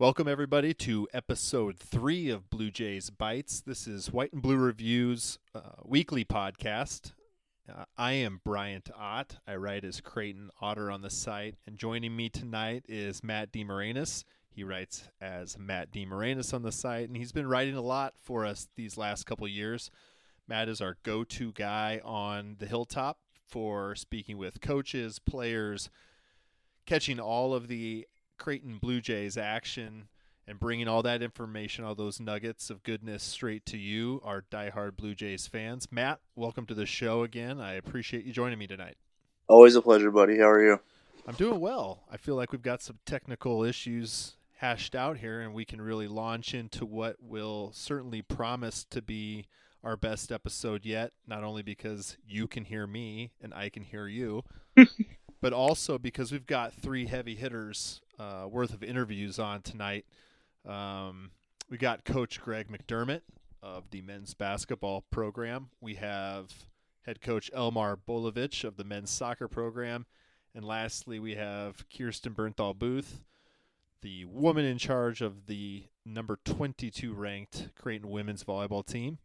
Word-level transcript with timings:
Welcome, 0.00 0.28
everybody, 0.28 0.72
to 0.72 1.06
episode 1.12 1.78
three 1.78 2.30
of 2.30 2.48
Blue 2.48 2.70
Jays 2.70 3.10
Bytes. 3.10 3.62
This 3.62 3.86
is 3.86 4.10
White 4.10 4.32
and 4.32 4.40
Blue 4.40 4.56
Reviews 4.56 5.38
uh, 5.54 5.60
weekly 5.84 6.24
podcast. 6.24 7.12
Uh, 7.68 7.84
I 7.98 8.12
am 8.12 8.40
Bryant 8.42 8.88
Ott. 8.98 9.36
I 9.46 9.56
write 9.56 9.84
as 9.84 10.00
Creighton 10.00 10.48
Otter 10.58 10.90
on 10.90 11.02
the 11.02 11.10
site. 11.10 11.56
And 11.66 11.76
joining 11.76 12.16
me 12.16 12.30
tonight 12.30 12.86
is 12.88 13.22
Matt 13.22 13.52
DeMarinis. 13.52 14.24
He 14.48 14.64
writes 14.64 15.10
as 15.20 15.58
Matt 15.58 15.92
DeMarinis 15.92 16.54
on 16.54 16.62
the 16.62 16.72
site, 16.72 17.08
and 17.08 17.16
he's 17.18 17.32
been 17.32 17.46
writing 17.46 17.76
a 17.76 17.82
lot 17.82 18.14
for 18.22 18.46
us 18.46 18.68
these 18.76 18.96
last 18.96 19.26
couple 19.26 19.46
years. 19.46 19.90
Matt 20.48 20.70
is 20.70 20.80
our 20.80 20.96
go 21.02 21.24
to 21.24 21.52
guy 21.52 22.00
on 22.02 22.56
the 22.58 22.66
hilltop 22.66 23.18
for 23.46 23.94
speaking 23.94 24.38
with 24.38 24.62
coaches, 24.62 25.18
players, 25.18 25.90
catching 26.86 27.20
all 27.20 27.52
of 27.52 27.68
the 27.68 28.06
Creighton 28.40 28.78
Blue 28.78 29.02
Jays 29.02 29.36
action 29.36 30.08
and 30.48 30.58
bringing 30.58 30.88
all 30.88 31.02
that 31.02 31.22
information, 31.22 31.84
all 31.84 31.94
those 31.94 32.18
nuggets 32.18 32.70
of 32.70 32.82
goodness 32.82 33.22
straight 33.22 33.66
to 33.66 33.76
you, 33.76 34.20
our 34.24 34.42
diehard 34.50 34.96
Blue 34.96 35.14
Jays 35.14 35.46
fans. 35.46 35.86
Matt, 35.92 36.20
welcome 36.34 36.64
to 36.64 36.74
the 36.74 36.86
show 36.86 37.22
again. 37.22 37.60
I 37.60 37.74
appreciate 37.74 38.24
you 38.24 38.32
joining 38.32 38.58
me 38.58 38.66
tonight. 38.66 38.96
Always 39.46 39.76
a 39.76 39.82
pleasure, 39.82 40.10
buddy. 40.10 40.38
How 40.38 40.48
are 40.48 40.64
you? 40.64 40.80
I'm 41.28 41.34
doing 41.34 41.60
well. 41.60 42.04
I 42.10 42.16
feel 42.16 42.34
like 42.34 42.50
we've 42.50 42.62
got 42.62 42.80
some 42.80 42.98
technical 43.04 43.62
issues 43.62 44.36
hashed 44.56 44.94
out 44.94 45.18
here, 45.18 45.42
and 45.42 45.52
we 45.52 45.66
can 45.66 45.82
really 45.82 46.08
launch 46.08 46.54
into 46.54 46.86
what 46.86 47.16
will 47.20 47.72
certainly 47.74 48.22
promise 48.22 48.84
to 48.84 49.02
be 49.02 49.44
our 49.84 49.98
best 49.98 50.32
episode 50.32 50.86
yet, 50.86 51.12
not 51.26 51.44
only 51.44 51.62
because 51.62 52.16
you 52.26 52.48
can 52.48 52.64
hear 52.64 52.86
me 52.86 53.32
and 53.42 53.52
I 53.52 53.68
can 53.68 53.82
hear 53.82 54.06
you, 54.06 54.44
but 55.42 55.52
also 55.52 55.98
because 55.98 56.32
we've 56.32 56.46
got 56.46 56.72
three 56.72 57.06
heavy 57.06 57.34
hitters 57.34 58.00
uh, 58.20 58.46
worth 58.46 58.74
of 58.74 58.82
interviews 58.82 59.38
on 59.38 59.62
tonight. 59.62 60.04
Um, 60.68 61.30
we 61.70 61.78
got 61.78 62.04
Coach 62.04 62.40
Greg 62.40 62.68
McDermott 62.68 63.22
of 63.62 63.90
the 63.90 64.02
men's 64.02 64.34
basketball 64.34 65.04
program. 65.10 65.70
We 65.80 65.94
have 65.94 66.52
head 67.06 67.22
coach 67.22 67.50
Elmar 67.56 67.96
Bolowich 68.06 68.64
of 68.64 68.76
the 68.76 68.84
men's 68.84 69.10
soccer 69.10 69.48
program. 69.48 70.06
And 70.54 70.64
lastly, 70.64 71.18
we 71.18 71.36
have 71.36 71.84
Kirsten 71.96 72.34
Bernthal 72.34 72.76
Booth, 72.78 73.22
the 74.02 74.24
woman 74.26 74.64
in 74.64 74.78
charge 74.78 75.22
of 75.22 75.46
the 75.46 75.84
number 76.04 76.38
22 76.44 77.14
ranked 77.14 77.70
Creighton 77.80 78.10
women's 78.10 78.44
volleyball 78.44 78.84
team. 78.84 79.18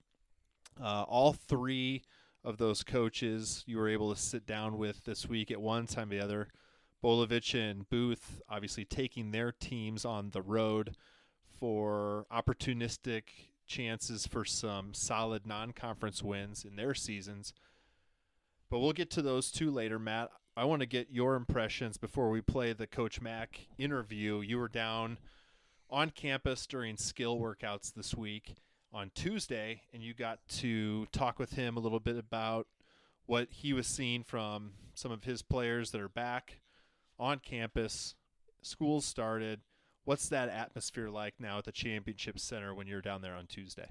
Uh, 0.81 1.03
all 1.03 1.33
three 1.33 2.03
of 2.43 2.57
those 2.57 2.83
coaches 2.83 3.63
you 3.65 3.77
were 3.77 3.89
able 3.89 4.13
to 4.13 4.19
sit 4.19 4.45
down 4.45 4.77
with 4.77 5.03
this 5.05 5.27
week 5.27 5.49
at 5.49 5.59
one 5.59 5.87
time 5.87 6.11
or 6.11 6.15
the 6.15 6.23
other. 6.23 6.47
Bolowich 7.05 7.53
and 7.53 7.87
Booth 7.87 8.41
obviously 8.49 8.83
taking 8.83 9.29
their 9.29 9.51
teams 9.51 10.05
on 10.05 10.31
the 10.31 10.41
road 10.41 10.95
for 11.59 12.25
opportunistic 12.33 13.25
chances 13.67 14.25
for 14.25 14.43
some 14.43 14.91
solid 14.91 15.45
non 15.45 15.71
conference 15.71 16.23
wins 16.23 16.65
in 16.65 16.75
their 16.75 16.95
seasons. 16.95 17.53
But 18.71 18.79
we'll 18.79 18.91
get 18.91 19.11
to 19.11 19.21
those 19.21 19.51
two 19.51 19.69
later, 19.69 19.99
Matt. 19.99 20.31
I 20.57 20.65
want 20.65 20.79
to 20.79 20.87
get 20.87 21.11
your 21.11 21.35
impressions 21.35 21.97
before 21.97 22.31
we 22.31 22.41
play 22.41 22.73
the 22.73 22.87
Coach 22.87 23.21
Mack 23.21 23.67
interview. 23.77 24.41
You 24.41 24.57
were 24.57 24.67
down 24.67 25.19
on 25.91 26.09
campus 26.09 26.65
during 26.65 26.97
skill 26.97 27.37
workouts 27.37 27.93
this 27.93 28.15
week 28.15 28.55
on 28.91 29.11
Tuesday, 29.13 29.83
and 29.93 30.01
you 30.01 30.15
got 30.15 30.39
to 30.47 31.05
talk 31.11 31.37
with 31.37 31.53
him 31.53 31.77
a 31.77 31.81
little 31.81 31.99
bit 31.99 32.17
about 32.17 32.65
what 33.27 33.49
he 33.51 33.73
was 33.73 33.85
seeing 33.85 34.23
from 34.23 34.71
some 34.95 35.11
of 35.11 35.25
his 35.25 35.43
players 35.43 35.91
that 35.91 36.01
are 36.01 36.09
back 36.09 36.61
on 37.19 37.39
campus. 37.39 38.15
School's 38.61 39.05
started. 39.05 39.61
What's 40.03 40.29
that 40.29 40.49
atmosphere 40.49 41.09
like 41.09 41.35
now 41.39 41.57
at 41.57 41.65
the 41.65 41.71
Championship 41.71 42.39
Center 42.39 42.73
when 42.73 42.87
you're 42.87 43.01
down 43.01 43.21
there 43.21 43.35
on 43.35 43.47
Tuesday? 43.47 43.89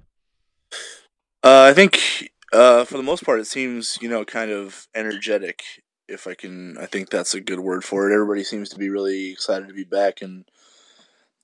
Uh, 1.42 1.66
I 1.68 1.74
think 1.74 2.30
uh, 2.52 2.84
for 2.84 2.96
the 2.96 3.02
most 3.02 3.24
part, 3.24 3.40
it 3.40 3.46
seems 3.46 3.98
you 4.00 4.08
know 4.08 4.24
kind 4.24 4.50
of 4.50 4.88
energetic. 4.94 5.62
If 6.08 6.26
I 6.26 6.34
can, 6.34 6.76
I 6.78 6.86
think 6.86 7.08
that's 7.08 7.34
a 7.34 7.40
good 7.40 7.60
word 7.60 7.82
for 7.82 8.08
it. 8.08 8.14
Everybody 8.14 8.44
seems 8.44 8.68
to 8.70 8.78
be 8.78 8.90
really 8.90 9.30
excited 9.32 9.68
to 9.68 9.74
be 9.74 9.84
back 9.84 10.22
and 10.22 10.44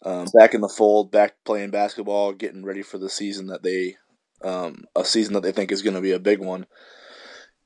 um, 0.04 0.26
back 0.34 0.54
in 0.54 0.60
the 0.60 0.68
fold, 0.68 1.10
back 1.10 1.34
playing 1.44 1.70
basketball, 1.70 2.32
getting 2.32 2.64
ready 2.64 2.82
for 2.82 2.98
the 2.98 3.10
season 3.10 3.48
that 3.48 3.62
they, 3.62 3.96
um, 4.42 4.84
a 4.96 5.04
season 5.04 5.34
that 5.34 5.42
they 5.42 5.52
think 5.52 5.72
is 5.72 5.82
going 5.82 5.94
to 5.94 6.00
be 6.00 6.12
a 6.12 6.18
big 6.18 6.40
one. 6.40 6.66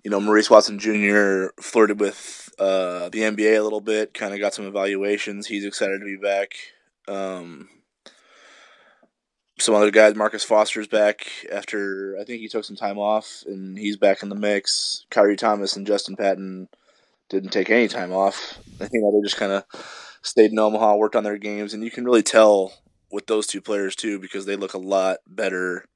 You 0.04 0.10
know, 0.10 0.20
Maurice 0.20 0.50
Watson 0.50 0.78
Jr. 0.78 1.46
flirted 1.60 1.98
with 1.98 2.50
uh, 2.58 3.08
the 3.08 3.20
NBA 3.20 3.58
a 3.58 3.62
little 3.62 3.80
bit, 3.80 4.14
kind 4.14 4.34
of 4.34 4.40
got 4.40 4.54
some 4.54 4.66
evaluations. 4.66 5.46
He's 5.46 5.64
excited 5.64 5.98
to 5.98 6.04
be 6.04 6.16
back. 6.16 6.54
Um, 7.08 7.68
some 9.58 9.74
other 9.74 9.90
guys, 9.90 10.14
Marcus 10.14 10.44
Foster's 10.44 10.86
back 10.86 11.26
after 11.50 12.18
I 12.20 12.24
think 12.24 12.40
he 12.40 12.48
took 12.48 12.64
some 12.64 12.76
time 12.76 12.98
off, 12.98 13.44
and 13.46 13.78
he's 13.78 13.96
back 13.96 14.22
in 14.22 14.28
the 14.28 14.34
mix. 14.34 15.06
Khyri 15.10 15.38
Thomas 15.38 15.76
and 15.76 15.86
Justin 15.86 16.16
Patton 16.16 16.68
didn't 17.28 17.50
take 17.50 17.70
any 17.70 17.88
time 17.88 18.12
off. 18.12 18.58
You 18.80 19.00
know, 19.00 19.12
they 19.12 19.24
just 19.24 19.36
kind 19.36 19.52
of 19.52 19.64
stayed 20.22 20.52
in 20.52 20.58
Omaha, 20.58 20.96
worked 20.96 21.16
on 21.16 21.24
their 21.24 21.38
games, 21.38 21.72
and 21.72 21.82
you 21.82 21.90
can 21.90 22.04
really 22.04 22.22
tell 22.22 22.72
with 23.10 23.26
those 23.26 23.46
two 23.46 23.60
players 23.60 23.94
too 23.94 24.18
because 24.18 24.44
they 24.44 24.56
look 24.56 24.74
a 24.74 24.78
lot 24.78 25.18
better 25.26 25.86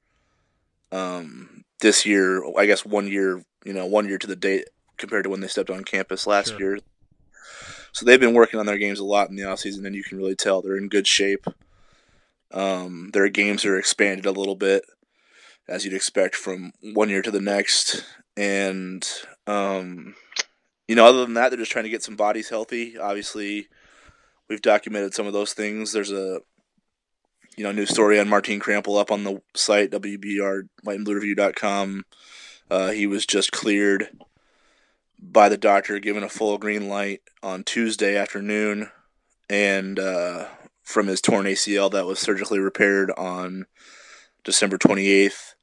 um, 0.91 1.63
this 1.81 2.05
year. 2.05 2.43
I 2.57 2.65
guess 2.65 2.85
one 2.85 3.07
year, 3.07 3.43
you 3.65 3.73
know, 3.73 3.85
one 3.85 4.07
year 4.07 4.17
to 4.17 4.27
the 4.27 4.35
date 4.35 4.69
compared 4.97 5.23
to 5.23 5.29
when 5.29 5.39
they 5.39 5.47
stepped 5.47 5.69
on 5.69 5.83
campus 5.83 6.27
last 6.27 6.49
sure. 6.49 6.59
year. 6.59 6.79
So 7.91 8.05
they've 8.05 8.19
been 8.19 8.33
working 8.33 8.59
on 8.59 8.65
their 8.65 8.77
games 8.77 8.99
a 8.99 9.03
lot 9.03 9.29
in 9.29 9.35
the 9.35 9.43
offseason, 9.43 9.85
and 9.85 9.95
you 9.95 10.03
can 10.03 10.17
really 10.17 10.35
tell 10.35 10.61
they're 10.61 10.77
in 10.77 10.89
good 10.89 11.07
shape. 11.07 11.45
Um, 12.51 13.09
their 13.13 13.29
games 13.29 13.65
are 13.65 13.77
expanded 13.77 14.25
a 14.25 14.31
little 14.31 14.55
bit, 14.55 14.83
as 15.67 15.85
you'd 15.85 15.93
expect 15.93 16.35
from 16.35 16.71
one 16.81 17.09
year 17.09 17.21
to 17.21 17.31
the 17.31 17.41
next. 17.41 18.03
And, 18.37 19.07
um, 19.47 20.15
you 20.87 20.95
know, 20.95 21.05
other 21.05 21.21
than 21.21 21.33
that, 21.33 21.49
they're 21.49 21.59
just 21.59 21.71
trying 21.71 21.85
to 21.85 21.89
get 21.89 22.03
some 22.03 22.15
bodies 22.15 22.49
healthy. 22.49 22.97
Obviously, 22.97 23.67
we've 24.49 24.61
documented 24.61 25.13
some 25.13 25.27
of 25.27 25.33
those 25.33 25.53
things. 25.53 25.91
There's 25.91 26.11
a 26.11 26.41
you 27.59 27.65
know 27.65 27.73
new 27.73 27.85
story 27.85 28.17
on 28.17 28.29
Martin 28.29 28.61
Krampelj 28.61 29.01
up 29.01 29.11
on 29.11 29.25
the 29.25 29.41
site 29.53 29.91
WBR 29.91 30.69
whiteandbluereview.com. 30.85 32.05
Uh, 32.71 32.91
he 32.91 33.05
was 33.05 33.25
just 33.25 33.51
cleared 33.51 34.07
by 35.21 35.49
the 35.49 35.57
doctor, 35.57 35.99
given 35.99 36.23
a 36.23 36.29
full 36.29 36.57
green 36.57 36.87
light 36.87 37.21
on 37.43 37.65
Tuesday 37.65 38.15
afternoon, 38.15 38.89
and 39.49 39.99
uh, 39.99 40.45
from 40.83 41.07
his 41.07 41.19
torn 41.19 41.47
ACL 41.47 41.91
that 41.91 42.05
was 42.05 42.17
surgically 42.17 42.59
repaired 42.59 43.11
on 43.17 43.65
December 44.45 44.77
28th. 44.77 45.55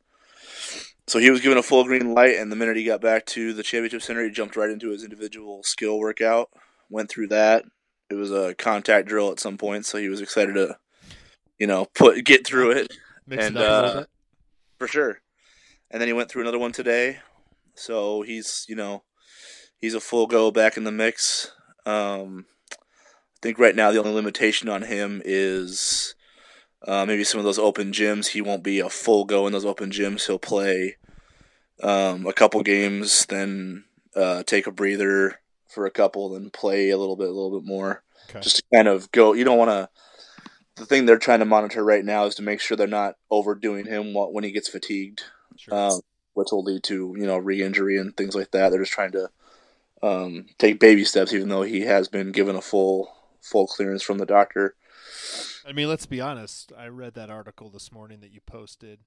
So 1.06 1.18
he 1.18 1.30
was 1.30 1.40
given 1.40 1.56
a 1.56 1.62
full 1.62 1.84
green 1.84 2.12
light, 2.12 2.36
and 2.36 2.52
the 2.52 2.56
minute 2.56 2.76
he 2.76 2.84
got 2.84 3.00
back 3.00 3.24
to 3.26 3.54
the 3.54 3.62
championship 3.62 4.02
center, 4.02 4.22
he 4.22 4.30
jumped 4.30 4.56
right 4.56 4.68
into 4.68 4.90
his 4.90 5.02
individual 5.02 5.62
skill 5.62 5.98
workout. 5.98 6.50
Went 6.90 7.08
through 7.08 7.28
that, 7.28 7.64
it 8.10 8.14
was 8.14 8.30
a 8.30 8.54
contact 8.54 9.08
drill 9.08 9.32
at 9.32 9.40
some 9.40 9.56
point, 9.56 9.86
so 9.86 9.96
he 9.96 10.10
was 10.10 10.20
excited 10.20 10.56
to, 10.56 10.76
you 11.58 11.66
know, 11.66 11.86
put 11.94 12.24
get 12.24 12.46
through 12.46 12.72
it, 12.72 12.92
Mix 13.26 13.46
and 13.46 13.56
it 13.56 13.62
uh, 13.62 14.04
for 14.78 14.88
sure. 14.88 15.20
And 15.90 16.00
then 16.00 16.08
he 16.08 16.12
went 16.12 16.30
through 16.30 16.42
another 16.42 16.58
one 16.58 16.72
today, 16.72 17.18
so 17.74 18.22
he's 18.22 18.66
you 18.68 18.76
know, 18.76 19.02
he's 19.78 19.94
a 19.94 20.00
full 20.00 20.26
go 20.26 20.50
back 20.50 20.76
in 20.76 20.84
the 20.84 20.92
mix. 20.92 21.52
Um, 21.84 22.46
I 22.72 23.38
think 23.42 23.58
right 23.58 23.76
now 23.76 23.92
the 23.92 23.98
only 23.98 24.12
limitation 24.12 24.68
on 24.68 24.82
him 24.82 25.22
is 25.24 26.14
uh, 26.86 27.04
maybe 27.06 27.24
some 27.24 27.38
of 27.38 27.44
those 27.44 27.58
open 27.58 27.92
gyms. 27.92 28.28
He 28.28 28.40
won't 28.40 28.62
be 28.62 28.80
a 28.80 28.88
full 28.88 29.24
go 29.24 29.46
in 29.46 29.52
those 29.52 29.64
open 29.64 29.90
gyms. 29.90 30.26
He'll 30.26 30.38
play 30.38 30.96
um, 31.82 32.26
a 32.26 32.32
couple 32.32 32.62
games, 32.62 33.26
then 33.26 33.84
uh, 34.14 34.42
take 34.44 34.66
a 34.66 34.72
breather 34.72 35.40
for 35.68 35.86
a 35.86 35.90
couple, 35.90 36.30
then 36.30 36.50
play 36.50 36.90
a 36.90 36.96
little 36.96 37.16
bit, 37.16 37.28
a 37.28 37.32
little 37.32 37.60
bit 37.60 37.66
more, 37.66 38.02
okay. 38.30 38.40
just 38.40 38.56
to 38.56 38.62
kind 38.74 38.88
of 38.88 39.10
go. 39.12 39.32
You 39.34 39.44
don't 39.44 39.58
want 39.58 39.70
to. 39.70 39.88
The 40.76 40.86
thing 40.86 41.06
they're 41.06 41.18
trying 41.18 41.38
to 41.40 41.46
monitor 41.46 41.82
right 41.82 42.04
now 42.04 42.26
is 42.26 42.34
to 42.36 42.42
make 42.42 42.60
sure 42.60 42.76
they're 42.76 42.86
not 42.86 43.16
overdoing 43.30 43.86
him 43.86 44.12
when 44.14 44.44
he 44.44 44.52
gets 44.52 44.68
fatigued, 44.68 45.22
sure. 45.56 45.74
um, 45.74 46.00
which 46.34 46.48
will 46.52 46.62
lead 46.62 46.82
to 46.84 47.14
you 47.16 47.26
know 47.26 47.38
re-injury 47.38 47.96
and 47.96 48.16
things 48.16 48.34
like 48.34 48.50
that. 48.50 48.70
They're 48.70 48.80
just 48.80 48.92
trying 48.92 49.12
to 49.12 49.30
um, 50.02 50.46
take 50.58 50.78
baby 50.78 51.04
steps, 51.04 51.32
even 51.32 51.48
though 51.48 51.62
he 51.62 51.80
has 51.82 52.08
been 52.08 52.32
given 52.32 52.56
a 52.56 52.60
full 52.60 53.10
full 53.40 53.66
clearance 53.66 54.02
from 54.02 54.18
the 54.18 54.26
doctor. 54.26 54.74
I 55.66 55.72
mean, 55.72 55.88
let's 55.88 56.06
be 56.06 56.20
honest. 56.20 56.72
I 56.76 56.88
read 56.88 57.14
that 57.14 57.30
article 57.30 57.70
this 57.70 57.90
morning 57.90 58.20
that 58.20 58.30
you 58.30 58.40
posted, 58.40 59.00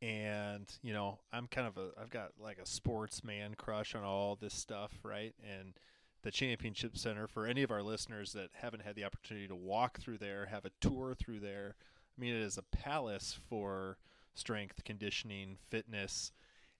and 0.00 0.66
you 0.82 0.92
know, 0.92 1.18
I'm 1.32 1.46
kind 1.46 1.66
of 1.66 1.76
a 1.76 1.90
I've 2.00 2.10
got 2.10 2.32
like 2.38 2.58
a 2.58 2.66
sportsman 2.66 3.54
crush 3.54 3.94
on 3.94 4.04
all 4.04 4.36
this 4.36 4.54
stuff, 4.54 4.92
right? 5.02 5.34
And 5.42 5.74
the 6.22 6.30
Championship 6.30 6.96
Center 6.96 7.26
for 7.26 7.46
any 7.46 7.62
of 7.62 7.70
our 7.70 7.82
listeners 7.82 8.32
that 8.32 8.50
haven't 8.54 8.82
had 8.82 8.94
the 8.94 9.04
opportunity 9.04 9.48
to 9.48 9.56
walk 9.56 10.00
through 10.00 10.18
there, 10.18 10.46
have 10.46 10.64
a 10.64 10.70
tour 10.80 11.14
through 11.14 11.40
there. 11.40 11.76
I 12.16 12.20
mean, 12.20 12.34
it 12.34 12.42
is 12.42 12.58
a 12.58 12.76
palace 12.76 13.38
for 13.48 13.96
strength, 14.34 14.84
conditioning, 14.84 15.56
fitness. 15.70 16.32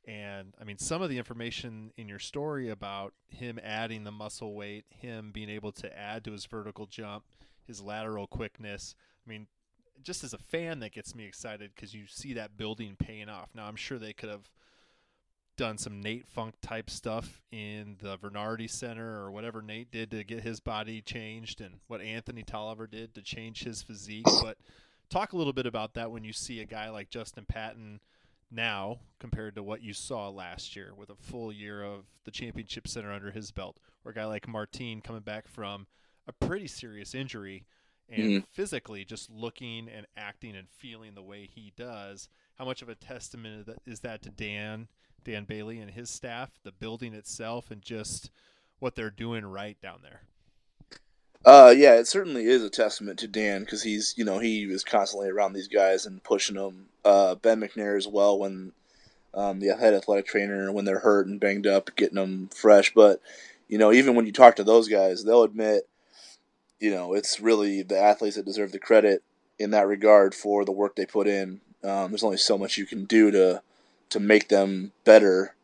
And 0.06 0.54
I 0.60 0.64
mean, 0.64 0.78
some 0.78 1.02
of 1.02 1.10
the 1.10 1.18
information 1.18 1.92
in 1.96 2.08
your 2.08 2.18
story 2.18 2.68
about 2.68 3.14
him 3.28 3.58
adding 3.62 4.04
the 4.04 4.10
muscle 4.10 4.54
weight, 4.54 4.84
him 4.88 5.30
being 5.32 5.50
able 5.50 5.72
to 5.72 5.98
add 5.98 6.24
to 6.24 6.32
his 6.32 6.46
vertical 6.46 6.86
jump, 6.86 7.24
his 7.66 7.82
lateral 7.82 8.26
quickness. 8.26 8.94
I 9.26 9.30
mean, 9.30 9.46
just 10.02 10.24
as 10.24 10.32
a 10.32 10.38
fan, 10.38 10.80
that 10.80 10.92
gets 10.92 11.14
me 11.14 11.24
excited 11.24 11.72
because 11.74 11.94
you 11.94 12.06
see 12.06 12.32
that 12.34 12.56
building 12.56 12.96
paying 12.98 13.28
off. 13.28 13.50
Now, 13.54 13.66
I'm 13.66 13.76
sure 13.76 13.98
they 13.98 14.12
could 14.14 14.30
have 14.30 14.50
done 15.60 15.76
some 15.76 16.00
Nate 16.00 16.26
Funk 16.26 16.54
type 16.62 16.88
stuff 16.88 17.42
in 17.52 17.96
the 18.00 18.16
Vinardi 18.16 18.66
Center 18.68 19.20
or 19.22 19.30
whatever 19.30 19.60
Nate 19.60 19.90
did 19.90 20.10
to 20.10 20.24
get 20.24 20.42
his 20.42 20.58
body 20.58 21.02
changed 21.02 21.60
and 21.60 21.80
what 21.86 22.00
Anthony 22.00 22.42
Tolliver 22.42 22.86
did 22.86 23.14
to 23.14 23.20
change 23.22 23.62
his 23.62 23.82
physique. 23.82 24.24
But 24.42 24.56
talk 25.10 25.34
a 25.34 25.36
little 25.36 25.52
bit 25.52 25.66
about 25.66 25.92
that 25.94 26.10
when 26.10 26.24
you 26.24 26.32
see 26.32 26.60
a 26.60 26.64
guy 26.64 26.88
like 26.88 27.10
Justin 27.10 27.44
Patton 27.46 28.00
now 28.50 29.00
compared 29.18 29.54
to 29.56 29.62
what 29.62 29.82
you 29.82 29.92
saw 29.92 30.30
last 30.30 30.74
year 30.74 30.92
with 30.96 31.10
a 31.10 31.14
full 31.14 31.52
year 31.52 31.82
of 31.84 32.06
the 32.24 32.30
championship 32.30 32.88
center 32.88 33.12
under 33.12 33.30
his 33.30 33.50
belt, 33.52 33.78
or 34.04 34.12
a 34.12 34.14
guy 34.14 34.24
like 34.24 34.48
Martine 34.48 35.02
coming 35.02 35.20
back 35.22 35.46
from 35.46 35.86
a 36.26 36.32
pretty 36.32 36.66
serious 36.68 37.14
injury 37.14 37.66
and 38.08 38.42
Mhm. 38.42 38.46
physically 38.48 39.04
just 39.04 39.28
looking 39.28 39.88
and 39.90 40.06
acting 40.16 40.56
and 40.56 40.70
feeling 40.70 41.14
the 41.14 41.22
way 41.22 41.46
he 41.46 41.70
does. 41.76 42.30
How 42.54 42.64
much 42.64 42.80
of 42.82 42.88
a 42.88 42.94
testament 42.94 43.68
is 43.86 44.00
that 44.00 44.22
to 44.22 44.30
Dan, 44.30 44.88
Dan 45.24 45.44
Bailey 45.44 45.78
and 45.78 45.90
his 45.90 46.10
staff, 46.10 46.50
the 46.62 46.72
building 46.72 47.14
itself, 47.14 47.70
and 47.70 47.82
just 47.82 48.30
what 48.78 48.94
they're 48.94 49.10
doing 49.10 49.44
right 49.44 49.80
down 49.80 50.00
there? 50.02 50.22
Uh, 51.44 51.72
yeah, 51.74 51.94
it 51.94 52.06
certainly 52.06 52.44
is 52.44 52.62
a 52.62 52.70
testament 52.70 53.18
to 53.18 53.28
Dan 53.28 53.60
because 53.60 53.82
he's, 53.82 54.14
you 54.16 54.24
know, 54.24 54.38
he 54.38 54.66
was 54.66 54.84
constantly 54.84 55.30
around 55.30 55.52
these 55.52 55.68
guys 55.68 56.04
and 56.04 56.22
pushing 56.22 56.56
them. 56.56 56.86
Uh, 57.02 57.34
ben 57.34 57.60
McNair 57.60 57.96
as 57.96 58.06
well 58.06 58.38
when 58.38 58.72
um, 59.32 59.60
the 59.60 59.74
head 59.74 59.94
athletic 59.94 60.26
trainer 60.26 60.70
when 60.70 60.84
they're 60.84 60.98
hurt 60.98 61.26
and 61.26 61.40
banged 61.40 61.66
up, 61.66 61.94
getting 61.96 62.16
them 62.16 62.48
fresh. 62.48 62.92
But 62.92 63.22
you 63.68 63.78
know, 63.78 63.92
even 63.92 64.14
when 64.14 64.26
you 64.26 64.32
talk 64.32 64.56
to 64.56 64.64
those 64.64 64.88
guys, 64.88 65.24
they'll 65.24 65.44
admit, 65.44 65.88
you 66.78 66.90
know, 66.90 67.14
it's 67.14 67.40
really 67.40 67.82
the 67.82 67.98
athletes 67.98 68.36
that 68.36 68.44
deserve 68.44 68.72
the 68.72 68.78
credit 68.78 69.22
in 69.58 69.70
that 69.70 69.86
regard 69.86 70.34
for 70.34 70.64
the 70.64 70.72
work 70.72 70.96
they 70.96 71.06
put 71.06 71.26
in. 71.26 71.60
Um, 71.82 72.10
there's 72.10 72.24
only 72.24 72.36
so 72.36 72.58
much 72.58 72.76
you 72.76 72.84
can 72.84 73.04
do 73.04 73.30
to 73.30 73.62
to 74.10 74.20
make 74.20 74.48
them 74.48 74.92
better. 75.04 75.54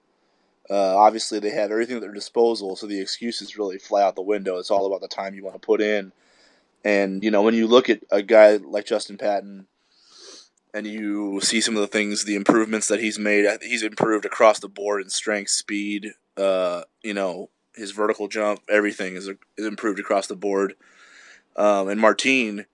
Uh, 0.69 0.96
obviously, 0.96 1.38
they 1.38 1.50
have 1.50 1.70
everything 1.70 1.96
at 1.96 2.02
their 2.02 2.12
disposal, 2.12 2.75
so 2.75 2.87
the 2.87 3.00
excuses 3.00 3.56
really 3.56 3.78
fly 3.78 4.02
out 4.02 4.16
the 4.16 4.22
window. 4.22 4.58
It's 4.58 4.70
all 4.70 4.87
about 4.87 5.00
the 5.00 5.08
time 5.08 5.34
you 5.34 5.44
want 5.44 5.54
to 5.54 5.64
put 5.64 5.81
in. 5.81 6.12
And 6.84 7.22
you 7.22 7.31
know, 7.31 7.43
when 7.43 7.54
you 7.54 7.66
look 7.66 7.88
at 7.88 8.02
a 8.10 8.22
guy 8.22 8.56
like 8.56 8.87
Justin 8.87 9.19
Patton, 9.19 9.66
and 10.76 10.87
you 10.87 11.40
see 11.40 11.60
some 11.60 11.75
of 11.75 11.81
the 11.81 11.87
things, 11.87 12.25
the 12.25 12.34
improvements 12.34 12.88
that 12.88 13.00
he's 13.00 13.19
made, 13.19 13.46
he's 13.62 13.82
improved 13.82 14.26
across 14.26 14.58
the 14.58 14.69
board 14.69 15.02
in 15.02 15.08
strength, 15.08 15.50
speed. 15.50 16.08
Uh, 16.37 16.82
you 17.02 17.14
know, 17.14 17.49
his 17.75 17.92
vertical 17.92 18.28
jump, 18.28 18.60
everything 18.69 19.16
is, 19.16 19.26
is 19.56 19.66
improved 19.66 19.99
across 19.99 20.26
the 20.26 20.37
board. 20.37 20.75
Um, 21.56 21.88
and 21.88 21.99
Martine, 21.99 22.66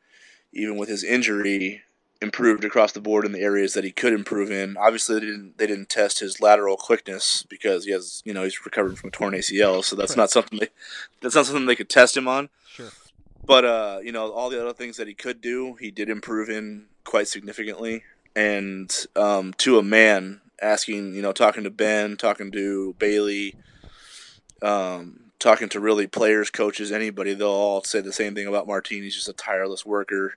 even 0.53 0.77
with 0.77 0.89
his 0.89 1.05
injury, 1.05 1.83
improved 2.23 2.65
across 2.65 2.93
the 2.93 3.01
board 3.01 3.25
in 3.25 3.33
the 3.33 3.41
areas 3.41 3.75
that 3.75 3.85
he 3.85 3.91
could 3.91 4.13
improve 4.13 4.51
in. 4.51 4.77
Obviously, 4.77 5.17
they 5.17 5.27
didn't 5.27 5.59
they 5.59 5.67
didn't 5.67 5.89
test 5.89 6.21
his 6.21 6.41
lateral 6.41 6.77
quickness 6.77 7.43
because 7.49 7.85
he 7.85 7.93
has 7.93 8.23
you 8.25 8.33
know 8.33 8.45
he's 8.45 8.65
recovering 8.65 8.97
from 8.97 9.09
a 9.09 9.11
torn 9.11 9.35
ACL, 9.35 9.85
so 9.85 9.97
that's 9.97 10.13
Right. 10.13 10.19
not 10.23 10.31
something 10.31 10.59
they 10.59 10.69
that's 11.21 11.35
not 11.35 11.47
something 11.47 11.67
they 11.67 11.77
could 11.77 11.91
test 11.91 12.17
him 12.17 12.29
on. 12.29 12.49
Sure. 12.69 12.91
But 13.45 13.65
uh, 13.65 13.99
you 14.03 14.13
know, 14.13 14.31
all 14.33 14.51
the 14.51 14.61
other 14.61 14.73
things 14.73 14.97
that 14.99 15.09
he 15.09 15.15
could 15.15 15.41
do, 15.41 15.75
he 15.75 15.91
did 15.91 16.09
improve 16.09 16.49
in 16.49 16.87
quite 17.05 17.29
significantly. 17.29 18.05
And 18.35 18.91
um, 19.17 19.53
to 19.59 19.79
a 19.79 19.83
man, 19.83 20.41
asking, 20.63 21.15
you 21.15 21.21
know, 21.23 21.33
talking 21.33 21.65
to 21.65 21.71
Ben, 21.71 22.17
talking 22.17 22.51
to 22.53 22.95
Bailey, 22.99 23.55
um, 24.63 25.21
talking 25.39 25.69
to 25.71 25.81
really 25.81 26.07
players, 26.07 26.51
coaches, 26.51 26.93
anybody, 26.93 27.35
they'll 27.35 27.49
all 27.49 27.83
say 27.83 28.01
the 28.01 28.13
same 28.13 28.35
thing 28.35 28.47
about 28.47 28.67
Martine. 28.67 29.03
He's 29.03 29.17
just 29.17 29.29
a 29.29 29.33
tireless 29.33 29.85
worker. 29.85 30.37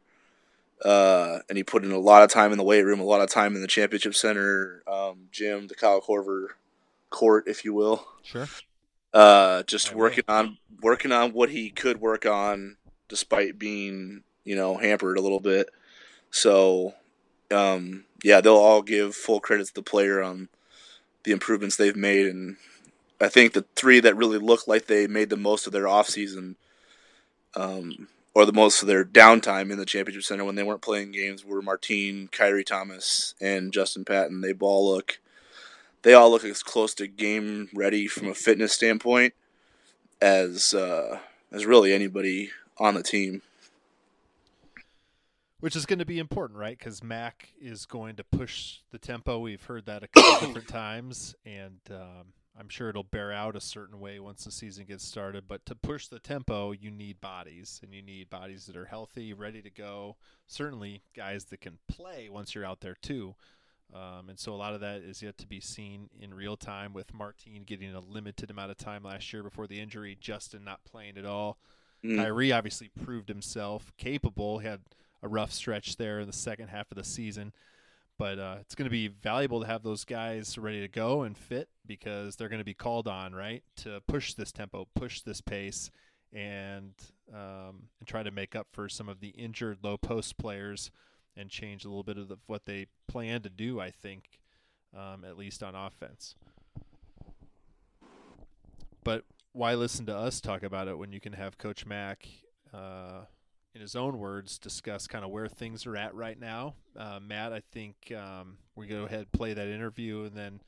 Uh, 0.84 1.40
and 1.48 1.58
he 1.58 1.64
put 1.64 1.84
in 1.84 1.92
a 1.92 2.00
lot 2.00 2.24
of 2.24 2.30
time 2.30 2.52
in 2.52 2.58
the 2.58 2.64
weight 2.64 2.84
room, 2.84 3.00
a 3.00 3.04
lot 3.04 3.22
of 3.22 3.30
time 3.30 3.56
in 3.56 3.62
the 3.62 3.68
championship 3.68 4.14
center, 4.14 4.84
um, 4.88 5.28
gym, 5.32 5.68
the 5.68 5.76
Kyle 5.76 6.02
Korver 6.02 6.48
court, 7.10 7.46
if 7.48 7.64
you 7.64 7.74
will. 7.74 8.06
Sure. 8.24 8.48
uh, 9.14 9.64
just 9.64 9.96
working 9.96 10.26
on 10.28 10.58
working 10.82 11.12
on 11.12 11.32
what 11.32 11.50
he 11.50 11.70
could 11.70 12.02
work 12.02 12.26
on 12.26 12.78
despite 13.08 13.58
being 13.58 14.24
you 14.44 14.56
know 14.56 14.78
hampered 14.78 15.18
a 15.18 15.22
little 15.22 15.40
bit. 15.40 15.70
So 16.32 16.94
um, 17.52 18.04
yeah 18.24 18.42
they'll 18.42 18.56
all 18.56 18.82
give 18.82 19.16
full 19.16 19.40
credit 19.40 19.68
to 19.68 19.74
the 19.74 19.82
player 19.82 20.22
on 20.22 20.50
the 21.24 21.32
improvements 21.32 21.78
they've 21.78 21.96
made. 21.96 22.28
And 22.28 22.58
i 23.22 23.30
think 23.30 23.54
the 23.54 23.66
three 23.76 24.02
that 24.02 24.18
really 24.18 24.38
look 24.38 24.68
like 24.68 24.88
they 24.88 25.08
made 25.08 25.30
the 25.30 25.38
most 25.38 25.68
of 25.68 25.74
their 25.74 25.86
offseason 25.86 26.56
um, 27.56 28.08
or 28.36 28.46
the 28.46 28.54
most 28.54 28.84
of 28.84 28.88
their 28.88 29.04
downtime 29.04 29.72
in 29.72 29.80
the 29.80 29.86
championship 29.86 30.24
center 30.24 30.46
when 30.46 30.56
they 30.56 30.64
weren't 30.64 30.82
playing 30.82 31.12
games 31.12 31.44
were 31.44 31.62
martine 31.62 32.28
Khyri 32.28 32.66
Thomas 32.66 33.34
and 33.42 33.74
justin 33.74 34.06
patton 34.06 34.42
they 34.42 34.54
all 34.54 34.88
look 34.94 35.20
they 36.06 36.14
all 36.14 36.30
look 36.30 36.44
as 36.44 36.62
close 36.62 36.94
to 36.94 37.08
game 37.08 37.68
ready 37.74 38.08
from 38.08 38.28
a 38.28 38.36
fitness 38.36 38.74
standpoint 38.74 39.34
as 40.22 40.74
uh, 40.74 41.20
as 41.52 41.66
really 41.66 41.94
anybody 41.94 42.52
on 42.78 42.94
the 42.94 43.04
team. 43.04 43.42
Which 45.62 45.76
is 45.76 45.88
going 45.88 46.00
to 46.00 46.06
be 46.06 46.20
important, 46.20 46.60
right? 46.60 46.78
Because 46.78 47.04
Mac 47.04 47.54
is 47.60 47.88
going 47.88 48.18
to 48.18 48.24
push 48.24 48.80
the 48.92 49.00
tempo. 49.00 49.40
We've 49.40 49.64
heard 49.64 49.88
that 49.88 50.04
a 50.04 50.08
couple 50.08 50.48
different 50.48 50.68
times, 50.68 51.34
and 51.44 51.80
um, 51.90 52.34
I'm 52.58 52.70
sure 52.70 52.90
it'll 52.90 53.04
bear 53.04 53.32
out 53.32 53.56
a 53.56 53.62
certain 53.62 54.00
way 54.00 54.20
once 54.20 54.46
the 54.46 54.52
season 54.52 54.86
gets 54.86 55.06
started. 55.06 55.46
But 55.48 55.66
to 55.66 55.76
push 55.76 56.08
the 56.08 56.20
tempo, 56.20 56.72
you 56.72 56.90
need 56.90 57.20
bodies, 57.20 57.82
and 57.84 57.94
you 57.94 58.02
need 58.02 58.30
bodies 58.30 58.66
that 58.66 58.78
are 58.78 58.86
healthy, 58.86 59.34
ready 59.34 59.62
to 59.62 59.70
go. 59.70 60.16
Certainly, 60.48 61.04
guys 61.16 61.46
that 61.46 61.62
can 61.62 61.80
play 61.88 62.30
once 62.30 62.56
you're 62.56 62.66
out 62.66 62.80
there 62.82 62.96
too. 63.02 63.36
Um, 63.94 64.30
and 64.30 64.40
so 64.40 64.54
a 64.54 64.56
lot 64.56 64.74
of 64.74 64.82
that 64.82 65.02
is 65.02 65.22
yet 65.22 65.38
to 65.38 65.48
be 65.48 65.60
seen 65.60 66.10
in 66.20 66.34
real 66.34 66.58
time 66.58 66.94
with 66.94 67.14
Martine 67.14 67.64
getting 67.64 67.94
a 67.94 68.00
limited 68.00 68.50
amount 68.50 68.72
of 68.72 68.78
time 68.78 69.04
last 69.04 69.32
year 69.32 69.44
before 69.44 69.68
the 69.68 69.80
injury, 69.80 70.18
Justin 70.20 70.64
not 70.64 70.84
playing 70.84 71.18
at 71.18 71.26
all. 71.26 71.58
Mm. 72.04 72.18
Khyri 72.18 72.56
obviously 72.56 72.90
proved 72.90 73.30
himself 73.30 73.92
capable. 73.98 74.60
He 74.60 74.68
had 74.68 74.82
a 75.22 75.28
rough 75.28 75.52
stretch 75.52 75.98
there 75.98 76.20
in 76.20 76.28
the 76.28 76.34
second 76.34 76.70
half 76.70 76.92
of 76.92 76.98
the 76.98 77.04
season, 77.04 77.54
but 78.18 78.40
uh, 78.40 78.58
it's 78.62 78.76
going 78.76 78.86
to 78.86 78.92
be 78.92 79.08
valuable 79.08 79.62
to 79.62 79.68
have 79.68 79.84
those 79.84 80.06
guys 80.06 80.58
ready 80.58 80.82
to 80.82 80.88
go 80.88 81.24
and 81.24 81.38
fit 81.38 81.70
because 81.86 82.36
they're 82.36 82.50
going 82.50 82.60
to 82.60 82.66
be 82.66 82.74
called 82.74 83.08
on, 83.08 83.34
right, 83.34 83.64
to 83.78 84.02
push 84.08 84.34
this 84.34 84.52
tempo, 84.52 84.88
push 84.96 85.22
this 85.22 85.42
pace, 85.42 85.92
and 86.32 86.94
um, 87.34 87.90
and 88.00 88.08
try 88.08 88.24
to 88.24 88.32
make 88.32 88.56
up 88.56 88.68
for 88.72 88.88
some 88.88 89.10
of 89.10 89.20
the 89.20 89.30
injured 89.30 89.80
low 89.84 89.98
post 89.98 90.38
players 90.38 90.92
and 91.36 91.50
change 91.50 91.84
a 91.84 91.88
little 91.88 92.04
bit 92.04 92.18
of 92.18 92.28
the, 92.28 92.38
what 92.48 92.66
they 92.66 92.88
plan 93.08 93.42
to 93.42 93.50
do. 93.50 93.80
I 93.80 93.92
think, 93.92 94.40
um, 94.96 95.26
at 95.26 95.38
least 95.38 95.64
on 95.64 95.76
offense. 95.76 96.36
But 99.04 99.24
why 99.52 99.76
listen 99.76 100.06
to 100.08 100.16
us 100.16 100.42
talk 100.42 100.64
about 100.64 100.88
it 100.88 100.98
when 100.98 101.12
you 101.12 101.20
can 101.20 101.34
have 101.34 101.58
Coach 101.58 101.86
Mack, 101.86 102.28
uh, 102.74 103.22
in 103.76 103.82
his 103.82 103.96
own 103.96 104.18
words, 104.18 104.58
discuss 104.58 105.06
kind 105.06 105.26
of 105.26 105.32
where 105.32 105.50
things 105.50 105.86
are 105.86 105.98
at 105.98 106.16
right 106.16 106.40
now? 106.40 106.76
Uh, 106.98 107.20
Matt, 107.22 107.52
I 107.52 107.62
think 107.74 108.14
um, 108.18 108.58
we 108.76 108.88
go 108.88 109.04
ahead 109.04 109.32
play 109.34 109.54
that 109.54 109.68
interview 109.68 110.24
and 110.24 110.36
then 110.36 110.62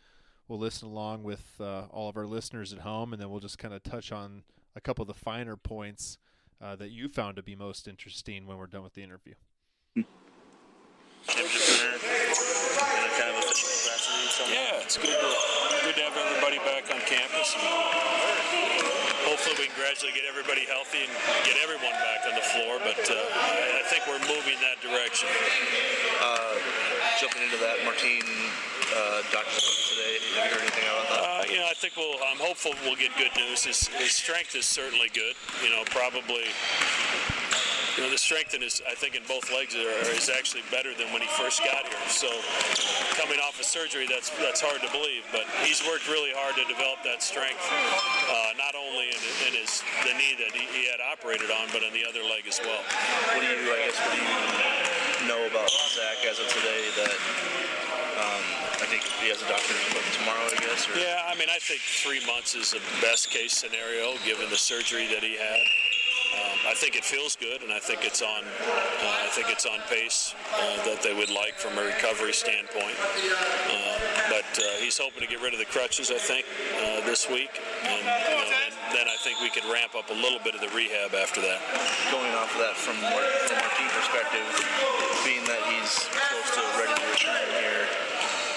we'll 0.47 0.59
listen 0.59 0.89
along 0.89 1.23
with 1.23 1.43
uh, 1.59 1.85
all 1.89 2.09
of 2.09 2.17
our 2.17 2.25
listeners 2.25 2.73
at 2.73 2.79
home, 2.79 3.13
and 3.13 3.21
then 3.21 3.29
we'll 3.29 3.39
just 3.39 3.57
kind 3.57 3.73
of 3.73 3.81
touch 3.83 4.11
on 4.11 4.43
a 4.75 4.81
couple 4.81 5.01
of 5.03 5.07
the 5.07 5.13
finer 5.13 5.55
points 5.55 6.17
uh, 6.61 6.75
that 6.75 6.91
you 6.91 7.07
found 7.07 7.37
to 7.37 7.43
be 7.43 7.55
most 7.55 7.87
interesting 7.87 8.45
when 8.45 8.57
we're 8.57 8.67
done 8.67 8.83
with 8.83 8.93
the 8.93 9.03
interview. 9.03 9.33
championship 11.27 11.61
center 11.61 11.89
in 11.89 11.95
a 11.95 11.99
kind 13.19 13.29
of 13.31 13.43
official 13.43 13.67
capacity. 13.67 14.27
So 14.31 14.43
Yeah, 14.51 14.83
it's 14.83 14.97
good 14.97 15.07
to, 15.07 15.85
good 15.85 15.95
to 15.95 16.01
have 16.01 16.17
everybody 16.17 16.57
back 16.59 16.83
on 16.93 16.99
campus. 17.01 17.55
And 17.55 17.63
hopefully, 17.63 18.16
we 19.57 19.65
can 19.65 19.75
gradually 19.77 20.13
get 20.13 20.21
everybody 20.29 20.69
healthy 20.69 21.01
and 21.01 21.11
get 21.41 21.57
everyone 21.65 21.93
back 21.97 22.21
on 22.29 22.37
the 22.37 22.45
floor. 22.53 22.77
But 22.77 23.01
uh, 23.09 23.17
I, 23.17 23.81
I 23.81 23.83
think 23.89 24.05
we're 24.05 24.21
moving 24.29 24.53
that 24.61 24.77
direction. 24.85 25.25
Uh, 26.21 26.61
jumping 27.17 27.41
into 27.41 27.57
that, 27.57 27.81
Martine 27.81 28.25
uh, 28.93 29.25
appointment 29.25 29.89
today. 29.89 30.13
Have 30.37 30.45
you 30.45 30.51
heard 30.53 30.61
anything 30.61 30.85
about 30.85 31.09
that? 31.09 31.21
Uh, 31.25 31.43
you 31.49 31.57
know, 31.57 31.67
I 31.69 31.73
think 31.73 31.97
we'll. 31.97 32.21
I'm 32.21 32.37
hopeful 32.37 32.71
we'll 32.85 33.01
get 33.01 33.11
good 33.17 33.33
news. 33.35 33.65
His, 33.65 33.87
his 33.97 34.13
strength 34.13 34.55
is 34.55 34.65
certainly 34.65 35.09
good. 35.09 35.33
You 35.63 35.69
know, 35.73 35.83
probably. 35.89 36.45
You 37.97 38.05
know, 38.05 38.13
the 38.13 38.21
strength 38.21 38.53
in 38.53 38.61
his, 38.61 38.77
I 38.85 38.93
think, 38.93 39.17
in 39.17 39.25
both 39.25 39.49
legs 39.49 39.73
are, 39.73 39.89
is 40.13 40.29
actually 40.29 40.61
better 40.69 40.93
than 40.93 41.09
when 41.09 41.25
he 41.25 41.27
first 41.33 41.65
got 41.65 41.81
here. 41.81 41.97
So, 42.13 42.29
coming 43.17 43.41
off 43.41 43.57
of 43.57 43.65
surgery, 43.65 44.05
that's 44.05 44.29
that's 44.37 44.61
hard 44.61 44.85
to 44.85 44.89
believe. 44.93 45.25
But 45.33 45.49
he's 45.65 45.81
worked 45.81 46.05
really 46.05 46.29
hard 46.29 46.53
to 46.61 46.65
develop 46.69 47.01
that 47.09 47.25
strength, 47.25 47.57
uh, 47.65 48.53
not 48.53 48.77
only 48.77 49.09
in, 49.09 49.21
in 49.49 49.51
his 49.57 49.81
the 50.05 50.13
knee 50.13 50.37
that 50.37 50.53
he, 50.53 50.69
he 50.77 50.85
had 50.85 51.01
operated 51.01 51.49
on, 51.49 51.73
but 51.73 51.81
in 51.81 51.89
the 51.89 52.05
other 52.05 52.21
leg 52.21 52.45
as 52.45 52.61
well. 52.61 52.85
What 53.33 53.41
do 53.41 53.49
you, 53.49 53.65
I 53.65 53.89
guess, 53.89 53.97
what 53.97 54.13
do 54.13 54.21
you 54.21 54.29
know 55.25 55.41
about 55.49 55.73
Zach 55.97 56.21
as 56.29 56.37
of 56.37 56.45
today 56.53 56.85
that 57.01 57.17
um, 58.21 58.45
I 58.77 58.85
think 58.93 59.09
he 59.25 59.33
has 59.33 59.41
a 59.41 59.49
doctor's 59.49 59.73
appointment 59.89 60.13
tomorrow, 60.21 60.45
I 60.45 60.57
guess? 60.61 60.85
Or? 60.85 61.01
Yeah, 61.01 61.25
I 61.25 61.33
mean, 61.33 61.49
I 61.49 61.57
think 61.57 61.81
three 61.81 62.21
months 62.29 62.53
is 62.53 62.77
the 62.77 62.83
best 63.01 63.33
case 63.33 63.57
scenario 63.57 64.21
given 64.21 64.53
the 64.53 64.61
surgery 64.61 65.09
that 65.09 65.25
he 65.25 65.33
had. 65.33 65.65
Um, 66.37 66.69
I 66.69 66.73
think 66.77 66.95
it 66.95 67.03
feels 67.03 67.35
good, 67.35 67.63
and 67.63 67.71
I 67.73 67.79
think 67.79 68.05
it's 68.05 68.21
on. 68.21 68.43
Uh, 68.45 69.25
I 69.25 69.29
think 69.33 69.49
it's 69.49 69.65
on 69.65 69.79
pace 69.89 70.35
uh, 70.53 70.85
that 70.85 71.01
they 71.01 71.13
would 71.13 71.29
like 71.29 71.55
from 71.57 71.77
a 71.77 71.83
recovery 71.83 72.33
standpoint. 72.33 72.95
Uh, 73.01 73.97
but 74.29 74.45
uh, 74.61 74.77
he's 74.77 74.97
hoping 74.97 75.21
to 75.25 75.29
get 75.29 75.41
rid 75.41 75.53
of 75.53 75.59
the 75.59 75.69
crutches, 75.69 76.11
I 76.11 76.21
think, 76.21 76.45
uh, 76.77 77.01
this 77.05 77.29
week, 77.29 77.49
and, 77.83 78.03
you 78.05 78.35
know, 78.37 78.45
and 78.45 78.73
then 78.93 79.07
I 79.09 79.17
think 79.25 79.41
we 79.41 79.49
could 79.49 79.65
ramp 79.65 79.95
up 79.97 80.09
a 80.13 80.17
little 80.17 80.39
bit 80.45 80.53
of 80.53 80.61
the 80.61 80.69
rehab 80.77 81.15
after 81.17 81.41
that. 81.41 81.59
Going 82.13 82.31
off 82.37 82.53
of 82.53 82.61
that 82.61 82.77
from 82.77 82.95
from 83.01 83.57
our 83.57 83.71
team 83.75 83.89
perspective, 83.97 84.45
being 85.25 85.43
that 85.49 85.63
he's 85.73 86.05
close 86.11 86.49
to 86.53 86.61
ready 86.77 86.93
to 86.93 87.05
return 87.09 87.47
here, 87.57 87.83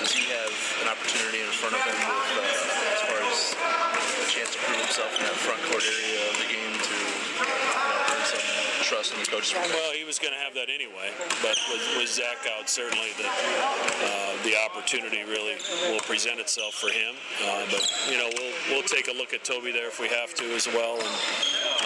does 0.00 0.12
he 0.12 0.28
have 0.32 0.54
an 0.84 0.88
opportunity 0.88 1.40
in 1.44 1.52
front 1.60 1.76
of 1.76 1.82
him 1.84 1.96
with, 1.96 2.40
uh, 2.40 2.92
as 2.94 3.00
far 3.04 3.20
as 3.20 3.38
a 3.52 4.28
chance 4.32 4.50
to 4.56 4.58
prove 4.64 4.80
himself 4.80 5.12
in 5.18 5.22
that 5.28 5.36
front 5.44 5.60
court 5.68 5.84
area 5.84 6.20
of 6.30 6.34
the 6.40 6.48
game 6.48 6.72
to 6.72 6.96
you 6.96 7.44
know, 7.44 8.12
earn 8.16 8.24
some 8.24 8.44
trust 8.90 9.14
in 9.14 9.22
the? 9.22 9.30
Well, 9.70 9.92
he 9.94 10.02
was 10.02 10.18
going 10.18 10.34
to 10.34 10.40
have 10.42 10.52
that 10.54 10.66
anyway, 10.66 11.14
but 11.42 11.54
with, 11.70 11.82
with 11.96 12.10
Zach 12.10 12.42
out, 12.58 12.68
certainly 12.68 13.14
the 13.14 13.30
uh, 13.30 14.34
the 14.42 14.58
opportunity 14.66 15.22
really 15.22 15.54
will 15.86 16.02
present 16.02 16.40
itself 16.40 16.74
for 16.74 16.90
him. 16.90 17.14
Uh, 17.46 17.66
but 17.70 17.86
you 18.10 18.18
know, 18.18 18.28
we'll 18.34 18.54
we'll 18.70 18.88
take 18.90 19.06
a 19.06 19.14
look 19.14 19.32
at 19.32 19.44
Toby 19.44 19.70
there 19.70 19.86
if 19.86 20.00
we 20.00 20.08
have 20.08 20.34
to 20.34 20.44
as 20.58 20.66
well, 20.66 20.98
and 20.98 21.14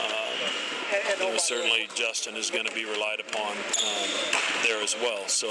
uh, 0.00 0.32
you 1.12 1.18
know, 1.20 1.36
certainly 1.36 1.88
Justin 1.94 2.36
is 2.36 2.50
going 2.50 2.64
to 2.64 2.72
be 2.72 2.84
relied 2.86 3.20
upon 3.20 3.52
um, 3.52 4.08
there 4.64 4.82
as 4.82 4.96
well. 4.96 5.28
So. 5.28 5.50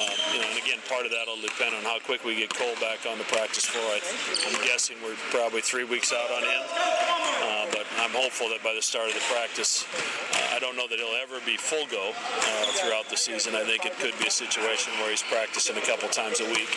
Um, 0.00 0.10
you 0.34 0.40
know, 0.42 0.48
and 0.50 0.58
again, 0.58 0.82
part 0.88 1.06
of 1.06 1.12
that 1.14 1.30
will 1.30 1.38
depend 1.38 1.74
on 1.74 1.86
how 1.86 2.02
quick 2.02 2.24
we 2.24 2.34
get 2.34 2.50
Cole 2.50 2.74
back 2.82 3.06
on 3.06 3.14
the 3.18 3.28
practice 3.30 3.64
floor. 3.64 3.86
I, 3.94 4.02
I'm 4.50 4.58
guessing 4.66 4.96
we're 5.04 5.14
probably 5.30 5.60
three 5.60 5.84
weeks 5.84 6.10
out 6.12 6.30
on 6.34 6.42
him, 6.42 6.62
uh, 6.66 7.66
but 7.70 7.86
I'm 8.02 8.10
hopeful 8.10 8.48
that 8.50 8.58
by 8.64 8.74
the 8.74 8.82
start 8.82 9.06
of 9.06 9.14
the 9.14 9.22
practice, 9.30 9.86
uh, 10.34 10.56
I 10.56 10.58
don't 10.58 10.74
know 10.74 10.88
that 10.90 10.98
he'll 10.98 11.18
ever 11.22 11.38
be 11.46 11.54
full 11.54 11.86
go 11.86 12.10
uh, 12.10 12.64
throughout 12.82 13.06
the 13.06 13.16
season. 13.16 13.54
I 13.54 13.62
think 13.62 13.86
it 13.86 13.94
could 14.02 14.18
be 14.18 14.26
a 14.26 14.34
situation 14.34 14.90
where 14.98 15.10
he's 15.10 15.22
practicing 15.22 15.76
a 15.78 15.84
couple 15.86 16.08
times 16.08 16.40
a 16.40 16.48
week, 16.50 16.70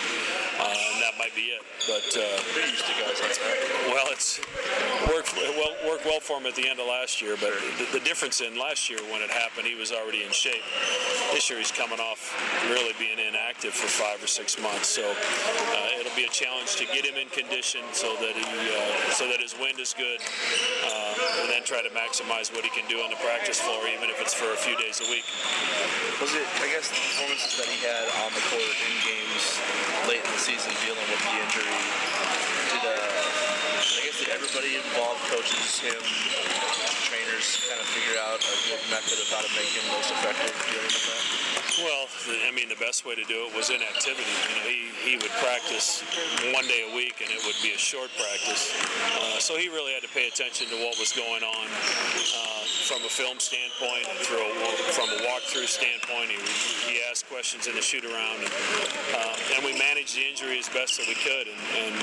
uh, 0.62 0.70
and 0.70 1.02
that 1.02 1.18
might 1.18 1.34
be 1.34 1.58
it. 1.58 1.66
But 1.90 2.06
uh, 2.14 2.38
well, 3.90 4.14
it's 4.14 4.38
worked 5.10 5.34
well 5.58 5.74
worked 5.90 6.06
well 6.06 6.20
for 6.20 6.38
him 6.38 6.46
at 6.46 6.54
the 6.54 6.68
end 6.68 6.80
of 6.80 6.86
last 6.86 7.22
year. 7.22 7.34
But 7.40 7.54
the, 7.80 7.98
the 7.98 8.04
difference 8.06 8.42
in 8.42 8.60
last 8.60 8.90
year 8.90 9.00
when 9.10 9.22
it 9.22 9.32
happened, 9.32 9.66
he 9.66 9.76
was 9.76 9.92
already 9.92 10.22
in 10.22 10.32
shape. 10.32 10.62
This 11.32 11.50
year 11.50 11.58
he's 11.58 11.72
coming 11.72 12.00
off 12.00 12.34
really 12.70 12.94
being 13.00 13.07
inactive 13.16 13.72
for 13.72 13.88
five 13.88 14.20
or 14.20 14.28
six 14.28 14.60
months. 14.60 14.92
So 14.92 15.08
uh, 15.08 16.00
it'll 16.00 16.16
be 16.20 16.28
a 16.28 16.34
challenge 16.36 16.76
to 16.84 16.86
get 16.92 17.08
him 17.08 17.16
in 17.16 17.32
condition 17.32 17.88
so 17.96 18.12
that 18.20 18.36
he 18.36 18.44
uh, 18.44 19.16
so 19.16 19.32
that 19.32 19.40
his 19.40 19.56
wind 19.56 19.80
is 19.80 19.96
good, 19.96 20.20
uh, 20.20 21.40
and 21.40 21.48
then 21.48 21.64
try 21.64 21.80
to 21.80 21.92
maximize 21.96 22.52
what 22.52 22.68
he 22.68 22.72
can 22.76 22.84
do 22.92 23.00
on 23.00 23.10
the 23.10 23.20
practice 23.24 23.64
floor, 23.64 23.80
even 23.88 24.12
if 24.12 24.20
it's 24.20 24.36
for 24.36 24.52
a 24.52 24.60
few 24.60 24.76
days 24.76 25.00
a 25.00 25.08
week. 25.08 25.24
Was 26.20 26.36
it, 26.36 26.48
I 26.60 26.68
guess, 26.74 26.92
the 26.92 27.00
performances 27.00 27.56
that 27.62 27.70
he 27.72 27.80
had 27.86 28.06
on 28.26 28.34
the 28.36 28.44
court 28.52 28.76
in 28.84 28.94
games 29.06 29.44
late 30.10 30.24
in 30.26 30.32
the 30.34 30.44
season 30.44 30.74
dealing 30.84 31.08
with 31.08 31.22
the 31.24 31.34
injury? 31.38 31.78
Did, 32.74 32.84
uh, 32.84 32.98
I 32.98 34.02
guess, 34.04 34.18
did 34.20 34.34
everybody 34.34 34.76
involved, 34.76 35.22
coaches, 35.30 35.80
him, 35.80 36.02
trainers, 37.06 37.64
kind 37.70 37.80
of 37.80 37.88
figure 37.94 38.18
out 38.28 38.42
a 38.42 38.56
good 38.66 38.82
method 38.90 39.22
of 39.22 39.28
how 39.30 39.46
to 39.46 39.52
make 39.54 39.70
him 39.72 39.86
most 39.94 40.10
effective 40.12 40.58
dealing 40.74 40.90
with 40.90 41.06
that? 41.06 41.67
Well, 41.78 42.10
I 42.42 42.50
mean, 42.50 42.70
the 42.70 42.82
best 42.82 43.06
way 43.06 43.14
to 43.14 43.24
do 43.30 43.46
it 43.46 43.54
was 43.54 43.70
inactivity. 43.70 44.26
You 44.50 44.56
know, 44.58 44.66
he, 44.66 44.82
he 45.06 45.14
would 45.22 45.30
practice 45.38 46.02
one 46.50 46.66
day 46.66 46.90
a 46.90 46.92
week, 46.96 47.22
and 47.22 47.30
it 47.30 47.38
would 47.46 47.58
be 47.62 47.74
a 47.74 47.78
short 47.78 48.10
practice. 48.18 48.74
Uh, 49.14 49.38
so 49.38 49.62
he 49.62 49.70
really 49.70 49.94
had 49.94 50.02
to 50.02 50.10
pay 50.10 50.26
attention 50.26 50.66
to 50.74 50.78
what 50.82 50.98
was 50.98 51.14
going 51.14 51.46
on 51.46 51.66
uh, 51.70 52.66
from 52.90 53.06
a 53.06 53.12
film 53.14 53.38
standpoint, 53.38 54.10
through 54.26 54.42
a, 54.42 54.54
from 54.98 55.06
a 55.14 55.20
walkthrough 55.30 55.70
standpoint. 55.70 56.34
He, 56.34 56.42
he 56.90 56.96
asked 57.14 57.30
questions 57.30 57.70
in 57.70 57.78
the 57.78 57.86
shoot 57.86 58.10
around, 58.10 58.42
and, 58.42 58.54
uh, 59.14 59.54
and 59.54 59.62
we 59.62 59.78
managed 59.78 60.18
the 60.18 60.26
injury 60.26 60.58
as 60.58 60.66
best 60.74 60.98
that 60.98 61.06
we 61.06 61.14
could. 61.22 61.46
And, 61.46 61.62
and 61.78 61.94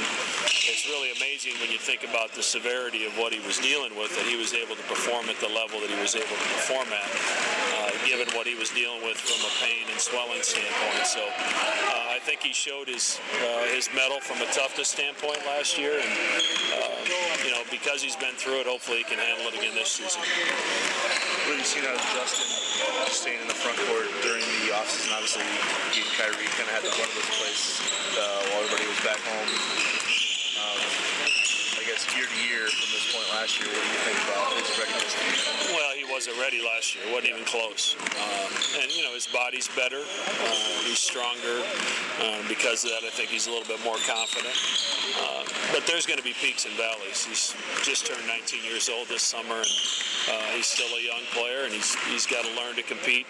it's 0.71 0.87
really 0.87 1.11
amazing 1.19 1.59
when 1.59 1.75
you 1.75 1.83
think 1.83 2.07
about 2.07 2.31
the 2.31 2.47
severity 2.47 3.11
of 3.11 3.19
what 3.19 3.35
he 3.35 3.43
was 3.43 3.59
dealing 3.59 3.99
with, 3.99 4.15
that 4.15 4.27
he 4.31 4.39
was 4.39 4.55
able 4.55 4.79
to 4.79 4.87
perform 4.87 5.27
at 5.27 5.39
the 5.43 5.51
level 5.51 5.83
that 5.83 5.91
he 5.91 5.99
was 5.99 6.15
able 6.15 6.31
to 6.31 6.51
perform 6.63 6.87
at, 6.95 7.11
uh, 7.11 7.84
given 8.05 8.29
what 8.37 8.47
he 8.47 8.55
was 8.55 8.69
dealing 8.71 9.01
with 9.01 9.17
from 9.17 9.41
a 9.41 9.53
pain 9.65 9.89
and 9.89 9.99
swelling 10.01 10.45
standpoint. 10.45 11.09
So 11.09 11.25
uh, 11.25 12.15
I 12.15 12.21
think 12.23 12.45
he 12.45 12.53
showed 12.53 12.89
his 12.89 13.19
uh, 13.41 13.65
his 13.73 13.89
mettle 13.97 14.21
from 14.21 14.45
a 14.45 14.49
toughness 14.53 14.93
standpoint 14.93 15.41
last 15.49 15.81
year, 15.81 15.97
and 15.97 16.13
uh, 16.77 16.95
you 17.45 17.51
know 17.51 17.65
because 17.73 18.05
he's 18.05 18.17
been 18.17 18.37
through 18.37 18.61
it, 18.61 18.67
hopefully 18.69 19.01
he 19.03 19.07
can 19.09 19.19
handle 19.19 19.49
it 19.49 19.57
again 19.57 19.73
this 19.75 19.97
season. 19.97 20.21
What 20.21 21.57
have 21.57 21.61
you 21.61 21.69
seen 21.69 21.85
out 21.89 21.97
of 21.97 22.05
Justin 22.17 22.49
staying 23.13 23.41
in 23.41 23.49
the 23.49 23.57
front 23.57 23.77
court 23.89 24.09
during 24.21 24.45
the 24.65 24.77
offseason? 24.77 25.13
Obviously, 25.17 25.45
he 25.93 26.05
and 26.05 26.13
Khyri 26.17 26.47
kind 26.57 26.69
of 26.69 26.75
had 26.77 26.85
to 26.85 26.93
run 26.93 27.11
this 27.17 27.31
place 27.41 27.65
uh, 28.17 28.41
while 28.53 28.65
everybody 28.69 28.89
was 28.89 29.01
back 29.01 29.21
home. 29.25 29.51
Um, 30.61 30.81
I 31.81 31.83
guess 31.85 32.09
year 32.17 32.25
to 32.25 32.39
year 32.49 32.65
from 32.69 32.89
this 32.97 33.05
point 33.13 33.29
last 33.37 33.61
year, 33.61 33.69
what 33.69 33.77
do 33.77 33.91
you 33.93 34.03
think 34.09 34.19
about 34.25 34.57
his 34.57 34.69
readiness 34.73 35.13
Well, 35.69 35.93
he 35.93 36.04
wasn't 36.15 36.39
ready 36.39 36.63
last 36.63 36.95
year. 36.95 37.03
wasn't 37.11 37.27
even 37.27 37.45
close. 37.45 37.97
Um, 37.99 38.51
and 38.81 38.97
you 38.97 39.03
know 39.03 39.13
his 39.15 39.27
body's 39.27 39.67
better. 39.75 39.99
Uh, 39.99 40.55
he's 40.87 41.01
stronger. 41.03 41.59
Uh, 42.23 42.39
because 42.49 42.85
of 42.85 42.91
that, 42.91 43.03
I 43.03 43.11
think 43.11 43.31
he's 43.31 43.49
a 43.49 43.51
little 43.51 43.67
bit 43.67 43.83
more 43.83 43.99
confident. 44.07 44.55
Uh, 45.19 45.43
but 45.75 45.83
there's 45.91 46.07
going 46.07 46.19
to 46.19 46.23
be 46.23 46.33
peaks 46.39 46.67
and 46.67 46.75
valleys. 46.79 47.27
He's 47.27 47.51
just 47.83 48.07
turned 48.07 48.25
19 48.29 48.63
years 48.63 48.89
old 48.89 49.09
this 49.09 49.23
summer, 49.23 49.59
and 49.59 49.75
uh, 50.31 50.55
he's 50.55 50.71
still 50.71 50.87
a 50.95 51.03
young 51.03 51.27
player, 51.35 51.67
and 51.67 51.75
he's 51.75 51.99
he's 52.07 52.27
got 52.27 52.45
to 52.45 52.53
learn 52.55 52.77
to 52.77 52.87
compete 52.87 53.27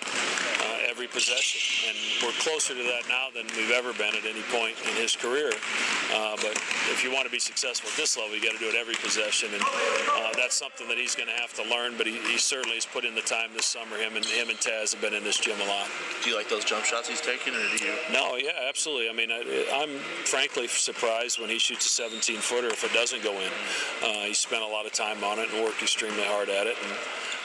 uh, 0.60 0.84
every 0.84 1.08
possession. 1.08 1.88
And 1.88 1.96
we're 2.20 2.36
closer 2.44 2.74
to 2.74 2.84
that 2.84 3.08
now 3.08 3.32
than 3.32 3.48
we've 3.56 3.72
ever 3.72 3.92
been 3.96 4.14
at 4.14 4.28
any 4.28 4.44
point 4.52 4.76
in 4.84 4.94
his 5.00 5.16
career. 5.16 5.50
Uh, 6.12 6.36
but 6.36 6.52
if 6.92 7.02
you 7.02 7.10
want 7.10 7.24
to 7.24 7.32
be 7.32 7.40
successful 7.40 7.88
at 7.88 7.96
this 7.96 8.16
level, 8.16 8.36
you 8.36 8.42
got 8.42 8.52
to 8.52 8.62
do 8.62 8.68
it 8.68 8.76
every 8.76 8.94
possession, 9.00 9.48
and 9.52 9.62
uh, 9.64 10.36
that's 10.36 10.54
something 10.54 10.86
that 10.88 10.98
he's 10.98 11.14
going 11.14 11.28
to 11.28 11.38
have 11.40 11.52
to 11.54 11.64
learn. 11.64 11.96
But 11.96 12.06
he, 12.06 12.20
he 12.28 12.38
certainly 12.38 12.73
has 12.74 12.86
put 12.86 13.04
in 13.04 13.14
the 13.14 13.22
time 13.22 13.50
this 13.54 13.66
summer. 13.66 13.96
Him 13.96 14.16
and 14.16 14.24
him 14.24 14.48
and 14.48 14.58
Taz 14.58 14.92
have 14.92 15.00
been 15.00 15.14
in 15.14 15.24
this 15.24 15.38
gym 15.38 15.60
a 15.60 15.66
lot. 15.66 15.88
Do 16.22 16.30
you 16.30 16.36
like 16.36 16.48
those 16.48 16.64
jump 16.64 16.84
shots 16.84 17.08
he's 17.08 17.20
taking, 17.20 17.54
or 17.54 17.62
do 17.76 17.84
you? 17.84 17.94
No, 18.12 18.36
yeah, 18.36 18.50
absolutely. 18.68 19.08
I 19.08 19.12
mean, 19.12 19.30
I, 19.30 19.42
I'm 19.74 19.98
frankly 20.24 20.66
surprised 20.66 21.40
when 21.40 21.50
he 21.50 21.58
shoots 21.58 21.86
a 21.86 21.88
17 21.88 22.36
footer 22.38 22.68
if 22.68 22.84
it 22.84 22.92
doesn't 22.92 23.22
go 23.22 23.32
in. 23.32 23.50
Uh, 24.02 24.24
he 24.24 24.34
spent 24.34 24.62
a 24.62 24.66
lot 24.66 24.86
of 24.86 24.92
time 24.92 25.22
on 25.24 25.38
it 25.38 25.50
and 25.52 25.62
worked 25.64 25.82
extremely 25.82 26.24
hard 26.24 26.48
at 26.48 26.66
it. 26.66 26.76
And, 26.82 26.92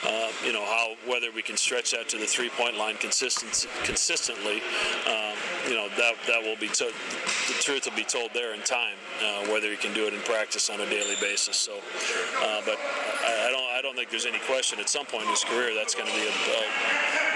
uh, 0.02 0.32
you 0.44 0.52
know 0.52 0.64
how 0.64 0.94
whether 1.06 1.30
we 1.30 1.42
can 1.42 1.56
stretch 1.56 1.90
that 1.90 2.08
to 2.08 2.16
the 2.16 2.26
three-point 2.26 2.76
line 2.76 2.96
consistent, 2.96 3.68
consistently, 3.84 4.62
um, 5.06 5.36
you 5.68 5.74
know 5.74 5.88
that 5.96 6.14
that 6.26 6.40
will 6.42 6.56
be 6.56 6.68
to, 6.80 6.88
the 6.88 7.56
truth 7.60 7.84
will 7.84 7.96
be 7.96 8.04
told 8.04 8.30
there 8.32 8.54
in 8.54 8.60
time. 8.62 8.96
Uh, 9.20 9.52
whether 9.52 9.68
he 9.68 9.76
can 9.76 9.92
do 9.92 10.08
it 10.08 10.14
in 10.16 10.20
practice 10.24 10.72
on 10.72 10.80
a 10.80 10.88
daily 10.88 11.16
basis. 11.20 11.56
So, 11.56 11.76
uh, 11.76 12.64
but 12.64 12.80
I, 12.80 13.48
I 13.48 13.50
don't 13.52 13.68
I 13.76 13.80
don't 13.82 13.96
think 13.96 14.08
there's 14.08 14.24
any 14.24 14.40
question. 14.48 14.80
At 14.80 14.88
some 14.88 15.04
point 15.04 15.28
in 15.28 15.32
his 15.32 15.44
career, 15.44 15.76
that's 15.76 15.92
going 15.92 16.08
to 16.08 16.16
be 16.16 16.24
a, 16.24 16.32
a, 16.32 16.60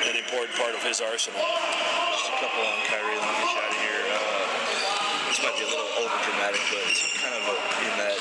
an 0.09 0.16
important 0.16 0.57
part 0.57 0.73
of 0.73 0.81
his 0.81 1.04
arsenal. 1.04 1.45
Just 1.45 2.33
a 2.33 2.37
couple 2.40 2.64
on 2.64 2.78
Khyri, 2.88 3.14
let 3.21 3.25
me 3.25 3.37
get 3.37 3.52
you 3.52 3.61
out 3.61 3.73
of 3.73 3.81
here. 3.85 4.02
Uh, 4.16 4.45
this 5.28 5.38
might 5.45 5.57
be 5.61 5.64
a 5.66 5.71
little 5.73 5.93
over 6.00 6.16
dramatic, 6.25 6.62
but 6.73 6.81
it's 6.88 7.04
kind 7.21 7.37
of 7.37 7.45
a, 7.52 7.57
in 7.85 7.95
that 8.00 8.16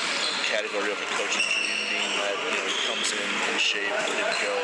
category 0.49 0.91
of 0.91 0.99
a 0.99 1.07
coaching 1.15 1.47
dream, 1.55 2.11
that 2.19 2.35
you 2.35 2.51
know 2.51 2.65
he 2.67 2.75
comes 2.83 3.07
in 3.15 3.29
in 3.47 3.55
shape, 3.55 3.87
ready 3.95 4.17
to 4.19 4.35
go, 4.43 4.55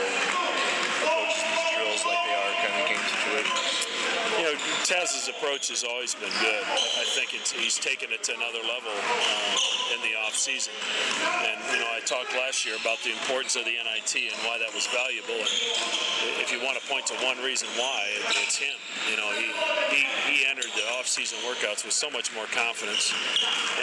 approaches 1.08 1.39
these 1.39 1.65
drills 1.72 2.01
like 2.03 2.19
they 2.27 2.36
are 2.36 2.51
kind 2.67 2.75
of 2.75 2.84
game 2.84 3.05
situations. 3.08 3.88
You 4.36 4.43
know, 4.43 4.55
Taz's 4.89 5.29
approach 5.29 5.69
has 5.69 5.86
always 5.86 6.17
been 6.17 6.34
good. 6.41 6.63
I 6.65 7.05
think 7.13 7.29
he's 7.29 7.77
taken 7.77 8.10
it 8.10 8.25
to 8.25 8.34
another 8.34 8.58
level 8.65 8.89
uh, 8.89 9.93
in 9.93 10.01
the 10.01 10.17
off 10.25 10.34
season. 10.34 10.74
And 11.46 11.62
you 11.69 11.77
know, 11.77 11.93
I 11.93 12.01
talked 12.10 12.34
last 12.34 12.65
year 12.65 12.74
about 12.74 12.98
the 13.05 13.13
importance 13.13 13.53
of 13.53 13.69
the 13.69 13.77
NIT 13.77 14.17
and 14.17 14.34
why 14.50 14.58
that 14.58 14.74
was 14.74 14.89
valuable. 14.89 15.38
And 15.38 16.41
if 16.41 16.50
you 16.50 16.58
want 16.65 16.81
to 16.81 16.84
point 16.89 17.05
to 17.13 17.15
one 17.22 17.38
reason 17.46 17.69
why, 17.77 18.01
it's 18.41 18.58
him. 18.58 18.74
You 19.13 19.22
know, 19.22 19.29
he 19.38 19.53
he, 19.93 20.10
he 20.25 20.38
entered 20.50 20.74
the 20.74 20.81
off 20.98 21.05
season 21.05 21.38
workouts 21.46 21.86
with 21.86 21.93
so 21.93 22.10
much 22.10 22.34
more 22.34 22.50
confidence 22.50 23.13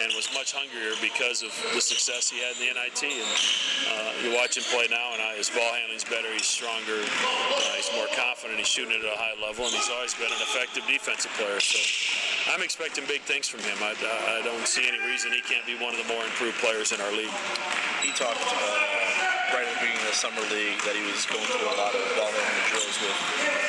and 0.03 0.11
was 0.19 0.27
much 0.35 0.59
hungrier 0.59 0.99
because 0.99 1.47
of 1.47 1.55
the 1.71 1.83
success 1.87 2.27
he 2.27 2.43
had 2.43 2.59
in 2.59 2.67
the 2.67 2.71
NIT. 2.75 3.03
And 3.07 3.31
uh, 3.95 4.11
you 4.27 4.35
watch 4.35 4.59
him 4.59 4.67
play 4.75 4.91
now, 4.91 5.15
and 5.15 5.23
uh, 5.23 5.39
his 5.39 5.55
ball 5.55 5.71
handling's 5.71 6.03
better. 6.03 6.35
He's 6.35 6.51
stronger. 6.51 6.99
Uh, 6.99 7.79
he's 7.79 7.95
more 7.95 8.11
confident. 8.19 8.59
He's 8.59 8.67
shooting 8.67 8.99
it 8.99 9.07
at 9.07 9.15
a 9.15 9.19
high 9.19 9.39
level, 9.39 9.71
and 9.71 9.75
he's 9.75 9.91
always 9.95 10.19
been 10.19 10.35
an 10.35 10.43
effective 10.43 10.83
defensive 10.97 11.29
player. 11.37 11.61
So 11.61 11.76
I'm 12.49 12.65
expecting 12.65 13.05
big 13.05 13.21
things 13.29 13.53
from 13.53 13.61
him. 13.61 13.76
I, 13.85 13.93
I 13.93 14.41
don't 14.41 14.65
see 14.65 14.88
any 14.88 14.97
reason 15.05 15.29
he 15.29 15.45
can't 15.45 15.69
be 15.69 15.76
one 15.76 15.93
of 15.93 16.00
the 16.00 16.09
more 16.09 16.25
improved 16.25 16.57
players 16.65 16.97
in 16.97 17.05
our 17.05 17.12
league. 17.12 17.37
He 18.00 18.17
talked 18.17 18.41
uh, 18.41 19.53
right 19.53 19.69
at 19.69 19.76
the 19.76 19.81
beginning 19.85 20.00
of 20.00 20.09
the 20.09 20.17
summer 20.17 20.41
league 20.49 20.81
that 20.88 20.97
he 20.97 21.05
was 21.05 21.21
going 21.29 21.45
through 21.53 21.69
a 21.69 21.76
lot 21.76 21.93
of 21.93 22.00
ball 22.17 22.33
handling 22.33 22.69
drills 22.73 22.97
with 23.05 23.19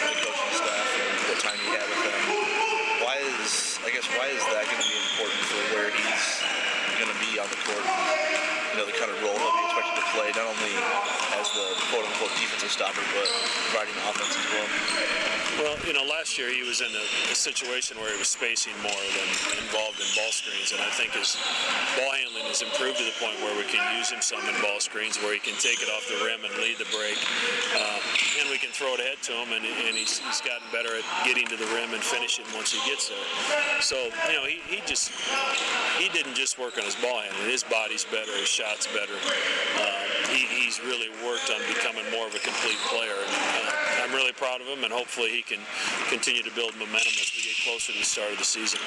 the 0.08 0.16
coaching 0.24 0.54
staff 0.56 0.88
and 0.88 1.12
the 1.36 1.38
time 1.44 1.60
he 1.60 1.70
had 1.76 1.84
with 1.84 2.04
them. 2.08 2.22
Why 3.04 3.20
is 3.44 3.76
I 3.84 3.92
guess 3.92 4.08
why 4.16 4.32
is 4.32 4.44
that 4.56 4.64
going 4.64 4.80
to 4.80 4.88
be 4.88 5.00
important 5.12 5.44
for 5.52 5.60
where 5.76 5.92
he's 5.92 6.26
going 6.96 7.12
to 7.12 7.20
be 7.28 7.44
on 7.44 7.48
the 7.52 7.60
court? 7.68 7.84
You 8.72 8.76
know 8.80 8.88
the 8.88 8.96
kind 8.96 9.12
of 9.12 9.20
role 9.20 9.36
he'll 9.36 9.60
expected 9.68 10.00
to 10.00 10.06
play, 10.16 10.32
not 10.32 10.48
only 10.48 10.76
as 11.48 11.56
the 11.56 11.68
quote 11.92 12.04
unquote 12.04 12.32
defensive 12.36 12.72
stopper, 12.72 13.04
but 13.16 13.28
providing 13.72 13.96
offense 14.04 14.36
as 14.36 14.48
well. 14.52 14.68
Well, 15.58 15.76
you 15.90 15.94
know, 15.94 16.06
last 16.06 16.38
year 16.38 16.54
he 16.54 16.62
was 16.62 16.86
in 16.86 16.92
a, 16.94 17.06
a, 17.34 17.38
situation 17.38 17.98
where 17.98 18.14
he 18.14 18.20
was 18.20 18.30
spacing 18.30 18.78
more 18.86 18.94
than 18.94 19.28
involved 19.58 19.98
in 19.98 20.06
ball 20.14 20.30
screens, 20.30 20.70
and 20.70 20.78
I 20.78 20.92
think 20.94 21.18
his 21.18 21.34
ball 21.98 22.14
handling 22.14 22.46
has 22.46 22.62
improved 22.62 23.02
to 23.02 23.06
the 23.08 23.16
point 23.18 23.42
where 23.42 23.58
we 23.58 23.66
can 23.66 23.82
use 23.98 24.14
him 24.14 24.22
some 24.22 24.44
in 24.46 24.54
ball 24.62 24.78
screens, 24.78 25.18
where 25.18 25.34
he 25.34 25.42
can 25.42 25.58
take 25.58 25.82
it 25.82 25.90
off 25.90 26.06
the 26.06 26.20
rim 26.22 26.46
and 26.46 26.54
lead 26.62 26.78
the 26.78 26.86
break, 26.94 27.18
uh, 27.74 27.98
and 28.38 28.46
we 28.54 28.62
can 28.62 28.70
throw 28.70 28.94
it 28.94 29.02
ahead 29.02 29.18
to 29.26 29.34
him, 29.34 29.50
and, 29.50 29.66
and 29.66 29.98
he's, 29.98 30.22
he's 30.22 30.46
gotten 30.46 30.68
better 30.70 30.94
at 30.94 31.06
getting 31.26 31.50
to 31.50 31.58
the 31.58 31.70
rim 31.74 31.90
and 31.90 32.06
finishing 32.06 32.46
once 32.54 32.70
he 32.70 32.78
gets 32.86 33.10
there. 33.10 33.26
So, 33.82 33.98
you 34.30 34.38
know, 34.38 34.46
he, 34.46 34.62
he 34.70 34.86
just 34.86 35.10
he 35.98 36.06
didn't 36.14 36.38
just 36.38 36.62
work 36.62 36.78
on 36.78 36.86
his 36.86 36.98
ball 37.02 37.18
handling; 37.18 37.50
his 37.50 37.66
body's 37.66 38.06
better, 38.06 38.34
his 38.38 38.50
shot's 38.50 38.86
better. 38.94 39.18
Uh, 39.82 40.06
he, 40.30 40.46
he's 40.46 40.78
really 40.84 41.10
worked 41.26 41.37
on 41.50 41.62
becoming 41.68 42.10
more 42.12 42.28
of 42.28 42.36
a 42.36 42.40
complete 42.40 42.78
player. 42.90 43.14
And, 43.14 43.68
uh, 43.68 44.04
I'm 44.04 44.14
really 44.14 44.34
proud 44.34 44.62
of 44.62 44.68
him, 44.68 44.84
and 44.84 44.94
hopefully 44.94 45.30
he 45.30 45.42
can 45.42 45.60
continue 46.10 46.42
to 46.44 46.52
build 46.52 46.74
momentum 46.76 47.14
as 47.20 47.32
we 47.36 47.44
get 47.44 47.56
closer 47.64 47.92
to 47.94 48.00
the 48.00 48.06
start 48.06 48.32
of 48.32 48.38
the 48.38 48.46
season. 48.46 48.80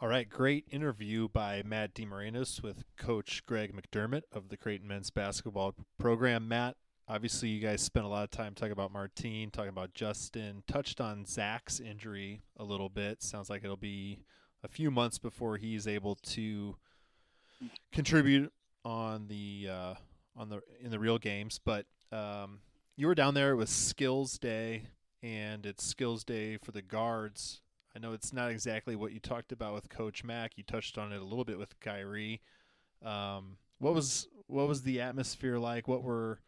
All 0.00 0.08
right, 0.08 0.28
great 0.28 0.64
interview 0.70 1.28
by 1.28 1.62
Matt 1.64 1.94
DeMarinis 1.94 2.62
with 2.62 2.84
Coach 2.96 3.44
Greg 3.44 3.74
McDermott 3.74 4.22
of 4.32 4.48
the 4.48 4.56
Creighton 4.56 4.88
men's 4.88 5.10
basketball 5.10 5.74
program. 5.98 6.48
Matt, 6.48 6.76
obviously 7.06 7.50
you 7.50 7.60
guys 7.60 7.82
spent 7.82 8.06
a 8.06 8.08
lot 8.08 8.24
of 8.24 8.30
time 8.30 8.54
talking 8.54 8.72
about 8.72 8.92
Martine, 8.92 9.50
talking 9.50 9.68
about 9.68 9.92
Justin, 9.92 10.62
touched 10.66 11.02
on 11.02 11.26
Zach's 11.26 11.80
injury 11.80 12.40
a 12.56 12.64
little 12.64 12.88
bit. 12.88 13.22
Sounds 13.22 13.50
like 13.50 13.62
it'll 13.62 13.76
be 13.76 14.20
a 14.64 14.68
few 14.68 14.90
months 14.90 15.18
before 15.18 15.58
he's 15.58 15.86
able 15.86 16.14
to 16.14 16.76
contribute 17.92 18.50
on 18.86 19.28
the 19.28 19.68
uh, 19.70 19.94
on 20.40 20.48
the 20.48 20.62
in 20.82 20.90
the 20.90 20.98
real 20.98 21.18
games. 21.18 21.60
But 21.62 21.86
um, 22.10 22.60
you 22.96 23.06
were 23.06 23.14
down 23.14 23.34
there. 23.34 23.52
It 23.52 23.56
was 23.56 23.70
Skills 23.70 24.38
Day, 24.38 24.84
and 25.22 25.66
it's 25.66 25.84
Skills 25.84 26.24
Day 26.24 26.56
for 26.56 26.72
the 26.72 26.82
guards. 26.82 27.60
I 27.94 27.98
know 27.98 28.12
it's 28.12 28.32
not 28.32 28.50
exactly 28.50 28.96
what 28.96 29.12
you 29.12 29.20
talked 29.20 29.52
about 29.52 29.74
with 29.74 29.88
Coach 29.90 30.24
Mack. 30.24 30.56
You 30.56 30.64
touched 30.64 30.96
on 30.96 31.12
it 31.12 31.20
a 31.20 31.24
little 31.24 31.44
bit 31.44 31.58
with 31.58 31.78
Khyri. 31.80 32.40
Um, 33.04 33.58
what 33.78 33.94
was 33.94 34.28
what 34.46 34.66
was 34.66 34.82
the 34.82 35.00
atmosphere 35.00 35.58
like? 35.58 35.86
What 35.86 36.02
were 36.02 36.40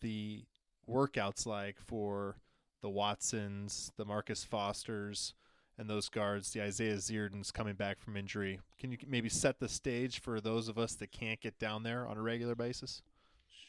the 0.00 0.44
workouts 0.88 1.46
like 1.46 1.78
for 1.80 2.36
the 2.80 2.90
Watsons, 2.90 3.92
the 3.96 4.04
Marcus 4.04 4.44
Fosters, 4.44 5.34
and 5.78 5.88
those 5.88 6.08
guards, 6.08 6.52
the 6.52 6.62
Isaiah 6.62 6.96
Zierdens 6.96 7.52
coming 7.52 7.74
back 7.74 8.00
from 8.00 8.16
injury? 8.16 8.60
Can 8.78 8.92
you 8.92 8.98
maybe 9.06 9.28
set 9.28 9.58
the 9.58 9.68
stage 9.68 10.20
for 10.20 10.40
those 10.40 10.68
of 10.68 10.78
us 10.78 10.94
that 10.96 11.10
can't 11.10 11.40
get 11.40 11.58
down 11.58 11.82
there 11.82 12.06
on 12.06 12.16
a 12.16 12.22
regular 12.22 12.54
basis? 12.54 13.02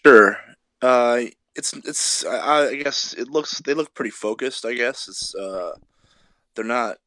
Sure. 0.05 0.37
Uh, 0.81 1.23
it's 1.55 1.73
it's 1.73 2.25
I, 2.25 2.67
I 2.69 2.75
guess 2.75 3.13
it 3.13 3.29
looks 3.29 3.59
they 3.59 3.73
look 3.73 3.93
pretty 3.93 4.09
focused. 4.11 4.65
I 4.65 4.73
guess 4.73 5.07
it's 5.07 5.35
uh, 5.35 5.73
they're 6.55 6.65
not 6.65 6.97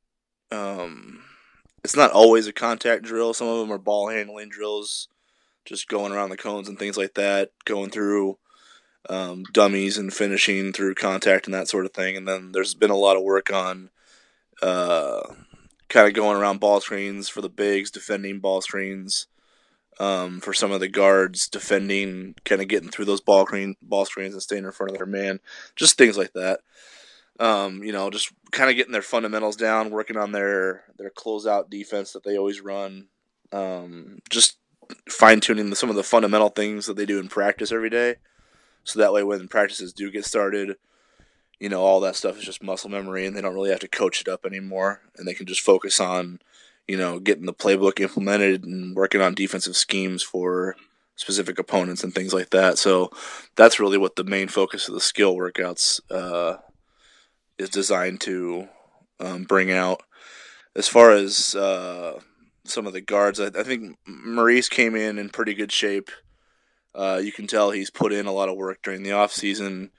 um, 0.52 1.24
it's 1.84 1.96
not 1.96 2.12
always 2.12 2.46
a 2.46 2.52
contact 2.52 3.04
drill. 3.04 3.34
Some 3.34 3.48
of 3.48 3.58
them 3.60 3.72
are 3.72 3.78
ball 3.78 4.08
handling 4.10 4.50
drills, 4.50 5.08
just 5.64 5.88
going 5.88 6.12
around 6.12 6.30
the 6.30 6.36
cones 6.36 6.68
and 6.68 6.78
things 6.78 6.96
like 6.96 7.14
that, 7.14 7.50
going 7.64 7.90
through 7.90 8.38
um, 9.10 9.44
dummies 9.52 9.98
and 9.98 10.12
finishing 10.12 10.72
through 10.72 10.94
contact 10.94 11.46
and 11.46 11.54
that 11.54 11.68
sort 11.68 11.86
of 11.86 11.92
thing. 11.92 12.16
And 12.16 12.28
then 12.28 12.52
there's 12.52 12.74
been 12.74 12.90
a 12.90 12.96
lot 12.96 13.16
of 13.16 13.22
work 13.22 13.52
on 13.52 13.90
uh, 14.62 15.22
kind 15.88 16.08
of 16.08 16.14
going 16.14 16.36
around 16.36 16.60
ball 16.60 16.80
screens 16.80 17.28
for 17.28 17.40
the 17.42 17.48
bigs, 17.50 17.90
defending 17.90 18.40
ball 18.40 18.60
screens. 18.62 19.26
Um, 19.98 20.40
for 20.40 20.52
some 20.52 20.72
of 20.72 20.80
the 20.80 20.88
guards 20.88 21.48
defending, 21.48 22.34
kind 22.44 22.60
of 22.60 22.68
getting 22.68 22.90
through 22.90 23.06
those 23.06 23.22
ball 23.22 23.46
screen 23.46 23.76
ball 23.80 24.04
screens 24.04 24.34
and 24.34 24.42
staying 24.42 24.64
in 24.64 24.72
front 24.72 24.92
of 24.92 24.98
their 24.98 25.06
man, 25.06 25.40
just 25.74 25.96
things 25.96 26.18
like 26.18 26.34
that. 26.34 26.60
Um, 27.40 27.82
you 27.82 27.92
know, 27.92 28.10
just 28.10 28.30
kind 28.50 28.68
of 28.68 28.76
getting 28.76 28.92
their 28.92 29.00
fundamentals 29.00 29.56
down, 29.56 29.90
working 29.90 30.18
on 30.18 30.32
their 30.32 30.84
their 30.98 31.10
closeout 31.10 31.70
defense 31.70 32.12
that 32.12 32.24
they 32.24 32.36
always 32.36 32.60
run. 32.60 33.08
Um, 33.52 34.18
just 34.28 34.58
fine 35.08 35.40
tuning 35.40 35.74
some 35.74 35.88
of 35.88 35.96
the 35.96 36.02
fundamental 36.02 36.50
things 36.50 36.86
that 36.86 36.96
they 36.96 37.06
do 37.06 37.18
in 37.18 37.28
practice 37.28 37.72
every 37.72 37.90
day, 37.90 38.16
so 38.84 38.98
that 38.98 39.12
way 39.12 39.22
when 39.22 39.48
practices 39.48 39.92
do 39.94 40.10
get 40.10 40.24
started, 40.26 40.76
you 41.58 41.68
know, 41.68 41.80
all 41.80 42.00
that 42.00 42.16
stuff 42.16 42.38
is 42.38 42.44
just 42.44 42.62
muscle 42.62 42.90
memory, 42.90 43.26
and 43.26 43.34
they 43.34 43.40
don't 43.40 43.54
really 43.54 43.70
have 43.70 43.80
to 43.80 43.88
coach 43.88 44.20
it 44.20 44.28
up 44.28 44.44
anymore, 44.44 45.00
and 45.16 45.26
they 45.26 45.34
can 45.34 45.46
just 45.46 45.62
focus 45.62 46.00
on, 46.00 46.40
you 46.88 46.96
know, 46.96 47.18
getting 47.18 47.46
the 47.46 47.54
playbook 47.54 48.00
implemented 48.00 48.64
and 48.64 48.94
working 48.94 49.20
on 49.20 49.34
defensive 49.34 49.76
schemes 49.76 50.22
for 50.22 50.76
specific 51.16 51.58
opponents 51.58 52.04
and 52.04 52.14
things 52.14 52.32
like 52.32 52.50
that. 52.50 52.78
So 52.78 53.10
that's 53.56 53.80
really 53.80 53.98
what 53.98 54.16
the 54.16 54.24
main 54.24 54.48
focus 54.48 54.88
of 54.88 54.94
the 54.94 55.00
skill 55.00 55.34
workouts 55.34 56.00
uh, 56.10 56.58
is 57.58 57.70
designed 57.70 58.20
to 58.22 58.68
um, 59.18 59.44
bring 59.44 59.72
out. 59.72 60.02
As 60.74 60.86
far 60.86 61.10
as 61.10 61.54
uh, 61.54 62.20
some 62.64 62.86
of 62.86 62.92
the 62.92 63.00
guards, 63.00 63.40
I, 63.40 63.46
I, 63.46 63.62
think 63.62 63.96
Maurice 64.06 64.68
came 64.68 64.94
in 64.94 65.18
in 65.18 65.30
pretty 65.30 65.54
good 65.54 65.72
shape. 65.72 66.10
Uh, 66.94 67.20
you 67.22 67.32
can 67.32 67.46
tell 67.46 67.70
he's 67.70 67.90
put 67.90 68.12
in 68.12 68.26
a 68.26 68.32
lot 68.32 68.50
of 68.50 68.56
work 68.56 68.82
during 68.82 69.02
the 69.02 69.12
off 69.12 69.32
season. 69.32 69.90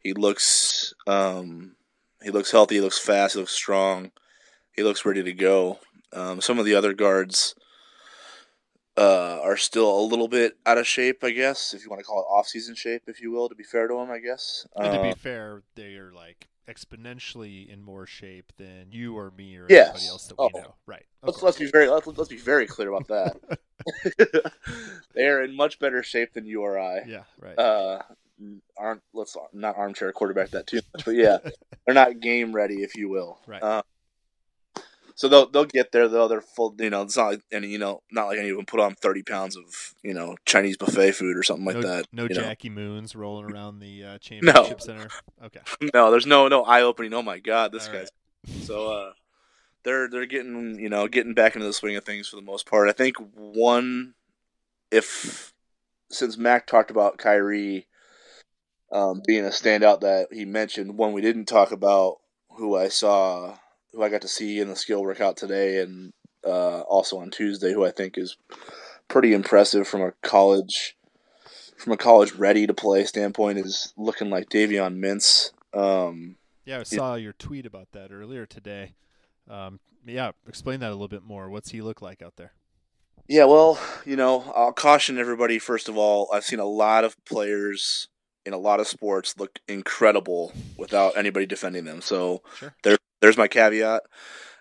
He 0.00 0.12
looks 0.12 0.92
um, 1.06 1.76
he 2.22 2.30
looks 2.30 2.50
healthy. 2.50 2.76
He 2.76 2.80
looks 2.80 2.98
fast. 2.98 3.34
He 3.34 3.40
looks 3.40 3.52
strong. 3.52 4.10
He 4.74 4.82
looks 4.82 5.04
ready 5.04 5.22
to 5.22 5.32
go. 5.32 5.78
Um, 6.12 6.40
some 6.40 6.58
of 6.58 6.64
the 6.64 6.74
other 6.74 6.92
guards 6.94 7.54
uh, 8.96 9.40
are 9.42 9.56
still 9.56 9.98
a 9.98 10.02
little 10.02 10.28
bit 10.28 10.58
out 10.66 10.78
of 10.78 10.86
shape, 10.86 11.22
I 11.22 11.30
guess, 11.30 11.74
if 11.74 11.84
you 11.84 11.90
want 11.90 12.00
to 12.00 12.04
call 12.04 12.20
it 12.20 12.26
off-season 12.32 12.74
shape, 12.74 13.02
if 13.06 13.20
you 13.20 13.30
will. 13.30 13.48
To 13.48 13.54
be 13.54 13.64
fair 13.64 13.86
to 13.86 13.94
them, 13.94 14.10
I 14.10 14.18
guess. 14.18 14.66
And 14.74 14.94
to 14.94 15.02
be 15.02 15.10
uh, 15.10 15.14
fair, 15.14 15.62
they 15.74 15.96
are 15.96 16.12
like 16.12 16.48
exponentially 16.68 17.68
in 17.72 17.82
more 17.82 18.06
shape 18.06 18.52
than 18.58 18.86
you 18.90 19.16
or 19.16 19.32
me 19.36 19.56
or 19.56 19.66
yes. 19.68 19.88
anybody 19.88 20.06
else 20.08 20.26
that 20.26 20.38
we 20.38 20.50
oh. 20.54 20.58
know. 20.58 20.74
Right. 20.86 21.04
Let's, 21.22 21.42
let's 21.42 21.58
be 21.58 21.66
very 21.66 21.88
let's, 21.88 22.06
let's 22.06 22.28
be 22.28 22.36
very 22.36 22.66
clear 22.66 22.92
about 22.92 23.08
that. 23.08 23.58
they 25.14 25.26
are 25.26 25.42
in 25.42 25.56
much 25.56 25.78
better 25.78 26.02
shape 26.02 26.32
than 26.34 26.44
you 26.44 26.62
or 26.62 26.78
I. 26.78 27.02
Yeah. 27.06 27.22
Right. 27.40 27.58
Uh, 27.58 28.02
aren't 28.76 29.02
let's 29.12 29.36
not 29.52 29.76
armchair 29.76 30.12
quarterback 30.12 30.50
that 30.50 30.66
too 30.66 30.80
much, 30.94 31.04
but 31.04 31.14
yeah, 31.14 31.38
they're 31.84 31.94
not 31.94 32.20
game 32.20 32.52
ready, 32.52 32.82
if 32.82 32.96
you 32.96 33.08
will. 33.08 33.38
Right. 33.46 33.62
Uh, 33.62 33.82
so 35.18 35.26
they'll 35.26 35.50
they'll 35.50 35.64
get 35.64 35.90
there 35.90 36.06
though. 36.06 36.28
They're 36.28 36.40
full. 36.40 36.76
You 36.78 36.90
know, 36.90 37.02
it's 37.02 37.16
not 37.16 37.26
like 37.26 37.40
any. 37.50 37.66
You 37.66 37.78
know, 37.78 38.02
not 38.12 38.28
like 38.28 38.38
any 38.38 38.50
of 38.50 38.56
them 38.56 38.66
put 38.66 38.78
on 38.78 38.94
thirty 38.94 39.24
pounds 39.24 39.56
of 39.56 39.64
you 40.00 40.14
know 40.14 40.36
Chinese 40.44 40.76
buffet 40.76 41.10
food 41.10 41.36
or 41.36 41.42
something 41.42 41.66
like 41.66 41.74
no, 41.74 41.82
that. 41.82 42.06
No 42.12 42.28
Jackie 42.28 42.68
know. 42.68 42.76
Moons 42.76 43.16
rolling 43.16 43.50
around 43.50 43.80
the 43.80 44.04
uh, 44.04 44.18
championship 44.18 44.78
no. 44.78 44.84
center. 44.84 45.08
Okay. 45.44 45.60
No, 45.92 46.12
there's 46.12 46.24
no 46.24 46.46
no 46.46 46.62
eye 46.62 46.82
opening. 46.82 47.12
Oh 47.14 47.22
my 47.22 47.40
god, 47.40 47.72
this 47.72 47.88
All 47.88 47.94
guy's. 47.94 48.08
Right. 48.46 48.62
So 48.62 48.92
uh, 48.92 49.12
they're 49.82 50.08
they're 50.08 50.24
getting 50.24 50.78
you 50.78 50.88
know 50.88 51.08
getting 51.08 51.34
back 51.34 51.56
into 51.56 51.66
the 51.66 51.72
swing 51.72 51.96
of 51.96 52.04
things 52.04 52.28
for 52.28 52.36
the 52.36 52.42
most 52.42 52.64
part. 52.64 52.88
I 52.88 52.92
think 52.92 53.16
one, 53.34 54.14
if 54.92 55.52
since 56.12 56.38
Mac 56.38 56.68
talked 56.68 56.92
about 56.92 57.18
Khyri 57.18 57.86
um, 58.92 59.22
being 59.26 59.44
a 59.44 59.48
standout 59.48 60.02
that 60.02 60.28
he 60.30 60.44
mentioned, 60.44 60.96
one 60.96 61.12
we 61.12 61.22
didn't 61.22 61.46
talk 61.46 61.72
about, 61.72 62.18
who 62.50 62.76
I 62.76 62.86
saw 62.86 63.56
who 63.92 64.02
I 64.02 64.08
got 64.08 64.22
to 64.22 64.28
see 64.28 64.60
in 64.60 64.68
the 64.68 64.76
skill 64.76 65.02
workout 65.02 65.36
today, 65.36 65.80
and 65.80 66.12
uh, 66.46 66.80
also 66.80 67.18
on 67.18 67.30
Tuesday, 67.30 67.72
who 67.72 67.84
I 67.84 67.90
think 67.90 68.18
is 68.18 68.36
pretty 69.08 69.32
impressive 69.32 69.88
from 69.88 70.02
a 70.02 70.12
college 70.22 70.96
from 71.76 71.92
a 71.92 71.96
college 71.96 72.32
ready 72.32 72.66
to 72.66 72.74
play 72.74 73.04
standpoint, 73.04 73.58
is 73.58 73.94
looking 73.96 74.30
like 74.30 74.48
Davion 74.48 74.98
Mintz. 74.98 75.52
Um, 75.72 76.36
yeah, 76.64 76.80
I 76.80 76.82
saw 76.82 77.14
your 77.14 77.32
tweet 77.34 77.66
about 77.66 77.92
that 77.92 78.10
earlier 78.10 78.46
today. 78.46 78.94
Um, 79.48 79.78
yeah, 80.04 80.32
explain 80.48 80.80
that 80.80 80.88
a 80.88 80.92
little 80.92 81.08
bit 81.08 81.22
more. 81.22 81.48
What's 81.48 81.70
he 81.70 81.80
look 81.80 82.02
like 82.02 82.20
out 82.20 82.34
there? 82.36 82.52
Yeah, 83.28 83.44
well, 83.44 83.78
you 84.04 84.16
know, 84.16 84.52
I'll 84.56 84.72
caution 84.72 85.18
everybody. 85.18 85.58
First 85.58 85.88
of 85.88 85.96
all, 85.96 86.28
I've 86.32 86.44
seen 86.44 86.58
a 86.58 86.64
lot 86.64 87.04
of 87.04 87.16
players 87.24 88.08
in 88.46 88.54
a 88.54 88.58
lot 88.58 88.80
of 88.80 88.88
sports 88.88 89.34
look 89.38 89.58
incredible 89.68 90.52
without 90.78 91.16
anybody 91.16 91.44
defending 91.44 91.84
them. 91.84 92.00
So 92.00 92.42
sure. 92.56 92.74
there, 92.82 92.96
there's 93.20 93.36
my 93.36 93.48
caveat. 93.48 94.02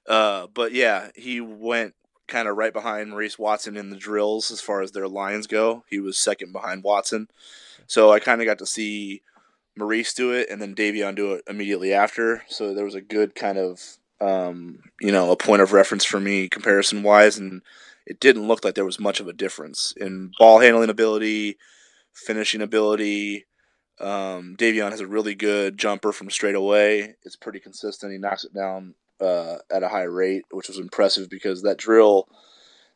Uh, 0.08 0.48
but 0.54 0.72
yeah, 0.72 1.10
he 1.16 1.42
went 1.42 1.94
kind 2.28 2.48
of 2.48 2.58
right 2.58 2.74
behind 2.74 3.10
Maurice 3.10 3.40
Watson 3.40 3.78
in 3.78 3.90
the 3.90 3.96
drills 3.98 4.52
as 4.52 4.62
far 4.62 4.82
as 4.82 4.92
their 4.92 5.08
lines 5.08 5.48
go. 5.48 5.84
He 5.90 6.00
was 6.00 6.18
second 6.18 6.52
behind 6.52 6.84
Watson. 6.84 7.30
So 7.88 8.12
I 8.12 8.20
kind 8.20 8.42
of 8.42 8.46
got 8.46 8.60
to 8.60 8.66
see 8.66 9.22
Maurice 9.78 10.14
do 10.14 10.32
it 10.32 10.50
and 10.50 10.62
then 10.62 10.76
Davion 10.76 11.16
do 11.16 11.34
it 11.34 11.44
immediately 11.48 11.94
after. 11.94 12.44
So 12.48 12.74
there 12.74 12.86
was 12.86 12.96
a 12.96 13.02
good 13.02 13.36
kind 13.36 13.58
of, 13.58 13.82
um, 14.20 14.80
you 15.00 15.12
know, 15.12 15.32
a 15.32 15.38
point 15.38 15.62
of 15.62 15.74
reference 15.74 16.04
for 16.04 16.20
me 16.20 16.50
comparison 16.50 17.04
wise. 17.04 17.38
And 17.38 17.62
it 18.06 18.20
didn't 18.20 18.48
look 18.48 18.64
like 18.64 18.76
there 18.76 18.86
was 18.86 19.00
much 19.00 19.20
of 19.20 19.28
a 19.28 19.34
difference 19.34 19.94
in 19.96 20.32
ball 20.38 20.60
handling 20.60 20.90
ability, 20.90 21.58
finishing 22.14 22.62
ability, 22.62 23.46
um, 24.00 24.56
Davion 24.58 24.92
has 24.92 25.00
a 25.00 25.08
really 25.08 25.36
good 25.36 25.78
jumper 25.78 26.12
from 26.12 26.30
straight 26.30 26.56
away. 26.56 27.16
It's 27.24 27.36
pretty 27.36 27.60
consistent. 27.60 28.12
He 28.12 28.18
knocks 28.18 28.44
it 28.44 28.54
down 28.54 28.94
uh, 29.20 29.58
at 29.72 29.84
a 29.84 29.90
high 29.90 30.04
rate, 30.04 30.46
which 30.52 30.68
was 30.68 30.78
impressive 30.78 31.30
because 31.30 31.64
that 31.64 31.78
drill, 31.78 32.28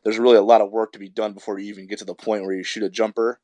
there's 0.04 0.18
really 0.18 0.36
a 0.36 0.42
lot 0.42 0.60
of 0.60 0.70
work 0.70 0.92
to 0.92 0.98
be 0.98 1.08
done 1.08 1.32
before 1.32 1.58
you 1.58 1.68
even 1.72 1.86
get 1.86 1.98
to 1.98 2.04
the 2.04 2.14
point 2.14 2.44
where 2.44 2.54
you 2.54 2.62
shoot 2.62 2.84
a 2.84 2.90
jumper. 2.90 3.40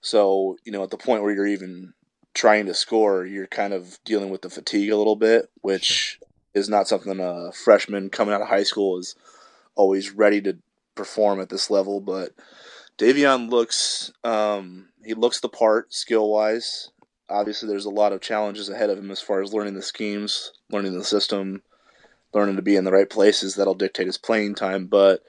So 0.00 0.56
you 0.64 0.72
know, 0.72 0.82
at 0.82 0.90
the 0.90 0.96
point 0.96 1.22
where 1.22 1.32
you're 1.32 1.46
even 1.46 1.94
trying 2.34 2.66
to 2.66 2.74
score, 2.74 3.26
you're 3.26 3.46
kind 3.46 3.72
of 3.72 3.98
dealing 4.04 4.30
with 4.30 4.42
the 4.42 4.50
fatigue 4.50 4.90
a 4.90 4.96
little 4.96 5.16
bit, 5.16 5.50
which 5.60 6.18
is 6.54 6.68
not 6.68 6.88
something 6.88 7.18
a 7.20 7.52
freshman 7.52 8.10
coming 8.10 8.34
out 8.34 8.42
of 8.42 8.48
high 8.48 8.62
school 8.62 8.98
is 8.98 9.14
always 9.74 10.10
ready 10.10 10.40
to 10.42 10.58
perform 10.94 11.40
at 11.40 11.48
this 11.48 11.70
level. 11.70 12.00
But 12.00 12.32
Davion 12.98 13.50
looks 13.50 14.12
um, 14.22 14.88
he 15.04 15.14
looks 15.14 15.40
the 15.40 15.48
part 15.48 15.92
skill 15.92 16.28
wise. 16.28 16.90
Obviously, 17.32 17.68
there's 17.68 17.86
a 17.86 17.90
lot 17.90 18.12
of 18.12 18.20
challenges 18.20 18.68
ahead 18.68 18.90
of 18.90 18.98
him 18.98 19.10
as 19.10 19.20
far 19.20 19.40
as 19.40 19.54
learning 19.54 19.74
the 19.74 19.82
schemes, 19.82 20.52
learning 20.70 20.96
the 20.96 21.04
system, 21.04 21.62
learning 22.34 22.56
to 22.56 22.62
be 22.62 22.76
in 22.76 22.84
the 22.84 22.92
right 22.92 23.08
places. 23.08 23.54
That'll 23.54 23.74
dictate 23.74 24.06
his 24.06 24.18
playing 24.18 24.54
time. 24.54 24.86
But 24.86 25.22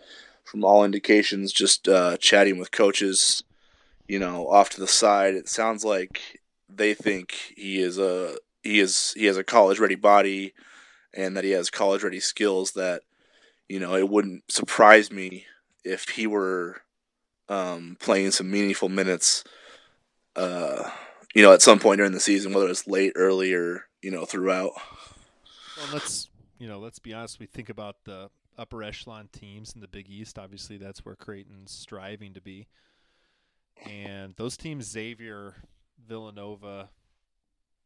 from 0.43 0.63
all 0.63 0.83
indications, 0.83 1.53
just 1.53 1.87
uh, 1.87 2.17
chatting 2.17 2.59
with 2.59 2.71
coaches, 2.71 3.43
you 4.07 4.19
know, 4.19 4.47
off 4.49 4.69
to 4.71 4.79
the 4.79 4.87
side, 4.87 5.33
it 5.33 5.47
sounds 5.47 5.85
like 5.85 6.41
they 6.69 6.93
think 6.93 7.53
he 7.55 7.81
is 7.81 7.97
a 7.97 8.37
he 8.61 8.79
is 8.79 9.13
he 9.15 9.25
has 9.25 9.37
a 9.37 9.43
college 9.43 9.79
ready 9.79 9.95
body, 9.95 10.53
and 11.13 11.37
that 11.37 11.43
he 11.43 11.51
has 11.51 11.69
college 11.69 12.03
ready 12.03 12.19
skills. 12.19 12.71
That 12.73 13.03
you 13.69 13.79
know, 13.79 13.95
it 13.95 14.09
wouldn't 14.09 14.51
surprise 14.51 15.11
me 15.11 15.45
if 15.83 16.09
he 16.09 16.27
were 16.27 16.81
um, 17.49 17.97
playing 17.99 18.31
some 18.31 18.51
meaningful 18.51 18.89
minutes. 18.89 19.43
Uh, 20.35 20.89
you 21.33 21.41
know, 21.41 21.53
at 21.53 21.61
some 21.61 21.79
point 21.79 21.97
during 21.97 22.11
the 22.11 22.19
season, 22.19 22.53
whether 22.53 22.69
it's 22.69 22.87
late, 22.87 23.13
early, 23.15 23.53
or 23.53 23.85
you 24.01 24.11
know, 24.11 24.25
throughout. 24.25 24.71
Well, 25.77 25.87
let's 25.93 26.29
you 26.59 26.67
know, 26.67 26.79
let's 26.79 26.99
be 26.99 27.13
honest. 27.13 27.39
We 27.39 27.45
think 27.45 27.69
about 27.69 27.97
the 28.05 28.29
upper 28.57 28.83
echelon 28.83 29.29
teams 29.31 29.73
in 29.73 29.81
the 29.81 29.87
Big 29.87 30.09
East. 30.09 30.37
Obviously, 30.37 30.77
that's 30.77 31.03
where 31.05 31.15
Creighton's 31.15 31.71
striving 31.71 32.33
to 32.33 32.41
be. 32.41 32.67
And 33.85 34.35
those 34.37 34.55
teams, 34.55 34.85
Xavier, 34.85 35.55
Villanova, 36.07 36.89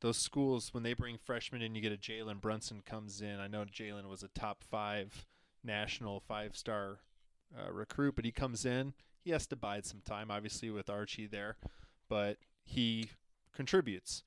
those 0.02 0.18
schools, 0.18 0.74
when 0.74 0.84
they 0.84 0.94
bring 0.94 1.18
freshmen 1.18 1.62
in, 1.62 1.74
you 1.74 1.82
get 1.82 1.94
a 1.94 1.98
Jalen 1.98 2.42
Brunson 2.42 2.82
comes 2.86 3.22
in. 3.22 3.40
I 3.40 3.48
know 3.48 3.64
Jalen 3.66 4.10
was 4.10 4.24
a 4.24 4.28
top 4.28 4.64
five 4.64 5.26
national 5.64 6.20
five 6.20 6.56
star 6.56 7.00
uh, 7.58 7.72
recruit, 7.72 8.16
but 8.16 8.26
he 8.26 8.32
comes 8.32 8.66
in. 8.66 8.94
He 9.24 9.32
has 9.32 9.48
to 9.48 9.56
bide 9.56 9.86
some 9.86 10.02
time, 10.06 10.30
obviously, 10.30 10.70
with 10.70 10.90
Archie 10.90 11.28
there, 11.28 11.58
but 12.10 12.38
he 12.64 13.10
contributes. 13.58 14.24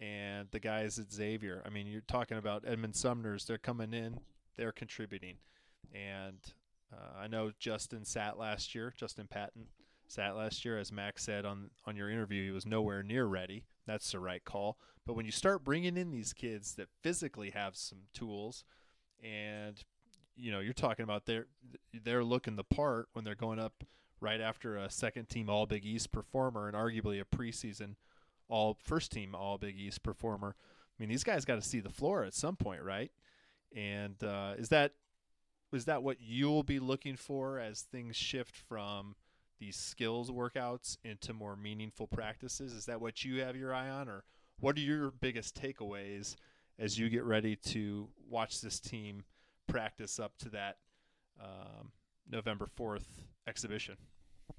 And 0.00 0.48
the 0.50 0.60
guys 0.60 0.98
at 0.98 1.12
Xavier, 1.12 1.62
I 1.64 1.70
mean, 1.70 1.86
you're 1.86 2.02
talking 2.02 2.36
about 2.36 2.64
Edmond 2.66 2.94
Sumners, 2.94 3.46
they're 3.46 3.58
coming 3.58 3.94
in, 3.94 4.20
they're 4.56 4.72
contributing. 4.72 5.36
And 5.92 6.38
uh, 6.92 7.18
I 7.18 7.26
know 7.26 7.52
Justin 7.58 8.04
sat 8.04 8.38
last 8.38 8.74
year, 8.74 8.92
Justin 8.96 9.26
Patton 9.26 9.66
sat 10.06 10.36
last 10.36 10.64
year, 10.64 10.78
as 10.78 10.92
Max 10.92 11.24
said 11.24 11.44
on 11.44 11.70
on 11.86 11.96
your 11.96 12.10
interview, 12.10 12.44
he 12.44 12.50
was 12.50 12.66
nowhere 12.66 13.02
near 13.02 13.24
ready. 13.24 13.64
That's 13.86 14.12
the 14.12 14.20
right 14.20 14.44
call. 14.44 14.78
But 15.06 15.14
when 15.14 15.26
you 15.26 15.32
start 15.32 15.64
bringing 15.64 15.96
in 15.96 16.10
these 16.10 16.32
kids 16.32 16.74
that 16.74 16.88
physically 17.02 17.50
have 17.50 17.76
some 17.76 18.00
tools, 18.12 18.64
and 19.22 19.82
you 20.36 20.50
know 20.50 20.60
you're 20.60 20.72
talking 20.72 21.04
about 21.04 21.26
they're 21.26 21.46
they're 22.02 22.24
looking 22.24 22.56
the 22.56 22.64
part 22.64 23.08
when 23.12 23.24
they're 23.24 23.34
going 23.34 23.58
up 23.58 23.84
right 24.20 24.40
after 24.40 24.76
a 24.76 24.90
second 24.90 25.28
team 25.28 25.48
All 25.48 25.66
Big 25.66 25.84
East 25.84 26.12
performer 26.12 26.66
and 26.66 26.76
arguably 26.76 27.20
a 27.20 27.36
preseason 27.36 27.94
All 28.48 28.76
First 28.82 29.12
Team 29.12 29.34
All 29.34 29.58
Big 29.58 29.78
East 29.78 30.02
performer. 30.02 30.54
I 30.58 31.02
mean, 31.02 31.08
these 31.08 31.24
guys 31.24 31.44
got 31.44 31.56
to 31.56 31.62
see 31.62 31.80
the 31.80 31.90
floor 31.90 32.24
at 32.24 32.34
some 32.34 32.56
point, 32.56 32.82
right? 32.82 33.10
And 33.74 34.22
uh, 34.22 34.54
is 34.56 34.68
that 34.68 34.92
is 35.72 35.86
that 35.86 36.02
what 36.02 36.18
you'll 36.20 36.62
be 36.62 36.78
looking 36.78 37.16
for 37.16 37.58
as 37.58 37.82
things 37.82 38.16
shift 38.16 38.56
from 38.56 39.16
these 39.58 39.76
skills 39.76 40.30
workouts 40.30 40.98
into 41.04 41.32
more 41.32 41.56
meaningful 41.56 42.06
practices? 42.06 42.72
Is 42.72 42.86
that 42.86 43.00
what 43.00 43.24
you 43.24 43.40
have 43.40 43.56
your 43.56 43.74
eye 43.74 43.90
on, 43.90 44.08
or 44.08 44.24
what 44.60 44.76
are 44.76 44.80
your 44.80 45.10
biggest 45.10 45.60
takeaways 45.60 46.36
as 46.78 46.98
you 46.98 47.08
get 47.08 47.24
ready 47.24 47.56
to 47.56 48.08
watch 48.28 48.60
this 48.60 48.78
team 48.78 49.24
practice 49.66 50.20
up 50.20 50.36
to 50.38 50.48
that 50.50 50.76
um, 51.42 51.90
November 52.30 52.66
fourth 52.66 53.24
exhibition? 53.48 53.96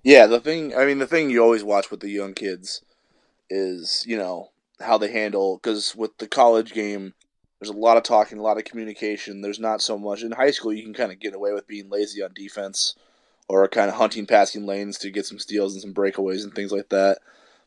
Yeah, 0.04 0.28
the 0.28 0.40
thing. 0.40 0.76
I 0.76 0.86
mean, 0.86 1.00
the 1.00 1.08
thing 1.08 1.30
you 1.30 1.42
always 1.42 1.64
watch 1.64 1.92
with 1.92 2.02
the 2.02 2.10
young 2.10 2.34
kids 2.34 2.84
is 3.50 4.04
you 4.08 4.18
know 4.18 4.52
how 4.80 4.98
they 4.98 5.12
handle 5.12 5.58
because 5.58 5.96
with 5.96 6.18
the 6.18 6.28
college 6.28 6.74
game. 6.74 7.14
There's 7.62 7.70
a 7.74 7.80
lot 7.80 7.96
of 7.96 8.04
talking, 8.04 8.38
a 8.38 8.44
lot 8.44 8.58
of 8.58 8.66
communication. 8.66 9.40
There's 9.42 9.62
not 9.62 9.82
so 9.82 9.98
much 9.98 10.24
in 10.24 10.34
high 10.34 10.52
school. 10.52 10.74
You 10.74 10.84
can 10.84 10.94
kind 10.94 11.14
of 11.14 11.22
get 11.22 11.34
away 11.34 11.54
with 11.54 11.66
being 11.66 11.90
lazy 11.90 12.22
on 12.22 12.32
defense 12.36 12.96
or 13.48 13.68
kind 13.68 13.90
of 13.90 13.96
hunting 13.96 14.26
passing 14.26 14.66
lanes 14.66 14.98
to 15.00 15.12
get 15.12 15.26
some 15.26 15.40
steals 15.40 15.74
and 15.74 15.82
some 15.82 15.94
breakaways 15.94 16.44
and 16.44 16.54
things 16.54 16.72
like 16.72 16.90
that. 16.90 17.20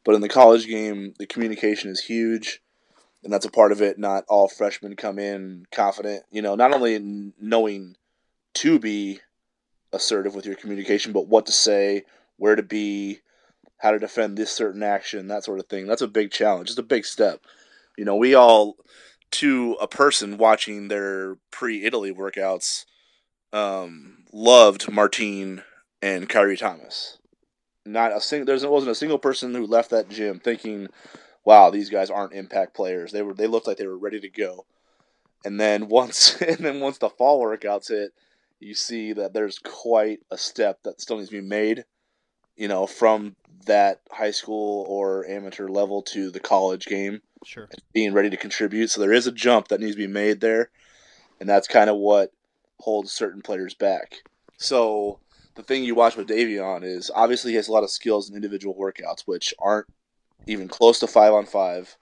But 0.04 0.14
in 0.14 0.20
the 0.20 0.28
college 0.28 0.66
game, 0.66 1.14
the 1.18 1.26
communication 1.26 1.90
is 1.90 2.00
huge, 2.00 2.62
and 3.22 3.32
that's 3.32 3.46
a 3.46 3.50
part 3.50 3.72
of 3.72 3.82
it. 3.82 3.98
Not 3.98 4.24
all 4.28 4.48
freshmen 4.48 4.96
come 4.96 5.18
in 5.18 5.66
confident, 5.72 6.24
you 6.30 6.42
know, 6.42 6.54
not 6.54 6.72
only 6.72 7.32
knowing 7.40 7.96
to 8.54 8.78
be 8.78 9.20
assertive 9.92 10.34
with 10.34 10.46
your 10.46 10.56
communication, 10.56 11.12
but 11.12 11.28
what 11.28 11.46
to 11.46 11.52
say, 11.52 12.04
where 12.36 12.56
to 12.56 12.62
be, 12.62 13.20
how 13.78 13.92
to 13.92 13.98
defend 13.98 14.36
this 14.36 14.50
certain 14.50 14.82
action, 14.82 15.28
that 15.28 15.44
sort 15.44 15.60
of 15.60 15.66
thing. 15.66 15.86
That's 15.86 16.02
a 16.02 16.08
big 16.08 16.30
challenge. 16.30 16.70
It's 16.70 16.78
a 16.78 16.82
big 16.82 17.04
step. 17.04 17.40
You 17.96 18.04
know, 18.04 18.16
we 18.16 18.34
all, 18.34 18.76
to 19.32 19.76
a 19.80 19.88
person 19.88 20.36
watching 20.36 20.88
their 20.88 21.36
pre 21.50 21.84
Italy 21.84 22.12
workouts, 22.12 22.84
um, 23.52 24.24
loved 24.32 24.90
Martine 24.90 25.62
and 26.02 26.28
Khyri 26.28 26.58
Thomas. 26.58 27.18
Not 27.86 28.14
a 28.14 28.20
single. 28.20 28.58
There 28.58 28.70
wasn't 28.70 28.92
a 28.92 28.96
single 28.96 29.18
person 29.18 29.54
who 29.54 29.66
left 29.66 29.90
that 29.90 30.10
gym 30.10 30.40
thinking, 30.40 30.88
"Wow, 31.44 31.70
these 31.70 31.88
guys 31.88 32.10
aren't 32.10 32.34
impact 32.34 32.74
players." 32.74 33.12
They 33.12 33.22
were. 33.22 33.32
They 33.32 33.46
looked 33.46 33.66
like 33.66 33.78
they 33.78 33.86
were 33.86 33.96
ready 33.96 34.20
to 34.20 34.28
go. 34.28 34.66
And 35.44 35.58
then 35.58 35.88
once, 35.88 36.40
and 36.42 36.58
then 36.58 36.80
once 36.80 36.98
the 36.98 37.08
fall 37.08 37.42
workouts 37.42 37.88
hit, 37.88 38.12
you 38.60 38.74
see 38.74 39.12
that 39.14 39.32
there's 39.32 39.58
quite 39.58 40.20
a 40.30 40.36
step 40.36 40.82
that 40.82 41.00
still 41.00 41.16
needs 41.16 41.30
to 41.30 41.40
be 41.40 41.46
made. 41.46 41.84
You 42.58 42.68
know, 42.68 42.86
from 42.86 43.36
that 43.66 44.00
high 44.10 44.32
school 44.32 44.84
or 44.88 45.26
amateur 45.26 45.68
level 45.68 46.02
to 46.02 46.30
the 46.30 46.40
college 46.40 46.86
game. 46.86 47.22
Sure. 47.44 47.68
Being 47.92 48.12
ready 48.12 48.30
to 48.30 48.36
contribute. 48.36 48.88
So 48.90 49.00
there 49.00 49.12
is 49.12 49.28
a 49.28 49.32
jump 49.32 49.68
that 49.68 49.80
needs 49.80 49.94
to 49.94 49.98
be 49.98 50.08
made 50.08 50.40
there. 50.40 50.70
And 51.38 51.48
that's 51.48 51.68
kind 51.68 51.88
of 51.88 51.96
what 51.96 52.32
holds 52.80 53.12
certain 53.12 53.42
players 53.42 53.74
back. 53.74 54.16
So 54.56 55.20
the 55.54 55.62
thing 55.62 55.84
you 55.84 55.94
watch 55.94 56.16
with 56.16 56.28
Davion 56.28 56.82
is 56.82 57.10
obviously 57.14 57.52
he 57.52 57.56
has 57.56 57.68
a 57.68 57.72
lot 57.72 57.84
of 57.84 57.90
skills 57.90 58.28
in 58.28 58.34
individual 58.34 58.74
workouts, 58.74 59.22
which 59.26 59.54
aren't 59.60 59.86
even 60.46 60.66
close 60.66 60.98
to 61.00 61.06
five 61.06 61.32
on 61.32 61.46
five. 61.46 61.96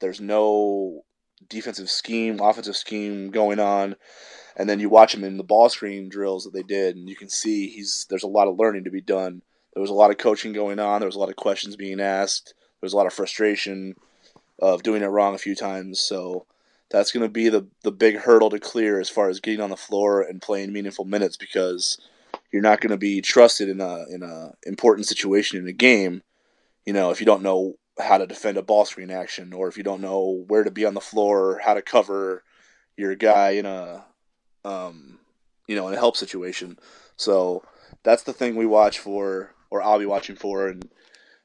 There's 0.00 0.20
no 0.20 1.04
defensive 1.48 1.90
scheme, 1.90 2.40
offensive 2.40 2.76
scheme 2.76 3.30
going 3.30 3.58
on. 3.58 3.96
And 4.56 4.68
then 4.68 4.80
you 4.80 4.88
watch 4.88 5.14
him 5.14 5.24
in 5.24 5.36
the 5.36 5.44
ball 5.44 5.68
screen 5.68 6.08
drills 6.08 6.44
that 6.44 6.52
they 6.52 6.64
did, 6.64 6.96
and 6.96 7.08
you 7.08 7.14
can 7.14 7.28
see 7.28 7.68
he's 7.68 8.06
there's 8.10 8.24
a 8.24 8.28
lot 8.28 8.48
of 8.48 8.58
learning 8.58 8.84
to 8.84 8.90
be 8.90 9.00
done. 9.00 9.42
There 9.74 9.80
was 9.80 9.90
a 9.90 9.94
lot 9.94 10.10
of 10.10 10.18
coaching 10.18 10.52
going 10.52 10.78
on. 10.78 11.00
There 11.00 11.08
was 11.08 11.16
a 11.16 11.20
lot 11.20 11.28
of 11.28 11.36
questions 11.36 11.76
being 11.76 12.00
asked. 12.00 12.54
There 12.56 12.86
was 12.86 12.92
a 12.92 12.96
lot 12.96 13.06
of 13.06 13.12
frustration 13.12 13.94
of 14.58 14.82
doing 14.82 15.02
it 15.02 15.06
wrong 15.06 15.34
a 15.34 15.38
few 15.38 15.54
times. 15.54 16.00
So 16.00 16.46
that's 16.90 17.12
going 17.12 17.22
to 17.22 17.28
be 17.28 17.48
the 17.48 17.66
the 17.82 17.92
big 17.92 18.16
hurdle 18.16 18.50
to 18.50 18.58
clear 18.58 19.00
as 19.00 19.10
far 19.10 19.28
as 19.28 19.40
getting 19.40 19.60
on 19.60 19.70
the 19.70 19.76
floor 19.76 20.22
and 20.22 20.42
playing 20.42 20.72
meaningful 20.72 21.04
minutes 21.04 21.36
because 21.36 21.98
you're 22.50 22.62
not 22.62 22.80
going 22.80 22.90
to 22.90 22.96
be 22.96 23.20
trusted 23.20 23.68
in 23.68 23.80
a 23.80 24.04
in 24.10 24.22
a 24.22 24.52
important 24.64 25.06
situation 25.06 25.58
in 25.58 25.68
a 25.68 25.72
game. 25.72 26.22
You 26.86 26.92
know, 26.92 27.10
if 27.10 27.20
you 27.20 27.26
don't 27.26 27.42
know 27.42 27.74
how 28.00 28.18
to 28.18 28.26
defend 28.26 28.56
a 28.56 28.62
ball 28.62 28.84
screen 28.84 29.10
action, 29.10 29.52
or 29.52 29.68
if 29.68 29.76
you 29.76 29.82
don't 29.82 30.00
know 30.00 30.44
where 30.46 30.64
to 30.64 30.70
be 30.70 30.84
on 30.84 30.94
the 30.94 31.00
floor, 31.00 31.50
or 31.50 31.58
how 31.58 31.74
to 31.74 31.82
cover 31.82 32.42
your 32.96 33.14
guy 33.14 33.50
in 33.50 33.66
a 33.66 34.04
um, 34.64 35.18
you 35.66 35.76
know 35.76 35.88
in 35.88 35.94
a 35.94 35.98
help 35.98 36.16
situation. 36.16 36.78
So 37.16 37.64
that's 38.02 38.22
the 38.22 38.32
thing 38.32 38.56
we 38.56 38.66
watch 38.66 38.98
for, 38.98 39.54
or 39.70 39.82
I'll 39.82 39.98
be 39.98 40.06
watching 40.06 40.36
for, 40.36 40.68
and 40.68 40.88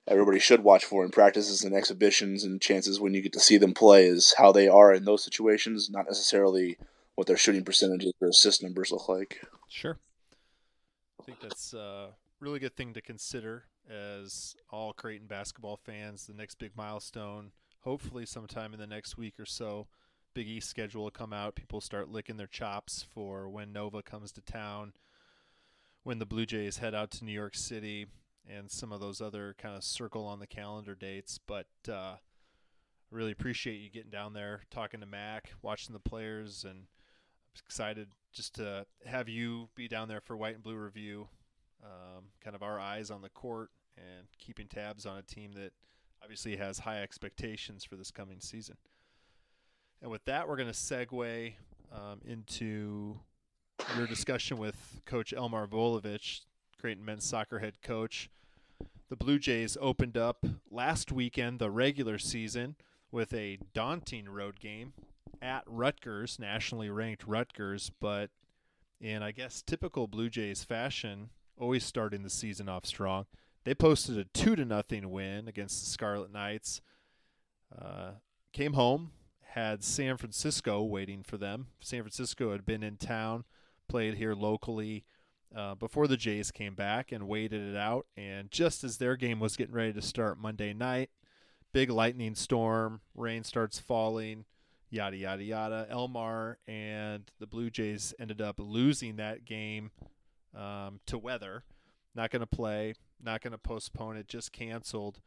everybody 0.08 0.40
should 0.40 0.64
watch 0.64 0.86
for 0.86 1.04
in 1.04 1.12
practices 1.12 1.64
and 1.64 1.74
exhibitions 1.74 2.44
and 2.44 2.62
chances 2.62 3.00
when 3.00 3.14
you 3.14 3.22
get 3.22 3.34
to 3.34 3.40
see 3.40 3.58
them 3.58 3.74
play 3.74 4.06
is 4.06 4.36
how 4.38 4.52
they 4.52 4.68
are 4.68 4.94
in 4.94 5.06
those 5.06 5.24
situations, 5.24 5.90
not 5.90 6.06
necessarily 6.06 6.78
what 7.16 7.28
their 7.28 7.38
shooting 7.38 7.64
percentages 7.64 8.14
or 8.22 8.30
assist 8.30 8.64
numbers 8.64 8.92
look 8.92 9.08
like. 9.08 9.42
Sure. 9.70 9.98
I 11.20 11.24
think 11.24 11.40
that's 11.40 11.74
a 11.74 12.10
really 12.40 12.60
good 12.60 12.76
thing 12.76 12.94
to 12.94 13.02
consider 13.02 13.66
as 13.90 14.56
all 14.72 14.94
Creighton 14.94 15.28
basketball 15.28 15.78
fans. 15.78 16.26
The 16.26 16.34
next 16.34 16.56
big 16.56 16.72
milestone, 16.76 17.52
hopefully 17.82 18.26
sometime 18.26 18.74
in 18.74 18.80
the 18.80 18.88
next 18.88 19.18
week 19.18 19.40
or 19.40 19.46
so, 19.46 19.88
Big 20.34 20.48
East 20.48 20.70
schedule 20.70 21.04
will 21.04 21.12
come 21.12 21.32
out. 21.32 21.56
People 21.56 21.80
start 21.80 22.10
licking 22.10 22.38
their 22.38 22.48
chops 22.48 23.06
for 23.14 23.48
when 23.48 23.72
Nova 23.72 24.02
comes 24.02 24.32
to 24.34 24.42
town, 24.42 24.94
when 26.04 26.20
the 26.20 26.26
Blue 26.26 26.46
Jays 26.46 26.78
head 26.78 26.94
out 26.94 27.12
to 27.12 27.26
New 27.26 27.32
York 27.32 27.56
City, 27.56 28.08
and 28.50 28.70
some 28.70 28.92
of 28.92 29.00
those 29.00 29.22
other 29.22 29.56
kind 29.58 29.76
of 29.76 29.84
circle 29.84 30.26
on 30.26 30.40
the 30.40 30.48
calendar 30.48 30.96
dates. 30.96 31.40
But 31.46 31.68
uh, 31.90 32.16
really 33.10 33.32
appreciate 33.32 33.80
you 33.80 33.90
getting 33.90 34.12
down 34.12 34.34
there, 34.34 34.62
talking 34.70 35.00
to 35.00 35.06
Mac, 35.06 35.52
watching 35.62 35.94
the 35.94 36.00
players, 36.00 36.64
and 36.64 36.80
I'm 36.80 37.62
excited 37.66 38.10
just 38.34 38.56
to 38.56 38.86
have 39.06 39.30
you 39.30 39.70
be 39.76 39.88
down 39.88 40.08
there 40.08 40.22
for 40.22 40.36
White 40.36 40.56
and 40.56 40.64
Blue 40.64 40.76
Review. 40.76 41.28
Um, 41.84 42.26
kind 42.42 42.56
of 42.56 42.64
our 42.64 42.80
eyes 42.80 43.12
on 43.12 43.22
the 43.22 43.30
court 43.30 43.70
and 43.98 44.26
keeping 44.40 44.68
tabs 44.68 45.06
on 45.06 45.18
a 45.18 45.22
team 45.22 45.52
that 45.54 45.74
obviously 46.22 46.56
has 46.56 46.80
high 46.80 47.02
expectations 47.02 47.84
for 47.84 47.98
this 47.98 48.10
coming 48.10 48.40
season. 48.40 48.78
And 50.02 50.10
with 50.10 50.24
that, 50.26 50.48
we're 50.48 50.56
going 50.56 50.72
to 50.72 50.74
segue 50.74 51.54
um, 51.92 52.22
into 52.26 53.20
your 53.98 54.08
discussion 54.08 54.58
with 54.58 55.02
Coach 55.06 55.34
Elmar 55.36 55.68
Bolowich, 55.68 56.42
Creighton 56.80 57.06
men's 57.06 57.26
soccer 57.26 57.60
head 57.60 57.82
coach. 57.82 58.30
The 59.10 59.16
Blue 59.16 59.38
Jays 59.38 59.78
opened 59.80 60.18
up 60.18 60.46
last 60.72 61.12
weekend 61.12 61.60
the 61.60 61.70
regular 61.70 62.18
season 62.18 62.76
with 63.12 63.34
a 63.34 63.60
daunting 63.74 64.28
road 64.28 64.60
game 64.60 64.94
at 65.42 65.64
Rutgers, 65.68 66.40
nationally 66.40 66.90
ranked 66.90 67.26
Rutgers, 67.28 67.92
but 68.00 68.32
in 69.00 69.22
I 69.22 69.32
guess 69.32 69.62
typical 69.62 70.08
Blue 70.08 70.30
Jays 70.30 70.64
fashion, 70.64 71.30
always 71.58 71.84
starting 71.84 72.24
the 72.24 72.30
season 72.30 72.68
off 72.68 72.86
strong. 72.86 73.26
They 73.66 73.76
posted 73.76 74.18
a 74.18 74.26
two 74.26 74.56
to 74.56 74.66
nothing 74.66 75.12
win 75.12 75.48
against 75.48 75.84
the 75.84 75.90
Scarlet 75.90 76.32
Knights. 76.32 76.82
Uh, 77.78 78.12
came 78.52 78.74
home, 78.74 79.12
had 79.42 79.84
San 79.84 80.18
Francisco 80.18 80.82
waiting 80.82 81.24
for 81.24 81.38
them. 81.38 81.68
San 81.80 82.02
Francisco 82.02 82.52
had 82.52 82.66
been 82.66 82.84
in 82.84 82.98
town, 82.98 83.46
played 83.94 84.16
here 84.16 84.34
locally 84.34 85.06
uh, 85.56 85.76
before 85.76 86.08
the 86.08 86.18
Jays 86.18 86.50
came 86.50 86.74
back 86.74 87.12
and 87.12 87.28
waited 87.28 87.62
it 87.62 87.78
out. 87.78 88.08
And 88.18 88.50
just 88.50 88.84
as 88.84 88.98
their 88.98 89.16
game 89.16 89.40
was 89.40 89.56
getting 89.56 89.76
ready 89.76 89.94
to 89.94 90.02
start 90.02 90.40
Monday 90.40 90.74
night, 90.74 91.12
big 91.74 91.92
lightning 91.92 92.34
storm, 92.34 93.02
rain 93.14 93.44
starts 93.44 93.78
falling, 93.78 94.46
yada 94.90 95.16
yada 95.16 95.44
yada. 95.44 95.88
Elmar 95.92 96.56
and 96.68 97.30
the 97.40 97.46
Blue 97.46 97.70
Jays 97.70 98.16
ended 98.20 98.42
up 98.42 98.56
losing 98.58 99.18
that 99.18 99.46
game 99.46 99.92
um, 100.58 101.00
to 101.06 101.20
weather. 101.20 101.64
Not 102.16 102.32
going 102.32 102.40
to 102.40 102.48
play, 102.48 102.96
not 103.24 103.42
going 103.42 103.52
to 103.52 103.60
postpone 103.60 104.18
it, 104.18 104.28
just 104.28 104.52
canceled. 104.52 105.22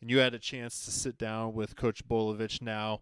And 0.00 0.08
you 0.08 0.18
had 0.18 0.32
a 0.32 0.38
chance 0.38 0.84
to 0.84 0.92
sit 0.92 1.18
down 1.18 1.54
with 1.54 1.74
Coach 1.74 2.06
Bolowich 2.06 2.62
now 2.62 3.00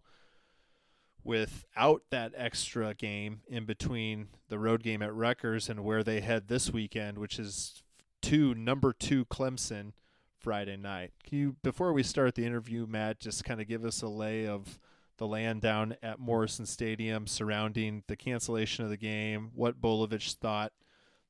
without 1.23 2.03
that 2.09 2.33
extra 2.35 2.93
game 2.93 3.41
in 3.47 3.65
between 3.65 4.27
the 4.49 4.59
road 4.59 4.83
game 4.83 5.01
at 5.01 5.13
Rutgers 5.13 5.69
and 5.69 5.83
where 5.83 6.03
they 6.03 6.21
head 6.21 6.47
this 6.47 6.71
weekend, 6.71 7.17
which 7.17 7.37
is 7.39 7.83
to 8.23 8.55
number 8.55 8.93
two 8.93 9.25
Clemson 9.25 9.93
Friday 10.39 10.77
night. 10.77 11.11
Can 11.23 11.37
you, 11.37 11.55
before 11.61 11.93
we 11.93 12.03
start 12.03 12.35
the 12.35 12.45
interview, 12.45 12.87
Matt, 12.87 13.19
just 13.19 13.43
kind 13.43 13.61
of 13.61 13.67
give 13.67 13.85
us 13.85 14.01
a 14.01 14.07
lay 14.07 14.47
of 14.47 14.79
the 15.17 15.27
land 15.27 15.61
down 15.61 15.95
at 16.01 16.19
Morrison 16.19 16.65
Stadium 16.65 17.27
surrounding 17.27 18.03
the 18.07 18.15
cancellation 18.15 18.83
of 18.83 18.89
the 18.89 18.97
game, 18.97 19.51
what 19.53 19.79
Bolowich 19.79 20.35
thought 20.35 20.71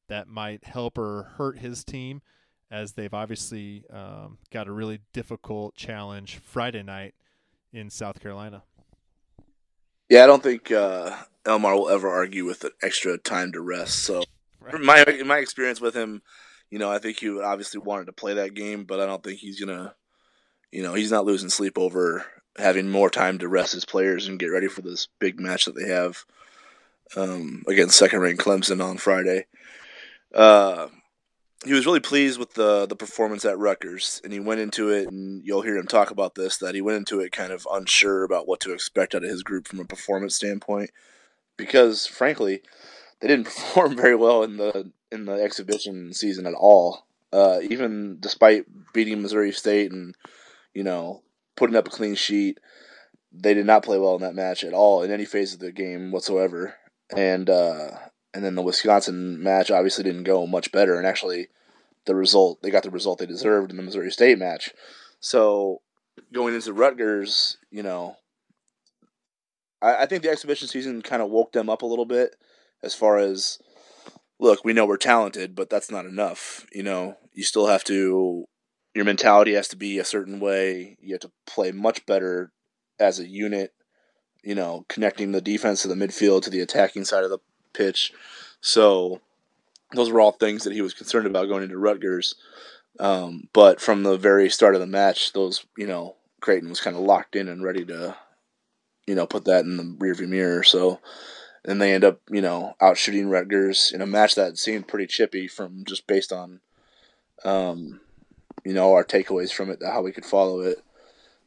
that 0.07 0.29
might 0.29 0.63
help 0.63 0.97
or 0.97 1.33
hurt 1.37 1.59
his 1.59 1.83
team, 1.83 2.21
as 2.69 2.93
they've 2.93 3.13
obviously 3.13 3.83
um, 3.91 4.37
got 4.49 4.67
a 4.67 4.71
really 4.71 4.99
difficult 5.11 5.75
challenge 5.75 6.37
Friday 6.37 6.83
night 6.83 7.15
in 7.73 7.89
South 7.89 8.21
Carolina. 8.21 8.63
Yeah, 10.11 10.25
I 10.25 10.27
don't 10.27 10.43
think 10.43 10.69
uh, 10.73 11.15
Elmar 11.45 11.73
will 11.73 11.89
ever 11.89 12.09
argue 12.09 12.43
with 12.43 12.65
an 12.65 12.71
extra 12.83 13.17
time 13.17 13.53
to 13.53 13.61
rest. 13.61 13.99
So, 13.99 14.23
right. 14.59 14.81
my 14.81 15.05
my 15.25 15.37
experience 15.37 15.79
with 15.79 15.95
him, 15.95 16.21
you 16.69 16.79
know, 16.79 16.91
I 16.91 16.99
think 16.99 17.17
he 17.17 17.29
obviously 17.39 17.79
wanted 17.79 18.07
to 18.07 18.11
play 18.11 18.33
that 18.33 18.53
game, 18.53 18.83
but 18.83 18.99
I 18.99 19.05
don't 19.05 19.23
think 19.23 19.39
he's 19.39 19.57
gonna, 19.57 19.95
you 20.69 20.83
know, 20.83 20.95
he's 20.95 21.11
not 21.11 21.23
losing 21.23 21.47
sleep 21.47 21.77
over 21.77 22.25
having 22.57 22.89
more 22.89 23.09
time 23.09 23.37
to 23.37 23.47
rest 23.47 23.71
his 23.71 23.85
players 23.85 24.27
and 24.27 24.37
get 24.37 24.47
ready 24.47 24.67
for 24.67 24.81
this 24.81 25.07
big 25.19 25.39
match 25.39 25.63
that 25.63 25.75
they 25.75 25.87
have 25.87 26.25
um, 27.15 27.63
against 27.69 27.97
second-ranked 27.97 28.43
Clemson 28.43 28.83
on 28.83 28.97
Friday. 28.97 29.45
Uh, 30.35 30.87
he 31.65 31.73
was 31.73 31.85
really 31.85 31.99
pleased 31.99 32.39
with 32.39 32.53
the 32.55 32.85
the 32.87 32.95
performance 32.95 33.45
at 33.45 33.57
Rutgers, 33.57 34.19
and 34.23 34.33
he 34.33 34.39
went 34.39 34.61
into 34.61 34.89
it, 34.89 35.09
and 35.09 35.45
you'll 35.45 35.61
hear 35.61 35.77
him 35.77 35.87
talk 35.87 36.09
about 36.09 36.35
this. 36.35 36.57
That 36.57 36.75
he 36.75 36.81
went 36.81 36.97
into 36.97 37.19
it 37.19 37.31
kind 37.31 37.51
of 37.51 37.67
unsure 37.71 38.23
about 38.23 38.47
what 38.47 38.59
to 38.61 38.73
expect 38.73 39.13
out 39.13 39.23
of 39.23 39.29
his 39.29 39.43
group 39.43 39.67
from 39.67 39.79
a 39.79 39.85
performance 39.85 40.35
standpoint, 40.35 40.91
because 41.57 42.07
frankly, 42.07 42.61
they 43.19 43.27
didn't 43.27 43.45
perform 43.45 43.95
very 43.95 44.15
well 44.15 44.43
in 44.43 44.57
the 44.57 44.91
in 45.11 45.25
the 45.25 45.33
exhibition 45.33 46.13
season 46.13 46.45
at 46.45 46.53
all. 46.53 47.05
Uh, 47.31 47.59
even 47.69 48.17
despite 48.19 48.65
beating 48.93 49.21
Missouri 49.21 49.51
State 49.51 49.91
and 49.91 50.15
you 50.73 50.83
know 50.83 51.21
putting 51.55 51.75
up 51.75 51.87
a 51.87 51.91
clean 51.91 52.15
sheet, 52.15 52.59
they 53.31 53.53
did 53.53 53.65
not 53.65 53.83
play 53.83 53.99
well 53.99 54.15
in 54.15 54.21
that 54.21 54.35
match 54.35 54.63
at 54.63 54.73
all 54.73 55.03
in 55.03 55.11
any 55.11 55.25
phase 55.25 55.53
of 55.53 55.59
the 55.59 55.71
game 55.71 56.11
whatsoever. 56.11 56.75
And 57.15 57.49
uh, 57.49 57.91
and 58.33 58.43
then 58.43 58.55
the 58.55 58.61
Wisconsin 58.61 59.41
match 59.41 59.71
obviously 59.71 60.03
didn't 60.03 60.23
go 60.23 60.45
much 60.47 60.71
better, 60.71 60.97
and 60.97 61.07
actually, 61.07 61.47
the 62.05 62.15
result 62.15 62.61
they 62.61 62.71
got 62.71 62.83
the 62.83 62.89
result 62.89 63.19
they 63.19 63.25
deserved 63.25 63.71
in 63.71 63.77
the 63.77 63.83
Missouri 63.83 64.11
State 64.11 64.37
match. 64.37 64.73
So 65.19 65.81
going 66.33 66.55
into 66.55 66.73
Rutgers, 66.73 67.57
you 67.69 67.83
know, 67.83 68.15
I, 69.81 70.03
I 70.03 70.05
think 70.05 70.23
the 70.23 70.29
exhibition 70.29 70.67
season 70.67 71.01
kind 71.01 71.21
of 71.21 71.29
woke 71.29 71.51
them 71.51 71.69
up 71.69 71.81
a 71.81 71.87
little 71.87 72.05
bit 72.05 72.35
as 72.83 72.95
far 72.95 73.17
as 73.17 73.59
look, 74.39 74.65
we 74.65 74.73
know 74.73 74.85
we're 74.85 74.97
talented, 74.97 75.55
but 75.55 75.69
that's 75.69 75.91
not 75.91 76.05
enough. 76.05 76.65
You 76.73 76.83
know, 76.83 77.15
you 77.33 77.43
still 77.43 77.67
have 77.67 77.83
to 77.85 78.45
your 78.93 79.05
mentality 79.05 79.53
has 79.53 79.69
to 79.69 79.77
be 79.77 79.99
a 79.99 80.05
certain 80.05 80.39
way. 80.39 80.97
You 80.99 81.13
have 81.13 81.21
to 81.21 81.31
play 81.47 81.71
much 81.71 82.05
better 82.05 82.51
as 82.99 83.19
a 83.19 83.27
unit, 83.27 83.71
you 84.43 84.55
know, 84.55 84.85
connecting 84.89 85.31
the 85.31 85.41
defense 85.41 85.81
to 85.81 85.87
the 85.87 85.95
midfield 85.95 86.41
to 86.43 86.49
the 86.49 86.59
attacking 86.59 87.05
side 87.05 87.23
of 87.23 87.29
the 87.29 87.39
pitch. 87.73 88.13
So 88.61 89.21
those 89.93 90.09
were 90.09 90.21
all 90.21 90.31
things 90.31 90.63
that 90.63 90.73
he 90.73 90.81
was 90.81 90.93
concerned 90.93 91.27
about 91.27 91.47
going 91.47 91.63
into 91.63 91.77
Rutgers. 91.77 92.35
Um, 92.99 93.47
but 93.53 93.81
from 93.81 94.03
the 94.03 94.17
very 94.17 94.49
start 94.49 94.75
of 94.75 94.81
the 94.81 94.87
match, 94.87 95.33
those 95.33 95.65
you 95.77 95.87
know 95.87 96.15
Creighton 96.39 96.69
was 96.69 96.81
kind 96.81 96.95
of 96.95 97.03
locked 97.03 97.35
in 97.35 97.47
and 97.47 97.63
ready 97.63 97.85
to, 97.85 98.15
you 99.07 99.15
know, 99.15 99.25
put 99.25 99.45
that 99.45 99.65
in 99.65 99.77
the 99.77 99.83
rearview 99.83 100.27
mirror. 100.27 100.63
So, 100.63 100.99
and 101.65 101.81
they 101.81 101.93
end 101.93 102.03
up 102.03 102.19
you 102.29 102.41
know 102.41 102.75
out 102.81 102.97
shooting 102.97 103.29
Rutgers 103.29 103.91
in 103.93 104.01
a 104.01 104.07
match 104.07 104.35
that 104.35 104.57
seemed 104.57 104.87
pretty 104.87 105.07
chippy 105.07 105.47
from 105.47 105.83
just 105.85 106.07
based 106.07 106.31
on, 106.31 106.59
um, 107.43 108.01
you 108.65 108.73
know, 108.73 108.93
our 108.93 109.03
takeaways 109.03 109.51
from 109.51 109.69
it, 109.69 109.81
how 109.83 110.01
we 110.01 110.11
could 110.11 110.25
follow 110.25 110.61
it. 110.61 110.77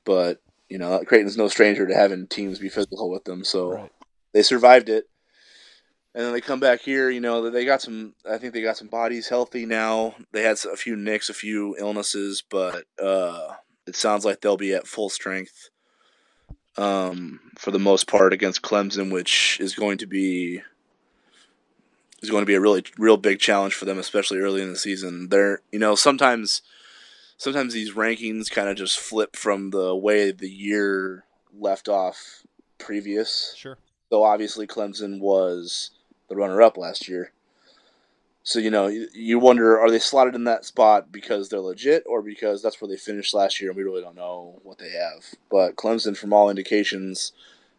But 0.05 0.41
you 0.69 0.79
know, 0.79 1.03
Creighton's 1.07 1.37
no 1.37 1.49
stranger 1.49 1.87
to 1.87 1.95
having 1.95 2.27
teams 2.27 2.59
be 2.59 2.69
physical 2.69 3.11
with 3.11 3.25
them, 3.25 3.45
so 3.45 3.73
right. 3.73 3.93
they 4.33 4.43
survived 4.43 4.89
it 4.89 5.09
and 6.15 6.25
then 6.25 6.33
they 6.33 6.41
come 6.41 6.61
back 6.61 6.81
here. 6.81 7.11
You 7.11 7.21
know, 7.21 7.51
they 7.51 7.65
got 7.65 7.83
some. 7.83 8.15
I 8.29 8.39
think 8.39 8.53
they 8.53 8.63
got 8.63 8.77
some 8.77 8.89
bodies 8.89 9.29
healthy 9.29 9.67
now. 9.67 10.15
They 10.33 10.43
had 10.43 10.59
a 10.73 10.77
few 10.77 10.97
nicks, 10.97 11.29
a 11.29 11.35
few 11.35 11.77
illnesses, 11.79 12.43
but 12.49 12.85
uh, 13.03 13.55
it 13.87 13.97
sounds 13.97 14.25
like 14.25 14.41
they'll 14.41 14.57
be 14.57 14.75
at 14.75 14.87
full 14.87 15.09
strength 15.09 15.71
um, 16.77 17.41
for 17.59 17.71
the 17.71 17.79
most 17.79 18.07
part 18.07 18.33
against 18.33 18.63
Clemson, 18.63 19.13
which 19.13 19.59
is 19.61 19.75
going 19.75 19.99
to 19.99 20.07
be 20.07 20.63
is 22.23 22.31
going 22.31 22.43
to 22.43 22.47
be 22.47 22.55
a 22.55 22.61
really 22.61 22.85
real 22.97 23.17
big 23.17 23.39
challenge 23.39 23.75
for 23.75 23.85
them, 23.85 23.99
especially 23.99 24.39
early 24.39 24.63
in 24.63 24.71
the 24.71 24.77
season. 24.77 25.29
They're 25.29 25.63
you 25.73 25.79
know 25.79 25.95
sometimes 25.95 26.63
sometimes 27.37 27.75
these 27.75 27.93
rankings 27.93 28.51
kind 28.51 28.69
of 28.69 28.77
just 28.77 28.99
flip 28.99 29.37
from 29.37 29.71
the 29.71 29.95
way 29.95 30.31
the 30.31 30.49
year 30.49 31.25
left 31.53 31.89
off 31.89 32.45
previous. 32.79 33.55
Sure. 33.57 33.79
So 34.11 34.23
obviously 34.23 34.67
Clemson 34.67 35.21
was 35.21 35.91
the 36.29 36.37
runner 36.37 36.63
up 36.63 36.77
last 36.77 37.09
year. 37.09 37.33
So 38.43 38.59
you 38.59 38.71
know, 38.71 38.89
you 38.89 39.39
wonder 39.39 39.81
are 39.81 39.91
they 39.91 39.99
slotted 39.99 40.35
in 40.35 40.45
that 40.45 40.65
spot 40.65 41.11
because 41.11 41.49
they're 41.49 41.61
legit 41.61 42.05
or 42.07 42.21
because 42.21 42.63
that's 42.63 42.81
where 42.81 42.89
they 42.89 42.97
finished 42.97 43.33
last 43.33 43.61
year 43.61 43.71
and 43.71 43.77
we 43.77 43.85
really 43.85 44.03
don't 44.03 44.17
know 44.17 44.61
what 44.63 44.79
they 44.79 44.91
have. 44.91 45.25
But 45.51 45.77
Clemson, 45.77 46.17
from 46.17 46.33
all 46.33 46.51
indications, 46.51 47.33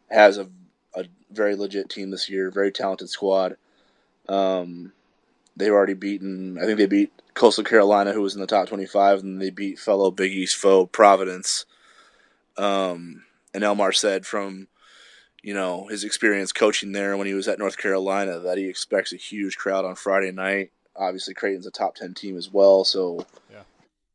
has 0.10 0.38
a 0.38 0.50
a 0.96 1.06
very 1.30 1.56
legit 1.56 1.90
team 1.90 2.10
this 2.10 2.30
year, 2.30 2.50
very 2.50 2.72
talented 2.72 3.10
squad. 3.10 3.58
Um, 4.28 4.94
they've 5.56 5.72
already 5.72 5.94
beaten. 5.94 6.58
I 6.58 6.66
think 6.66 6.78
they 6.78 6.86
beat 6.86 7.12
Coastal 7.34 7.64
Carolina, 7.64 8.14
who 8.14 8.22
was 8.22 8.34
in 8.34 8.42
the 8.42 8.48
top 8.48 8.68
twenty-five, 8.68 9.20
and 9.20 9.42
they 9.42 9.50
beat 9.50 9.78
fellow 9.78 10.10
Big 10.10 10.32
East 10.32 10.56
foe 10.56 10.86
Providence. 10.86 11.66
Um, 12.58 13.24
and 13.54 13.64
Elmar 13.64 13.94
said 13.94 14.26
from 14.26 14.68
you 15.46 15.54
know 15.54 15.86
his 15.86 16.04
experience 16.04 16.52
coaching 16.52 16.92
there 16.92 17.16
when 17.16 17.28
he 17.28 17.36
was 17.36 17.48
at 17.48 17.60
North 17.60 17.78
Carolina 17.78 18.40
that 18.40 18.58
he 18.58 18.68
expects 18.68 19.14
a 19.14 19.16
huge 19.16 19.58
crowd 19.58 19.86
on 19.86 19.94
Friday 19.94 20.32
night. 20.32 20.72
Obviously, 20.96 21.36
Creighton's 21.36 21.68
a 21.68 21.72
top 21.72 21.94
ten 21.94 22.16
team 22.16 22.36
as 22.36 22.52
well, 22.52 22.84
so 22.84 23.28
yeah. 23.52 23.62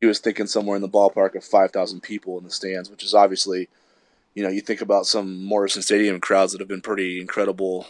he 0.01 0.09
was 0.09 0.19
thinking 0.19 0.49
somewhere 0.49 0.75
in 0.75 0.83
the 0.83 0.89
ballpark 0.89 1.37
of 1.37 1.45
five 1.45 1.71
thousand 1.71 2.01
people 2.03 2.37
in 2.37 2.43
the 2.43 2.51
stands, 2.51 2.91
which 2.91 3.05
is 3.05 3.15
obviously, 3.15 3.69
you 4.35 4.43
know, 4.43 4.49
you 4.49 4.61
think 4.61 4.81
about 4.81 5.07
some 5.07 5.45
Morrison 5.45 5.83
Stadium 5.83 6.21
crowds 6.21 6.51
that 6.51 6.61
have 6.61 6.67
been 6.67 6.81
pretty 6.81 7.21
incredible 7.21 7.87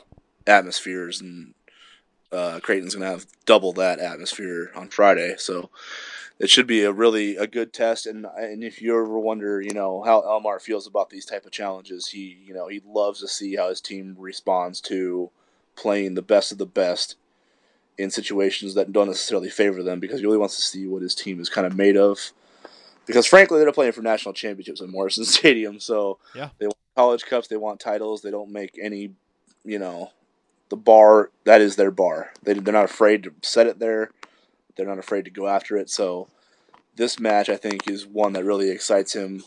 atmospheres, 0.47 1.23
and 1.23 1.55
uh, 2.33 2.61
Creighton's 2.63 2.95
going 2.95 3.07
to 3.07 3.11
have 3.11 3.27
double 3.47 3.73
that 3.73 4.01
atmosphere 4.01 4.71
on 4.77 4.91
Friday. 4.91 5.37
So 5.39 5.71
it 6.41 6.51
should 6.51 6.67
be 6.67 6.83
a 6.83 6.91
really 6.93 7.37
a 7.37 7.47
good 7.47 7.73
test. 7.73 8.07
And 8.07 8.27
and 8.37 8.65
if 8.65 8.83
you 8.83 8.93
ever 8.95 9.19
wonder, 9.19 9.61
you 9.61 9.73
know, 9.75 10.03
how 10.03 10.23
Elmar 10.23 10.61
feels 10.61 10.87
about 10.89 11.11
these 11.11 11.25
type 11.27 11.45
of 11.47 11.53
challenges, 11.53 12.09
he 12.09 12.39
you 12.45 12.53
know 12.55 12.67
he 12.67 12.81
loves 12.85 13.21
to 13.21 13.29
see 13.29 13.55
how 13.57 13.69
his 13.69 13.81
team 13.81 14.17
responds 14.19 14.81
to 14.83 15.31
playing 15.77 16.15
the 16.15 16.23
best 16.23 16.51
of 16.51 16.59
the 16.59 16.67
best 16.67 17.15
in 17.99 18.11
situations 18.11 18.75
that 18.75 18.93
don't 18.93 19.09
necessarily 19.09 19.51
favor 19.51 19.83
them 19.83 20.01
because 20.01 20.21
he 20.21 20.27
really 20.27 20.39
wants 20.39 20.57
to 20.57 20.63
see 20.63 20.87
what 20.87 21.03
his 21.03 21.15
team 21.15 21.39
is 21.41 21.49
kind 21.51 21.67
of 21.67 21.77
made 21.77 21.97
of. 21.97 22.33
because 23.07 23.27
frankly, 23.27 23.59
they're 23.61 23.73
playing 23.73 23.93
for 23.93 24.03
national 24.03 24.33
championships 24.33 24.81
in 24.81 24.91
Morrison 24.91 25.25
Stadium. 25.37 25.79
So 25.81 26.19
Yeah. 26.35 26.49
they 26.59 26.67
want 26.67 26.77
college 26.97 27.25
cups, 27.27 27.49
they 27.49 27.57
want 27.57 27.79
titles. 27.81 28.23
They 28.23 28.31
don't 28.31 28.51
make 28.53 28.79
any, 28.81 29.11
you 29.65 29.79
know, 29.79 30.13
the 30.71 30.77
bar 30.77 31.31
that 31.45 31.61
is 31.61 31.77
their 31.77 31.91
bar. 31.91 32.31
They 32.43 32.55
they're 32.55 32.73
not 32.73 32.85
afraid 32.85 33.25
to 33.25 33.33
set 33.43 33.67
it 33.67 33.79
there. 33.79 34.11
They're 34.81 34.89
not 34.89 34.99
afraid 34.99 35.27
to 35.27 35.31
go 35.31 35.47
after 35.47 35.77
it. 35.77 35.91
So 35.91 36.29
this 36.97 37.21
match, 37.21 37.51
I 37.51 37.57
think, 37.57 37.87
is 37.87 38.07
one 38.07 38.33
that 38.33 38.45
really 38.45 38.71
excites 38.71 39.13
him. 39.13 39.45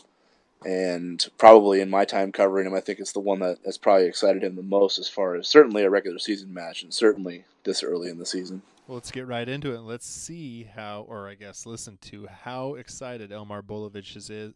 And 0.64 1.26
probably 1.36 1.80
in 1.80 1.90
my 1.90 2.04
time 2.04 2.30
covering 2.30 2.66
him, 2.66 2.74
I 2.74 2.80
think 2.80 3.00
it's 3.00 3.12
the 3.12 3.20
one 3.20 3.40
that 3.40 3.58
has 3.66 3.76
probably 3.76 4.06
excited 4.06 4.44
him 4.44 4.54
the 4.56 4.62
most 4.62 4.98
as 4.98 5.08
far 5.08 5.34
as 5.34 5.48
certainly 5.48 5.82
a 5.82 5.90
regular 5.90 6.18
season 6.18 6.54
match 6.54 6.82
and 6.82 6.94
certainly 6.94 7.44
this 7.64 7.82
early 7.82 8.08
in 8.08 8.18
the 8.18 8.24
season. 8.24 8.62
Well, 8.86 8.94
let's 8.94 9.10
get 9.10 9.26
right 9.26 9.48
into 9.48 9.72
it. 9.72 9.78
and 9.78 9.86
Let's 9.86 10.06
see 10.06 10.64
how, 10.74 11.04
or 11.08 11.28
I 11.28 11.34
guess 11.34 11.66
listen 11.66 11.98
to 12.02 12.28
how 12.28 12.74
excited 12.74 13.30
Elmar 13.30 13.62
Bolowich 13.62 14.16
is, 14.16 14.30
is 14.30 14.54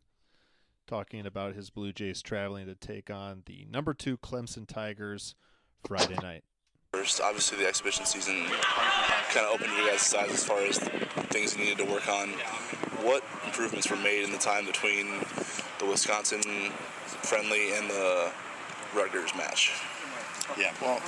talking 0.87 1.27
about 1.27 1.55
his 1.55 1.71
Blue 1.71 1.93
Jays 1.93 2.23
traveling 2.23 2.67
to 2.67 2.75
take 2.75 3.11
on 3.11 3.43
the 3.47 3.67
number 3.71 3.93
two 3.93 4.17
Clemson 4.17 4.67
Tigers 4.67 5.35
Friday 5.87 6.17
night. 6.23 6.45
First, 6.95 7.21
obviously, 7.21 7.59
the 7.59 7.67
exhibition 7.67 8.07
season 8.07 8.47
kind 9.31 9.47
of 9.47 9.53
opened 9.55 9.71
your 9.77 9.89
guys' 9.89 10.13
eyes 10.15 10.31
as 10.31 10.45
far 10.45 10.61
as 10.61 10.79
things 11.29 11.55
you 11.55 11.63
needed 11.63 11.79
to 11.79 11.85
work 11.85 12.09
on. 12.09 12.31
What 13.05 13.23
improvements 13.45 13.91
were 13.91 13.97
made 13.97 14.25
in 14.25 14.33
the 14.33 14.39
time 14.39 14.67
between 14.67 15.21
the 15.79 15.87
Wisconsin 15.87 16.43
friendly 17.23 17.73
and 17.75 17.89
the 17.89 18.33
Rutgers 18.95 19.35
match? 19.37 19.73
Yeah, 20.59 20.73
well, 20.81 20.99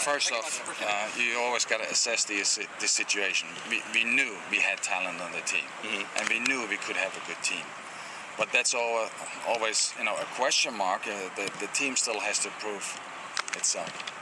first 0.00 0.32
off, 0.32 0.66
uh, 0.82 1.20
you 1.22 1.38
always 1.38 1.66
got 1.66 1.82
to 1.82 1.90
assess 1.90 2.24
the, 2.24 2.38
the 2.80 2.88
situation. 2.88 3.48
We, 3.70 3.82
we 3.94 4.04
knew 4.04 4.34
we 4.50 4.58
had 4.58 4.82
talent 4.82 5.20
on 5.20 5.30
the 5.32 5.42
team, 5.42 6.04
and 6.18 6.28
we 6.30 6.40
knew 6.40 6.66
we 6.68 6.78
could 6.78 6.96
have 6.96 7.14
a 7.16 7.26
good 7.28 7.42
team. 7.42 7.64
But 8.38 8.50
that's 8.50 8.74
all, 8.74 9.08
always, 9.46 9.94
you 9.98 10.04
know, 10.04 10.16
a 10.16 10.24
question 10.36 10.76
mark. 10.76 11.06
Uh, 11.06 11.28
the, 11.36 11.50
the 11.60 11.68
team 11.68 11.96
still 11.96 12.18
has 12.18 12.38
to 12.40 12.48
prove 12.58 12.98
itself. 13.54 14.21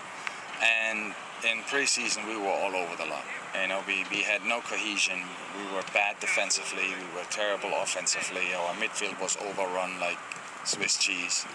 And 0.63 1.15
in 1.45 1.63
preseason, 1.65 2.27
we 2.29 2.37
were 2.37 2.53
all 2.53 2.75
over 2.75 2.97
the 2.97 3.07
lot. 3.07 3.25
You 3.61 3.69
know, 3.69 3.83
we, 3.87 4.05
we 4.11 4.23
had 4.23 4.45
no 4.45 4.61
cohesion. 4.61 5.19
We 5.57 5.75
were 5.75 5.83
bad 5.93 6.21
defensively. 6.21 6.85
We 6.85 7.17
were 7.17 7.27
terrible 7.31 7.71
offensively. 7.83 8.53
Our 8.55 8.75
midfield 8.75 9.21
was 9.21 9.37
overrun 9.39 9.99
like 10.01 10.19
Swiss 10.65 10.99
cheese. 10.99 11.47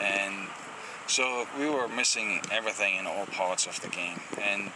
And 0.00 0.48
so 1.06 1.46
we 1.58 1.68
were 1.68 1.88
missing 1.88 2.40
everything 2.52 2.96
in 2.96 3.06
all 3.06 3.26
parts 3.26 3.66
of 3.66 3.80
the 3.80 3.88
game. 3.88 4.20
And 4.40 4.70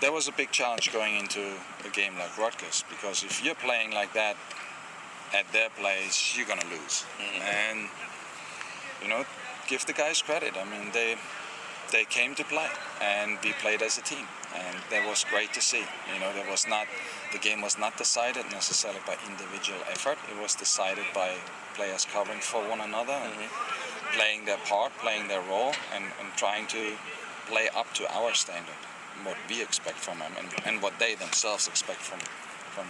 that 0.00 0.12
was 0.12 0.28
a 0.28 0.32
big 0.32 0.52
challenge 0.52 0.92
going 0.92 1.16
into 1.16 1.40
a 1.84 1.88
game 1.90 2.14
like 2.18 2.36
Rutgers 2.38 2.84
because 2.88 3.24
if 3.24 3.44
you're 3.44 3.56
playing 3.56 3.92
like 3.92 4.12
that 4.14 4.36
at 5.34 5.50
their 5.52 5.70
place, 5.70 6.36
you're 6.36 6.46
going 6.46 6.60
to 6.60 6.68
lose. 6.68 7.04
Mm-hmm. 7.18 7.42
And, 7.42 7.88
you 9.02 9.08
know, 9.08 9.24
give 9.66 9.84
the 9.86 9.92
guys 9.92 10.22
credit. 10.22 10.54
I 10.56 10.64
mean, 10.64 10.92
they 10.92 11.16
they 11.90 12.04
came 12.04 12.34
to 12.34 12.44
play 12.44 12.68
and 13.00 13.38
we 13.42 13.52
played 13.54 13.82
as 13.82 13.98
a 13.98 14.02
team. 14.02 14.26
And 14.54 14.76
that 14.90 15.06
was 15.06 15.24
great 15.30 15.52
to 15.54 15.60
see. 15.60 15.84
You 16.12 16.20
know 16.20 16.32
there 16.32 16.50
was 16.50 16.66
not 16.66 16.86
the 17.32 17.38
game 17.38 17.60
was 17.60 17.78
not 17.78 17.96
decided 17.96 18.44
necessarily 18.50 19.00
by 19.06 19.16
individual 19.28 19.80
effort. 19.90 20.18
It 20.30 20.40
was 20.40 20.54
decided 20.54 21.04
by 21.14 21.34
players 21.74 22.04
covering 22.04 22.40
for 22.40 22.62
one 22.68 22.80
another 22.80 23.12
and 23.12 23.32
mm-hmm. 23.32 24.16
playing 24.16 24.44
their 24.46 24.58
part 24.66 24.92
playing 24.98 25.28
their 25.28 25.42
role 25.42 25.72
and, 25.94 26.04
and 26.20 26.28
trying 26.36 26.66
to 26.68 26.92
play 27.46 27.68
up 27.76 27.92
to 27.94 28.04
our 28.12 28.34
standard 28.34 28.80
what 29.24 29.36
we 29.48 29.62
expect 29.62 29.96
from 29.96 30.18
them 30.18 30.32
and, 30.38 30.48
and 30.64 30.82
what 30.82 30.98
they 30.98 31.14
themselves 31.14 31.66
expect 31.68 32.00
from 32.00 32.20
from 32.74 32.86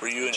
Were 0.00 0.08
you 0.08 0.26
in 0.26 0.34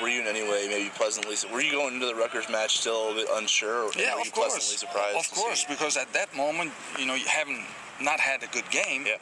were 0.00 0.08
you 0.08 0.20
in 0.20 0.26
any 0.26 0.42
way 0.42 0.66
maybe 0.68 0.90
pleasantly 0.90 1.36
were 1.52 1.60
you 1.60 1.72
going 1.72 1.94
into 1.94 2.06
the 2.06 2.14
Rutgers 2.14 2.48
match 2.50 2.78
still 2.78 3.12
a 3.12 3.14
bit 3.14 3.28
unsure 3.34 3.84
or 3.84 3.90
Yeah, 3.96 4.14
were 4.14 4.20
you 4.20 4.26
of 4.26 4.32
course. 4.32 4.52
pleasantly 4.54 4.76
surprised 4.76 5.16
Of 5.18 5.30
course, 5.32 5.60
see? 5.60 5.66
because 5.68 5.96
at 5.96 6.12
that 6.12 6.34
moment, 6.36 6.72
you 6.98 7.06
know, 7.06 7.14
you 7.14 7.26
haven't 7.26 7.62
not 8.00 8.18
had 8.20 8.42
a 8.42 8.46
good 8.48 8.68
game. 8.70 9.06
Yeah. 9.06 9.16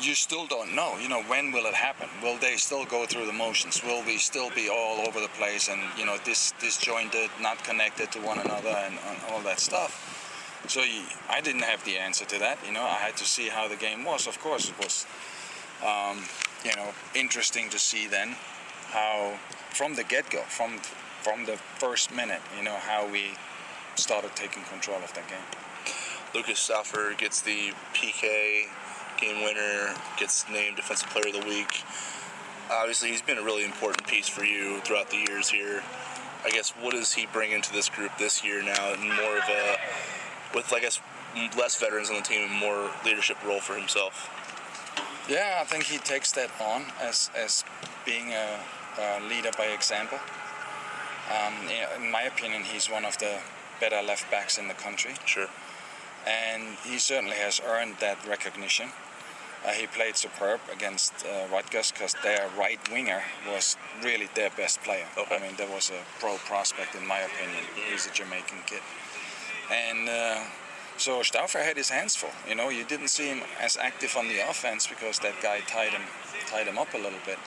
You 0.00 0.14
still 0.14 0.46
don't 0.46 0.74
know. 0.74 0.96
You 0.98 1.08
know, 1.08 1.22
when 1.22 1.52
will 1.52 1.66
it 1.66 1.74
happen? 1.74 2.08
Will 2.22 2.36
they 2.38 2.56
still 2.56 2.84
go 2.86 3.06
through 3.06 3.26
the 3.26 3.32
motions? 3.32 3.82
Will 3.84 4.02
we 4.04 4.16
still 4.18 4.50
be 4.50 4.68
all 4.68 5.06
over 5.06 5.20
the 5.20 5.28
place 5.28 5.68
and 5.68 5.80
you 5.98 6.04
know, 6.06 6.16
dis- 6.24 6.52
disjointed, 6.60 7.30
not 7.40 7.62
connected 7.62 8.10
to 8.12 8.18
one 8.20 8.38
another, 8.38 8.70
and, 8.70 8.94
and 9.08 9.18
all 9.30 9.40
that 9.42 9.60
stuff? 9.60 9.92
So 10.68 10.80
you, 10.80 11.02
I 11.28 11.40
didn't 11.40 11.62
have 11.62 11.84
the 11.84 11.98
answer 11.98 12.24
to 12.24 12.38
that. 12.38 12.58
You 12.66 12.72
know, 12.72 12.82
I 12.82 12.94
had 12.94 13.16
to 13.18 13.24
see 13.24 13.48
how 13.48 13.68
the 13.68 13.76
game 13.76 14.04
was. 14.04 14.26
Of 14.26 14.40
course, 14.40 14.70
it 14.70 14.78
was, 14.78 15.06
um, 15.84 16.22
you 16.64 16.74
know, 16.76 16.88
interesting 17.14 17.68
to 17.70 17.78
see 17.78 18.06
then 18.06 18.34
how 18.90 19.32
from 19.74 19.94
the 19.94 20.04
get-go, 20.04 20.42
from 20.42 20.78
from 21.22 21.46
the 21.46 21.56
first 21.78 22.12
minute, 22.12 22.40
you 22.58 22.64
know, 22.64 22.74
how 22.74 23.06
we 23.06 23.30
started 23.94 24.34
taking 24.34 24.64
control 24.64 24.98
of 24.98 25.14
that 25.14 25.28
game. 25.28 25.38
Lucas 26.34 26.58
Stauffer 26.58 27.14
gets 27.16 27.42
the 27.42 27.72
PK 27.94 28.64
game 29.20 29.44
winner, 29.44 29.94
gets 30.18 30.48
named 30.50 30.74
Defensive 30.76 31.08
Player 31.10 31.28
of 31.28 31.40
the 31.40 31.48
Week. 31.48 31.84
Obviously, 32.70 33.10
he's 33.10 33.22
been 33.22 33.38
a 33.38 33.42
really 33.42 33.64
important 33.64 34.04
piece 34.06 34.26
for 34.26 34.44
you 34.44 34.80
throughout 34.80 35.10
the 35.10 35.24
years 35.28 35.48
here. 35.48 35.82
I 36.44 36.50
guess 36.50 36.70
what 36.70 36.92
does 36.92 37.12
he 37.12 37.26
bring 37.26 37.52
into 37.52 37.72
this 37.72 37.88
group 37.88 38.10
this 38.18 38.44
year 38.44 38.62
now, 38.64 38.94
and 38.94 39.02
more 39.02 39.38
of 39.38 39.44
a 39.48 39.76
with 40.54 40.72
I 40.72 40.80
guess 40.80 41.00
less 41.56 41.78
veterans 41.78 42.10
on 42.10 42.16
the 42.16 42.22
team, 42.22 42.50
and 42.50 42.58
more 42.58 42.90
leadership 43.04 43.36
role 43.44 43.60
for 43.60 43.74
himself. 43.74 44.28
Yeah, 45.28 45.58
I 45.60 45.64
think 45.64 45.84
he 45.84 45.98
takes 45.98 46.32
that 46.32 46.50
on 46.60 46.86
as 47.00 47.30
as 47.36 47.64
being 48.04 48.32
a, 48.32 48.58
a 48.98 49.20
leader 49.28 49.50
by 49.56 49.66
example. 49.66 50.18
Um, 51.30 51.54
in 52.02 52.10
my 52.10 52.22
opinion, 52.22 52.62
he's 52.64 52.90
one 52.90 53.04
of 53.04 53.16
the 53.18 53.38
better 53.80 54.02
left 54.02 54.30
backs 54.30 54.58
in 54.58 54.68
the 54.68 54.74
country, 54.74 55.14
Sure. 55.24 55.48
and 56.26 56.76
he 56.84 56.98
certainly 56.98 57.36
has 57.36 57.60
earned 57.64 57.96
that 58.00 58.18
recognition. 58.26 58.90
Uh, 59.64 59.70
he 59.70 59.86
played 59.86 60.16
superb 60.16 60.60
against 60.72 61.12
uh, 61.24 61.46
Rutgers 61.52 61.92
because 61.92 62.14
their 62.24 62.50
right 62.58 62.80
winger 62.90 63.22
was 63.46 63.76
really 64.02 64.28
their 64.34 64.50
best 64.50 64.82
player. 64.82 65.06
Okay. 65.16 65.36
I 65.36 65.38
mean, 65.38 65.54
there 65.56 65.70
was 65.70 65.90
a 65.90 66.02
pro 66.18 66.36
prospect 66.38 66.94
in 66.96 67.06
my 67.06 67.20
opinion. 67.20 67.62
He's 67.88 68.06
a 68.06 68.10
Jamaican 68.12 68.58
kid, 68.66 68.82
and 69.70 70.08
uh, 70.08 70.40
so 70.96 71.22
Stauffer 71.22 71.58
had 71.62 71.76
his 71.76 71.90
hands 71.90 72.16
full. 72.16 72.34
You 72.48 72.56
know, 72.56 72.70
you 72.70 72.84
didn't 72.84 73.08
see 73.08 73.28
him 73.28 73.42
as 73.60 73.76
active 73.76 74.16
on 74.16 74.26
the 74.28 74.40
offense 74.50 74.86
because 74.88 75.20
that 75.20 75.34
guy 75.40 75.60
tied 75.60 75.90
him 75.90 76.02
tied 76.46 76.66
him 76.66 76.76
up 76.76 76.92
a 76.94 76.98
little 76.98 77.22
bit. 77.24 77.38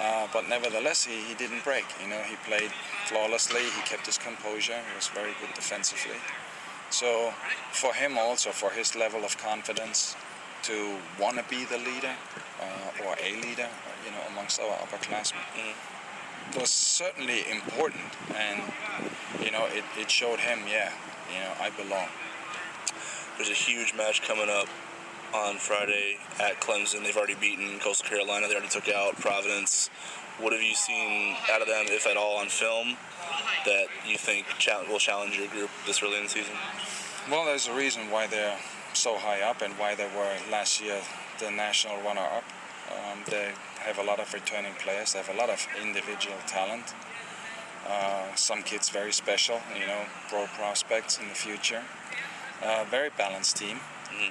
Uh, 0.00 0.26
but 0.32 0.48
nevertheless, 0.48 1.04
he, 1.04 1.20
he 1.20 1.34
didn't 1.34 1.62
break. 1.62 1.84
You 2.02 2.08
know, 2.08 2.22
he 2.22 2.36
played 2.48 2.70
flawlessly. 3.06 3.60
He 3.62 3.82
kept 3.82 4.06
his 4.06 4.16
composure. 4.16 4.72
He 4.88 4.96
was 4.96 5.08
very 5.08 5.32
good 5.40 5.54
defensively. 5.54 6.16
So 6.88 7.32
for 7.72 7.92
him 7.92 8.16
also, 8.18 8.50
for 8.50 8.70
his 8.70 8.96
level 8.96 9.24
of 9.24 9.36
confidence, 9.38 10.16
to 10.62 10.96
want 11.20 11.36
to 11.36 11.44
be 11.48 11.64
the 11.64 11.78
leader 11.78 12.14
uh, 12.60 13.06
or 13.06 13.14
a 13.22 13.34
leader, 13.36 13.68
you 14.04 14.10
know, 14.10 14.22
amongst 14.30 14.60
our 14.60 14.76
upperclassmen, 14.78 15.36
was 16.58 16.70
certainly 16.70 17.44
important. 17.50 18.02
And 18.34 18.62
you 19.42 19.50
know, 19.50 19.66
it, 19.66 19.84
it 19.98 20.10
showed 20.10 20.40
him, 20.40 20.60
yeah, 20.68 20.92
you 21.32 21.40
know, 21.40 21.52
I 21.60 21.70
belong. 21.70 22.08
There's 23.36 23.50
a 23.50 23.54
huge 23.54 23.94
match 23.94 24.22
coming 24.22 24.48
up 24.50 24.68
on 25.34 25.56
Friday 25.56 26.18
at 26.40 26.60
Clemson. 26.60 27.02
They've 27.02 27.16
already 27.16 27.34
beaten 27.34 27.78
Coastal 27.78 28.08
Carolina. 28.08 28.48
They 28.48 28.54
already 28.54 28.68
took 28.68 28.88
out 28.88 29.16
Providence. 29.16 29.88
What 30.38 30.52
have 30.52 30.62
you 30.62 30.74
seen 30.74 31.36
out 31.50 31.60
of 31.60 31.68
them, 31.68 31.86
if 31.88 32.06
at 32.06 32.16
all, 32.16 32.38
on 32.38 32.48
film 32.48 32.96
that 33.66 33.86
you 34.06 34.16
think 34.16 34.46
will 34.88 34.98
challenge 34.98 35.36
your 35.36 35.48
group 35.48 35.70
this 35.86 36.02
early 36.02 36.16
in 36.16 36.24
the 36.24 36.28
season? 36.28 36.54
Well, 37.30 37.44
there's 37.44 37.68
a 37.68 37.74
reason 37.74 38.10
why 38.10 38.26
they're 38.26 38.58
so 38.94 39.16
high 39.16 39.42
up 39.42 39.62
and 39.62 39.74
why 39.74 39.94
they 39.94 40.06
were 40.16 40.36
last 40.50 40.80
year 40.80 41.00
the 41.38 41.50
national 41.50 41.96
runner-up. 42.02 42.44
Um, 42.90 43.20
they 43.28 43.52
have 43.80 43.98
a 43.98 44.02
lot 44.02 44.18
of 44.18 44.32
returning 44.32 44.72
players. 44.74 45.12
They 45.12 45.20
have 45.20 45.28
a 45.28 45.38
lot 45.38 45.50
of 45.50 45.64
individual 45.82 46.36
talent. 46.46 46.94
Uh, 47.88 48.34
some 48.34 48.62
kids 48.62 48.88
very 48.88 49.12
special, 49.12 49.60
you 49.74 49.86
know, 49.86 50.02
pro 50.28 50.46
prospects 50.46 51.18
in 51.18 51.28
the 51.28 51.34
future. 51.34 51.82
Uh, 52.62 52.84
very 52.90 53.10
balanced 53.16 53.56
team. 53.56 53.78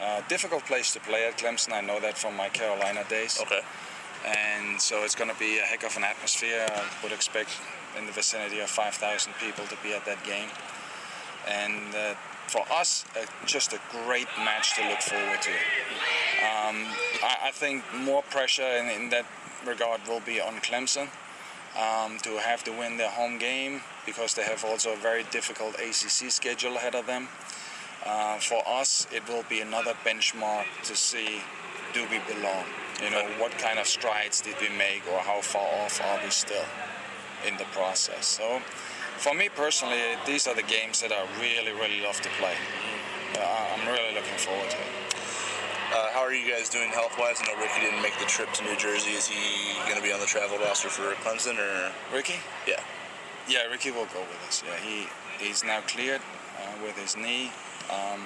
Uh, 0.02 0.22
difficult 0.28 0.66
place 0.66 0.94
to 0.94 1.00
play 1.00 1.28
at 1.28 1.38
Clemson. 1.38 1.74
I 1.74 1.82
know 1.82 2.00
that 2.00 2.18
from 2.18 2.36
my 2.36 2.50
Carolina 2.50 3.04
days. 3.10 3.40
Okay. 3.42 3.62
And 4.26 4.82
so 4.82 5.04
it's 5.04 5.16
going 5.16 5.30
to 5.32 5.40
be 5.40 5.60
a 5.60 5.62
heck 5.62 5.84
of 5.84 5.96
an 5.98 6.04
atmosphere. 6.04 6.66
I 6.70 6.84
would 7.04 7.12
expect 7.12 7.50
in 7.98 8.06
the 8.06 8.12
vicinity 8.12 8.60
of 8.60 8.70
5,000 8.70 9.34
people 9.40 9.66
to 9.66 9.78
be 9.82 9.94
at 9.94 10.06
that 10.06 10.24
game. 10.24 10.50
And 11.48 11.96
uh, 11.96 12.16
for 12.48 12.66
us, 12.72 13.06
uh, 13.16 13.26
just 13.46 13.74
a 13.74 13.80
great 13.92 14.28
match 14.38 14.76
to 14.76 14.88
look 14.88 15.02
forward 15.02 15.42
to. 15.42 15.52
Um, 15.52 16.86
I, 17.24 17.38
I 17.46 17.52
think 17.52 17.84
more 17.94 18.22
pressure 18.24 18.64
in, 18.64 18.90
in 18.90 19.10
that 19.10 19.26
regard 19.66 20.02
will 20.08 20.22
be 20.22 20.42
on 20.42 20.56
Clemson 20.58 21.10
um, 21.78 22.18
to 22.20 22.38
have 22.40 22.64
to 22.64 22.72
win 22.72 22.98
their 22.98 23.10
home 23.10 23.38
game 23.38 23.82
because 24.06 24.34
they 24.34 24.44
have 24.44 24.64
also 24.66 24.94
a 24.94 24.98
very 24.98 25.24
difficult 25.32 25.76
ACC 25.76 26.32
schedule 26.32 26.76
ahead 26.76 26.96
of 26.96 27.06
them. 27.06 27.28
Uh, 28.06 28.38
for 28.40 28.62
us, 28.68 29.08
it 29.12 29.28
will 29.28 29.44
be 29.50 29.62
another 29.62 29.94
benchmark 30.06 30.66
to 30.84 30.96
see 30.96 31.42
do 31.94 32.02
we 32.12 32.20
belong? 32.32 32.66
You 33.04 33.10
know, 33.10 33.26
what 33.40 33.52
kind 33.58 33.80
of 33.80 33.88
strides 33.88 34.42
did 34.42 34.56
we 34.62 34.70
make 34.78 35.04
or 35.12 35.20
how 35.20 35.42
far 35.42 35.68
off 35.84 36.02
are 36.02 36.24
we 36.24 36.30
still? 36.30 36.66
in 37.48 37.58
the 37.58 37.66
process. 37.72 38.26
So, 38.26 38.60
for 39.18 39.34
me 39.34 39.50
personally, 39.50 40.00
these 40.26 40.48
are 40.48 40.56
the 40.56 40.64
games 40.64 41.02
that 41.02 41.12
I 41.12 41.24
really, 41.40 41.72
really 41.74 42.02
love 42.02 42.20
to 42.22 42.30
play. 42.40 42.56
Uh, 43.38 43.76
I'm 43.76 43.88
really 43.88 44.14
looking 44.14 44.38
forward 44.38 44.70
to 44.70 44.78
it. 44.78 44.92
Uh, 45.94 46.10
how 46.14 46.22
are 46.22 46.34
you 46.34 46.50
guys 46.50 46.70
doing 46.70 46.90
health 46.90 47.18
wise? 47.18 47.42
I 47.42 47.52
know 47.52 47.60
Ricky 47.60 47.82
didn't 47.82 48.02
make 48.02 48.18
the 48.20 48.26
trip 48.26 48.52
to 48.54 48.64
New 48.64 48.78
Jersey. 48.78 49.12
Is 49.12 49.28
he 49.28 49.74
going 49.86 49.98
to 49.98 50.04
be 50.04 50.14
on 50.14 50.20
the 50.20 50.26
travel 50.26 50.58
roster 50.60 50.90
for 50.90 51.14
Clemson 51.24 51.58
or? 51.58 51.92
Ricky? 52.14 52.36
Yeah. 52.68 52.82
Yeah, 53.48 53.66
Ricky 53.72 53.90
will 53.90 54.06
go 54.14 54.22
with 54.22 54.48
us. 54.48 54.64
Yeah, 54.66 54.78
he 54.78 55.08
he's 55.44 55.64
now 55.64 55.82
cleared 55.88 56.22
uh, 56.62 56.84
with 56.84 56.96
his 56.96 57.18
knee. 57.18 57.52
Um, 57.90 58.22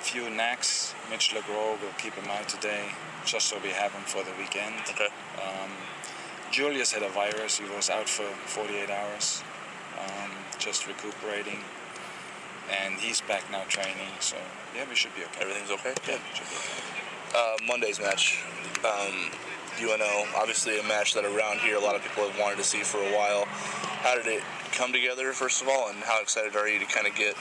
few 0.00 0.28
knacks. 0.30 0.94
Mitch 1.10 1.32
LeGros 1.34 1.80
will 1.80 1.94
keep 1.98 2.14
him 2.14 2.28
out 2.30 2.48
today, 2.48 2.86
just 3.24 3.46
so 3.46 3.58
we 3.62 3.70
have 3.70 3.92
him 3.92 4.02
for 4.02 4.22
the 4.24 4.32
weekend. 4.38 4.74
Okay. 4.90 5.08
Um, 5.38 5.70
Julius 6.50 6.92
had 6.92 7.02
a 7.02 7.08
virus. 7.08 7.58
He 7.58 7.64
was 7.74 7.88
out 7.88 8.08
for 8.08 8.24
48 8.46 8.90
hours, 8.90 9.42
um, 9.98 10.30
just 10.58 10.86
recuperating. 10.86 11.58
And 12.70 12.94
he's 12.94 13.20
back 13.22 13.42
now 13.50 13.62
training, 13.68 14.12
so 14.20 14.36
yeah, 14.74 14.84
we 14.88 14.94
should 14.94 15.14
be 15.14 15.22
okay. 15.22 15.42
Everything's 15.42 15.70
okay? 15.70 15.94
Yeah, 16.08 16.18
should 16.34 16.46
okay. 16.46 16.92
Uh, 17.34 17.56
Monday's 17.66 18.00
match. 18.00 18.42
Um, 18.84 19.30
UNO, 19.80 20.26
obviously 20.36 20.78
a 20.78 20.82
match 20.84 21.14
that 21.14 21.24
around 21.24 21.60
here 21.60 21.76
a 21.76 21.80
lot 21.80 21.96
of 21.96 22.02
people 22.02 22.28
have 22.28 22.38
wanted 22.38 22.56
to 22.58 22.64
see 22.64 22.82
for 22.82 22.98
a 22.98 23.16
while. 23.16 23.44
How 23.46 24.16
did 24.16 24.26
it 24.26 24.42
come 24.72 24.92
together, 24.92 25.32
first 25.32 25.62
of 25.62 25.68
all, 25.68 25.88
and 25.88 25.98
how 25.98 26.20
excited 26.20 26.56
are 26.56 26.68
you 26.68 26.78
to 26.78 26.84
kind 26.86 27.06
of 27.06 27.14
get 27.14 27.36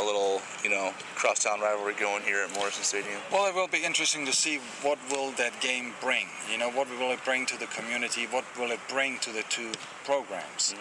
a 0.00 0.04
little, 0.04 0.40
you 0.62 0.70
know, 0.70 0.92
crosstown 1.14 1.60
rivalry 1.60 1.94
going 1.94 2.22
here 2.22 2.42
at 2.42 2.52
Morrison 2.54 2.84
Stadium? 2.84 3.20
Well, 3.32 3.48
it 3.48 3.54
will 3.54 3.68
be 3.68 3.84
interesting 3.84 4.26
to 4.26 4.32
see 4.32 4.58
what 4.82 4.98
will 5.10 5.32
that 5.32 5.60
game 5.60 5.92
bring. 6.00 6.26
You 6.50 6.58
know, 6.58 6.70
what 6.70 6.88
will 6.98 7.12
it 7.12 7.24
bring 7.24 7.46
to 7.46 7.58
the 7.58 7.66
community? 7.66 8.26
What 8.26 8.44
will 8.58 8.70
it 8.70 8.80
bring 8.88 9.18
to 9.20 9.32
the 9.32 9.42
two 9.48 9.72
programs? 10.04 10.74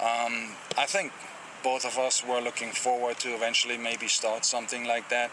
Um, 0.00 0.50
I 0.76 0.86
think 0.86 1.12
both 1.62 1.84
of 1.84 1.96
us 1.98 2.24
were 2.26 2.40
looking 2.40 2.70
forward 2.72 3.18
to 3.20 3.34
eventually 3.34 3.78
maybe 3.78 4.08
start 4.08 4.44
something 4.44 4.86
like 4.86 5.08
that. 5.10 5.30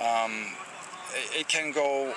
Um, 0.00 0.54
it, 1.14 1.40
it 1.40 1.48
can 1.48 1.72
go 1.72 2.14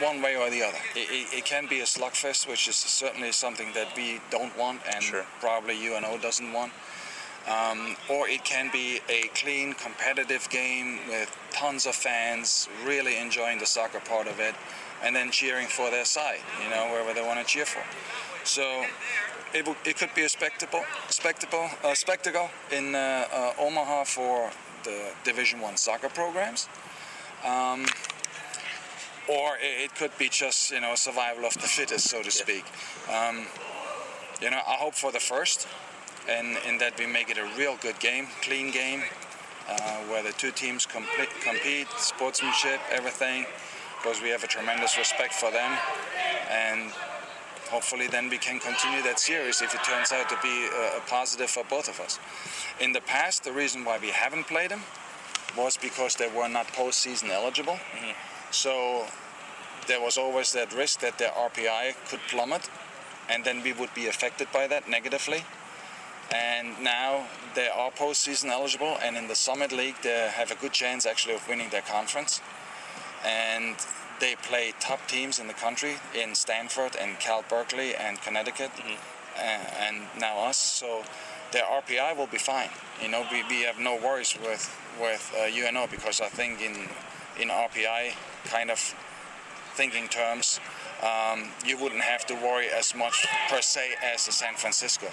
one 0.00 0.22
way 0.22 0.36
or 0.36 0.50
the 0.50 0.62
other. 0.62 0.78
It, 0.94 1.08
it, 1.10 1.38
it 1.38 1.44
can 1.44 1.66
be 1.66 1.80
a 1.80 1.84
slugfest, 1.84 2.46
which 2.48 2.68
is 2.68 2.76
certainly 2.76 3.32
something 3.32 3.72
that 3.74 3.88
we 3.96 4.20
don't 4.30 4.56
want, 4.56 4.80
and 4.94 5.02
Sure. 5.02 5.24
probably 5.40 5.74
UNO 5.88 6.18
doesn't 6.18 6.52
want. 6.52 6.72
Um, 7.48 7.96
or 8.10 8.28
it 8.28 8.44
can 8.44 8.70
be 8.70 9.00
a 9.08 9.28
clean, 9.34 9.72
competitive 9.72 10.48
game 10.50 10.98
with 11.08 11.34
tons 11.50 11.86
of 11.86 11.94
fans 11.94 12.68
really 12.84 13.16
enjoying 13.16 13.58
the 13.58 13.66
soccer 13.66 14.00
part 14.00 14.26
of 14.26 14.38
it, 14.38 14.54
and 15.02 15.16
then 15.16 15.30
cheering 15.30 15.66
for 15.66 15.90
their 15.90 16.04
side, 16.04 16.40
you 16.62 16.68
know, 16.70 16.88
wherever 16.90 17.14
they 17.14 17.22
want 17.22 17.38
to 17.40 17.46
cheer 17.46 17.64
for. 17.64 17.82
So 18.44 18.84
it, 19.54 19.64
w- 19.64 19.78
it 19.86 19.96
could 19.96 20.14
be 20.14 20.22
a 20.22 20.28
spectacle, 20.28 20.82
spectacle, 21.08 21.70
uh, 21.82 21.94
spectacle 21.94 22.50
in 22.70 22.94
uh, 22.94 23.24
uh, 23.32 23.52
Omaha 23.58 24.04
for 24.04 24.50
the 24.84 25.12
Division 25.24 25.60
One 25.60 25.76
soccer 25.76 26.08
programs. 26.08 26.68
Um, 27.46 27.86
or 29.28 29.56
it, 29.56 29.84
it 29.84 29.94
could 29.94 30.16
be 30.18 30.28
just 30.28 30.70
you 30.70 30.80
know 30.80 30.94
survival 30.94 31.44
of 31.44 31.54
the 31.54 31.60
fittest, 31.60 32.08
so 32.08 32.22
to 32.22 32.30
speak. 32.30 32.64
Um, 33.12 33.46
you 34.40 34.50
know, 34.50 34.60
I 34.66 34.74
hope 34.74 34.94
for 34.94 35.12
the 35.12 35.20
first, 35.20 35.66
and 36.28 36.56
in 36.66 36.78
that 36.78 36.98
we 36.98 37.06
make 37.06 37.30
it 37.30 37.38
a 37.38 37.48
real 37.56 37.76
good 37.80 37.98
game, 37.98 38.26
clean 38.42 38.70
game, 38.70 39.02
uh, 39.68 39.96
where 40.08 40.22
the 40.22 40.32
two 40.32 40.50
teams 40.50 40.86
complete, 40.86 41.28
compete, 41.42 41.88
sportsmanship, 41.96 42.80
everything, 42.90 43.46
because 43.98 44.22
we 44.22 44.28
have 44.28 44.44
a 44.44 44.46
tremendous 44.46 44.96
respect 44.96 45.32
for 45.34 45.50
them, 45.50 45.72
and 46.50 46.90
hopefully 47.70 48.06
then 48.06 48.28
we 48.28 48.38
can 48.38 48.58
continue 48.58 49.02
that 49.02 49.18
series 49.18 49.60
if 49.60 49.74
it 49.74 49.82
turns 49.84 50.12
out 50.12 50.28
to 50.28 50.36
be 50.42 50.66
a, 50.66 50.98
a 50.98 51.00
positive 51.08 51.50
for 51.50 51.64
both 51.64 51.88
of 51.88 52.00
us. 52.00 52.18
In 52.80 52.92
the 52.92 53.00
past, 53.00 53.44
the 53.44 53.52
reason 53.52 53.84
why 53.84 53.98
we 53.98 54.08
haven't 54.08 54.46
played 54.46 54.70
them 54.70 54.82
was 55.56 55.76
because 55.76 56.14
they 56.14 56.28
were 56.28 56.48
not 56.48 56.66
postseason 56.68 57.30
eligible. 57.30 57.78
So 58.50 59.06
there 59.86 60.00
was 60.00 60.16
always 60.16 60.52
that 60.52 60.72
risk 60.74 61.00
that 61.00 61.18
their 61.18 61.30
RPI 61.30 61.94
could 62.08 62.20
plummet, 62.28 62.70
and 63.28 63.44
then 63.44 63.62
we 63.62 63.72
would 63.72 63.92
be 63.94 64.06
affected 64.06 64.48
by 64.52 64.66
that 64.68 64.88
negatively. 64.88 65.42
And 66.34 66.78
now 66.82 67.26
they 67.54 67.68
are 67.68 67.90
postseason 67.90 68.50
eligible, 68.50 68.98
and 69.02 69.16
in 69.16 69.28
the 69.28 69.34
Summit 69.34 69.72
League, 69.72 69.96
they 70.02 70.30
have 70.32 70.50
a 70.50 70.56
good 70.56 70.72
chance 70.72 71.06
actually 71.06 71.34
of 71.34 71.48
winning 71.48 71.70
their 71.70 71.82
conference. 71.82 72.42
And 73.24 73.76
they 74.20 74.36
play 74.36 74.74
top 74.78 75.06
teams 75.08 75.38
in 75.38 75.46
the 75.46 75.54
country 75.54 75.96
in 76.14 76.34
Stanford 76.34 76.96
and 77.00 77.18
Cal 77.18 77.44
Berkeley 77.48 77.94
and 77.94 78.20
Connecticut, 78.20 78.70
uh, 79.36 79.40
and 79.40 80.02
now 80.18 80.38
us. 80.40 80.58
So 80.58 81.02
their 81.52 81.64
RPI 81.64 82.16
will 82.16 82.26
be 82.26 82.38
fine. 82.38 82.70
You 83.02 83.08
know, 83.08 83.26
we, 83.32 83.42
we 83.44 83.62
have 83.62 83.78
no 83.78 83.96
worries 83.96 84.36
with 84.40 84.70
with 85.00 85.34
uh, 85.38 85.46
UNO 85.46 85.86
because 85.86 86.20
I 86.20 86.28
think 86.28 86.60
in 86.60 86.74
in 87.40 87.48
RPI 87.48 88.14
kind 88.44 88.70
of 88.70 88.78
thinking 89.74 90.08
terms, 90.08 90.60
um, 91.02 91.50
you 91.64 91.78
wouldn't 91.78 92.02
have 92.02 92.26
to 92.26 92.34
worry 92.34 92.66
as 92.68 92.94
much 92.94 93.26
per 93.48 93.60
se 93.60 93.94
as 94.02 94.26
a 94.26 94.32
San 94.32 94.54
Francisco. 94.54 95.06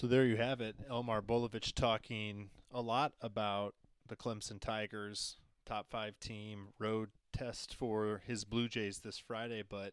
So 0.00 0.06
there 0.06 0.24
you 0.24 0.38
have 0.38 0.62
it. 0.62 0.76
Elmar 0.90 1.20
Bolowich 1.20 1.74
talking 1.74 2.48
a 2.72 2.80
lot 2.80 3.12
about 3.20 3.74
the 4.08 4.16
Clemson 4.16 4.58
Tigers 4.58 5.36
top 5.66 5.90
five 5.90 6.18
team 6.18 6.68
road 6.78 7.10
test 7.34 7.74
for 7.74 8.22
his 8.26 8.46
Blue 8.46 8.66
Jays 8.66 9.00
this 9.00 9.18
Friday, 9.18 9.62
but 9.62 9.92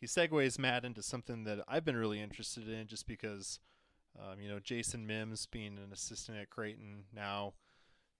he 0.00 0.08
segues 0.08 0.58
Matt 0.58 0.84
into 0.84 1.04
something 1.04 1.44
that 1.44 1.60
I've 1.68 1.84
been 1.84 1.96
really 1.96 2.20
interested 2.20 2.68
in 2.68 2.88
just 2.88 3.06
because, 3.06 3.60
um, 4.18 4.40
you 4.40 4.48
know, 4.48 4.58
Jason 4.58 5.06
Mims 5.06 5.46
being 5.46 5.78
an 5.78 5.92
assistant 5.92 6.36
at 6.36 6.50
Creighton, 6.50 7.04
now 7.14 7.54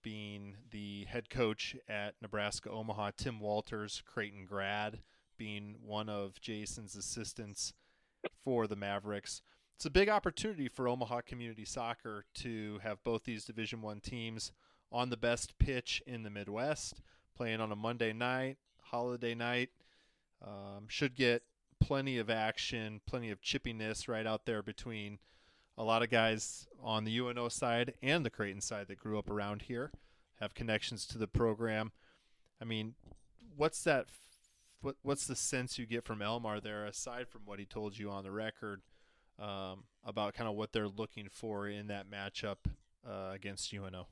being 0.05 0.55
the 0.71 1.05
head 1.07 1.31
coach 1.31 1.75
at 1.89 2.15
Nebraska 2.23 2.71
Omaha, 2.71 3.11
Tim 3.17 3.41
Walters, 3.41 4.05
Creighton 4.07 4.47
grad, 4.47 5.01
being 5.37 5.79
one 5.85 6.09
of 6.09 6.41
Jason's 6.41 6.95
assistants 6.95 7.73
for 8.45 8.69
the 8.69 8.77
Mavericks 8.77 9.43
it's 9.77 9.87
a 9.87 9.91
big 9.91 10.09
opportunity 10.09 10.69
for 10.69 10.89
Omaha 10.89 11.23
Community 11.23 11.65
Soccer 11.65 12.25
to 12.35 12.79
have 12.83 13.03
both 13.03 13.25
these 13.25 13.45
Division 13.45 13.83
One 13.83 14.01
teams 14.01 14.53
on 14.93 15.11
the 15.11 15.17
best 15.17 15.59
pitch 15.59 16.03
in 16.07 16.23
the 16.23 16.31
Midwest, 16.31 17.03
playing 17.37 17.61
on 17.61 17.73
a 17.73 17.77
Monday 17.77 18.13
night, 18.13 18.59
holiday 18.81 19.35
night. 19.35 19.71
Um, 20.43 20.87
should 20.89 21.17
get 21.17 21.43
plenty 21.81 22.19
of 22.19 22.31
action, 22.31 23.01
plenty 23.07 23.31
of 23.31 23.41
chippiness 23.41 24.09
right 24.09 24.27
out 24.27 24.47
there 24.47 24.63
between 24.63 25.19
a 25.77 25.83
lot 25.83 26.03
of 26.03 26.11
guys 26.11 26.67
on 26.83 27.05
the 27.05 27.19
UNO 27.19 27.49
side 27.49 27.95
and 28.03 28.25
the 28.25 28.31
Creighton 28.31 28.61
side 28.61 28.87
that 28.89 28.99
grew 28.99 29.19
up 29.19 29.29
around 29.29 29.63
here, 29.63 29.91
have 30.41 30.55
connections 30.55 31.07
to 31.07 31.19
the 31.19 31.27
program. 31.27 31.93
I 32.61 32.65
mean, 32.65 32.95
what's 33.57 33.83
that? 33.85 34.07
What 34.81 34.97
what's 35.03 35.27
the 35.27 35.35
sense 35.35 35.79
you 35.79 35.87
get 35.87 36.05
from 36.05 36.21
Elmar 36.21 36.63
there, 36.63 36.87
aside 36.87 37.29
from 37.29 37.43
what 37.45 37.59
he 37.59 37.65
told 37.65 37.99
you 37.99 38.11
on 38.11 38.23
the 38.23 38.31
record? 38.31 38.83
Um, 39.39 39.85
about 40.05 40.35
kind 40.35 40.49
of 40.49 40.55
what 40.55 40.73
they're 40.73 40.89
looking 40.89 41.29
for 41.31 41.69
in 41.69 41.89
that 41.89 42.11
matchup 42.11 42.57
uh, 43.09 43.31
against 43.33 43.73
UNO. 43.73 44.07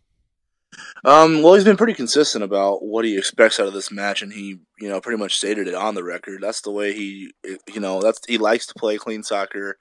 Um, 1.04 1.42
well, 1.42 1.54
he's 1.54 1.64
been 1.64 1.76
pretty 1.76 1.94
consistent 1.94 2.42
about 2.44 2.82
what 2.82 3.04
he 3.04 3.18
expects 3.18 3.60
out 3.60 3.66
of 3.66 3.74
this 3.74 3.90
match, 3.90 4.22
and 4.22 4.32
he, 4.32 4.60
you 4.78 4.88
know, 4.88 5.00
pretty 5.00 5.18
much 5.18 5.36
stated 5.36 5.68
it 5.68 5.74
on 5.74 5.94
the 5.94 6.04
record. 6.04 6.40
That's 6.40 6.62
the 6.62 6.70
way 6.70 6.94
he, 6.94 7.32
you 7.72 7.80
know, 7.80 8.00
that's 8.00 8.20
he 8.26 8.38
likes 8.38 8.66
to 8.66 8.74
play 8.74 8.96
clean 8.96 9.22
soccer. 9.22 9.78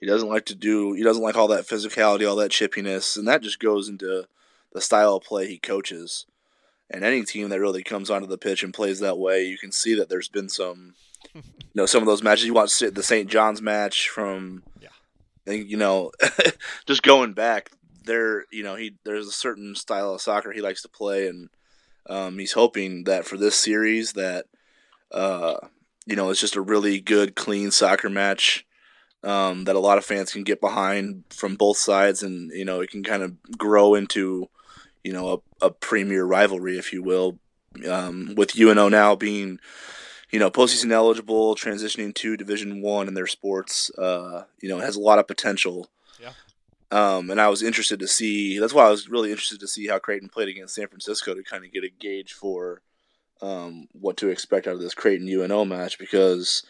He 0.00 0.06
doesn't 0.06 0.28
like 0.28 0.46
to 0.46 0.54
do, 0.54 0.92
he 0.92 1.02
doesn't 1.02 1.22
like 1.22 1.36
all 1.36 1.48
that 1.48 1.68
physicality, 1.68 2.28
all 2.28 2.36
that 2.36 2.50
chippiness, 2.50 3.16
and 3.16 3.28
that 3.28 3.42
just 3.42 3.60
goes 3.60 3.88
into 3.88 4.26
the 4.72 4.80
style 4.80 5.16
of 5.16 5.22
play 5.22 5.46
he 5.46 5.58
coaches. 5.58 6.26
And 6.90 7.04
any 7.04 7.22
team 7.22 7.48
that 7.48 7.60
really 7.60 7.82
comes 7.82 8.10
onto 8.10 8.26
the 8.26 8.36
pitch 8.36 8.62
and 8.62 8.74
plays 8.74 9.00
that 9.00 9.18
way, 9.18 9.44
you 9.44 9.56
can 9.56 9.72
see 9.72 9.94
that 9.94 10.08
there's 10.08 10.28
been 10.28 10.48
some, 10.48 10.94
you 11.34 11.42
know, 11.74 11.86
some 11.86 12.02
of 12.02 12.06
those 12.06 12.22
matches. 12.22 12.46
You 12.46 12.54
watch 12.54 12.78
the 12.78 13.02
St. 13.02 13.28
John's 13.28 13.62
match 13.62 14.08
from, 14.08 14.62
Yeah. 14.80 14.88
Think, 15.44 15.68
you 15.68 15.76
know, 15.76 16.10
just 16.86 17.02
going 17.02 17.32
back 17.32 17.70
there, 18.04 18.44
you 18.50 18.62
know, 18.62 18.76
he 18.76 18.96
there's 19.04 19.26
a 19.26 19.32
certain 19.32 19.74
style 19.74 20.14
of 20.14 20.20
soccer 20.20 20.52
he 20.52 20.60
likes 20.60 20.82
to 20.82 20.88
play, 20.88 21.26
and 21.26 21.50
um, 22.08 22.38
he's 22.38 22.52
hoping 22.52 23.04
that 23.04 23.24
for 23.24 23.36
this 23.36 23.56
series 23.56 24.12
that, 24.12 24.46
uh, 25.12 25.56
you 26.06 26.16
know, 26.16 26.30
it's 26.30 26.40
just 26.40 26.56
a 26.56 26.60
really 26.60 27.00
good, 27.00 27.34
clean 27.34 27.70
soccer 27.70 28.10
match 28.10 28.66
um, 29.22 29.64
that 29.64 29.76
a 29.76 29.80
lot 29.80 29.98
of 29.98 30.04
fans 30.04 30.32
can 30.32 30.44
get 30.44 30.60
behind 30.60 31.24
from 31.30 31.56
both 31.56 31.78
sides, 31.78 32.22
and 32.22 32.50
you 32.52 32.64
know, 32.64 32.80
it 32.80 32.90
can 32.90 33.02
kind 33.02 33.22
of 33.22 33.32
grow 33.58 33.94
into, 33.94 34.48
you 35.02 35.12
know, 35.12 35.42
a, 35.60 35.66
a 35.66 35.70
premier 35.70 36.24
rivalry, 36.24 36.78
if 36.78 36.92
you 36.92 37.02
will, 37.02 37.38
um, 37.88 38.34
with 38.36 38.58
UNO 38.58 38.88
now 38.88 39.16
being. 39.16 39.58
You 40.34 40.40
know, 40.40 40.50
postseason 40.50 40.90
eligible, 40.90 41.54
transitioning 41.54 42.12
to 42.16 42.36
Division 42.36 42.82
One 42.82 43.06
in 43.06 43.14
their 43.14 43.28
sports. 43.28 43.88
Uh, 43.96 44.46
you 44.60 44.68
know, 44.68 44.80
has 44.80 44.96
a 44.96 45.00
lot 45.00 45.20
of 45.20 45.28
potential. 45.28 45.88
Yeah. 46.20 46.32
Um, 46.90 47.30
and 47.30 47.40
I 47.40 47.48
was 47.48 47.62
interested 47.62 48.00
to 48.00 48.08
see. 48.08 48.58
That's 48.58 48.74
why 48.74 48.86
I 48.86 48.90
was 48.90 49.08
really 49.08 49.30
interested 49.30 49.60
to 49.60 49.68
see 49.68 49.86
how 49.86 50.00
Creighton 50.00 50.28
played 50.28 50.48
against 50.48 50.74
San 50.74 50.88
Francisco 50.88 51.34
to 51.34 51.44
kind 51.44 51.64
of 51.64 51.72
get 51.72 51.84
a 51.84 51.88
gauge 51.88 52.32
for 52.32 52.82
um, 53.42 53.86
what 53.92 54.16
to 54.16 54.28
expect 54.28 54.66
out 54.66 54.74
of 54.74 54.80
this 54.80 54.92
Creighton 54.92 55.28
UNO 55.28 55.64
match 55.66 56.00
because 56.00 56.64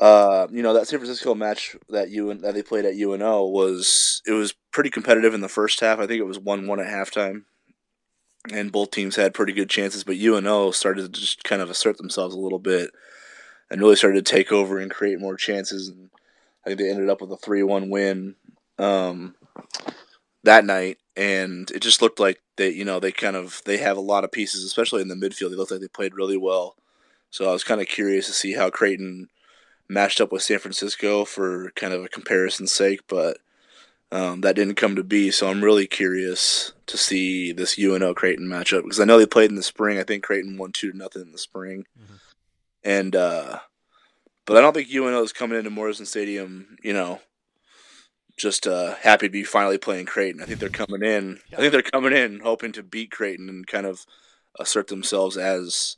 uh, 0.00 0.48
you 0.50 0.62
know 0.64 0.74
that 0.74 0.88
San 0.88 0.98
Francisco 0.98 1.36
match 1.36 1.76
that 1.90 2.10
you 2.10 2.34
that 2.34 2.54
they 2.54 2.62
played 2.64 2.84
at 2.84 2.96
UNO 2.96 3.46
was 3.46 4.20
it 4.26 4.32
was 4.32 4.52
pretty 4.72 4.90
competitive 4.90 5.32
in 5.32 5.42
the 5.42 5.48
first 5.48 5.78
half. 5.78 6.00
I 6.00 6.08
think 6.08 6.18
it 6.18 6.26
was 6.26 6.40
one 6.40 6.66
one 6.66 6.80
at 6.80 6.88
halftime, 6.88 7.44
and 8.52 8.72
both 8.72 8.90
teams 8.90 9.16
had 9.16 9.34
pretty 9.34 9.52
good 9.52 9.70
chances. 9.70 10.04
But 10.04 10.16
UNO 10.16 10.70
started 10.70 11.12
to 11.14 11.20
just 11.20 11.44
kind 11.44 11.62
of 11.62 11.70
assert 11.70 11.98
themselves 11.98 12.34
a 12.34 12.38
little 12.38 12.58
bit, 12.58 12.90
and 13.70 13.80
really 13.80 13.96
started 13.96 14.24
to 14.24 14.30
take 14.30 14.52
over 14.52 14.78
and 14.78 14.90
create 14.90 15.20
more 15.20 15.36
chances. 15.36 15.88
And 15.88 16.10
I 16.64 16.70
think 16.70 16.80
they 16.80 16.90
ended 16.90 17.10
up 17.10 17.20
with 17.20 17.32
a 17.32 17.36
three 17.36 17.62
one 17.62 17.90
win 17.90 18.36
um, 18.78 19.34
that 20.44 20.64
night, 20.64 20.98
and 21.16 21.70
it 21.70 21.80
just 21.80 22.02
looked 22.02 22.20
like 22.20 22.40
they 22.56 22.70
you 22.70 22.84
know 22.84 23.00
they 23.00 23.12
kind 23.12 23.36
of 23.36 23.62
they 23.64 23.78
have 23.78 23.96
a 23.96 24.02
lot 24.02 24.24
of 24.24 24.32
pieces, 24.32 24.64
especially 24.64 25.02
in 25.02 25.08
the 25.08 25.14
midfield. 25.14 25.50
They 25.50 25.56
looked 25.56 25.70
like 25.70 25.80
they 25.80 25.88
played 25.88 26.14
really 26.14 26.36
well. 26.36 26.76
So 27.30 27.48
I 27.48 27.52
was 27.52 27.64
kind 27.64 27.80
of 27.80 27.86
curious 27.86 28.26
to 28.26 28.32
see 28.32 28.54
how 28.54 28.70
Creighton 28.70 29.28
matched 29.88 30.20
up 30.20 30.32
with 30.32 30.42
San 30.42 30.58
Francisco 30.58 31.24
for 31.24 31.70
kind 31.76 31.92
of 31.92 32.04
a 32.04 32.08
comparison's 32.08 32.72
sake, 32.72 33.00
but 33.08 33.38
um, 34.10 34.40
that 34.40 34.56
didn't 34.56 34.76
come 34.76 34.96
to 34.96 35.02
be. 35.02 35.30
So 35.30 35.48
I'm 35.48 35.62
really 35.62 35.86
curious 35.86 36.72
to 36.86 36.96
see 36.96 37.52
this 37.52 37.78
UNO 37.78 38.14
Creighton 38.14 38.48
matchup 38.48 38.82
because 38.82 39.00
I 39.00 39.04
know 39.04 39.18
they 39.18 39.26
played 39.26 39.50
in 39.50 39.56
the 39.56 39.62
spring. 39.62 39.98
I 39.98 40.04
think 40.04 40.24
Creighton 40.24 40.56
won 40.56 40.72
two 40.72 40.92
to 40.92 40.96
nothing 40.96 41.22
in 41.22 41.32
the 41.32 41.38
spring, 41.38 41.84
mm-hmm. 42.00 42.14
and 42.84 43.14
uh, 43.14 43.58
but 44.46 44.56
I 44.56 44.60
don't 44.60 44.72
think 44.72 44.92
UNO 44.92 45.22
is 45.22 45.32
coming 45.32 45.58
into 45.58 45.70
Morrison 45.70 46.06
Stadium. 46.06 46.78
You 46.82 46.94
know, 46.94 47.20
just 48.38 48.66
uh, 48.66 48.94
happy 48.94 49.26
to 49.26 49.32
be 49.32 49.44
finally 49.44 49.78
playing 49.78 50.06
Creighton. 50.06 50.42
I 50.42 50.46
think 50.46 50.60
they're 50.60 50.70
coming 50.70 51.02
in. 51.02 51.40
I 51.52 51.56
think 51.56 51.72
they're 51.72 51.82
coming 51.82 52.14
in 52.14 52.40
hoping 52.40 52.72
to 52.72 52.82
beat 52.82 53.10
Creighton 53.10 53.48
and 53.48 53.66
kind 53.66 53.86
of 53.86 54.06
assert 54.58 54.86
themselves 54.88 55.36
as 55.36 55.96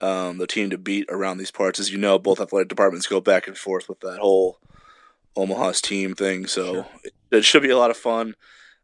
um, 0.00 0.38
the 0.38 0.46
team 0.46 0.70
to 0.70 0.78
beat 0.78 1.06
around 1.08 1.38
these 1.38 1.52
parts. 1.52 1.78
As 1.78 1.92
you 1.92 1.98
know, 1.98 2.18
both 2.18 2.40
athletic 2.40 2.68
departments 2.68 3.06
go 3.06 3.20
back 3.20 3.46
and 3.46 3.56
forth 3.56 3.88
with 3.88 4.00
that 4.00 4.18
whole 4.18 4.58
Omaha's 5.36 5.80
team 5.80 6.14
thing. 6.14 6.46
So 6.46 6.72
sure. 6.72 6.86
it, 7.04 7.12
it, 7.30 7.44
should 7.44 7.62
be 7.62 7.70
a 7.70 7.78
lot 7.78 7.90
of 7.90 7.96
fun. 7.96 8.34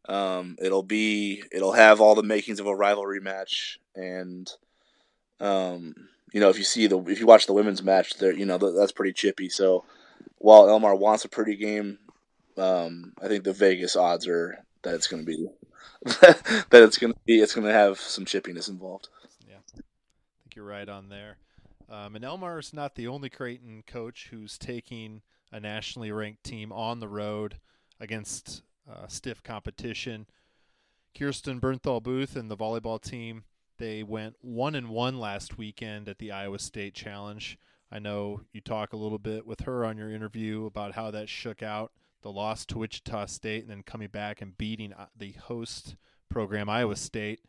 Um, 0.08 0.56
it'll 0.60 0.82
be 0.82 1.42
it'll 1.52 1.72
have 1.72 2.00
all 2.00 2.14
the 2.14 2.22
makings 2.22 2.60
of 2.60 2.66
a 2.66 2.74
rivalry 2.74 3.20
match, 3.20 3.78
and 3.94 4.50
um, 5.40 5.94
you 6.32 6.40
know 6.40 6.48
if 6.48 6.58
you 6.58 6.64
see 6.64 6.86
the 6.86 6.98
if 7.04 7.20
you 7.20 7.26
watch 7.26 7.46
the 7.46 7.52
women's 7.52 7.82
match, 7.82 8.14
there 8.14 8.32
you 8.32 8.44
know 8.44 8.58
that's 8.58 8.92
pretty 8.92 9.12
chippy. 9.12 9.48
So 9.48 9.84
while 10.38 10.66
Elmar 10.66 10.98
wants 10.98 11.24
a 11.24 11.28
pretty 11.28 11.56
game, 11.56 11.98
um, 12.58 13.12
I 13.22 13.28
think 13.28 13.44
the 13.44 13.52
Vegas 13.52 13.96
odds 13.96 14.26
are 14.26 14.58
that 14.82 14.94
it's 14.94 15.06
going 15.06 15.24
to 15.24 15.26
be 15.26 15.46
that 16.04 16.82
it's 16.82 16.98
going 16.98 17.12
to 17.12 17.18
be 17.24 17.40
it's 17.40 17.54
going 17.54 17.66
to 17.66 17.72
have 17.72 17.98
some 17.98 18.24
chippiness 18.24 18.68
involved 18.68 19.08
Yeah, 19.48 19.56
I 19.72 19.80
think 20.42 20.56
you're 20.56 20.64
right 20.64 20.88
on 20.88 21.08
there. 21.08 21.38
Um, 21.88 22.16
and 22.16 22.24
Elmar 22.24 22.58
is 22.58 22.72
not 22.72 22.94
the 22.94 23.06
only 23.06 23.28
Creighton 23.28 23.84
coach 23.86 24.28
who's 24.30 24.56
taking 24.56 25.22
a 25.52 25.60
nationally 25.60 26.10
ranked 26.10 26.42
team 26.42 26.72
on 26.72 26.98
the 26.98 27.08
road 27.08 27.58
against 28.00 28.62
uh, 28.90 29.06
stiff 29.06 29.42
competition. 29.42 30.26
Kirsten 31.16 31.60
Bernthal 31.60 32.02
Booth 32.02 32.34
and 32.34 32.50
the 32.50 32.56
volleyball 32.56 33.00
team 33.00 33.44
they 33.82 34.04
went 34.04 34.36
one 34.40 34.76
and 34.76 34.88
one 34.88 35.18
last 35.18 35.58
weekend 35.58 36.08
at 36.08 36.18
the 36.18 36.30
Iowa 36.30 36.60
State 36.60 36.94
Challenge. 36.94 37.58
I 37.90 37.98
know 37.98 38.42
you 38.52 38.60
talk 38.60 38.92
a 38.92 38.96
little 38.96 39.18
bit 39.18 39.44
with 39.44 39.62
her 39.62 39.84
on 39.84 39.98
your 39.98 40.12
interview 40.12 40.66
about 40.66 40.92
how 40.92 41.10
that 41.10 41.28
shook 41.28 41.64
out 41.64 41.90
the 42.22 42.30
loss 42.30 42.64
to 42.66 42.78
Wichita 42.78 43.26
State 43.26 43.62
and 43.62 43.70
then 43.70 43.82
coming 43.82 44.06
back 44.08 44.40
and 44.40 44.56
beating 44.56 44.92
uh, 44.92 45.06
the 45.16 45.32
host 45.32 45.96
program 46.28 46.68
Iowa 46.68 46.94
State. 46.94 47.40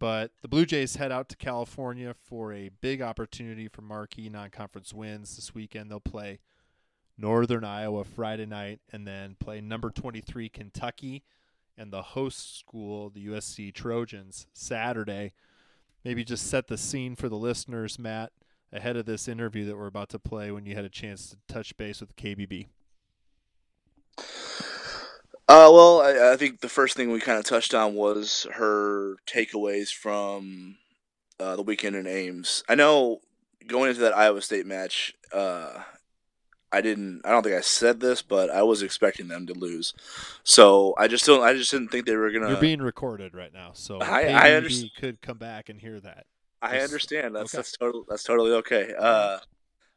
But 0.00 0.32
the 0.42 0.48
Blue 0.48 0.66
Jays 0.66 0.96
head 0.96 1.12
out 1.12 1.28
to 1.28 1.36
California 1.36 2.12
for 2.12 2.52
a 2.52 2.70
big 2.80 3.00
opportunity 3.00 3.68
for 3.68 3.82
marquee 3.82 4.28
non 4.28 4.50
conference 4.50 4.92
wins. 4.92 5.36
This 5.36 5.54
weekend 5.54 5.90
they'll 5.90 6.00
play 6.00 6.40
Northern 7.18 7.64
Iowa 7.64 8.04
Friday 8.04 8.46
night 8.46 8.80
and 8.92 9.06
then 9.06 9.36
play 9.40 9.60
number 9.60 9.90
23 9.90 10.48
Kentucky 10.48 11.24
and 11.76 11.92
the 11.92 12.02
host 12.02 12.58
school, 12.58 13.10
the 13.10 13.26
USC 13.26 13.74
Trojans, 13.74 14.46
Saturday. 14.52 15.32
Maybe 16.04 16.24
just 16.24 16.46
set 16.46 16.68
the 16.68 16.78
scene 16.78 17.16
for 17.16 17.28
the 17.28 17.36
listeners, 17.36 17.98
Matt, 17.98 18.32
ahead 18.72 18.96
of 18.96 19.04
this 19.04 19.26
interview 19.28 19.66
that 19.66 19.76
we're 19.76 19.86
about 19.86 20.08
to 20.10 20.18
play 20.18 20.50
when 20.50 20.64
you 20.64 20.74
had 20.74 20.84
a 20.84 20.90
chance 20.90 21.30
to 21.30 21.36
touch 21.52 21.76
base 21.76 22.00
with 22.00 22.16
KBB. 22.16 22.68
Uh, 25.50 25.70
well, 25.72 26.02
I, 26.02 26.32
I, 26.32 26.36
think 26.36 26.60
the 26.60 26.68
first 26.68 26.94
thing 26.94 27.10
we 27.10 27.20
kind 27.20 27.38
of 27.38 27.44
touched 27.44 27.72
on 27.72 27.94
was 27.94 28.46
her 28.52 29.16
takeaways 29.26 29.90
from 29.90 30.76
uh, 31.40 31.56
the 31.56 31.62
weekend 31.62 31.96
in 31.96 32.06
Ames. 32.06 32.62
I 32.68 32.74
know 32.74 33.20
going 33.66 33.88
into 33.88 34.02
that 34.02 34.16
Iowa 34.16 34.42
State 34.42 34.66
match, 34.66 35.14
uh, 35.32 35.82
I 36.70 36.80
didn't. 36.80 37.22
I 37.24 37.30
don't 37.30 37.42
think 37.42 37.56
I 37.56 37.62
said 37.62 38.00
this, 38.00 38.20
but 38.20 38.50
I 38.50 38.62
was 38.62 38.82
expecting 38.82 39.28
them 39.28 39.46
to 39.46 39.54
lose. 39.54 39.94
So 40.44 40.94
I 40.98 41.08
just 41.08 41.24
don't. 41.24 41.42
I 41.42 41.54
just 41.54 41.70
didn't 41.70 41.88
think 41.88 42.06
they 42.06 42.16
were 42.16 42.30
gonna. 42.30 42.50
You're 42.50 42.60
being 42.60 42.82
recorded 42.82 43.34
right 43.34 43.52
now, 43.52 43.70
so 43.72 43.98
I, 44.00 44.24
I 44.24 44.52
understand. 44.52 44.90
Could 44.98 45.22
come 45.22 45.38
back 45.38 45.68
and 45.68 45.80
hear 45.80 45.98
that. 46.00 46.26
I 46.60 46.74
just, 46.74 46.84
understand. 46.84 47.36
That's 47.36 47.54
okay. 47.54 47.58
that's 47.58 47.76
totally 47.76 48.04
that's 48.08 48.24
totally 48.24 48.52
okay. 48.52 48.92
Uh, 48.98 49.38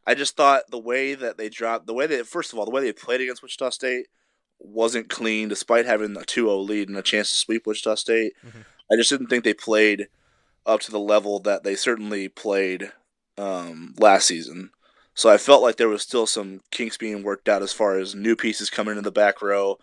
I 0.06 0.16
just 0.16 0.38
thought 0.38 0.64
the 0.70 0.80
way 0.80 1.14
that 1.14 1.38
they 1.38 1.50
dropped, 1.50 1.88
the 1.88 1.94
way 1.94 2.08
they 2.08 2.24
first 2.24 2.54
of 2.54 2.60
all, 2.60 2.66
the 2.66 2.72
way 2.72 2.82
they 2.82 2.94
played 2.94 3.22
against 3.22 3.44
Wichita 3.44 3.72
State 3.72 4.08
wasn't 4.60 5.10
clean 5.10 5.50
despite 5.50 5.86
having 5.86 6.16
a 6.16 6.20
2-0 6.20 6.68
lead 6.68 6.88
and 6.88 6.98
a 6.98 7.02
chance 7.02 7.32
to 7.32 7.36
sweep 7.36 7.66
Wichita 7.66 7.96
State. 7.96 8.34
Mm-hmm. 8.46 8.62
I 8.92 8.96
just 8.96 9.10
didn't 9.10 9.28
think 9.28 9.44
they 9.44 9.54
played 9.54 10.08
up 10.66 10.82
to 10.82 10.92
the 10.92 11.00
level 11.00 11.40
that 11.40 11.64
they 11.64 11.76
certainly 11.76 12.28
played 12.28 12.92
um, 13.38 13.96
last 13.98 14.28
season. 14.28 14.72
So 15.22 15.30
I 15.30 15.38
felt 15.38 15.62
like 15.62 15.76
there 15.76 15.88
was 15.88 16.02
still 16.02 16.26
some 16.26 16.62
kinks 16.72 16.98
being 16.98 17.22
worked 17.22 17.48
out 17.48 17.62
as 17.62 17.72
far 17.72 18.00
as 18.00 18.16
new 18.16 18.36
pieces 18.36 18.72
coming 18.72 18.94
into 18.94 19.04
the 19.04 19.12
back 19.12 19.40
row. 19.40 19.78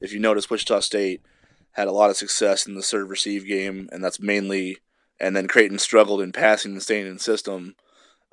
If 0.00 0.12
you 0.12 0.20
notice, 0.20 0.48
Wichita 0.48 0.78
State 0.78 1.20
had 1.72 1.88
a 1.88 1.92
lot 1.92 2.10
of 2.10 2.16
success 2.16 2.64
in 2.64 2.76
the 2.76 2.82
serve 2.84 3.10
receive 3.10 3.44
game, 3.44 3.88
and 3.90 4.04
that's 4.04 4.20
mainly, 4.20 4.76
and 5.18 5.34
then 5.34 5.48
Creighton 5.48 5.80
struggled 5.80 6.20
in 6.20 6.30
passing 6.30 6.74
and 6.74 6.80
staying 6.80 7.08
in 7.08 7.18
system, 7.18 7.74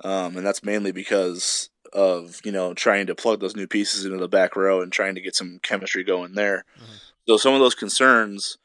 um, 0.04 0.36
and 0.36 0.46
that's 0.46 0.62
mainly 0.62 0.92
because 0.92 1.68
of 1.92 2.38
you 2.44 2.52
know 2.52 2.74
trying 2.74 3.08
to 3.08 3.16
plug 3.16 3.40
those 3.40 3.56
new 3.56 3.66
pieces 3.66 4.04
into 4.04 4.18
the 4.18 4.28
back 4.28 4.54
row 4.54 4.80
and 4.82 4.92
trying 4.92 5.16
to 5.16 5.20
get 5.20 5.34
some 5.34 5.58
chemistry 5.64 6.04
going 6.04 6.34
there. 6.34 6.64
Mm-hmm. 6.76 6.92
So 7.26 7.38
some 7.38 7.54
of 7.54 7.58
those 7.58 7.74
concerns, 7.74 8.58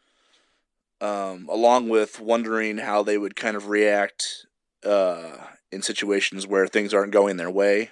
um, 1.02 1.50
along 1.50 1.90
with 1.90 2.20
wondering 2.20 2.78
how 2.78 3.02
they 3.02 3.18
would 3.18 3.36
kind 3.36 3.58
of 3.58 3.70
react 3.70 4.46
uh, 4.86 5.38
in 5.72 5.82
situations 5.82 6.48
where 6.48 6.68
things 6.68 6.94
aren't 6.94 7.14
going 7.14 7.38
their 7.38 7.52
way, 7.52 7.90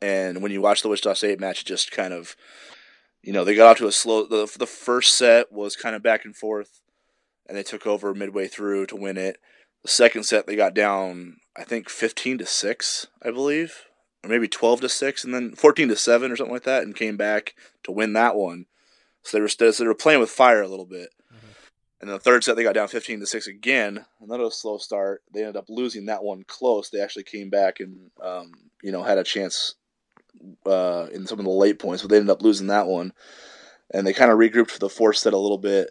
and 0.00 0.42
when 0.42 0.52
you 0.52 0.60
watch 0.60 0.82
the 0.82 0.88
Wichita 0.88 1.14
State 1.14 1.40
match, 1.40 1.62
it 1.62 1.66
just 1.66 1.90
kind 1.90 2.12
of 2.12 2.36
you 3.22 3.32
know 3.32 3.44
they 3.44 3.54
got 3.54 3.70
off 3.70 3.78
to 3.78 3.86
a 3.86 3.92
slow. 3.92 4.24
The 4.24 4.50
the 4.58 4.66
first 4.66 5.16
set 5.16 5.52
was 5.52 5.76
kind 5.76 5.94
of 5.94 6.02
back 6.02 6.24
and 6.24 6.36
forth, 6.36 6.80
and 7.46 7.56
they 7.56 7.62
took 7.62 7.86
over 7.86 8.14
midway 8.14 8.48
through 8.48 8.86
to 8.86 8.96
win 8.96 9.16
it. 9.16 9.38
The 9.82 9.88
second 9.88 10.24
set 10.24 10.46
they 10.46 10.56
got 10.56 10.74
down, 10.74 11.38
I 11.56 11.64
think 11.64 11.88
fifteen 11.88 12.38
to 12.38 12.46
six, 12.46 13.06
I 13.22 13.30
believe 13.30 13.86
or 14.24 14.28
maybe 14.28 14.48
12 14.48 14.82
to 14.82 14.88
6 14.88 15.24
and 15.24 15.34
then 15.34 15.54
14 15.54 15.88
to 15.88 15.96
7 15.96 16.30
or 16.30 16.36
something 16.36 16.52
like 16.52 16.64
that 16.64 16.82
and 16.82 16.94
came 16.94 17.16
back 17.16 17.54
to 17.84 17.92
win 17.92 18.12
that 18.12 18.36
one. 18.36 18.66
So 19.22 19.36
they 19.36 19.42
were 19.42 19.48
so 19.48 19.70
they 19.70 19.86
were 19.86 19.94
playing 19.94 20.20
with 20.20 20.30
fire 20.30 20.62
a 20.62 20.68
little 20.68 20.86
bit. 20.86 21.10
And 22.02 22.10
the 22.10 22.18
third 22.18 22.42
set 22.42 22.56
they 22.56 22.64
got 22.64 22.74
down 22.74 22.88
15 22.88 23.20
to 23.20 23.26
6 23.26 23.46
again. 23.46 24.04
Another 24.20 24.50
slow 24.50 24.76
start. 24.76 25.22
They 25.32 25.40
ended 25.40 25.56
up 25.56 25.66
losing 25.68 26.06
that 26.06 26.24
one 26.24 26.44
close. 26.48 26.90
They 26.90 27.00
actually 27.00 27.22
came 27.22 27.48
back 27.48 27.78
and 27.78 28.10
um, 28.20 28.52
you 28.82 28.90
know 28.90 29.04
had 29.04 29.18
a 29.18 29.24
chance 29.24 29.76
uh, 30.66 31.06
in 31.12 31.26
some 31.26 31.38
of 31.38 31.44
the 31.44 31.50
late 31.50 31.78
points, 31.78 32.02
but 32.02 32.10
they 32.10 32.16
ended 32.16 32.30
up 32.30 32.42
losing 32.42 32.66
that 32.66 32.88
one. 32.88 33.12
And 33.94 34.04
they 34.04 34.12
kind 34.12 34.32
of 34.32 34.38
regrouped 34.38 34.70
for 34.70 34.80
the 34.80 34.88
fourth 34.88 35.18
set 35.18 35.32
a 35.32 35.38
little 35.38 35.58
bit. 35.58 35.90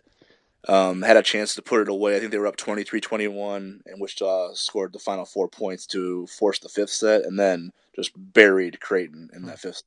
Um, 0.68 1.02
had 1.02 1.18
a 1.18 1.24
chance 1.24 1.56
to 1.56 1.62
put 1.62 1.82
it 1.82 1.90
away. 1.90 2.16
I 2.16 2.20
think 2.20 2.32
they 2.32 2.38
were 2.38 2.46
up 2.46 2.58
23-21, 2.58 3.82
and 3.86 4.00
Wichita 4.00 4.54
scored 4.54 4.94
the 4.94 5.00
final 5.00 5.26
four 5.26 5.48
points 5.48 5.88
to 5.88 6.28
force 6.28 6.60
the 6.60 6.70
fifth 6.70 6.92
set, 6.92 7.26
and 7.26 7.40
then 7.40 7.72
just 7.96 8.12
buried 8.16 8.80
Creighton 8.80 9.30
in 9.34 9.46
that 9.46 9.60
fifth. 9.60 9.82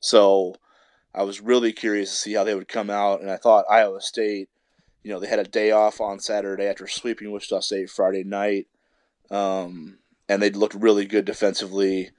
So 0.00 0.54
I 1.14 1.24
was 1.24 1.42
really 1.42 1.72
curious 1.72 2.10
to 2.10 2.16
see 2.16 2.32
how 2.32 2.44
they 2.44 2.54
would 2.54 2.68
come 2.68 2.88
out, 2.88 3.20
and 3.20 3.30
I 3.30 3.36
thought 3.36 3.66
Iowa 3.68 4.00
State, 4.00 4.48
you 5.02 5.10
know, 5.10 5.20
they 5.20 5.28
had 5.28 5.38
a 5.38 5.44
day 5.44 5.70
off 5.70 6.00
on 6.00 6.20
Saturday 6.20 6.66
after 6.66 6.86
sweeping 6.86 7.30
Wichita 7.30 7.60
State 7.60 7.90
Friday 7.90 8.24
night, 8.24 8.66
um, 9.30 9.98
and 10.28 10.42
they 10.42 10.50
looked 10.50 10.74
really 10.74 11.06
good 11.06 11.24
defensively 11.24 12.10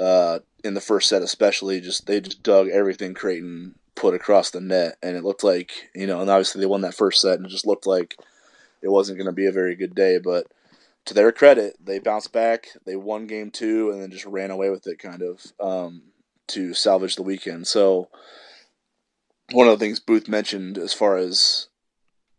uh, 0.00 0.40
in 0.64 0.74
the 0.74 0.80
first 0.80 1.08
set, 1.08 1.22
especially. 1.22 1.80
Just 1.80 2.06
they 2.06 2.20
just 2.20 2.42
dug 2.42 2.68
everything 2.68 3.14
Creighton 3.14 3.74
put 3.94 4.14
across 4.14 4.50
the 4.50 4.60
net, 4.60 4.96
and 5.02 5.16
it 5.16 5.24
looked 5.24 5.44
like 5.44 5.90
you 5.94 6.06
know, 6.06 6.20
and 6.20 6.30
obviously 6.30 6.60
they 6.60 6.66
won 6.66 6.82
that 6.82 6.94
first 6.94 7.20
set, 7.20 7.36
and 7.36 7.46
it 7.46 7.50
just 7.50 7.66
looked 7.66 7.86
like 7.86 8.16
it 8.82 8.88
wasn't 8.88 9.18
going 9.18 9.26
to 9.26 9.32
be 9.32 9.46
a 9.46 9.52
very 9.52 9.74
good 9.74 9.94
day, 9.94 10.18
but 10.18 10.46
to 11.08 11.14
their 11.14 11.32
credit, 11.32 11.74
they 11.82 11.98
bounced 11.98 12.32
back. 12.32 12.68
They 12.84 12.94
won 12.94 13.26
game 13.26 13.50
two 13.50 13.90
and 13.90 14.00
then 14.00 14.10
just 14.10 14.26
ran 14.26 14.50
away 14.50 14.68
with 14.68 14.86
it, 14.86 14.98
kind 14.98 15.22
of, 15.22 15.52
um, 15.58 16.02
to 16.48 16.74
salvage 16.74 17.16
the 17.16 17.22
weekend. 17.22 17.66
So, 17.66 18.08
one 19.52 19.66
of 19.66 19.78
the 19.78 19.82
things 19.82 20.00
Booth 20.00 20.28
mentioned 20.28 20.76
as 20.76 20.92
far 20.92 21.16
as, 21.16 21.67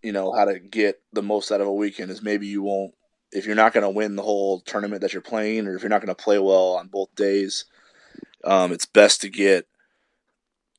you 0.02 0.12
know, 0.12 0.32
how 0.34 0.46
to 0.46 0.60
get 0.60 1.02
the 1.14 1.22
most 1.22 1.52
out 1.52 1.62
of 1.62 1.68
a 1.68 1.74
weekend 1.74 2.12
is 2.12 2.22
maybe 2.22 2.48
you 2.48 2.62
won't, 2.64 2.94
if 3.32 3.46
you're 3.46 3.56
not 3.56 3.74
going 3.74 3.84
to 3.84 3.90
win 3.90 4.16
the 4.16 4.24
whole 4.24 4.60
tournament 4.62 5.02
that 5.02 5.14
you're 5.14 5.22
playing, 5.22 5.68
or 5.68 5.76
if 5.76 5.82
you're 5.84 5.90
not 5.90 6.02
going 6.02 6.16
to 6.16 6.24
play 6.24 6.40
well 6.40 6.76
on 6.78 6.88
both 6.88 7.14
days, 7.16 7.66
um, 8.44 8.72
it's 8.72 8.86
best 8.86 9.22
to 9.22 9.30
get 9.30 9.68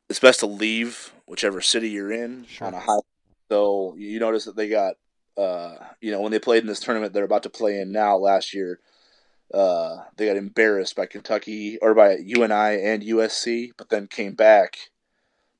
it's 0.09 0.19
best 0.19 0.41
to 0.41 0.47
leave 0.47 1.13
whichever 1.27 1.61
city 1.61 1.91
you're 1.91 2.11
in 2.11 2.45
Sure. 2.47 2.67
on 2.67 2.75
a 2.75 2.81
high. 2.81 2.99
So 3.49 3.95
you 3.97 4.19
notice 4.19 4.45
that 4.47 4.57
they 4.57 4.69
got 4.69 4.95
uh, 5.37 5.77
you 6.01 6.11
know 6.11 6.21
when 6.21 6.33
they 6.33 6.39
played 6.39 6.63
in 6.63 6.67
this 6.67 6.81
tournament 6.81 7.13
they're 7.13 7.25
about 7.25 7.45
to 7.45 7.51
play 7.51 7.81
in 7.81 7.93
now 7.93 8.17
last 8.17 8.53
year. 8.55 8.81
Uh, 9.53 10.05
they 10.17 10.27
got 10.27 10.37
embarrassed 10.37 10.95
by 10.95 11.07
Kentucky 11.07 11.77
or 11.83 11.93
by 11.95 12.17
UNI 12.17 12.83
and 12.85 13.03
USC, 13.03 13.71
but 13.77 13.89
then 13.89 14.07
came 14.07 14.35
back, 14.35 14.77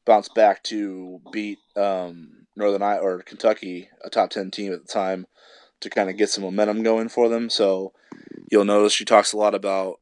bounced 0.05 0.33
back 0.35 0.63
to 0.65 1.21
beat 1.33 1.59
um, 1.77 2.40
Northern 2.57 2.83
I 2.83 2.99
or 2.99 3.23
Kentucky, 3.23 3.89
a 4.05 4.11
top 4.11 4.31
ten 4.31 4.51
team 4.51 4.73
at 4.73 4.83
the 4.87 4.93
time, 4.93 5.27
to 5.81 5.91
kind 5.91 6.11
of 6.11 6.17
get 6.17 6.31
some 6.31 6.45
momentum 6.45 6.83
going 6.83 7.09
for 7.09 7.29
them. 7.29 7.51
So 7.51 7.93
you'll 8.51 8.65
notice 8.65 8.93
she 8.93 9.05
talks 9.05 9.33
a 9.33 9.39
lot 9.39 9.55
about 9.55 10.01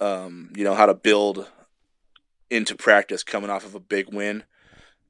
um, 0.00 0.50
you 0.56 0.64
know 0.64 0.74
how 0.74 0.86
to 0.86 0.94
build 0.94 1.46
into 2.50 2.74
practice 2.74 3.22
coming 3.22 3.50
off 3.50 3.64
of 3.64 3.74
a 3.74 3.80
big 3.80 4.12
win 4.12 4.44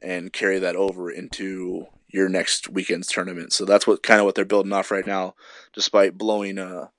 and 0.03 0.33
carry 0.33 0.59
that 0.59 0.77
over 0.77 1.11
into 1.11 1.87
your 2.09 2.29
next 2.29 2.69
weekend's 2.69 3.09
tournament. 3.09 3.53
So 3.53 3.65
that's 3.65 3.87
what 3.87 4.03
kind 4.03 4.21
of 4.21 4.27
what 4.27 4.35
they're 4.35 4.45
building 4.45 4.73
off 4.73 4.91
right 4.91 5.07
now, 5.07 5.35
despite 5.73 6.19
blowing 6.19 6.59
a 6.59 6.91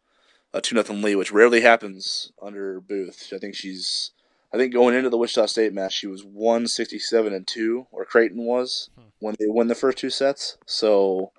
a 0.53 0.61
two 0.61 0.75
nothing 0.75 1.01
lead, 1.01 1.15
which 1.15 1.31
rarely 1.31 1.61
happens 1.61 2.31
under 2.41 2.81
Booth. 2.81 3.31
I 3.33 3.37
think 3.37 3.55
she's 3.55 4.11
I 4.53 4.57
think 4.57 4.73
going 4.73 4.95
into 4.95 5.09
the 5.09 5.17
Wichita 5.17 5.45
State 5.45 5.73
match 5.73 5.93
she 5.93 6.07
was 6.07 6.23
one 6.23 6.67
sixty 6.67 6.99
seven 6.99 7.33
and 7.33 7.47
two, 7.47 7.87
or 7.91 8.05
Creighton 8.05 8.45
was 8.45 8.89
when 9.19 9.35
they 9.39 9.47
won 9.47 9.67
the 9.67 9.75
first 9.75 9.97
two 9.97 10.09
sets. 10.09 10.57
So 10.65 11.31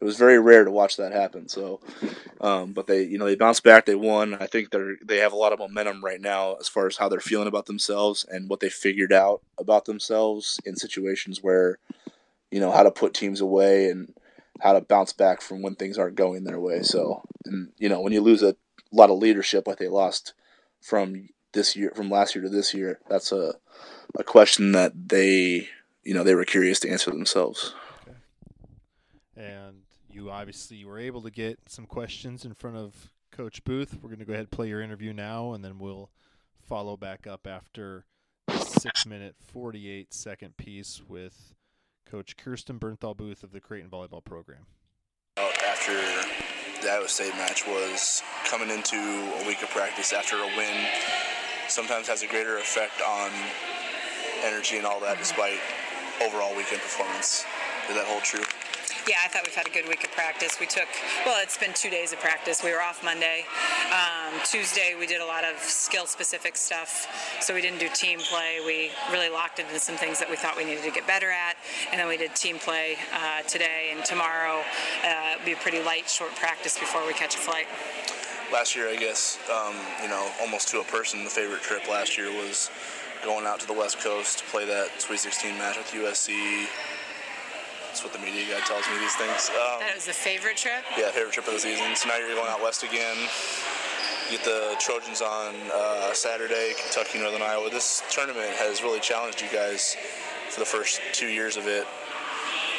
it 0.00 0.04
was 0.04 0.16
very 0.16 0.40
rare 0.40 0.64
to 0.64 0.70
watch 0.70 0.96
that 0.96 1.12
happen. 1.12 1.48
So, 1.48 1.80
um, 2.40 2.72
but 2.72 2.88
they, 2.88 3.04
you 3.04 3.18
know, 3.18 3.24
they 3.24 3.36
bounced 3.36 3.62
back. 3.62 3.86
They 3.86 3.94
won. 3.94 4.34
I 4.34 4.46
think 4.46 4.70
they're 4.70 4.96
they 5.04 5.18
have 5.18 5.32
a 5.32 5.36
lot 5.36 5.52
of 5.52 5.60
momentum 5.60 6.04
right 6.04 6.20
now 6.20 6.54
as 6.54 6.68
far 6.68 6.86
as 6.86 6.96
how 6.96 7.08
they're 7.08 7.20
feeling 7.20 7.46
about 7.46 7.66
themselves 7.66 8.26
and 8.28 8.50
what 8.50 8.58
they 8.58 8.68
figured 8.68 9.12
out 9.12 9.42
about 9.58 9.84
themselves 9.84 10.58
in 10.64 10.74
situations 10.74 11.40
where, 11.40 11.78
you 12.50 12.58
know, 12.58 12.72
how 12.72 12.82
to 12.82 12.90
put 12.90 13.14
teams 13.14 13.40
away 13.40 13.90
and 13.90 14.12
how 14.60 14.72
to 14.72 14.80
bounce 14.80 15.12
back 15.12 15.40
from 15.40 15.62
when 15.62 15.76
things 15.76 15.98
aren't 15.98 16.16
going 16.16 16.44
their 16.44 16.60
way. 16.60 16.82
So, 16.82 17.22
and 17.44 17.70
you 17.78 17.88
know, 17.88 18.00
when 18.00 18.12
you 18.12 18.20
lose 18.20 18.42
a 18.42 18.56
lot 18.90 19.10
of 19.10 19.18
leadership 19.18 19.68
like 19.68 19.78
they 19.78 19.88
lost 19.88 20.34
from 20.80 21.28
this 21.52 21.76
year, 21.76 21.92
from 21.94 22.10
last 22.10 22.34
year 22.34 22.42
to 22.42 22.50
this 22.50 22.74
year, 22.74 23.00
that's 23.08 23.32
a 23.32 23.54
a 24.18 24.24
question 24.24 24.72
that 24.72 25.08
they, 25.08 25.68
you 26.02 26.14
know, 26.14 26.24
they 26.24 26.34
were 26.34 26.44
curious 26.44 26.80
to 26.80 26.90
answer 26.90 27.10
themselves. 27.10 27.74
Okay. 28.02 28.16
And 29.36 29.82
you 30.10 30.30
obviously 30.30 30.84
were 30.84 30.98
able 30.98 31.22
to 31.22 31.30
get 31.30 31.58
some 31.68 31.86
questions 31.86 32.44
in 32.44 32.54
front 32.54 32.76
of 32.76 33.10
Coach 33.30 33.64
Booth. 33.64 33.98
We're 34.02 34.10
going 34.10 34.18
to 34.18 34.24
go 34.24 34.32
ahead 34.32 34.44
and 34.44 34.50
play 34.50 34.68
your 34.68 34.82
interview 34.82 35.12
now, 35.12 35.54
and 35.54 35.64
then 35.64 35.78
we'll 35.78 36.10
follow 36.60 36.96
back 36.96 37.26
up 37.26 37.46
after 37.46 38.04
the 38.48 38.58
six 38.58 39.06
minute, 39.06 39.36
48 39.40 40.12
second 40.12 40.56
piece 40.56 41.00
with 41.08 41.54
Coach 42.04 42.36
Kirsten 42.36 42.78
Bernthal 42.78 43.16
Booth 43.16 43.42
of 43.42 43.52
the 43.52 43.60
Creighton 43.60 43.90
Volleyball 43.90 44.22
Program. 44.22 44.66
Oh, 45.38 45.50
after 45.66 45.92
the 46.82 46.92
Iowa 46.92 47.08
State 47.08 47.34
match 47.36 47.66
was 47.66 48.22
coming 48.44 48.68
into 48.68 48.96
a 48.96 49.46
week 49.46 49.62
of 49.62 49.70
practice 49.70 50.12
after 50.12 50.36
a 50.36 50.46
win 50.56 50.86
sometimes 51.72 52.06
has 52.06 52.22
a 52.22 52.26
greater 52.26 52.58
effect 52.58 53.00
on 53.00 53.30
energy 54.44 54.76
and 54.76 54.84
all 54.84 55.00
that 55.00 55.16
despite 55.16 55.58
overall 56.22 56.54
weekend 56.54 56.82
performance. 56.82 57.46
Did 57.88 57.96
that 57.96 58.04
hold 58.04 58.22
true? 58.22 58.44
Yeah, 59.08 59.16
I 59.24 59.28
thought 59.28 59.42
we've 59.44 59.54
had 59.54 59.66
a 59.66 59.70
good 59.70 59.88
week 59.88 60.04
of 60.04 60.12
practice. 60.12 60.60
We 60.60 60.66
took, 60.66 60.86
well, 61.26 61.42
it's 61.42 61.58
been 61.58 61.72
two 61.72 61.90
days 61.90 62.12
of 62.12 62.20
practice. 62.20 62.62
We 62.62 62.70
were 62.70 62.82
off 62.82 63.02
Monday. 63.02 63.44
Um, 63.90 64.38
Tuesday, 64.44 64.94
we 64.96 65.08
did 65.08 65.20
a 65.20 65.26
lot 65.26 65.42
of 65.42 65.58
skill 65.58 66.06
specific 66.06 66.56
stuff. 66.56 67.08
So 67.40 67.52
we 67.52 67.62
didn't 67.62 67.80
do 67.80 67.88
team 67.94 68.20
play. 68.20 68.60
We 68.64 68.92
really 69.10 69.28
locked 69.28 69.58
into 69.58 69.80
some 69.80 69.96
things 69.96 70.20
that 70.20 70.30
we 70.30 70.36
thought 70.36 70.56
we 70.56 70.64
needed 70.64 70.84
to 70.84 70.92
get 70.92 71.06
better 71.08 71.30
at. 71.30 71.56
And 71.90 71.98
then 71.98 72.06
we 72.06 72.16
did 72.16 72.36
team 72.36 72.58
play 72.58 72.96
uh, 73.12 73.42
today 73.48 73.92
and 73.96 74.04
tomorrow. 74.04 74.62
Uh, 75.04 75.34
be 75.44 75.52
a 75.52 75.56
pretty 75.56 75.82
light, 75.82 76.08
short 76.08 76.30
practice 76.36 76.78
before 76.78 77.04
we 77.04 77.12
catch 77.12 77.34
a 77.34 77.38
flight. 77.38 77.66
Last 78.52 78.76
year, 78.76 78.88
I 78.88 78.96
guess, 78.96 79.38
um, 79.50 79.74
you 80.02 80.08
know, 80.08 80.28
almost 80.40 80.68
to 80.68 80.80
a 80.80 80.84
person, 80.84 81.24
the 81.24 81.30
favorite 81.30 81.62
trip 81.62 81.88
last 81.88 82.18
year 82.18 82.28
was 82.30 82.70
going 83.24 83.46
out 83.46 83.60
to 83.60 83.66
the 83.66 83.72
West 83.72 83.98
Coast 84.00 84.38
to 84.40 84.44
play 84.46 84.66
that 84.66 85.00
Sweet 85.00 85.20
16 85.20 85.56
match 85.56 85.78
with 85.78 85.86
USC. 85.92 86.66
That's 87.88 88.04
what 88.04 88.12
the 88.12 88.18
media 88.18 88.44
guy 88.52 88.60
tells 88.66 88.86
me 88.88 88.98
these 89.00 89.14
things. 89.16 89.48
Um, 89.50 89.80
That 89.80 89.92
was 89.94 90.04
the 90.06 90.12
favorite 90.12 90.56
trip. 90.56 90.84
Yeah, 90.98 91.10
favorite 91.10 91.32
trip 91.32 91.46
of 91.46 91.54
the 91.54 91.60
season. 91.60 91.96
So 91.96 92.08
now 92.08 92.18
you're 92.18 92.34
going 92.34 92.48
out 92.48 92.62
west 92.62 92.82
again. 92.82 93.16
You 94.30 94.36
get 94.38 94.44
the 94.44 94.76
Trojans 94.78 95.22
on 95.22 95.54
uh, 95.74 96.12
Saturday, 96.12 96.72
Kentucky, 96.80 97.20
Northern 97.20 97.42
Iowa. 97.42 97.70
This 97.70 98.02
tournament 98.10 98.50
has 98.56 98.82
really 98.82 99.00
challenged 99.00 99.40
you 99.40 99.48
guys 99.52 99.96
for 100.50 100.60
the 100.60 100.66
first 100.66 101.00
two 101.12 101.28
years 101.28 101.56
of 101.56 101.66
it. 101.66 101.86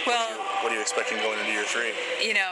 Well, 0.05 0.30
What 0.61 0.71
are 0.71 0.76
you 0.76 0.82
expecting 0.82 1.17
going 1.19 1.39
into 1.39 1.51
year 1.51 1.63
three? 1.63 1.93
you 2.21 2.34
know, 2.34 2.51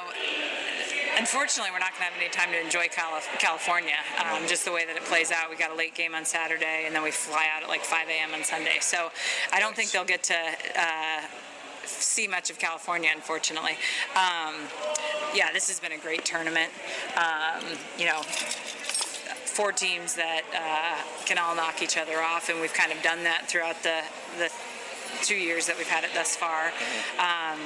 unfortunately, 1.18 1.72
we're 1.72 1.80
not 1.80 1.91
going 1.91 2.07
to 2.07 2.12
have 2.12 2.22
any 2.22 2.30
time 2.30 2.51
to 2.51 2.59
enjoy 2.59 2.88
Calif- 2.88 3.30
California. 3.39 3.97
Um, 4.20 4.47
just 4.47 4.66
the 4.66 4.72
way 4.72 4.86
that 4.86 4.95
it 4.95 5.03
plays 5.03 5.32
out. 5.32 5.49
We 5.49 5.55
got 5.55 5.72
a 5.72 5.76
late 5.76 5.95
game 5.95 6.16
on 6.16 6.26
Saturday, 6.26 6.84
and 6.86 6.95
then 6.95 7.03
we 7.03 7.12
fly 7.12 7.47
out 7.55 7.64
at 7.64 7.70
like 7.70 7.84
5 7.84 8.07
a.m. 8.09 8.34
on 8.34 8.43
Sunday. 8.43 8.78
So 8.82 9.12
I 9.51 9.59
don't 9.59 9.76
think 9.76 9.91
they'll 9.91 10.05
get 10.05 10.24
to. 10.24 10.38
Uh, 10.76 11.22
see 11.84 12.28
much 12.28 12.49
of 12.49 12.59
California, 12.59 13.09
unfortunately. 13.14 13.72
Um, 14.16 14.55
yeah, 15.34 15.51
this 15.51 15.68
has 15.68 15.80
been 15.80 15.93
a 15.93 15.97
great 15.97 16.24
tournament. 16.24 16.72
Um, 17.18 17.64
you 17.97 18.05
know, 18.05 18.22
four 18.22 19.72
teams 19.72 20.16
that 20.16 20.43
uh, 20.55 21.26
can 21.26 21.38
all 21.38 21.55
knock 21.55 21.82
each 21.82 21.97
other 21.97 22.22
off, 22.22 22.49
and 22.49 22.62
we've 22.62 22.74
kind 22.74 22.91
of 22.91 23.01
done 23.01 23.24
that 23.24 23.47
throughout 23.47 23.82
the 23.84 24.01
the 24.38 24.49
two 25.24 25.36
years 25.36 25.66
that 25.68 25.78
we've 25.78 25.89
had 25.89 26.03
it 26.03 26.12
thus 26.14 26.36
far. 26.36 26.72
Um, 27.20 27.59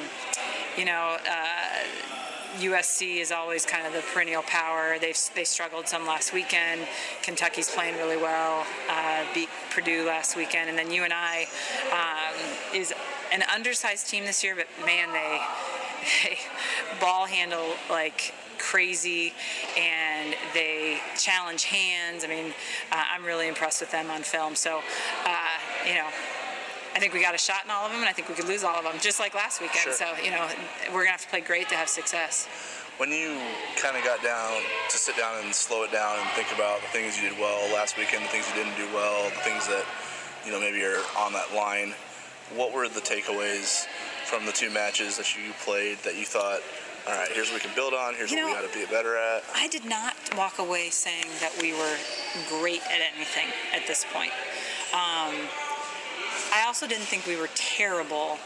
you 0.78 0.86
know. 0.86 1.18
Uh, 1.30 2.25
USC 2.60 3.18
is 3.18 3.32
always 3.32 3.66
kind 3.66 3.86
of 3.86 3.94
the 3.94 4.02
perennial 4.14 4.44
power. 4.44 4.98
They've 5.00 5.18
they 5.36 5.44
struggled 5.44 5.88
some 5.88 6.06
last 6.06 6.34
weekend. 6.34 6.82
Kentucky's 7.22 7.70
playing 7.70 7.96
really 7.96 8.18
well. 8.18 8.66
Uh, 8.90 9.24
beat 9.34 9.50
Purdue 9.72 10.06
last 10.06 10.36
weekend, 10.36 10.70
and 10.70 10.78
then 10.78 10.92
UNI 10.92 11.48
um, 11.92 12.36
is 12.74 12.94
an 13.32 13.44
undersized 13.54 14.08
team 14.10 14.26
this 14.26 14.44
year, 14.44 14.56
but 14.56 14.68
man, 14.86 15.12
they 15.12 15.40
they 16.24 16.38
ball 17.00 17.26
handle 17.26 17.74
like 17.90 18.34
crazy 18.58 19.34
and 19.78 20.36
they 20.54 21.00
challenge 21.18 21.66
hands. 21.66 22.24
I 22.24 22.28
mean, 22.28 22.54
uh, 22.92 23.04
I'm 23.14 23.24
really 23.24 23.48
impressed 23.48 23.82
with 23.82 23.92
them 23.92 24.10
on 24.10 24.24
film. 24.24 24.56
So, 24.56 24.82
uh, 25.26 25.38
you 25.88 25.96
know, 25.96 26.08
I 26.96 27.00
think 27.00 27.14
we 27.14 27.22
got 27.22 27.36
a 27.36 27.38
shot 27.38 27.66
in 27.66 27.72
all 27.72 27.86
of 27.86 27.92
them, 27.92 28.00
and 28.00 28.10
I 28.10 28.14
think 28.14 28.30
we 28.30 28.36
could 28.36 28.48
lose 28.48 28.64
all 28.64 28.78
of 28.78 28.86
them, 28.86 28.96
just 29.02 29.20
like 29.20 29.36
last 29.36 29.60
weekend. 29.60 29.84
Sure. 29.84 29.94
So, 29.94 30.08
you 30.24 30.32
know, 30.32 30.48
we're 30.94 31.04
gonna 31.04 31.12
have 31.12 31.22
to 31.22 31.28
play 31.28 31.42
great 31.42 31.68
to 31.70 31.76
have 31.76 31.90
success. 31.90 32.48
When 32.98 33.12
you 33.12 33.38
kind 33.76 33.98
of 33.98 34.04
got 34.06 34.24
down 34.24 34.62
to 34.90 34.98
sit 34.98 35.18
down 35.18 35.44
and 35.44 35.54
slow 35.54 35.84
it 35.84 35.92
down 35.92 36.18
and 36.18 36.28
think 36.30 36.48
about 36.56 36.80
the 36.80 36.88
things 36.88 37.22
you 37.22 37.30
did 37.30 37.38
well 37.38 37.68
last 37.76 37.98
weekend, 37.98 38.24
the 38.24 38.30
things 38.30 38.48
you 38.48 38.56
didn't 38.64 38.78
do 38.78 38.88
well, 38.96 39.26
the 39.26 39.44
things 39.44 39.68
that 39.68 39.84
you 40.46 40.54
know 40.54 40.60
maybe 40.60 40.82
are 40.84 41.04
on 41.20 41.34
that 41.34 41.54
line, 41.54 41.94
what 42.56 42.72
were 42.74 42.88
the 42.88 43.02
takeaways 43.02 43.86
from 44.24 44.46
the 44.46 44.54
two 44.54 44.70
matches 44.72 45.18
that 45.18 45.36
you 45.36 45.52
played 45.66 45.98
that 46.00 46.16
you 46.16 46.24
thought, 46.24 46.62
all 47.08 47.14
right, 47.14 47.28
here's 47.34 47.52
what 47.52 47.62
we 47.62 47.68
can 47.68 47.76
build 47.76 47.94
on, 47.94 48.16
here's 48.16 48.32
You 48.32 48.48
what 48.48 48.56
we 48.56 48.68
got 48.68 48.72
to 48.72 48.80
be 48.80 48.86
better 48.86 49.18
at? 49.18 49.44
I 49.54 49.68
did 49.68 49.84
not 49.84 50.16
walk 50.38 50.60
away 50.60 50.90
saying 50.90 51.28
that 51.42 51.52
we 51.62 51.74
were 51.74 51.98
great 52.48 52.82
at 52.88 53.02
anything 53.16 53.52
at 53.76 53.86
this 53.86 54.06
point. 54.14 54.32
Um, 54.94 55.36
I 56.56 56.64
also 56.64 56.88
didn't 56.88 57.08
think 57.08 57.28
we 57.28 57.36
were 57.36 57.50
terrible 57.54 58.40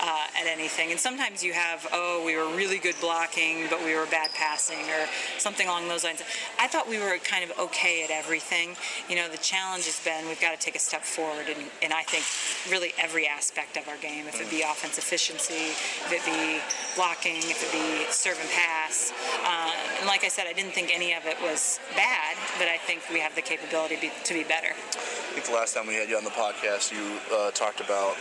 uh, 0.00 0.26
at 0.40 0.46
anything. 0.46 0.90
And 0.90 0.98
sometimes 0.98 1.44
you 1.44 1.52
have, 1.52 1.86
oh, 1.92 2.22
we 2.24 2.36
were 2.36 2.48
really 2.56 2.78
good 2.78 2.96
blocking, 3.00 3.66
but 3.68 3.84
we 3.84 3.94
were 3.94 4.06
bad 4.06 4.30
passing, 4.34 4.78
or 4.78 5.06
something 5.38 5.68
along 5.68 5.88
those 5.88 6.04
lines. 6.04 6.22
I 6.58 6.66
thought 6.68 6.88
we 6.88 6.98
were 6.98 7.18
kind 7.18 7.44
of 7.44 7.56
okay 7.58 8.02
at 8.02 8.10
everything. 8.10 8.76
You 9.08 9.16
know, 9.16 9.28
the 9.28 9.38
challenge 9.38 9.84
has 9.84 10.00
been 10.04 10.26
we've 10.26 10.40
got 10.40 10.58
to 10.58 10.58
take 10.58 10.74
a 10.74 10.80
step 10.80 11.02
forward, 11.02 11.46
and, 11.82 11.92
I 11.92 12.02
think 12.04 12.24
really 12.70 12.94
every 12.98 13.26
aspect 13.26 13.76
of 13.76 13.88
our 13.88 13.96
game, 13.98 14.26
if 14.26 14.40
it 14.40 14.48
be 14.48 14.62
offense 14.62 14.96
efficiency, 14.96 15.74
if 15.74 16.12
it 16.12 16.24
be 16.24 16.60
blocking, 16.96 17.36
if 17.36 17.60
it 17.60 17.72
be 17.72 18.10
serve 18.10 18.38
and 18.40 18.48
pass. 18.50 19.12
Uh, 19.44 19.72
and 19.98 20.06
like 20.06 20.24
I 20.24 20.28
said, 20.28 20.46
I 20.46 20.52
didn't 20.52 20.70
think 20.72 20.94
any 20.94 21.12
of 21.12 21.26
it 21.26 21.36
was 21.42 21.80
bad, 21.96 22.36
but 22.58 22.68
I 22.68 22.78
think 22.78 23.02
we 23.12 23.18
have 23.18 23.34
the 23.34 23.42
capability 23.42 23.96
be, 24.00 24.12
to 24.24 24.32
be 24.32 24.44
better. 24.44 24.70
I 24.70 25.32
think 25.34 25.46
the 25.46 25.52
last 25.52 25.74
time 25.74 25.86
we 25.88 25.94
had 25.94 26.08
you 26.08 26.16
on 26.16 26.24
the 26.24 26.30
podcast, 26.30 26.92
you 26.92 27.18
uh, 27.36 27.50
talked 27.50 27.80
about 27.80 28.16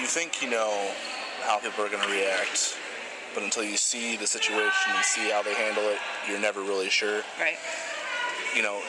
you 0.00 0.06
think 0.06 0.42
you 0.42 0.50
know 0.50 0.90
how 1.42 1.58
people 1.58 1.84
are 1.84 1.88
going 1.88 2.02
to 2.02 2.12
react, 2.12 2.76
but 3.34 3.42
until 3.42 3.64
you 3.64 3.76
see 3.76 4.16
the 4.16 4.26
situation 4.26 4.92
and 4.94 5.04
see 5.04 5.30
how 5.30 5.42
they 5.42 5.54
handle 5.54 5.84
it, 5.84 5.98
you're 6.28 6.40
never 6.40 6.60
really 6.60 6.88
sure. 6.88 7.22
Right. 7.38 7.56
You 8.56 8.62
know, 8.62 8.80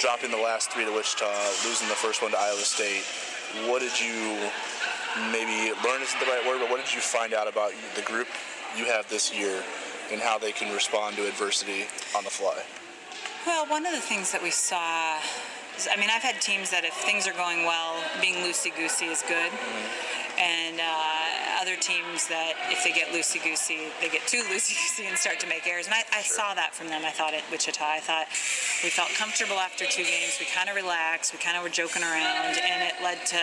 dropping 0.00 0.30
the 0.30 0.38
last 0.38 0.70
three 0.70 0.84
to 0.84 0.92
Wichita, 0.92 1.26
losing 1.64 1.88
the 1.88 1.94
first 1.94 2.22
one 2.22 2.30
to 2.32 2.38
Iowa 2.38 2.58
State, 2.58 3.04
what 3.70 3.80
did 3.80 3.98
you 3.98 4.36
maybe 5.32 5.72
learn 5.84 6.02
isn't 6.02 6.20
the 6.20 6.26
right 6.26 6.44
word, 6.46 6.60
but 6.60 6.70
what 6.70 6.84
did 6.84 6.92
you 6.94 7.00
find 7.00 7.32
out 7.32 7.48
about 7.48 7.72
the 7.96 8.02
group 8.02 8.28
you 8.76 8.84
have 8.84 9.08
this 9.08 9.34
year 9.34 9.62
and 10.12 10.20
how 10.20 10.38
they 10.38 10.52
can 10.52 10.72
respond 10.72 11.16
to 11.16 11.26
adversity 11.26 11.86
on 12.16 12.24
the 12.24 12.30
fly? 12.30 12.62
Well, 13.46 13.66
one 13.66 13.86
of 13.86 13.92
the 13.92 14.00
things 14.00 14.32
that 14.32 14.42
we 14.42 14.50
saw 14.50 15.18
I 15.86 15.94
mean, 15.94 16.10
I've 16.10 16.26
had 16.26 16.40
teams 16.40 16.70
that 16.70 16.82
if 16.82 16.94
things 17.06 17.28
are 17.28 17.36
going 17.38 17.62
well, 17.62 18.02
being 18.20 18.42
loosey 18.42 18.74
goosey 18.74 19.06
is 19.06 19.22
good. 19.22 19.52
And 20.38 20.78
uh, 20.78 21.62
other 21.62 21.74
teams 21.78 22.26
that 22.26 22.54
if 22.70 22.82
they 22.82 22.90
get 22.90 23.14
loosey 23.14 23.42
goosey, 23.42 23.90
they 24.00 24.08
get 24.08 24.26
too 24.26 24.42
loosey 24.50 24.74
goosey 24.74 25.06
and 25.06 25.16
start 25.18 25.38
to 25.40 25.46
make 25.46 25.66
errors. 25.66 25.86
And 25.86 25.94
I, 25.94 26.02
I 26.10 26.22
saw 26.22 26.54
that 26.54 26.74
from 26.74 26.88
them. 26.88 27.02
I 27.04 27.10
thought 27.10 27.34
at 27.34 27.42
Wichita, 27.50 27.84
I 27.84 28.00
thought 28.00 28.26
we 28.82 28.90
felt 28.90 29.10
comfortable 29.14 29.58
after 29.58 29.84
two 29.86 30.02
games. 30.02 30.38
We 30.40 30.46
kind 30.46 30.68
of 30.68 30.74
relaxed. 30.74 31.32
We 31.32 31.38
kind 31.38 31.56
of 31.56 31.62
were 31.62 31.70
joking 31.70 32.02
around, 32.02 32.58
and 32.58 32.82
it 32.82 32.98
led 33.02 33.22
to 33.34 33.42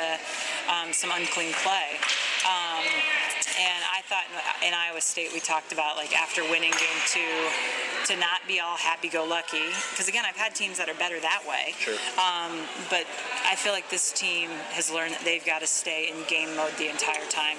um, 0.67 0.91
some 0.91 1.11
unclean 1.15 1.55
play. 1.63 1.95
Um, 2.43 2.83
and 3.59 3.83
I 3.91 4.01
thought 4.07 4.25
in, 4.61 4.69
in 4.69 4.73
Iowa 4.73 5.01
State 5.01 5.31
we 5.33 5.39
talked 5.39 5.71
about 5.71 5.97
like 5.97 6.15
after 6.15 6.43
winning 6.43 6.71
game 6.71 7.01
two 7.07 7.49
to 8.05 8.15
not 8.19 8.45
be 8.47 8.59
all 8.59 8.77
happy-go-lucky 8.77 9.65
because 9.91 10.07
again 10.07 10.23
I've 10.27 10.35
had 10.35 10.53
teams 10.53 10.77
that 10.77 10.89
are 10.89 10.95
better 10.95 11.19
that 11.19 11.41
way. 11.47 11.73
Sure. 11.79 11.97
Um, 12.19 12.61
but 12.89 13.05
I 13.45 13.55
feel 13.55 13.73
like 13.73 13.89
this 13.89 14.11
team 14.11 14.49
has 14.71 14.91
learned 14.91 15.13
that 15.13 15.23
they've 15.23 15.45
got 15.45 15.61
to 15.61 15.67
stay 15.67 16.09
in 16.09 16.15
game 16.27 16.55
mode 16.55 16.73
the 16.77 16.89
entire 16.89 17.25
time. 17.29 17.57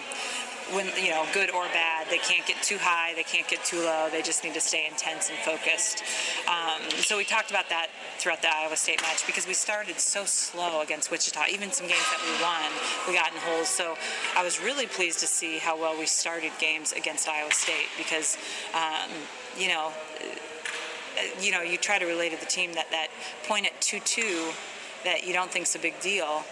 When 0.72 0.86
you 1.00 1.10
know, 1.10 1.24
good 1.32 1.50
or 1.50 1.64
bad, 1.66 2.08
they 2.10 2.18
can't 2.18 2.44
get 2.44 2.60
too 2.62 2.78
high, 2.78 3.14
they 3.14 3.22
can't 3.22 3.46
get 3.46 3.64
too 3.64 3.78
low. 3.78 4.08
They 4.10 4.20
just 4.20 4.42
need 4.42 4.54
to 4.54 4.60
stay 4.60 4.86
intense 4.86 5.30
and 5.30 5.38
focused. 5.38 6.02
Um, 6.48 6.82
so 6.90 7.16
we 7.16 7.24
talked 7.24 7.50
about 7.50 7.68
that 7.68 7.88
throughout 8.18 8.42
the 8.42 8.48
Iowa 8.52 8.76
State 8.76 9.00
match 9.02 9.24
because 9.26 9.46
we 9.46 9.54
started 9.54 10.00
so 10.00 10.24
slow 10.24 10.80
against 10.80 11.10
Wichita. 11.10 11.44
Even 11.52 11.70
some 11.70 11.86
games 11.86 12.04
that 12.10 12.20
we 12.26 12.42
won, 12.42 12.70
we 13.06 13.14
got 13.14 13.32
in 13.32 13.38
holes. 13.38 13.68
So 13.68 13.96
I 14.36 14.42
was 14.42 14.60
really 14.60 14.86
pleased 14.86 15.20
to 15.20 15.26
see 15.26 15.58
how 15.58 15.78
well 15.78 15.96
we 15.96 16.06
started 16.06 16.50
games 16.58 16.92
against 16.92 17.28
Iowa 17.28 17.52
State 17.52 17.88
because, 17.96 18.36
um, 18.74 19.10
you 19.56 19.68
know, 19.68 19.92
uh, 20.20 21.40
you 21.40 21.52
know, 21.52 21.62
you 21.62 21.78
try 21.78 21.98
to 21.98 22.06
relate 22.06 22.32
to 22.32 22.40
the 22.40 22.50
team 22.50 22.72
that 22.74 22.90
that 22.90 23.08
point 23.46 23.66
at 23.66 23.80
two-two 23.80 24.50
that 25.04 25.24
you 25.24 25.32
don't 25.32 25.50
think's 25.50 25.76
a 25.76 25.78
big 25.78 25.98
deal 26.00 26.44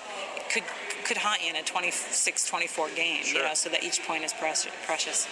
could 0.55 0.63
could 1.05 1.17
haunt 1.17 1.43
you 1.43 1.51
in 1.51 1.57
a 1.57 1.63
26-24 1.63 2.97
game. 2.97 3.23
You 3.27 3.43
know, 3.43 3.55
so 3.55 3.69
that 3.71 3.85
each 3.85 4.03
point 4.07 4.25
is 4.25 4.33
precious. 4.33 4.73
precious. 4.87 5.29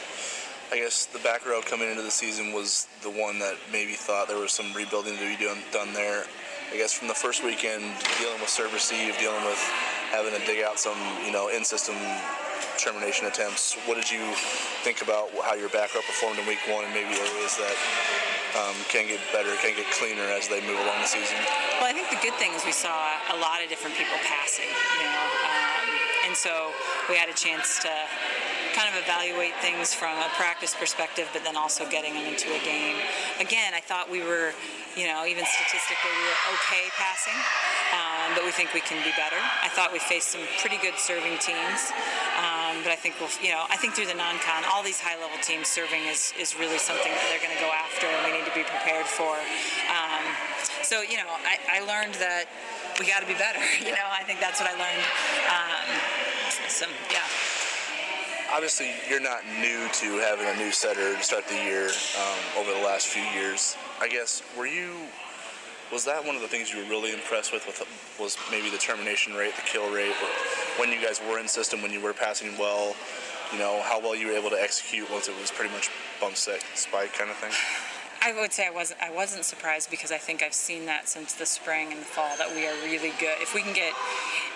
I 0.70 0.76
guess 0.76 1.04
the 1.06 1.18
back 1.18 1.44
row 1.44 1.60
coming 1.60 1.90
into 1.90 2.02
the 2.02 2.10
season 2.10 2.52
was 2.52 2.86
the 3.02 3.10
one 3.10 3.38
that 3.40 3.56
maybe 3.70 3.92
thought 3.92 4.28
there 4.28 4.38
was 4.38 4.52
some 4.52 4.72
rebuilding 4.72 5.16
to 5.18 5.36
be 5.36 5.36
done, 5.36 5.58
done 5.70 5.92
there. 5.92 6.24
I 6.72 6.76
guess 6.76 6.92
from 6.94 7.08
the 7.08 7.14
first 7.14 7.44
weekend, 7.44 7.84
dealing 8.16 8.40
with 8.40 8.48
serve 8.48 8.72
receive, 8.72 9.18
dealing 9.18 9.44
with 9.44 9.60
having 10.08 10.32
to 10.32 10.40
dig 10.46 10.64
out 10.64 10.78
some, 10.78 10.96
you 11.26 11.32
know, 11.32 11.48
in-system 11.48 11.96
termination 12.80 13.26
attempts. 13.26 13.76
What 13.84 14.00
did 14.00 14.10
you 14.10 14.24
think 14.80 15.02
about 15.02 15.28
how 15.44 15.54
your 15.54 15.68
back 15.68 15.94
row 15.94 16.00
performed 16.00 16.38
in 16.38 16.46
week 16.46 16.64
one 16.68 16.84
and 16.84 16.94
maybe 16.94 17.12
areas 17.20 17.56
that 17.60 17.76
um, 18.56 18.76
can 18.88 19.08
get 19.08 19.20
better, 19.32 19.54
can 19.64 19.74
get 19.76 19.88
cleaner 19.96 20.24
as 20.28 20.48
they 20.48 20.60
move 20.62 20.78
along 20.80 21.00
the 21.00 21.08
season? 21.08 21.36
Well, 21.80 21.88
I 21.88 21.94
think 21.96 22.10
the 22.12 22.20
good 22.20 22.36
thing 22.36 22.52
is 22.52 22.64
we 22.64 22.72
saw 22.72 23.16
a 23.32 23.38
lot 23.40 23.62
of 23.64 23.68
different 23.68 23.96
people 23.96 24.16
passing, 24.28 24.68
you 24.68 25.06
know, 25.08 25.24
um, 25.48 25.86
and 26.28 26.34
so 26.36 26.72
we 27.08 27.16
had 27.16 27.28
a 27.28 27.36
chance 27.36 27.80
to 27.80 27.92
evaluate 29.02 29.54
things 29.58 29.94
from 29.94 30.14
a 30.18 30.30
practice 30.38 30.74
perspective, 30.74 31.28
but 31.32 31.42
then 31.44 31.56
also 31.56 31.88
getting 31.90 32.14
them 32.14 32.26
into 32.26 32.48
a 32.54 32.60
game. 32.62 32.96
Again, 33.40 33.74
I 33.74 33.80
thought 33.80 34.10
we 34.10 34.22
were, 34.22 34.54
you 34.94 35.10
know, 35.10 35.26
even 35.26 35.42
statistically, 35.42 36.12
we 36.14 36.24
were 36.30 36.42
okay 36.54 36.86
passing, 36.94 37.34
um, 37.90 38.38
but 38.38 38.46
we 38.46 38.54
think 38.54 38.70
we 38.74 38.80
can 38.80 39.02
be 39.02 39.10
better. 39.18 39.38
I 39.38 39.68
thought 39.74 39.92
we 39.92 39.98
faced 39.98 40.30
some 40.30 40.42
pretty 40.62 40.78
good 40.78 40.94
serving 40.96 41.34
teams, 41.42 41.90
um, 42.38 42.78
but 42.86 42.94
I 42.94 42.98
think 42.98 43.18
we'll, 43.18 43.32
you 43.42 43.50
know, 43.50 43.66
I 43.66 43.76
think 43.76 43.98
through 43.98 44.06
the 44.08 44.18
non-con, 44.18 44.62
all 44.70 44.82
these 44.86 45.02
high-level 45.02 45.42
teams 45.42 45.66
serving 45.66 46.06
is 46.06 46.32
is 46.38 46.54
really 46.54 46.78
something 46.78 47.10
that 47.10 47.26
they're 47.28 47.42
going 47.42 47.54
to 47.54 47.62
go 47.62 47.72
after, 47.74 48.06
and 48.06 48.22
we 48.22 48.30
need 48.38 48.46
to 48.46 48.54
be 48.54 48.62
prepared 48.62 49.06
for. 49.06 49.34
Um, 49.90 50.24
so 50.86 51.02
you 51.02 51.18
know, 51.18 51.30
I, 51.42 51.58
I 51.68 51.78
learned 51.82 52.14
that 52.22 52.46
we 53.00 53.06
got 53.06 53.20
to 53.20 53.26
be 53.26 53.34
better. 53.34 53.60
You 53.82 53.90
know, 53.90 54.08
I 54.08 54.22
think 54.22 54.38
that's 54.38 54.60
what 54.60 54.70
I 54.70 54.76
learned. 54.78 55.06
Um, 55.50 55.86
so 56.68 56.86
yeah. 57.10 57.61
Obviously, 58.54 58.90
you're 59.08 59.18
not 59.18 59.40
new 59.60 59.88
to 59.94 60.18
having 60.18 60.46
a 60.46 60.54
new 60.62 60.70
setter 60.70 61.16
to 61.16 61.22
start 61.22 61.48
the 61.48 61.54
year 61.54 61.86
um, 61.86 62.38
over 62.60 62.70
the 62.70 62.84
last 62.84 63.06
few 63.06 63.22
years. 63.40 63.78
I 63.98 64.08
guess 64.08 64.42
were 64.58 64.66
you? 64.66 64.92
Was 65.90 66.04
that 66.04 66.22
one 66.22 66.36
of 66.36 66.42
the 66.42 66.48
things 66.48 66.70
you 66.70 66.82
were 66.82 66.90
really 66.90 67.14
impressed 67.14 67.50
with? 67.50 67.66
With 67.66 67.80
was 68.20 68.36
maybe 68.50 68.68
the 68.68 68.76
termination 68.76 69.32
rate, 69.32 69.56
the 69.56 69.62
kill 69.62 69.90
rate, 69.90 70.12
when 70.76 70.92
you 70.92 71.00
guys 71.00 71.18
were 71.26 71.38
in 71.38 71.48
system, 71.48 71.80
when 71.80 71.92
you 71.92 72.00
were 72.02 72.12
passing 72.12 72.58
well. 72.58 72.94
You 73.54 73.58
know 73.58 73.80
how 73.84 73.98
well 73.98 74.14
you 74.14 74.26
were 74.26 74.34
able 74.34 74.50
to 74.50 74.60
execute 74.60 75.10
once 75.10 75.28
it 75.28 75.40
was 75.40 75.50
pretty 75.50 75.72
much 75.72 75.90
bump 76.20 76.36
set 76.36 76.62
spike 76.74 77.14
kind 77.14 77.30
of 77.30 77.36
thing. 77.36 77.52
I 78.24 78.32
would 78.32 78.52
say 78.52 78.66
I 78.66 78.70
wasn't. 78.70 79.00
I 79.02 79.10
wasn't 79.10 79.44
surprised 79.44 79.90
because 79.90 80.12
I 80.12 80.18
think 80.18 80.44
I've 80.44 80.54
seen 80.54 80.86
that 80.86 81.08
since 81.08 81.32
the 81.32 81.44
spring 81.44 81.90
and 81.90 82.00
the 82.00 82.04
fall 82.04 82.36
that 82.36 82.54
we 82.54 82.66
are 82.68 82.74
really 82.84 83.12
good. 83.18 83.34
If 83.40 83.52
we 83.52 83.62
can 83.62 83.74
get 83.74 83.92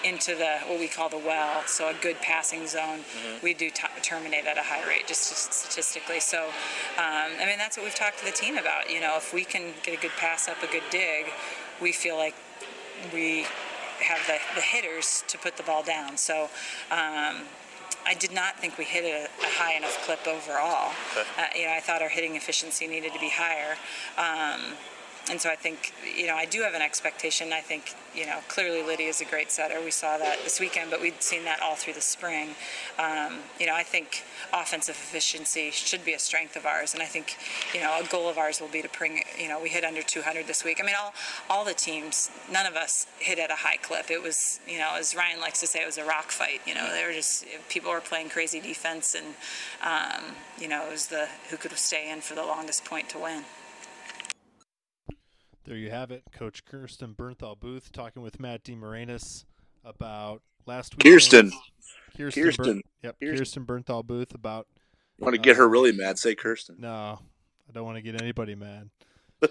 into 0.04 0.36
the 0.36 0.58
what 0.68 0.78
we 0.78 0.86
call 0.86 1.08
the 1.08 1.18
well, 1.18 1.62
so 1.66 1.88
a 1.88 1.94
good 2.00 2.16
passing 2.20 2.68
zone, 2.68 3.00
we 3.42 3.54
do 3.54 3.68
t- 3.70 3.88
terminate 4.02 4.46
at 4.46 4.56
a 4.56 4.62
high 4.62 4.86
rate, 4.88 5.08
just 5.08 5.22
statistically. 5.52 6.20
So, 6.20 6.44
um, 6.96 7.32
I 7.40 7.44
mean, 7.44 7.58
that's 7.58 7.76
what 7.76 7.82
we've 7.82 7.94
talked 7.94 8.20
to 8.20 8.24
the 8.24 8.30
team 8.30 8.56
about. 8.56 8.88
You 8.88 9.00
know, 9.00 9.16
if 9.16 9.34
we 9.34 9.44
can 9.44 9.74
get 9.82 9.98
a 9.98 10.00
good 10.00 10.12
pass 10.16 10.48
up, 10.48 10.62
a 10.62 10.68
good 10.68 10.84
dig, 10.90 11.26
we 11.82 11.90
feel 11.90 12.16
like 12.16 12.36
we 13.12 13.46
have 14.00 14.20
the, 14.28 14.38
the 14.54 14.60
hitters 14.60 15.24
to 15.26 15.38
put 15.38 15.56
the 15.56 15.64
ball 15.64 15.82
down. 15.82 16.16
So. 16.16 16.50
Um, 16.92 17.42
I 18.06 18.14
did 18.14 18.32
not 18.32 18.58
think 18.58 18.78
we 18.78 18.84
hit 18.84 19.04
a, 19.04 19.24
a 19.24 19.50
high 19.58 19.74
enough 19.74 20.00
clip 20.06 20.26
overall. 20.28 20.92
Uh, 21.16 21.46
you 21.56 21.64
know, 21.64 21.72
I 21.72 21.80
thought 21.80 22.02
our 22.02 22.08
hitting 22.08 22.36
efficiency 22.36 22.86
needed 22.86 23.12
to 23.12 23.18
be 23.18 23.30
higher. 23.30 23.76
Um, 24.16 24.74
and 25.28 25.40
so 25.40 25.50
I 25.50 25.56
think, 25.56 25.92
you 26.16 26.28
know, 26.28 26.36
I 26.36 26.44
do 26.44 26.62
have 26.62 26.74
an 26.74 26.82
expectation. 26.82 27.52
I 27.52 27.60
think, 27.60 27.94
you 28.14 28.26
know, 28.26 28.38
clearly 28.46 28.82
Lydia 28.82 29.08
is 29.08 29.20
a 29.20 29.24
great 29.24 29.50
setter. 29.50 29.80
We 29.82 29.90
saw 29.90 30.18
that 30.18 30.38
this 30.44 30.60
weekend, 30.60 30.88
but 30.88 31.00
we'd 31.00 31.20
seen 31.20 31.44
that 31.44 31.60
all 31.60 31.74
through 31.74 31.94
the 31.94 32.00
spring. 32.00 32.50
Um, 32.96 33.38
you 33.58 33.66
know, 33.66 33.74
I 33.74 33.82
think 33.82 34.22
offensive 34.52 34.94
efficiency 34.94 35.70
should 35.72 36.04
be 36.04 36.12
a 36.12 36.18
strength 36.20 36.54
of 36.54 36.64
ours, 36.64 36.94
and 36.94 37.02
I 37.02 37.06
think, 37.06 37.36
you 37.74 37.80
know, 37.80 38.00
a 38.00 38.06
goal 38.06 38.28
of 38.28 38.38
ours 38.38 38.60
will 38.60 38.68
be 38.68 38.82
to 38.82 38.88
bring. 38.88 39.22
You 39.36 39.48
know, 39.48 39.60
we 39.60 39.68
hit 39.68 39.82
under 39.82 40.00
200 40.00 40.46
this 40.46 40.62
week. 40.62 40.78
I 40.80 40.86
mean, 40.86 40.94
all 40.98 41.12
all 41.50 41.64
the 41.64 41.74
teams, 41.74 42.30
none 42.50 42.66
of 42.66 42.76
us 42.76 43.08
hit 43.18 43.40
at 43.40 43.50
a 43.50 43.56
high 43.56 43.78
clip. 43.78 44.10
It 44.12 44.22
was, 44.22 44.60
you 44.68 44.78
know, 44.78 44.94
as 44.96 45.16
Ryan 45.16 45.40
likes 45.40 45.58
to 45.60 45.66
say, 45.66 45.82
it 45.82 45.86
was 45.86 45.98
a 45.98 46.04
rock 46.04 46.30
fight. 46.30 46.60
You 46.66 46.74
know, 46.74 46.88
they 46.92 47.04
were 47.04 47.12
just 47.12 47.44
people 47.68 47.90
were 47.90 48.00
playing 48.00 48.28
crazy 48.28 48.60
defense, 48.60 49.16
and 49.16 49.34
um, 49.82 50.36
you 50.60 50.68
know, 50.68 50.86
it 50.86 50.92
was 50.92 51.08
the 51.08 51.26
who 51.50 51.56
could 51.56 51.72
stay 51.72 52.10
in 52.12 52.20
for 52.20 52.36
the 52.36 52.44
longest 52.44 52.84
point 52.84 53.08
to 53.10 53.18
win. 53.18 53.42
There 55.66 55.76
you 55.76 55.90
have 55.90 56.12
it, 56.12 56.22
Coach 56.30 56.64
Kirsten 56.64 57.14
Bernthal 57.14 57.58
Booth 57.58 57.90
talking 57.90 58.22
with 58.22 58.38
Matt 58.38 58.62
DeMarinis 58.62 59.46
about 59.84 60.42
last 60.64 60.94
week. 60.94 61.02
Kirsten. 61.02 61.50
Kirsten. 62.16 62.44
Kirsten. 62.44 62.82
yep, 63.02 63.16
Kirsten. 63.20 63.38
Kirsten 63.38 63.66
Bernthal 63.66 64.06
Booth 64.06 64.32
about. 64.32 64.68
You 65.18 65.24
want 65.24 65.34
to 65.34 65.40
get 65.40 65.56
her 65.56 65.68
really 65.68 65.90
mad? 65.90 66.20
Say 66.20 66.36
Kirsten. 66.36 66.76
No, 66.78 67.18
I 67.68 67.72
don't 67.72 67.84
want 67.84 67.96
to 67.96 68.02
get 68.02 68.20
anybody 68.20 68.54
mad. 68.54 68.90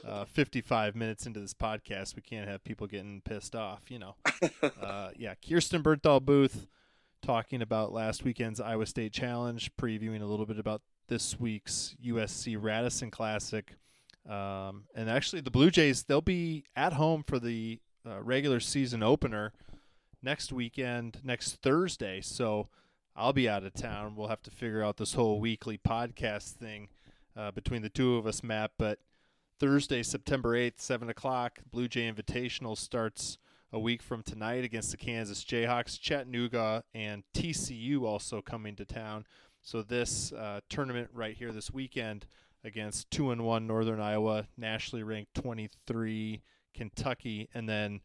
Uh, 0.03 0.25
55 0.25 0.95
minutes 0.95 1.27
into 1.27 1.39
this 1.39 1.53
podcast, 1.53 2.15
we 2.15 2.21
can't 2.23 2.49
have 2.49 2.63
people 2.63 2.87
getting 2.87 3.21
pissed 3.21 3.55
off, 3.55 3.83
you 3.89 3.99
know. 3.99 4.15
Uh, 4.81 5.11
yeah, 5.15 5.35
Kirsten 5.47 5.83
Bernthal 5.83 6.19
Booth 6.19 6.65
talking 7.21 7.61
about 7.61 7.93
last 7.93 8.23
weekend's 8.23 8.59
Iowa 8.59 8.87
State 8.87 9.13
Challenge, 9.13 9.71
previewing 9.79 10.23
a 10.23 10.25
little 10.25 10.47
bit 10.47 10.57
about 10.57 10.81
this 11.07 11.39
week's 11.39 11.95
USC 12.03 12.57
Radisson 12.59 13.11
Classic. 13.11 13.75
Um, 14.29 14.85
and 14.95 15.09
actually, 15.09 15.41
the 15.41 15.51
Blue 15.51 15.69
Jays, 15.69 16.03
they'll 16.03 16.21
be 16.21 16.65
at 16.75 16.93
home 16.93 17.23
for 17.25 17.39
the 17.39 17.79
uh, 18.05 18.21
regular 18.21 18.59
season 18.59 19.03
opener 19.03 19.53
next 20.21 20.51
weekend, 20.51 21.19
next 21.23 21.61
Thursday. 21.61 22.21
So 22.21 22.69
I'll 23.15 23.33
be 23.33 23.47
out 23.47 23.63
of 23.63 23.73
town. 23.73 24.15
We'll 24.15 24.27
have 24.27 24.41
to 24.43 24.51
figure 24.51 24.83
out 24.83 24.97
this 24.97 25.13
whole 25.13 25.39
weekly 25.39 25.77
podcast 25.77 26.53
thing 26.53 26.89
uh, 27.37 27.51
between 27.51 27.81
the 27.81 27.89
two 27.89 28.15
of 28.15 28.25
us, 28.25 28.43
Matt. 28.43 28.71
But 28.77 28.99
Thursday, 29.59 30.03
September 30.03 30.55
8th, 30.55 30.79
7 30.81 31.09
o'clock, 31.09 31.59
Blue 31.71 31.87
Jay 31.87 32.11
Invitational 32.11 32.77
starts 32.77 33.37
a 33.71 33.79
week 33.79 34.01
from 34.01 34.23
tonight 34.23 34.63
against 34.63 34.91
the 34.91 34.97
Kansas 34.97 35.43
Jayhawks. 35.43 35.99
Chattanooga 35.99 36.83
and 36.93 37.23
TCU 37.33 38.03
also 38.03 38.41
coming 38.41 38.75
to 38.75 38.85
town. 38.85 39.25
So 39.61 39.81
this 39.81 40.31
uh, 40.33 40.61
tournament 40.69 41.09
right 41.13 41.35
here 41.35 41.51
this 41.51 41.71
weekend 41.71 42.27
against 42.65 43.09
two 43.11 43.31
and 43.31 43.45
one 43.45 43.67
Northern 43.67 44.01
Iowa, 44.01 44.47
nationally 44.57 45.03
ranked 45.03 45.35
23 45.35 46.41
Kentucky, 46.73 47.49
and 47.53 47.69
then 47.69 48.01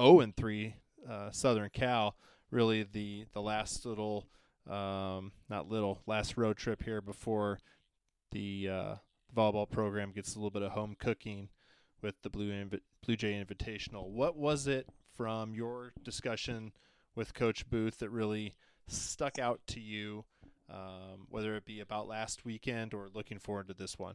0 0.00 0.20
and 0.20 0.34
three 0.34 0.76
uh, 1.08 1.30
Southern 1.30 1.70
Cal. 1.70 2.16
Really 2.50 2.82
the 2.82 3.26
the 3.34 3.42
last 3.42 3.84
little, 3.84 4.26
um, 4.68 5.32
not 5.50 5.68
little, 5.68 6.00
last 6.06 6.36
road 6.38 6.56
trip 6.56 6.82
here 6.82 7.02
before 7.02 7.58
the 8.30 8.68
uh, 8.70 8.94
volleyball 9.36 9.68
program 9.68 10.12
gets 10.12 10.34
a 10.34 10.38
little 10.38 10.50
bit 10.50 10.62
of 10.62 10.72
home 10.72 10.96
cooking 10.98 11.50
with 12.00 12.14
the 12.22 12.30
Blue 12.30 12.50
Invi- 12.50 12.80
Blue 13.04 13.16
Jay 13.16 13.32
Invitational. 13.32 14.08
What 14.08 14.36
was 14.36 14.66
it 14.66 14.88
from 15.14 15.54
your 15.54 15.92
discussion 16.02 16.72
with 17.14 17.34
Coach 17.34 17.68
Booth 17.68 17.98
that 17.98 18.10
really 18.10 18.54
stuck 18.86 19.38
out 19.38 19.60
to 19.68 19.80
you? 19.80 20.24
Um, 20.70 21.26
whether 21.28 21.56
it 21.56 21.64
be 21.64 21.80
about 21.80 22.08
last 22.08 22.44
weekend 22.44 22.94
or 22.94 23.08
looking 23.12 23.38
forward 23.38 23.68
to 23.68 23.74
this 23.74 23.98
one. 23.98 24.14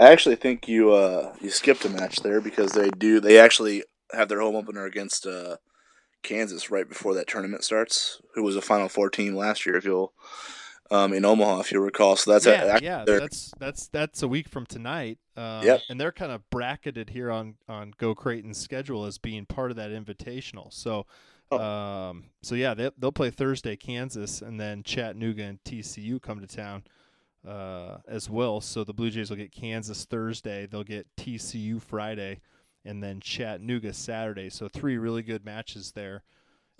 I 0.00 0.10
actually 0.10 0.36
think 0.36 0.68
you 0.68 0.92
uh, 0.92 1.34
you 1.40 1.50
skipped 1.50 1.84
a 1.84 1.90
match 1.90 2.16
there 2.16 2.40
because 2.40 2.72
they 2.72 2.90
do 2.90 3.20
they 3.20 3.38
actually 3.38 3.84
have 4.12 4.28
their 4.28 4.40
home 4.40 4.56
opener 4.56 4.84
against 4.84 5.26
uh, 5.26 5.56
Kansas 6.22 6.70
right 6.70 6.88
before 6.88 7.14
that 7.14 7.28
tournament 7.28 7.64
starts, 7.64 8.20
who 8.34 8.42
was 8.42 8.56
a 8.56 8.62
Final 8.62 8.88
Four 8.88 9.10
team 9.10 9.34
last 9.34 9.66
year, 9.66 9.76
if 9.76 9.84
you'll 9.84 10.12
um, 10.92 11.14
in 11.14 11.24
Omaha, 11.24 11.60
if 11.60 11.72
you 11.72 11.80
recall. 11.80 12.16
So 12.16 12.32
that's 12.32 12.46
yeah, 12.46 12.76
a, 12.76 12.80
yeah, 12.82 13.04
that's 13.06 13.52
that's 13.58 13.88
that's 13.88 14.22
a 14.22 14.28
week 14.28 14.48
from 14.48 14.66
tonight. 14.66 15.18
Um, 15.36 15.64
Yep. 15.64 15.80
and 15.88 16.00
they're 16.00 16.12
kind 16.12 16.30
of 16.30 16.48
bracketed 16.50 17.10
here 17.10 17.30
on 17.30 17.54
on 17.68 17.94
Go 17.96 18.14
Creighton's 18.14 18.58
schedule 18.58 19.06
as 19.06 19.18
being 19.18 19.46
part 19.46 19.70
of 19.70 19.76
that 19.78 19.90
invitational. 19.90 20.72
So, 20.72 21.06
Oh. 21.52 22.08
um, 22.10 22.24
so 22.42 22.54
yeah, 22.54 22.74
they 22.74 22.90
they'll 22.98 23.12
play 23.12 23.30
Thursday, 23.30 23.76
Kansas, 23.76 24.42
and 24.42 24.58
then 24.60 24.82
Chattanooga 24.82 25.42
and 25.44 25.62
TCU 25.64 26.20
come 26.20 26.40
to 26.40 26.46
town 26.46 26.84
uh, 27.46 27.98
as 28.08 28.28
well. 28.30 28.60
So 28.60 28.84
the 28.84 28.92
Blue 28.94 29.10
Jays 29.10 29.30
will 29.30 29.36
get 29.36 29.52
Kansas 29.52 30.04
Thursday, 30.04 30.66
they'll 30.66 30.84
get 30.84 31.06
TCU 31.16 31.80
Friday, 31.80 32.40
and 32.84 33.02
then 33.02 33.20
Chattanooga 33.20 33.92
Saturday. 33.92 34.50
So 34.50 34.68
three 34.68 34.96
really 34.98 35.22
good 35.22 35.44
matches 35.44 35.92
there. 35.92 36.22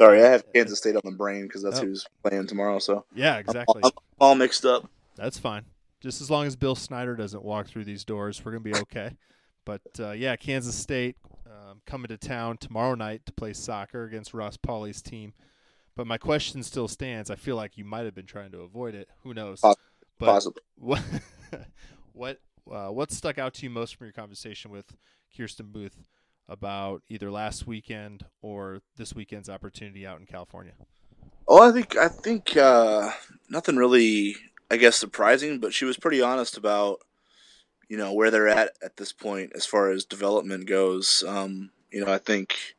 sorry, 0.01 0.23
I 0.25 0.29
have 0.29 0.45
Kansas 0.53 0.79
State 0.79 0.97
on 0.97 1.03
the 1.05 1.13
brain 1.13 1.43
because 1.43 1.63
that's 1.63 1.79
Oh. 1.79 1.85
who's 1.85 2.07
playing 2.25 2.47
tomorrow. 2.49 2.79
So 2.81 3.05
Yeah, 3.15 3.37
exactly. 3.39 3.83
I'm 3.85 3.91
all 4.21 4.35
mixed 4.35 4.65
up. 4.65 4.89
That's 5.17 5.39
fine. 5.39 5.65
Just 6.01 6.21
as 6.21 6.29
long 6.31 6.47
as 6.47 6.57
Bill 6.57 6.75
Snyder 6.75 7.15
doesn't 7.15 7.45
walk 7.45 7.69
through 7.69 7.85
these 7.85 8.05
doors, 8.05 8.45
we're 8.45 8.53
gonna 8.53 8.63
be 8.65 8.75
okay. 8.75 9.17
but 9.65 9.83
uh, 10.01 10.11
yeah, 10.11 10.35
Kansas 10.35 10.75
State 10.75 11.17
um, 11.73 11.81
coming 11.87 12.09
to 12.09 12.17
town 12.17 12.59
tomorrow 12.59 12.95
night 12.95 13.27
to 13.27 13.33
play 13.33 13.53
soccer 13.53 14.05
against 14.05 14.35
Ross 14.35 14.57
Paule's 14.57 15.03
team. 15.03 15.33
But 15.97 16.07
my 16.07 16.19
question 16.19 16.63
still 16.63 16.89
stands. 16.89 17.31
I 17.31 17.35
feel 17.37 17.57
like 17.57 17.77
you 17.77 17.85
might 17.85 18.05
have 18.05 18.15
been 18.15 18.27
trying 18.27 18.53
to 18.53 18.61
avoid 18.61 18.95
it. 18.95 19.09
Who 19.23 19.35
knows? 19.35 19.61
Poss- 19.61 19.77
But 20.19 20.27
Possibly. 20.27 20.63
what 20.77 21.03
what 22.13 22.41
uh, 22.71 22.89
what 22.89 23.11
stuck 23.11 23.39
out 23.39 23.55
to 23.55 23.65
you 23.65 23.71
most 23.71 23.97
from 23.97 24.07
your 24.07 24.13
conversation 24.13 24.71
with 24.71 24.97
Kirsten 25.37 25.67
Booth 25.73 26.05
about 26.49 27.03
either 27.09 27.31
last 27.31 27.67
weekend 27.67 28.25
or 28.41 28.81
this 28.97 29.15
weekend's 29.15 29.49
opportunity 29.49 30.07
out 30.07 30.21
in 30.21 30.27
California? 30.27 30.75
Oh, 31.49 31.69
I 31.69 31.73
think 31.73 31.97
I 31.97 32.09
think 32.09 32.57
uh, 32.57 33.11
nothing 33.51 33.77
really, 33.77 34.37
I 34.71 34.77
guess, 34.79 34.97
surprising. 34.97 35.59
But 35.59 35.75
she 35.75 35.85
was 35.85 35.97
pretty 35.99 36.23
honest 36.23 36.57
about, 36.57 37.01
you 37.93 37.99
know, 37.99 38.11
where 38.15 38.31
they're 38.31 38.49
at 38.49 38.73
at 38.83 38.97
this 38.97 39.13
point 39.13 39.53
as 39.55 39.67
far 39.67 39.91
as 39.91 40.07
development 40.07 40.65
goes. 40.65 41.23
Um, 41.29 41.69
you 41.91 42.03
know, 42.03 42.11
I 42.11 42.17
think, 42.17 42.75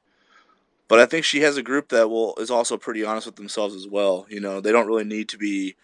but 0.87 0.97
I 0.97 1.05
think 1.05 1.23
she 1.23 1.41
has 1.41 1.55
a 1.55 1.61
group 1.61 1.89
that 1.89 2.09
will 2.09 2.33
is 2.37 2.49
also 2.49 2.77
pretty 2.77 3.05
honest 3.05 3.27
with 3.27 3.35
themselves 3.35 3.75
as 3.75 3.87
well. 3.87 4.25
You 4.27 4.39
know, 4.39 4.59
they 4.59 4.71
don't 4.71 4.87
really 4.87 5.03
need 5.03 5.29
to 5.29 5.37
be 5.37 5.75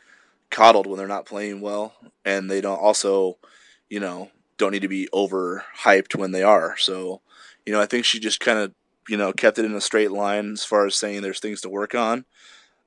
coddled 0.49 0.87
when 0.87 0.97
they're 0.97 1.07
not 1.07 1.27
playing 1.27 1.61
well, 1.61 1.93
and 2.25 2.49
they 2.49 2.59
don't 2.59 2.79
also, 2.79 3.37
you 3.87 3.99
know, 3.99 4.31
don't 4.57 4.71
need 4.71 4.81
to 4.81 4.87
be 4.87 5.07
over 5.13 5.63
hyped 5.83 6.15
when 6.15 6.31
they 6.31 6.41
are. 6.41 6.75
So, 6.77 7.21
you 7.67 7.71
know, 7.71 7.79
I 7.79 7.85
think 7.85 8.05
she 8.05 8.19
just 8.19 8.39
kind 8.39 8.57
of, 8.57 8.73
you 9.07 9.15
know, 9.15 9.31
kept 9.31 9.59
it 9.59 9.65
in 9.65 9.75
a 9.75 9.81
straight 9.81 10.09
line 10.09 10.53
as 10.53 10.65
far 10.65 10.87
as 10.87 10.95
saying 10.95 11.21
there's 11.21 11.39
things 11.39 11.61
to 11.61 11.69
work 11.69 11.93
on. 11.93 12.25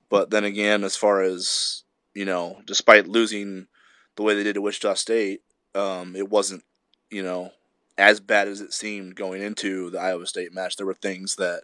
But 0.09 0.31
then 0.31 0.43
again, 0.43 0.83
as 0.83 0.97
far 0.97 1.23
as 1.23 1.85
you 2.15 2.25
know, 2.25 2.63
despite 2.67 3.07
losing 3.07 3.69
the 4.17 4.25
way 4.25 4.35
they 4.35 4.43
did 4.43 4.55
to 4.55 4.61
Wichita 4.61 4.95
State, 4.95 5.43
um, 5.75 6.17
it 6.17 6.29
wasn't 6.29 6.65
you 7.11 7.23
know 7.23 7.53
as 7.99 8.21
bad 8.21 8.49
as 8.49 8.61
it 8.61 8.73
seemed 8.73 9.15
going 9.15 9.43
into 9.43 9.91
the 9.91 10.01
Iowa 10.01 10.27
State 10.27 10.53
match. 10.55 10.77
There 10.77 10.87
were 10.87 10.95
things 10.95 11.37
that 11.37 11.63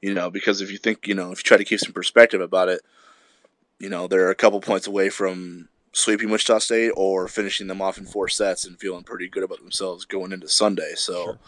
you 0.00 0.14
know 0.14 0.30
because 0.30 0.60
if 0.60 0.70
you 0.70 0.78
think 0.78 1.06
you 1.06 1.14
know 1.14 1.32
if 1.32 1.38
you 1.38 1.44
try 1.44 1.56
to 1.56 1.64
keep 1.64 1.80
some 1.80 1.92
perspective 1.92 2.40
about 2.40 2.68
it, 2.68 2.80
you 3.78 3.88
know 3.88 4.06
they're 4.06 4.30
a 4.30 4.34
couple 4.34 4.60
points 4.60 4.86
away 4.86 5.08
from 5.10 5.68
sweeping 5.92 6.28
Wichita 6.28 6.58
State 6.58 6.92
or 6.94 7.26
finishing 7.26 7.66
them 7.66 7.80
off 7.80 7.98
in 7.98 8.04
four 8.04 8.28
sets 8.28 8.66
and 8.66 8.78
feeling 8.78 9.02
pretty 9.02 9.28
good 9.28 9.42
about 9.42 9.60
themselves 9.60 10.04
going 10.04 10.30
into 10.30 10.48
Sunday. 10.48 10.92
So, 10.94 11.38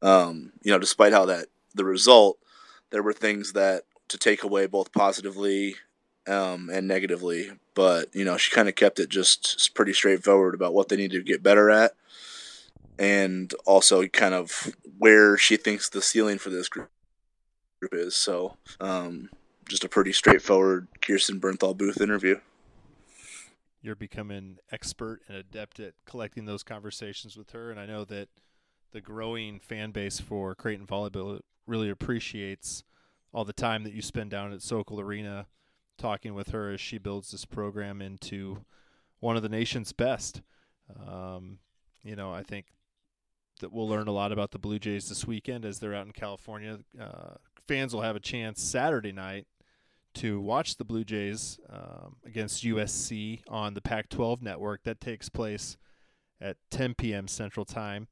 um, 0.00 0.52
you 0.62 0.70
know, 0.70 0.78
despite 0.78 1.12
how 1.12 1.26
that 1.26 1.46
the 1.74 1.84
result, 1.84 2.38
there 2.90 3.02
were 3.02 3.12
things 3.12 3.52
that 3.54 3.82
to 4.08 4.18
take 4.18 4.42
away 4.42 4.66
both 4.66 4.92
positively 4.92 5.76
um, 6.26 6.70
and 6.70 6.86
negatively. 6.86 7.50
But 7.74 8.14
you 8.14 8.24
know, 8.24 8.36
she 8.36 8.54
kind 8.54 8.68
of 8.68 8.74
kept 8.74 8.98
it 8.98 9.08
just 9.08 9.74
pretty 9.74 9.92
straightforward 9.92 10.54
about 10.54 10.74
what 10.74 10.88
they 10.88 10.96
need 10.96 11.12
to 11.12 11.22
get 11.22 11.42
better 11.42 11.70
at, 11.70 11.92
and 12.98 13.52
also 13.66 14.06
kind 14.06 14.34
of 14.34 14.74
where 14.98 15.36
she 15.36 15.56
thinks 15.56 15.88
the 15.88 16.02
ceiling 16.02 16.38
for 16.38 16.50
this 16.50 16.68
group 16.68 16.88
is. 17.92 18.14
So, 18.14 18.56
um, 18.80 19.30
just 19.68 19.84
a 19.84 19.88
pretty 19.88 20.12
straightforward 20.12 20.88
Kirsten 21.00 21.40
Bernthal 21.40 21.76
Booth 21.76 22.00
interview. 22.00 22.40
you're 23.82 23.96
becoming 23.96 24.58
expert 24.70 25.22
and 25.28 25.36
adept 25.36 25.80
at 25.80 25.94
collecting 26.04 26.44
those 26.44 26.62
conversations 26.62 27.36
with 27.36 27.50
her. 27.52 27.70
And 27.70 27.80
I 27.80 27.86
know 27.86 28.04
that 28.04 28.28
the 28.92 29.00
growing 29.00 29.58
fan 29.58 29.90
base 29.90 30.20
for 30.20 30.54
Creighton 30.54 30.86
Volleyball 30.86 31.40
really 31.66 31.88
appreciates 31.88 32.84
all 33.32 33.44
the 33.44 33.52
time 33.52 33.84
that 33.84 33.92
you 33.92 34.02
spend 34.02 34.30
down 34.30 34.52
at 34.52 34.60
Sokol 34.60 35.00
Arena 35.00 35.46
talking 36.00 36.34
with 36.34 36.50
her 36.50 36.70
as 36.70 36.80
she 36.80 36.98
builds 36.98 37.30
this 37.30 37.44
program 37.44 38.00
into 38.00 38.64
one 39.20 39.36
of 39.36 39.42
the 39.42 39.48
nation's 39.48 39.92
best. 39.92 40.42
Um, 41.06 41.58
you 42.02 42.16
know, 42.16 42.32
I 42.32 42.42
think 42.42 42.66
that 43.60 43.72
we'll 43.72 43.88
learn 43.88 44.08
a 44.08 44.12
lot 44.12 44.32
about 44.32 44.50
the 44.50 44.58
Blue 44.58 44.78
Jays 44.78 45.08
this 45.08 45.26
weekend 45.26 45.64
as 45.64 45.78
they're 45.78 45.94
out 45.94 46.06
in 46.06 46.12
California. 46.12 46.78
Uh, 46.98 47.34
fans 47.68 47.94
will 47.94 48.02
have 48.02 48.16
a 48.16 48.20
chance 48.20 48.62
Saturday 48.62 49.12
night 49.12 49.46
to 50.14 50.40
watch 50.40 50.76
the 50.76 50.84
Blue 50.84 51.04
Jays 51.04 51.60
um, 51.68 52.16
against 52.24 52.64
USC 52.64 53.42
on 53.48 53.74
the 53.74 53.80
Pac-12 53.80 54.42
network. 54.42 54.82
That 54.84 55.00
takes 55.00 55.28
place 55.28 55.76
at 56.40 56.56
10 56.70 56.94
p.m. 56.94 57.28
Central 57.28 57.64
Time. 57.64 58.08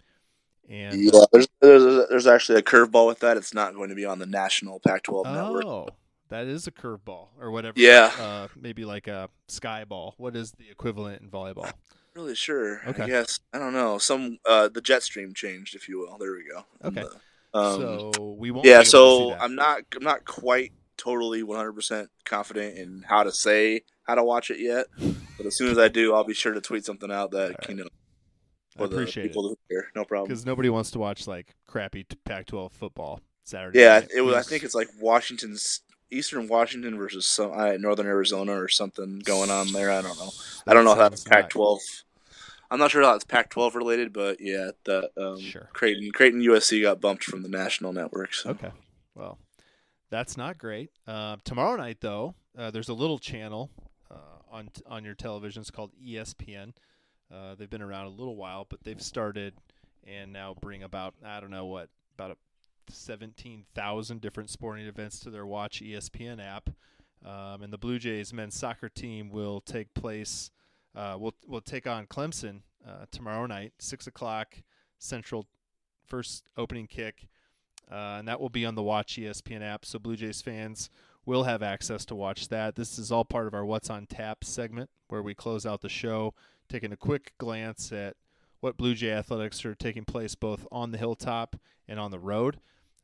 And 0.68 1.03
Yeah, 1.03 1.24
there's, 1.32 1.49
there's 1.61 2.09
there's 2.11 2.26
actually 2.26 2.59
a 2.59 2.62
curveball 2.62 3.07
with 3.07 3.20
that. 3.20 3.39
It's 3.39 3.55
not 3.55 3.74
going 3.74 3.89
to 3.89 3.95
be 3.95 4.05
on 4.05 4.18
the 4.18 4.26
national 4.26 4.80
Pac-12 4.80 5.24
network. 5.24 5.64
oh, 5.64 5.89
that 6.28 6.46
is 6.46 6.66
a 6.66 6.70
curveball 6.70 7.28
or 7.40 7.50
whatever. 7.50 7.78
Yeah. 7.78 8.12
uh, 8.18 8.48
maybe 8.56 8.84
like 8.84 9.06
a 9.08 9.28
sky 9.48 9.84
ball. 9.84 10.14
What 10.18 10.36
is 10.36 10.52
the 10.52 10.70
equivalent 10.70 11.22
in 11.22 11.30
volleyball? 11.30 11.72
Really 12.14 12.34
sure. 12.34 12.80
Okay. 12.86 13.04
I 13.04 13.06
guess 13.06 13.40
I 13.52 13.58
don't 13.58 13.72
know. 13.72 13.98
Some 13.98 14.38
uh, 14.44 14.68
the 14.68 14.80
jet 14.80 15.02
stream 15.02 15.34
changed, 15.34 15.74
if 15.76 15.88
you 15.88 15.98
will. 16.00 16.18
There 16.18 16.32
we 16.32 16.44
go. 16.50 16.64
Okay. 16.88 17.02
The- 17.02 17.20
um, 17.54 17.80
so 17.80 18.36
we 18.38 18.50
won't. 18.50 18.66
yeah. 18.66 18.74
able 18.74 18.80
to 18.82 18.86
see 18.86 18.90
So. 18.90 19.34
I'm 19.34 19.54
not 19.54 19.82
I'm 19.96 20.02
not 20.02 20.24
quite 20.24 20.72
totally 20.96 21.42
100% 21.42 22.08
confident 22.24 22.76
in 22.76 23.04
how 23.06 23.22
to 23.22 23.32
say 23.32 23.82
how 24.02 24.16
to 24.16 24.24
watch 24.24 24.50
it 24.50 24.58
yet. 24.58 24.86
But 25.36 25.46
as 25.46 25.56
soon 25.56 25.70
as 25.70 25.78
I 25.78 25.88
do, 25.88 26.14
I'll 26.14 26.24
be 26.24 26.34
sure 26.34 26.52
to 26.52 26.60
tweet 26.60 26.84
something 26.84 27.10
out 27.10 27.30
that 27.30 27.50
right. 27.50 27.68
you 27.68 27.76
know 27.76 27.86
I 28.76 28.78
for 28.78 28.88
the 28.88 28.96
appreciate 28.96 29.26
it 29.26 29.28
people 29.28 29.48
who 29.48 29.56
hear. 29.68 29.86
No 29.94 30.04
problem. 30.04 30.28
because 30.28 30.44
nobody 30.44 30.68
wants 30.68 30.90
to 30.92 30.98
watch 30.98 31.26
like 31.26 31.54
crappy 31.66 32.04
t- 32.04 32.18
Pac-12 32.24 32.72
football 32.72 33.20
Saturday. 33.44 33.80
Yeah, 33.80 34.00
night. 34.00 34.08
it 34.14 34.20
was. 34.22 34.34
I 34.34 34.42
think 34.42 34.64
it's 34.64 34.74
like 34.74 34.88
Washington's 35.00 35.80
Eastern 36.11 36.48
Washington 36.48 36.96
versus 36.96 37.26
some 37.26 37.52
uh, 37.52 37.72
Northern 37.78 38.06
Arizona 38.06 38.52
or 38.52 38.68
something 38.68 39.20
going 39.20 39.50
on 39.50 39.72
there. 39.72 39.90
I 39.90 40.02
don't 40.02 40.18
know. 40.18 40.30
I 40.66 40.74
don't 40.74 40.84
know 40.84 40.94
how 40.94 41.09
that's 41.09 41.24
Pac-12. 41.24 41.78
I'm 42.70 42.78
not 42.78 42.90
sure 42.90 43.02
how 43.02 43.14
it's 43.14 43.24
Pac-12 43.24 43.74
related, 43.74 44.12
but 44.12 44.38
yeah, 44.40 44.70
that 44.84 45.11
um, 45.16 45.40
Sure. 45.40 45.68
Creighton 45.72 46.11
Creighton 46.12 46.40
USC 46.42 46.82
got 46.82 47.00
bumped 47.00 47.24
from 47.24 47.42
the 47.42 47.48
national 47.48 47.92
network. 47.92 48.34
So. 48.34 48.50
Okay. 48.50 48.70
Well, 49.14 49.38
that's 50.11 50.36
not 50.36 50.59
great. 50.59 50.90
Uh, 51.06 51.36
tomorrow 51.44 51.76
night, 51.76 51.98
though, 52.00 52.34
uh, 52.56 52.70
there's 52.70 52.88
a 52.88 52.94
little 52.94 53.18
channel 53.18 53.70
uh, 54.11 54.14
on 54.50 54.68
on 54.86 55.04
your 55.04 55.14
television. 55.14 55.61
It's 55.61 55.70
called 55.70 55.92
ESPN. 56.02 56.72
Uh, 57.32 57.54
they've 57.54 57.70
been 57.70 57.82
around 57.82 58.06
a 58.06 58.11
little 58.11 58.36
while, 58.36 58.66
but 58.68 58.84
they've 58.84 59.02
started 59.02 59.54
and 60.06 60.32
now 60.32 60.54
bring 60.61 60.82
about 60.82 61.14
I 61.24 61.40
don't 61.40 61.50
know 61.50 61.66
what 61.66 61.88
about 62.16 62.36
a 62.89 62.93
seventeen 62.93 63.64
thousand 63.74 64.20
different 64.20 64.51
sporting 64.51 64.86
events 64.86 65.18
to 65.20 65.30
their 65.30 65.47
Watch 65.47 65.80
ESPN 65.80 66.45
app. 66.45 66.70
Um, 67.24 67.62
and 67.62 67.72
the 67.72 67.78
Blue 67.78 67.99
Jays 67.99 68.32
men's 68.32 68.55
soccer 68.55 68.89
team 68.89 69.30
will 69.30 69.61
take 69.61 69.93
place. 69.95 70.51
Uh, 70.95 71.16
will 71.18 71.34
will 71.47 71.61
take 71.61 71.86
on 71.86 72.07
Clemson 72.07 72.62
uh, 72.86 73.07
tomorrow 73.11 73.47
night, 73.47 73.72
six 73.78 74.07
o'clock 74.07 74.62
Central. 74.99 75.47
First 76.07 76.45
opening 76.57 76.86
kick 76.86 77.28
uh, 77.91 78.16
and 78.18 78.28
that 78.28 78.41
will 78.41 78.49
be 78.49 78.66
on 78.66 78.74
the 78.74 78.82
Watch 78.82 79.16
ESPN 79.16 79.62
app. 79.62 79.84
So 79.84 79.99
Blue 79.99 80.16
Jays 80.16 80.43
fans 80.43 80.91
will 81.24 81.45
have 81.45 81.62
access 81.62 82.05
to 82.07 82.14
watch 82.14 82.49
that. 82.49 82.76
This 82.76 82.99
is 82.99 83.11
all 83.11 83.24
part 83.24 83.47
of 83.47 83.55
our 83.55 83.64
What's 83.64 83.91
on 83.91 84.07
Tap 84.07 84.45
segment, 84.45 84.91
where 85.09 85.22
we 85.22 85.34
close 85.34 85.64
out 85.64 85.80
the 85.80 85.89
show, 85.89 86.34
taking 86.68 86.93
a 86.93 86.97
quick 86.97 87.32
glance 87.39 87.93
at 87.93 88.16
what 88.61 88.76
Blue 88.76 88.95
Jay 88.95 89.12
athletics 89.12 89.64
are 89.64 89.74
taking 89.74 90.05
place 90.05 90.34
both 90.34 90.66
on 90.70 90.91
the 90.91 90.99
hilltop 90.99 91.57
and 91.86 91.99
on 91.99 92.11
the 92.11 92.18
road. 92.18 92.61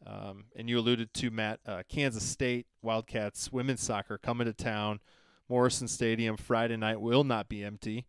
Um, 0.07 0.45
and 0.55 0.69
you 0.69 0.79
alluded 0.79 1.15
to 1.15 1.31
Matt, 1.31 1.61
uh, 1.67 1.83
Kansas 1.89 2.25
State 2.25 2.67
Wildcats 2.83 3.51
women's 3.53 3.83
soccer 3.83 4.19
coming 4.19 4.47
to 4.47 4.53
town. 4.53 5.01
Morrison 5.49 5.89
Stadium 5.89 6.37
Friday 6.37 6.77
night 6.77 7.01
will 7.01 7.25
not 7.25 7.49
be 7.49 7.65
empty. 7.65 8.07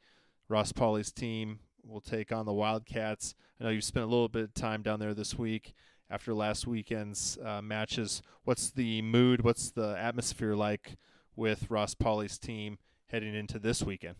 Ross 0.48 0.72
Paule's 0.72 1.12
team 1.12 1.60
will 1.86 2.02
take 2.02 2.32
on 2.32 2.46
the 2.46 2.54
Wildcats. 2.54 3.36
I 3.60 3.64
know 3.64 3.70
you've 3.70 3.84
spent 3.84 4.06
a 4.06 4.10
little 4.10 4.30
bit 4.30 4.43
of 4.43 4.54
time 4.54 4.82
down 4.82 5.00
there 5.00 5.14
this 5.14 5.38
week 5.38 5.74
after 6.10 6.34
last 6.34 6.68
weekend's 6.68 7.38
uh, 7.43 7.62
matches. 7.62 8.22
What's 8.43 8.72
the 8.72 9.02
mood? 9.02 9.43
What's 9.43 9.72
the 9.72 9.98
atmosphere 9.98 10.56
like 10.56 10.96
with 11.36 11.70
Ross 11.70 11.96
Paule's 11.96 12.38
team 12.38 12.78
heading 13.08 13.36
into 13.36 13.60
this 13.60 13.84
weekend? 13.84 14.16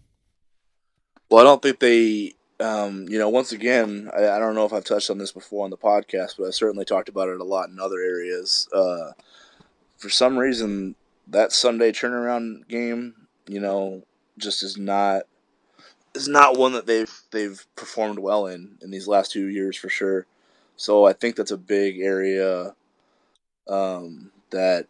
Well, 1.30 1.41
I 1.41 1.43
don't 1.43 1.61
think 1.61 1.80
they 1.80 2.34
um, 2.60 3.06
you 3.10 3.20
know, 3.20 3.30
once 3.30 3.51
again, 3.51 4.10
I, 4.16 4.30
I, 4.30 4.39
don't 4.39 4.56
know 4.56 4.66
if 4.66 4.74
I've 4.74 4.86
touched 4.86 5.10
on 5.10 5.18
this 5.18 5.32
before 5.32 5.66
on 5.66 5.72
the 5.72 5.78
podcast, 5.78 6.36
but 6.38 6.47
I've 6.47 6.56
certainly 6.56 6.86
talked 6.86 7.10
about 7.10 7.30
it 7.30 7.41
a 7.41 7.43
lot 7.43 7.70
in 7.70 7.80
other 7.80 7.99
areas. 7.99 8.70
Uh, 8.74 9.12
for 9.97 10.10
some 10.10 10.38
reason, 10.38 10.95
that 11.28 11.51
Sunday 11.51 11.91
turnaround 11.91 12.68
game, 12.68 13.28
you 13.47 13.60
know, 13.60 14.03
just 14.38 14.64
is 14.64 14.78
not 14.78 15.24
is 16.14 16.28
not 16.30 16.58
one 16.58 16.72
that 16.74 16.86
they've 16.86 17.14
they've 17.32 17.66
performed 17.76 18.20
well 18.20 18.47
in 18.47 18.78
in 18.82 18.89
these 18.89 19.08
last 19.08 19.32
two 19.32 19.47
years 19.47 19.76
for 19.76 19.89
sure. 19.89 20.26
So 20.78 21.06
I 21.06 21.14
think 21.14 21.36
that's 21.36 21.51
a 21.51 21.58
big 21.58 21.99
area 21.99 22.74
um, 23.68 24.32
that 24.51 24.88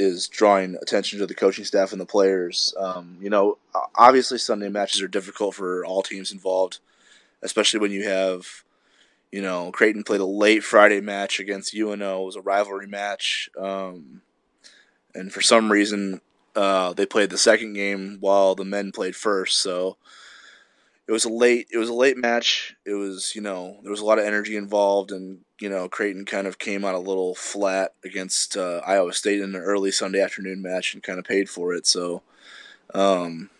is 0.00 0.28
drawing 0.28 0.76
attention 0.80 1.18
to 1.18 1.26
the 1.26 1.34
coaching 1.34 1.64
staff 1.64 1.92
and 1.92 2.00
the 2.00 2.06
players. 2.06 2.74
Um, 2.78 3.18
you 3.20 3.28
know, 3.28 3.58
obviously 3.94 4.38
Sunday 4.38 4.68
matches 4.68 5.02
are 5.02 5.08
difficult 5.08 5.54
for 5.54 5.84
all 5.84 6.02
teams 6.02 6.32
involved, 6.32 6.78
especially 7.42 7.80
when 7.80 7.92
you 7.92 8.08
have, 8.08 8.64
you 9.30 9.42
know, 9.42 9.70
Creighton 9.70 10.02
played 10.02 10.20
a 10.20 10.26
late 10.26 10.64
Friday 10.64 11.00
match 11.00 11.38
against 11.38 11.74
UNO. 11.74 12.22
It 12.22 12.26
was 12.26 12.36
a 12.36 12.40
rivalry 12.40 12.86
match, 12.86 13.50
um, 13.58 14.22
and 15.14 15.32
for 15.32 15.42
some 15.42 15.70
reason 15.70 16.20
uh, 16.56 16.94
they 16.94 17.06
played 17.06 17.30
the 17.30 17.38
second 17.38 17.74
game 17.74 18.16
while 18.20 18.54
the 18.54 18.64
men 18.64 18.92
played 18.92 19.14
first. 19.14 19.58
So 19.60 19.98
it 21.10 21.12
was 21.12 21.24
a 21.24 21.28
late 21.28 21.66
it 21.72 21.76
was 21.76 21.88
a 21.88 21.94
late 21.94 22.16
match. 22.16 22.76
It 22.86 22.92
was 22.92 23.34
you 23.34 23.40
know 23.40 23.78
there 23.82 23.90
was 23.90 23.98
a 23.98 24.04
lot 24.04 24.20
of 24.20 24.24
energy 24.24 24.56
involved, 24.56 25.10
and 25.10 25.40
you 25.60 25.68
know 25.68 25.88
Creighton 25.88 26.24
kind 26.24 26.46
of 26.46 26.60
came 26.60 26.84
out 26.84 26.94
a 26.94 27.00
little 27.00 27.34
flat 27.34 27.94
against 28.04 28.56
uh, 28.56 28.80
Iowa 28.86 29.12
State 29.12 29.40
in 29.40 29.56
an 29.56 29.60
early 29.60 29.90
Sunday 29.90 30.20
afternoon 30.20 30.62
match 30.62 30.94
and 30.94 31.02
kind 31.02 31.18
of 31.18 31.24
paid 31.24 31.50
for 31.50 31.74
it. 31.74 31.86
So. 31.86 32.22
Um, 32.92 33.50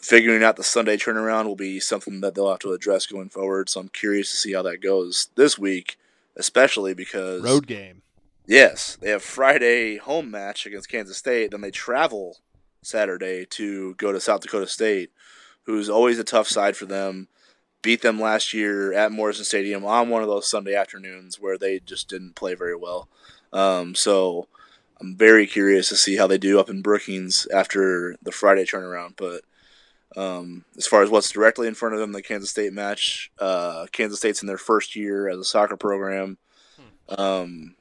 figuring 0.00 0.44
out 0.44 0.54
the 0.54 0.62
Sunday 0.62 0.96
turnaround 0.96 1.46
will 1.46 1.56
be 1.56 1.80
something 1.80 2.20
that 2.20 2.36
they'll 2.36 2.50
have 2.50 2.60
to 2.60 2.70
address 2.70 3.06
going 3.06 3.28
forward. 3.28 3.68
So 3.68 3.80
I'm 3.80 3.88
curious 3.88 4.30
to 4.30 4.36
see 4.36 4.52
how 4.52 4.62
that 4.62 4.80
goes 4.80 5.30
this 5.34 5.58
week, 5.58 5.98
especially 6.36 6.94
because 6.94 7.42
road 7.42 7.66
game. 7.66 8.02
Yes, 8.46 8.96
they 9.00 9.10
have 9.10 9.24
Friday 9.24 9.96
home 9.96 10.30
match 10.30 10.64
against 10.64 10.88
Kansas 10.88 11.16
State, 11.16 11.50
then 11.50 11.62
they 11.62 11.72
travel 11.72 12.36
Saturday 12.82 13.44
to 13.46 13.94
go 13.94 14.12
to 14.12 14.20
South 14.20 14.42
Dakota 14.42 14.68
State, 14.68 15.10
who's 15.66 15.90
always 15.90 16.18
a 16.18 16.24
tough 16.24 16.48
side 16.48 16.76
for 16.76 16.86
them. 16.86 17.28
Beat 17.82 18.02
them 18.02 18.20
last 18.20 18.54
year 18.54 18.92
at 18.92 19.12
Morrison 19.12 19.44
Stadium 19.44 19.84
on 19.84 20.08
one 20.08 20.22
of 20.22 20.28
those 20.28 20.48
Sunday 20.48 20.74
afternoons 20.74 21.38
where 21.38 21.58
they 21.58 21.78
just 21.80 22.08
didn't 22.08 22.34
play 22.34 22.54
very 22.54 22.74
well. 22.74 23.08
Um, 23.52 23.94
so 23.94 24.48
I'm 25.00 25.16
very 25.16 25.46
curious 25.46 25.88
to 25.90 25.96
see 25.96 26.16
how 26.16 26.26
they 26.26 26.38
do 26.38 26.58
up 26.58 26.70
in 26.70 26.82
Brookings 26.82 27.46
after 27.52 28.16
the 28.22 28.32
Friday 28.32 28.64
turnaround. 28.64 29.14
But 29.16 29.42
um, 30.20 30.64
as 30.76 30.86
far 30.86 31.02
as 31.02 31.10
what's 31.10 31.30
directly 31.30 31.68
in 31.68 31.74
front 31.74 31.94
of 31.94 32.00
them, 32.00 32.12
the 32.12 32.22
Kansas 32.22 32.50
State 32.50 32.72
match, 32.72 33.30
uh, 33.38 33.86
Kansas 33.92 34.18
State's 34.18 34.42
in 34.42 34.48
their 34.48 34.58
first 34.58 34.96
year 34.96 35.28
as 35.28 35.38
a 35.38 35.44
soccer 35.44 35.76
program. 35.76 36.38
Hmm. 36.76 37.20
Um, 37.20 37.74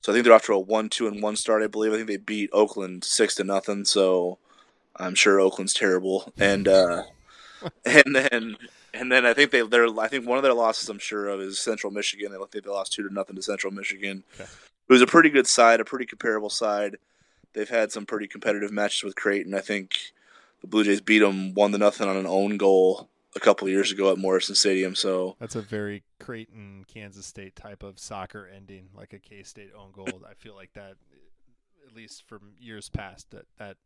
so 0.00 0.12
I 0.12 0.14
think 0.14 0.24
they're 0.24 0.34
off 0.34 0.46
to 0.46 0.54
a 0.54 0.58
one, 0.58 0.88
two, 0.88 1.08
and 1.08 1.22
one 1.22 1.36
start. 1.36 1.62
I 1.62 1.66
believe. 1.66 1.92
I 1.92 1.96
think 1.96 2.08
they 2.08 2.16
beat 2.16 2.50
Oakland 2.52 3.04
six 3.04 3.34
to 3.34 3.44
nothing. 3.44 3.84
So 3.84 4.38
I'm 5.00 5.14
sure 5.14 5.40
Oakland's 5.40 5.74
terrible, 5.74 6.32
and 6.38 6.68
uh, 6.68 7.04
and 7.84 8.14
then 8.14 8.56
and 8.92 9.10
then 9.10 9.26
I 9.26 9.34
think 9.34 9.50
they 9.50 9.62
they're 9.62 9.88
I 9.98 10.08
think 10.08 10.26
one 10.26 10.38
of 10.38 10.44
their 10.44 10.54
losses 10.54 10.88
I'm 10.88 10.98
sure 10.98 11.28
of 11.28 11.40
is 11.40 11.58
Central 11.58 11.92
Michigan. 11.92 12.32
I 12.32 12.38
think 12.46 12.64
they 12.64 12.70
lost 12.70 12.92
two 12.92 13.06
to 13.06 13.12
nothing 13.12 13.36
to 13.36 13.42
Central 13.42 13.72
Michigan. 13.72 14.24
Okay. 14.34 14.44
It 14.44 14.92
was 14.92 15.02
a 15.02 15.06
pretty 15.06 15.30
good 15.30 15.46
side, 15.46 15.80
a 15.80 15.84
pretty 15.84 16.06
comparable 16.06 16.50
side. 16.50 16.96
They've 17.52 17.68
had 17.68 17.92
some 17.92 18.06
pretty 18.06 18.26
competitive 18.26 18.72
matches 18.72 19.02
with 19.02 19.14
Creighton. 19.16 19.54
I 19.54 19.60
think 19.60 19.92
the 20.60 20.66
Blue 20.66 20.84
Jays 20.84 21.00
beat 21.00 21.20
them 21.20 21.54
one 21.54 21.72
to 21.72 21.78
nothing 21.78 22.08
on 22.08 22.16
an 22.16 22.26
own 22.26 22.56
goal 22.56 23.08
a 23.36 23.40
couple 23.40 23.68
years 23.68 23.92
ago 23.92 24.10
at 24.10 24.18
Morrison 24.18 24.54
Stadium. 24.54 24.94
So 24.94 25.36
that's 25.38 25.56
a 25.56 25.62
very 25.62 26.02
Creighton, 26.18 26.84
Kansas 26.92 27.26
State 27.26 27.56
type 27.56 27.82
of 27.82 27.98
soccer 27.98 28.48
ending, 28.54 28.88
like 28.94 29.12
a 29.12 29.18
K 29.18 29.42
State 29.42 29.70
own 29.76 29.92
goal. 29.92 30.22
I 30.28 30.34
feel 30.34 30.54
like 30.54 30.72
that, 30.74 30.94
at 31.86 31.94
least 31.94 32.24
from 32.26 32.54
years 32.58 32.88
past, 32.88 33.30
that 33.30 33.46
that 33.58 33.76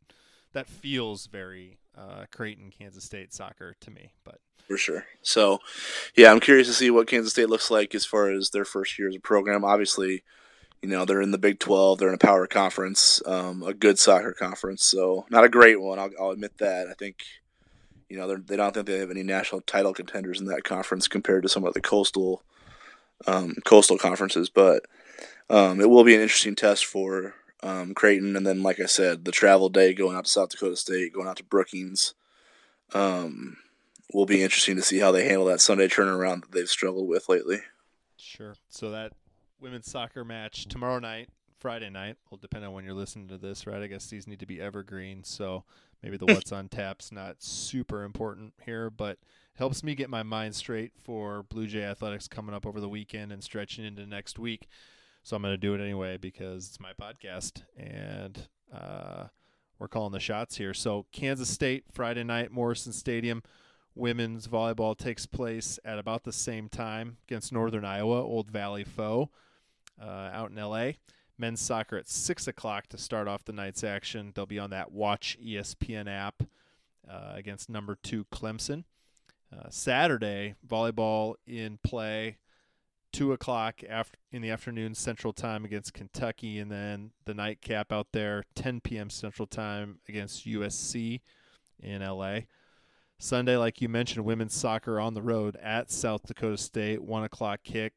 that 0.55 0.67
feels 0.67 1.27
very 1.27 1.77
uh, 1.97 2.25
Creighton, 2.31 2.71
Kansas 2.71 3.03
State 3.03 3.33
soccer 3.33 3.75
to 3.81 3.91
me. 3.91 4.11
But 4.23 4.39
for 4.67 4.77
sure. 4.77 5.05
So, 5.21 5.59
yeah, 6.15 6.31
I'm 6.31 6.39
curious 6.39 6.67
to 6.67 6.73
see 6.73 6.89
what 6.89 7.07
Kansas 7.07 7.33
State 7.33 7.49
looks 7.49 7.69
like 7.69 7.93
as 7.93 8.05
far 8.05 8.31
as 8.31 8.49
their 8.49 8.65
first 8.65 8.97
year 8.97 9.07
as 9.07 9.15
a 9.15 9.19
program. 9.19 9.63
Obviously, 9.63 10.23
you 10.81 10.89
know 10.89 11.05
they're 11.05 11.21
in 11.21 11.31
the 11.31 11.37
Big 11.37 11.59
12, 11.59 11.99
they're 11.99 12.09
in 12.09 12.15
a 12.15 12.19
power 12.19 12.47
conference, 12.47 13.21
um, 13.25 13.63
a 13.63 13.73
good 13.73 13.99
soccer 13.99 14.33
conference. 14.33 14.83
So 14.83 15.25
not 15.29 15.43
a 15.43 15.49
great 15.49 15.81
one, 15.81 15.99
I'll, 15.99 16.11
I'll 16.19 16.31
admit 16.31 16.57
that. 16.59 16.87
I 16.89 16.93
think 16.93 17.23
you 18.09 18.17
know 18.17 18.35
they 18.35 18.55
don't 18.55 18.73
think 18.73 18.85
they 18.85 18.99
have 18.99 19.11
any 19.11 19.23
national 19.23 19.61
title 19.61 19.93
contenders 19.93 20.39
in 20.39 20.47
that 20.47 20.63
conference 20.63 21.07
compared 21.07 21.43
to 21.43 21.49
some 21.49 21.65
of 21.65 21.73
the 21.73 21.81
coastal 21.81 22.43
um, 23.27 23.55
coastal 23.65 23.97
conferences, 23.97 24.49
but 24.49 24.83
um, 25.49 25.81
it 25.81 25.89
will 25.89 26.03
be 26.03 26.15
an 26.15 26.21
interesting 26.21 26.55
test 26.55 26.85
for 26.85 27.33
um, 27.65 27.95
Creighton, 27.95 28.35
and 28.35 28.45
then 28.45 28.61
like 28.61 28.79
I 28.79 28.85
said, 28.85 29.25
the 29.25 29.31
travel 29.31 29.69
day 29.69 29.93
going 29.93 30.15
out 30.15 30.25
to 30.25 30.31
South 30.31 30.49
Dakota 30.49 30.75
State, 30.75 31.13
going 31.13 31.27
out 31.27 31.37
to 31.37 31.43
Brookings, 31.43 32.13
um, 32.93 33.57
will 34.13 34.27
be 34.27 34.43
interesting 34.43 34.75
to 34.75 34.83
see 34.83 34.99
how 34.99 35.11
they 35.11 35.27
handle 35.27 35.45
that 35.45 35.61
Sunday 35.61 35.87
turnaround 35.87 36.41
that 36.41 36.51
they've 36.51 36.69
struggled 36.69 37.07
with 37.07 37.27
lately. 37.27 37.57
Sure. 38.17 38.55
So 38.69 38.91
that 38.91 39.13
women's 39.59 39.89
soccer 39.89 40.23
match 40.23 40.65
tomorrow 40.65 40.99
night, 40.99 41.29
Friday 41.57 41.89
night, 41.89 42.17
will 42.29 42.37
depend 42.37 42.63
on 42.65 42.73
when 42.73 42.85
you're 42.85 42.93
listening 42.93 43.27
to 43.29 43.37
this, 43.39 43.65
right? 43.65 43.81
I 43.81 43.87
guess 43.87 44.05
these 44.07 44.27
need 44.27 44.39
to 44.41 44.45
be 44.45 44.61
evergreen, 44.61 45.23
so 45.23 45.63
maybe 46.03 46.17
the 46.17 46.25
what's 46.33 46.51
on 46.51 46.69
tap's 46.69 47.11
not 47.11 47.41
super 47.41 48.03
important 48.03 48.53
here, 48.63 48.91
but 48.91 49.17
helps 49.55 49.83
me 49.83 49.95
get 49.95 50.09
my 50.09 50.21
mind 50.21 50.53
straight 50.53 50.91
for 51.03 51.41
Blue 51.41 51.65
Jay 51.65 51.83
athletics 51.83 52.27
coming 52.27 52.53
up 52.53 52.67
over 52.67 52.79
the 52.79 52.89
weekend 52.89 53.31
and 53.31 53.43
stretching 53.43 53.85
into 53.85 54.05
next 54.05 54.37
week. 54.37 54.67
So 55.25 55.35
I'm 55.35 55.41
going 55.41 55.53
to 55.53 55.57
do 55.57 55.73
it 55.73 55.81
anyway 55.81 56.17
because 56.17 56.67
it's 56.67 56.79
my 56.79 56.93
podcast 56.93 57.63
and 57.75 58.47
uh, 58.71 59.23
we're 59.79 59.87
calling 59.87 60.11
the 60.11 60.19
shots 60.19 60.57
here. 60.57 60.71
So 60.71 61.07
Kansas 61.11 61.49
State 61.49 61.85
Friday 61.91 62.23
night, 62.23 62.51
Morrison 62.51 62.93
Stadium. 62.93 63.41
Women's 63.95 64.47
volleyball 64.47 64.95
takes 64.95 65.25
place 65.25 65.79
at 65.83 65.97
about 65.97 66.25
the 66.25 66.31
same 66.31 66.69
time 66.69 67.17
against 67.27 67.51
Northern 67.51 67.83
Iowa, 67.83 68.21
Old 68.21 68.51
Valley 68.51 68.83
foe, 68.83 69.31
uh, 69.99 70.29
out 70.31 70.51
in 70.51 70.57
LA. 70.57 70.91
Men's 71.39 71.59
soccer 71.59 71.97
at 71.97 72.07
six 72.07 72.47
o'clock 72.47 72.85
to 72.89 72.97
start 72.99 73.27
off 73.27 73.45
the 73.45 73.51
night's 73.51 73.83
action. 73.83 74.31
They'll 74.35 74.45
be 74.45 74.59
on 74.59 74.69
that 74.69 74.91
Watch 74.91 75.39
ESPN 75.43 76.07
app 76.07 76.43
uh, 77.09 77.31
against 77.33 77.67
number 77.67 77.97
two 78.03 78.25
Clemson. 78.25 78.83
Uh, 79.51 79.69
Saturday 79.71 80.53
volleyball 80.67 81.33
in 81.47 81.79
play 81.83 82.37
two 83.15 83.31
o'clock 83.31 83.79
after 83.87 84.19
in 84.33 84.41
the 84.41 84.49
afternoon 84.49 84.93
Central 84.93 85.31
Time 85.31 85.63
against 85.63 85.93
Kentucky, 85.93 86.59
and 86.59 86.69
then 86.69 87.11
the 87.23 87.33
nightcap 87.33 87.93
out 87.93 88.07
there, 88.11 88.43
10 88.55 88.81
p.m. 88.81 89.09
Central 89.09 89.47
Time 89.47 89.99
against 90.09 90.45
USC 90.45 91.21
in 91.79 92.01
LA. 92.01 92.39
Sunday, 93.17 93.55
like 93.55 93.79
you 93.79 93.87
mentioned, 93.87 94.25
women's 94.25 94.53
soccer 94.53 94.99
on 94.99 95.13
the 95.13 95.21
road 95.21 95.55
at 95.63 95.89
South 95.89 96.23
Dakota 96.27 96.57
State, 96.57 97.01
one 97.01 97.23
o'clock 97.23 97.61
kick, 97.63 97.93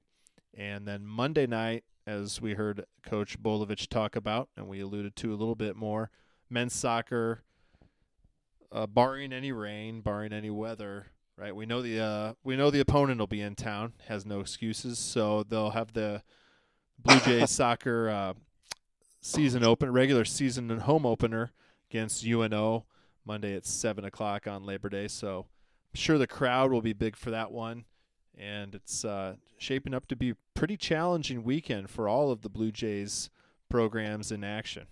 and 0.56 0.86
then 0.86 1.04
Monday 1.04 1.48
night, 1.48 1.82
as 2.06 2.40
we 2.40 2.54
heard 2.54 2.84
Coach 3.02 3.42
Bolowich 3.42 3.88
talk 3.88 4.14
about, 4.14 4.48
and 4.56 4.68
we 4.68 4.78
alluded 4.78 5.16
to 5.16 5.32
a 5.32 5.34
little 5.34 5.56
bit 5.56 5.74
more, 5.74 6.12
men's 6.48 6.74
soccer, 6.74 7.42
uh, 8.70 8.86
barring 8.86 9.32
any 9.32 9.50
rain, 9.50 10.00
barring 10.00 10.32
any 10.32 10.50
weather, 10.50 11.06
right? 11.38 11.54
We 11.54 11.66
know 11.66 11.80
the 11.80 12.00
uh, 12.00 12.32
we 12.42 12.56
know 12.56 12.70
the 12.70 12.80
opponent 12.80 13.20
will 13.20 13.26
be 13.26 13.40
in 13.40 13.54
town, 13.54 13.92
has 14.08 14.26
no 14.26 14.40
excuses, 14.40 14.98
so 14.98 15.44
they'll 15.44 15.70
have 15.70 15.92
the 15.92 16.22
Blue 16.98 17.20
Jays 17.20 17.50
soccer 17.54 18.08
uh, 18.08 18.34
season 19.20 19.64
open, 19.64 19.92
regular 19.92 20.24
season 20.24 20.70
and 20.70 20.82
home 20.82 21.06
opener 21.06 21.52
against 21.90 22.26
UNO 22.26 22.84
Monday 23.24 23.54
at 23.54 23.64
seven 23.64 24.04
o'clock 24.04 24.46
on 24.46 24.66
Labor 24.66 24.88
Day. 24.88 25.06
So 25.06 25.46
I'm 25.92 25.98
sure 25.98 26.18
the 26.18 26.26
crowd 26.26 26.72
will 26.72 26.82
be 26.82 26.92
big 26.92 27.16
for 27.16 27.30
that 27.30 27.52
one, 27.52 27.84
and 28.36 28.74
it's 28.74 29.04
uh, 29.04 29.36
shaping 29.58 29.94
up 29.94 30.08
to 30.08 30.16
be 30.16 30.30
a 30.30 30.36
pretty 30.54 30.76
challenging 30.76 31.44
weekend 31.44 31.88
for 31.88 32.08
all 32.08 32.32
of 32.32 32.42
the 32.42 32.50
Blue 32.50 32.72
Jays 32.72 33.30
programs 33.68 34.32
in 34.32 34.42
action. 34.42 34.86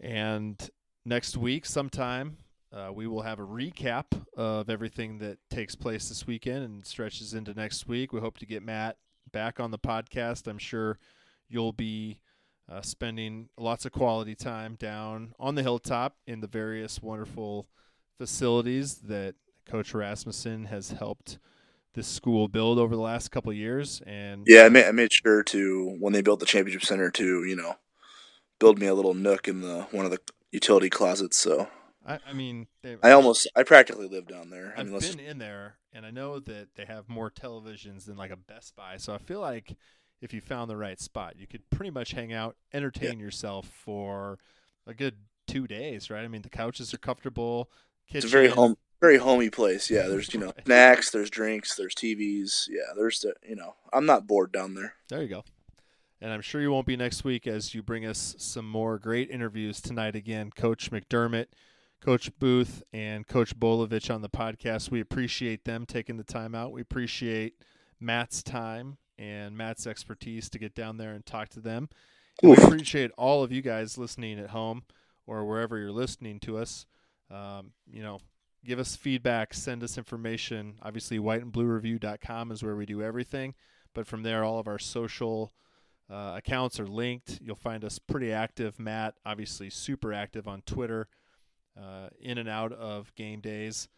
And 0.00 0.70
next 1.04 1.36
week, 1.36 1.66
sometime 1.66 2.38
uh, 2.72 2.90
we 2.92 3.06
will 3.06 3.22
have 3.22 3.38
a 3.38 3.46
recap 3.46 4.04
of 4.36 4.70
everything 4.70 5.18
that 5.18 5.38
takes 5.50 5.74
place 5.74 6.08
this 6.08 6.26
weekend 6.26 6.64
and 6.64 6.86
stretches 6.86 7.34
into 7.34 7.52
next 7.54 7.86
week. 7.86 8.12
We 8.12 8.20
hope 8.20 8.38
to 8.38 8.46
get 8.46 8.62
Matt 8.62 8.96
back 9.30 9.60
on 9.60 9.70
the 9.70 9.78
podcast. 9.78 10.46
I'm 10.48 10.58
sure 10.58 10.98
you'll 11.48 11.72
be 11.72 12.18
uh, 12.70 12.80
spending 12.80 13.48
lots 13.58 13.84
of 13.84 13.92
quality 13.92 14.34
time 14.34 14.76
down 14.76 15.34
on 15.38 15.54
the 15.54 15.62
hilltop 15.62 16.16
in 16.26 16.40
the 16.40 16.46
various 16.46 17.02
wonderful 17.02 17.68
facilities 18.18 18.96
that 18.96 19.34
Coach 19.66 19.94
Rasmussen 19.94 20.66
has 20.66 20.92
helped 20.92 21.38
this 21.94 22.06
school 22.06 22.48
build 22.48 22.78
over 22.78 22.96
the 22.96 23.02
last 23.02 23.30
couple 23.30 23.52
years. 23.52 24.00
And 24.06 24.44
yeah, 24.46 24.62
I 24.62 24.68
made, 24.70 24.86
I 24.86 24.92
made 24.92 25.12
sure 25.12 25.42
to 25.44 25.96
when 26.00 26.12
they 26.12 26.22
built 26.22 26.40
the 26.40 26.46
championship 26.46 26.84
center 26.86 27.10
to 27.10 27.44
you 27.44 27.56
know 27.56 27.74
build 28.58 28.78
me 28.78 28.86
a 28.86 28.94
little 28.94 29.14
nook 29.14 29.48
in 29.48 29.60
the 29.60 29.82
one 29.90 30.04
of 30.04 30.10
the 30.10 30.20
utility 30.50 30.88
closets. 30.88 31.36
So 31.36 31.68
I, 32.06 32.18
I 32.28 32.32
mean, 32.32 32.66
I 33.02 33.12
almost, 33.12 33.46
I 33.54 33.62
practically 33.62 34.08
live 34.08 34.26
down 34.26 34.50
there. 34.50 34.74
I 34.76 34.80
I've 34.80 34.88
mean, 34.90 35.00
been 35.00 35.20
in 35.20 35.38
there, 35.38 35.76
and 35.92 36.04
I 36.04 36.10
know 36.10 36.38
that 36.40 36.68
they 36.74 36.84
have 36.84 37.08
more 37.08 37.30
televisions 37.30 38.04
than 38.06 38.16
like 38.16 38.30
a 38.30 38.36
Best 38.36 38.74
Buy. 38.76 38.96
So 38.96 39.14
I 39.14 39.18
feel 39.18 39.40
like 39.40 39.76
if 40.20 40.32
you 40.34 40.40
found 40.40 40.70
the 40.70 40.76
right 40.76 41.00
spot, 41.00 41.34
you 41.38 41.46
could 41.46 41.68
pretty 41.70 41.90
much 41.90 42.12
hang 42.12 42.32
out, 42.32 42.56
entertain 42.72 43.20
yourself 43.20 43.66
for 43.68 44.38
a 44.86 44.94
good 44.94 45.14
two 45.46 45.66
days, 45.66 46.10
right? 46.10 46.24
I 46.24 46.28
mean, 46.28 46.42
the 46.42 46.48
couches 46.50 46.92
are 46.94 46.98
comfortable. 46.98 47.70
it's 48.08 48.24
a 48.24 48.28
very 48.28 48.48
home, 48.48 48.76
very 49.00 49.18
homey 49.18 49.50
place. 49.50 49.90
Yeah, 49.90 50.08
there's 50.08 50.32
you 50.34 50.40
know 50.40 50.46
Right. 50.46 50.64
snacks, 50.66 51.10
there's 51.10 51.30
drinks, 51.30 51.74
there's 51.76 51.94
TVs. 51.94 52.68
Yeah, 52.68 52.92
there's 52.96 53.20
the 53.20 53.34
you 53.48 53.56
know 53.56 53.74
I'm 53.92 54.06
not 54.06 54.26
bored 54.26 54.52
down 54.52 54.74
there. 54.74 54.94
There 55.08 55.22
you 55.22 55.28
go. 55.28 55.44
And 56.20 56.32
I'm 56.32 56.40
sure 56.40 56.60
you 56.60 56.70
won't 56.70 56.86
be 56.86 56.96
next 56.96 57.24
week 57.24 57.48
as 57.48 57.74
you 57.74 57.82
bring 57.82 58.06
us 58.06 58.36
some 58.38 58.68
more 58.68 58.96
great 58.98 59.28
interviews 59.28 59.80
tonight 59.80 60.14
again. 60.14 60.50
Coach 60.54 60.92
McDermott, 60.92 61.46
Coach 62.02 62.36
Booth, 62.38 62.82
and 62.92 63.26
Coach 63.26 63.58
Bolowich 63.58 64.12
on 64.12 64.22
the 64.22 64.28
podcast. 64.28 64.90
We 64.90 65.00
appreciate 65.00 65.64
them 65.64 65.86
taking 65.86 66.16
the 66.16 66.24
time 66.24 66.54
out. 66.54 66.72
We 66.72 66.80
appreciate 66.80 67.54
Matt's 68.00 68.42
time 68.42 68.98
and 69.18 69.56
Matt's 69.56 69.86
expertise 69.86 70.50
to 70.50 70.58
get 70.58 70.74
down 70.74 70.96
there 70.96 71.12
and 71.12 71.24
talk 71.24 71.48
to 71.50 71.60
them. 71.60 71.88
We 72.42 72.54
appreciate 72.54 73.12
all 73.16 73.44
of 73.44 73.52
you 73.52 73.62
guys 73.62 73.98
listening 73.98 74.40
at 74.40 74.50
home 74.50 74.82
or 75.26 75.44
wherever 75.44 75.78
you're 75.78 75.92
listening 75.92 76.40
to 76.40 76.58
us. 76.58 76.86
Um, 77.30 77.72
you 77.86 78.02
know, 78.02 78.18
give 78.64 78.80
us 78.80 78.96
feedback, 78.96 79.54
send 79.54 79.84
us 79.84 79.96
information. 79.96 80.74
Obviously, 80.82 81.18
whiteandbluereview.com 81.18 82.50
is 82.50 82.64
where 82.64 82.74
we 82.74 82.84
do 82.84 83.00
everything. 83.00 83.54
But 83.94 84.08
from 84.08 84.24
there, 84.24 84.42
all 84.42 84.58
of 84.58 84.66
our 84.66 84.78
social 84.78 85.52
uh, 86.10 86.34
accounts 86.36 86.80
are 86.80 86.86
linked. 86.86 87.38
You'll 87.42 87.54
find 87.54 87.84
us 87.84 88.00
pretty 88.00 88.32
active. 88.32 88.80
Matt, 88.80 89.14
obviously, 89.24 89.70
super 89.70 90.12
active 90.12 90.48
on 90.48 90.62
Twitter, 90.62 91.08
uh, 91.78 92.08
in 92.20 92.38
and 92.38 92.48
out 92.48 92.72
of 92.72 93.14
game 93.14 93.40
days, 93.40 93.88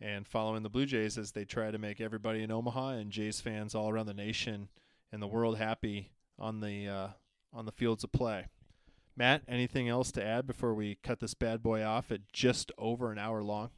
and 0.00 0.26
following 0.26 0.62
the 0.62 0.68
Blue 0.68 0.86
Jays 0.86 1.18
as 1.18 1.32
they 1.32 1.44
try 1.44 1.70
to 1.70 1.78
make 1.78 2.00
everybody 2.00 2.42
in 2.42 2.50
Omaha 2.50 2.90
and 2.90 3.10
Jays 3.10 3.40
fans 3.40 3.74
all 3.74 3.90
around 3.90 4.06
the 4.06 4.14
nation 4.14 4.68
and 5.12 5.22
the 5.22 5.26
world 5.26 5.58
happy 5.58 6.12
on 6.38 6.60
the 6.60 6.88
uh, 6.88 7.08
on 7.52 7.66
the 7.66 7.72
fields 7.72 8.04
of 8.04 8.12
play. 8.12 8.46
Matt, 9.16 9.42
anything 9.48 9.88
else 9.88 10.12
to 10.12 10.24
add 10.24 10.46
before 10.46 10.74
we 10.74 10.96
cut 11.02 11.18
this 11.18 11.34
bad 11.34 11.62
boy 11.62 11.82
off 11.82 12.12
at 12.12 12.32
just 12.32 12.70
over 12.78 13.10
an 13.10 13.18
hour 13.18 13.42
long? 13.42 13.70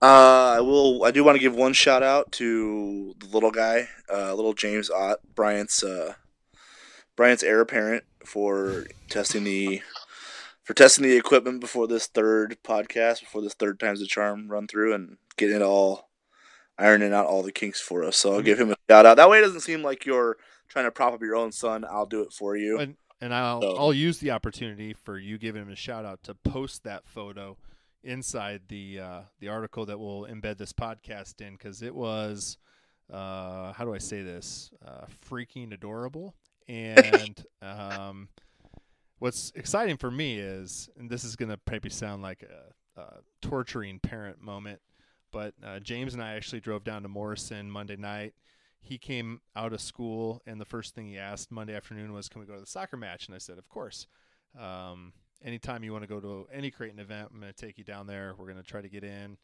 Uh, 0.00 0.54
I 0.56 0.60
will. 0.60 1.04
I 1.04 1.12
do 1.12 1.22
want 1.22 1.36
to 1.36 1.40
give 1.40 1.54
one 1.54 1.72
shout 1.72 2.02
out 2.02 2.32
to 2.32 3.14
the 3.20 3.26
little 3.26 3.52
guy, 3.52 3.88
uh, 4.12 4.34
little 4.34 4.54
James 4.54 4.90
Ott, 4.90 5.20
Bryant's 5.36 5.84
uh, 5.84 6.14
Bryant's 7.14 7.44
heir 7.44 7.60
apparent 7.60 8.02
for 8.24 8.86
testing 9.08 9.44
the 9.44 9.80
for 10.64 10.74
testing 10.74 11.04
the 11.04 11.16
equipment 11.16 11.60
before 11.60 11.86
this 11.88 12.06
third 12.06 12.56
podcast, 12.64 13.20
before 13.20 13.42
this 13.42 13.54
third 13.54 13.78
times 13.80 14.00
the 14.00 14.06
charm 14.06 14.48
run 14.48 14.66
through, 14.66 14.94
and 14.94 15.16
getting 15.36 15.56
it 15.56 15.62
all 15.62 16.08
ironing 16.78 17.12
out 17.12 17.26
all 17.26 17.42
the 17.42 17.52
kinks 17.52 17.80
for 17.80 18.02
us. 18.04 18.16
So 18.16 18.34
I'll 18.34 18.42
give 18.42 18.58
him 18.60 18.70
a 18.70 18.76
shout 18.90 19.06
out. 19.06 19.16
That 19.16 19.28
way, 19.30 19.38
it 19.38 19.42
doesn't 19.42 19.60
seem 19.60 19.82
like 19.82 20.06
you're 20.06 20.36
trying 20.68 20.84
to 20.86 20.90
prop 20.90 21.12
up 21.14 21.20
your 21.22 21.36
own 21.36 21.52
son. 21.52 21.84
I'll 21.88 22.06
do 22.06 22.22
it 22.22 22.32
for 22.32 22.56
you. 22.56 22.78
And 22.78 22.96
and 23.20 23.32
I'll 23.34 23.60
So- 23.62 23.76
I'll 23.76 23.92
use 23.92 24.18
the 24.18 24.30
opportunity 24.32 24.92
for 24.94 25.18
you 25.18 25.38
giving 25.38 25.62
him 25.62 25.70
a 25.70 25.76
shout 25.76 26.04
out 26.04 26.22
to 26.24 26.34
post 26.34 26.84
that 26.84 27.06
photo 27.06 27.56
inside 28.02 28.62
the 28.68 28.98
uh, 28.98 29.20
the 29.38 29.48
article 29.48 29.86
that 29.86 29.98
we'll 30.00 30.22
embed 30.26 30.58
this 30.58 30.72
podcast 30.72 31.40
in 31.40 31.52
because 31.52 31.82
it 31.82 31.94
was 31.94 32.56
uh, 33.12 33.72
how 33.72 33.84
do 33.84 33.94
I 33.94 33.98
say 33.98 34.22
this 34.22 34.70
uh, 34.84 35.04
freaking 35.30 35.72
adorable 35.72 36.34
and 36.68 37.44
um, 37.60 38.28
what's 39.22 39.52
exciting 39.54 39.96
for 39.96 40.10
me 40.10 40.38
is 40.38 40.90
and 40.98 41.08
this 41.08 41.24
is 41.24 41.36
gonna 41.36 41.58
maybe 41.70 41.88
sound 41.88 42.22
like 42.22 42.42
a, 42.42 43.00
a 43.00 43.20
torturing 43.40 43.98
parent 43.98 44.40
moment 44.40 44.80
but 45.30 45.54
uh, 45.64 45.78
James 45.80 46.12
and 46.12 46.22
I 46.22 46.34
actually 46.34 46.60
drove 46.60 46.84
down 46.84 47.02
to 47.02 47.08
Morrison 47.08 47.70
Monday 47.70 47.96
night 47.96 48.34
he 48.82 48.98
came 48.98 49.40
out 49.54 49.72
of 49.72 49.80
school 49.80 50.42
and 50.44 50.60
the 50.60 50.64
first 50.64 50.94
thing 50.94 51.06
he 51.06 51.16
asked 51.16 51.50
Monday 51.50 51.74
afternoon 51.74 52.12
was, 52.12 52.28
"Can 52.28 52.40
we 52.40 52.46
go 52.46 52.54
to 52.54 52.60
the 52.60 52.66
soccer 52.66 52.96
match?" 52.96 53.26
And 53.26 53.34
I 53.34 53.38
said, 53.38 53.56
"Of 53.56 53.68
course. 53.68 54.06
Um, 54.58 55.12
anytime 55.42 55.84
you 55.84 55.92
want 55.92 56.02
to 56.02 56.08
go 56.08 56.20
to 56.20 56.48
any 56.52 56.70
Creighton 56.70 56.98
event, 56.98 57.30
I'm 57.32 57.40
going 57.40 57.52
to 57.52 57.66
take 57.66 57.78
you 57.78 57.84
down 57.84 58.06
there. 58.06 58.34
We're 58.36 58.46
going 58.46 58.58
to 58.58 58.62
try 58.62 58.82
to 58.82 58.88
get 58.88 59.04
in." 59.04 59.38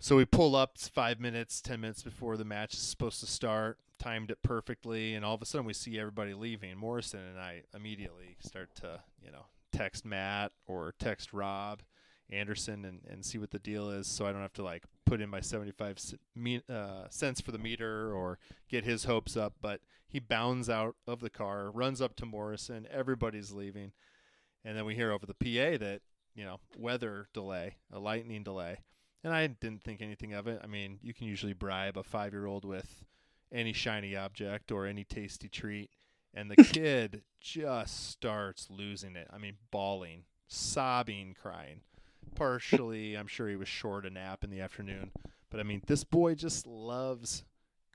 So 0.00 0.16
we 0.16 0.24
pull 0.24 0.54
up 0.54 0.76
five 0.78 1.18
minutes, 1.18 1.60
ten 1.60 1.80
minutes 1.80 2.02
before 2.02 2.36
the 2.36 2.44
match 2.44 2.74
is 2.74 2.80
supposed 2.80 3.20
to 3.20 3.26
start. 3.26 3.78
Timed 3.98 4.30
it 4.30 4.42
perfectly, 4.42 5.14
and 5.14 5.24
all 5.24 5.34
of 5.34 5.40
a 5.40 5.46
sudden 5.46 5.66
we 5.66 5.72
see 5.72 5.98
everybody 5.98 6.34
leaving. 6.34 6.76
Morrison 6.76 7.20
and 7.20 7.38
I 7.38 7.62
immediately 7.74 8.36
start 8.40 8.74
to, 8.76 9.00
you 9.24 9.30
know, 9.30 9.46
text 9.72 10.04
Matt 10.04 10.52
or 10.66 10.94
text 10.98 11.32
Rob 11.32 11.82
Anderson 12.30 12.84
and, 12.84 13.00
and 13.08 13.24
see 13.24 13.38
what 13.38 13.50
the 13.50 13.58
deal 13.58 13.90
is, 13.90 14.06
so 14.06 14.26
I 14.26 14.32
don't 14.32 14.42
have 14.42 14.52
to 14.54 14.62
like 14.62 14.84
put 15.04 15.20
in 15.20 15.28
my 15.28 15.40
75 15.40 15.98
uh, 16.68 17.04
cents 17.10 17.40
for 17.40 17.52
the 17.52 17.58
meter 17.58 18.12
or 18.12 18.38
get 18.68 18.84
his 18.84 19.04
hopes 19.04 19.36
up. 19.36 19.54
But 19.60 19.80
he 20.08 20.18
bounds 20.18 20.70
out 20.70 20.96
of 21.06 21.20
the 21.20 21.30
car, 21.30 21.70
runs 21.70 22.00
up 22.00 22.16
to 22.16 22.26
Morrison. 22.26 22.86
Everybody's 22.90 23.52
leaving, 23.52 23.92
and 24.64 24.76
then 24.76 24.84
we 24.84 24.94
hear 24.94 25.12
over 25.12 25.26
the 25.26 25.34
PA 25.34 25.78
that 25.78 26.00
you 26.34 26.44
know 26.44 26.60
weather 26.78 27.28
delay, 27.32 27.76
a 27.92 27.98
lightning 27.98 28.42
delay, 28.42 28.78
and 29.24 29.34
I 29.34 29.46
didn't 29.48 29.82
think 29.82 30.00
anything 30.00 30.34
of 30.34 30.46
it. 30.46 30.60
I 30.62 30.66
mean, 30.66 30.98
you 31.02 31.12
can 31.14 31.26
usually 31.26 31.54
bribe 31.54 31.96
a 31.96 32.02
five 32.02 32.32
year 32.32 32.46
old 32.46 32.64
with 32.64 33.04
any 33.50 33.72
shiny 33.72 34.14
object 34.14 34.70
or 34.70 34.86
any 34.86 35.04
tasty 35.04 35.48
treat, 35.48 35.90
and 36.32 36.50
the 36.50 36.56
kid 36.64 37.22
just 37.40 38.10
starts 38.10 38.68
losing 38.70 39.16
it. 39.16 39.28
I 39.32 39.38
mean, 39.38 39.56
bawling, 39.70 40.24
sobbing, 40.46 41.34
crying 41.40 41.80
partially 42.34 43.16
i'm 43.16 43.26
sure 43.26 43.48
he 43.48 43.56
was 43.56 43.68
short 43.68 44.06
a 44.06 44.10
nap 44.10 44.44
in 44.44 44.50
the 44.50 44.60
afternoon 44.60 45.10
but 45.50 45.60
i 45.60 45.62
mean 45.62 45.80
this 45.86 46.04
boy 46.04 46.34
just 46.34 46.66
loves 46.66 47.44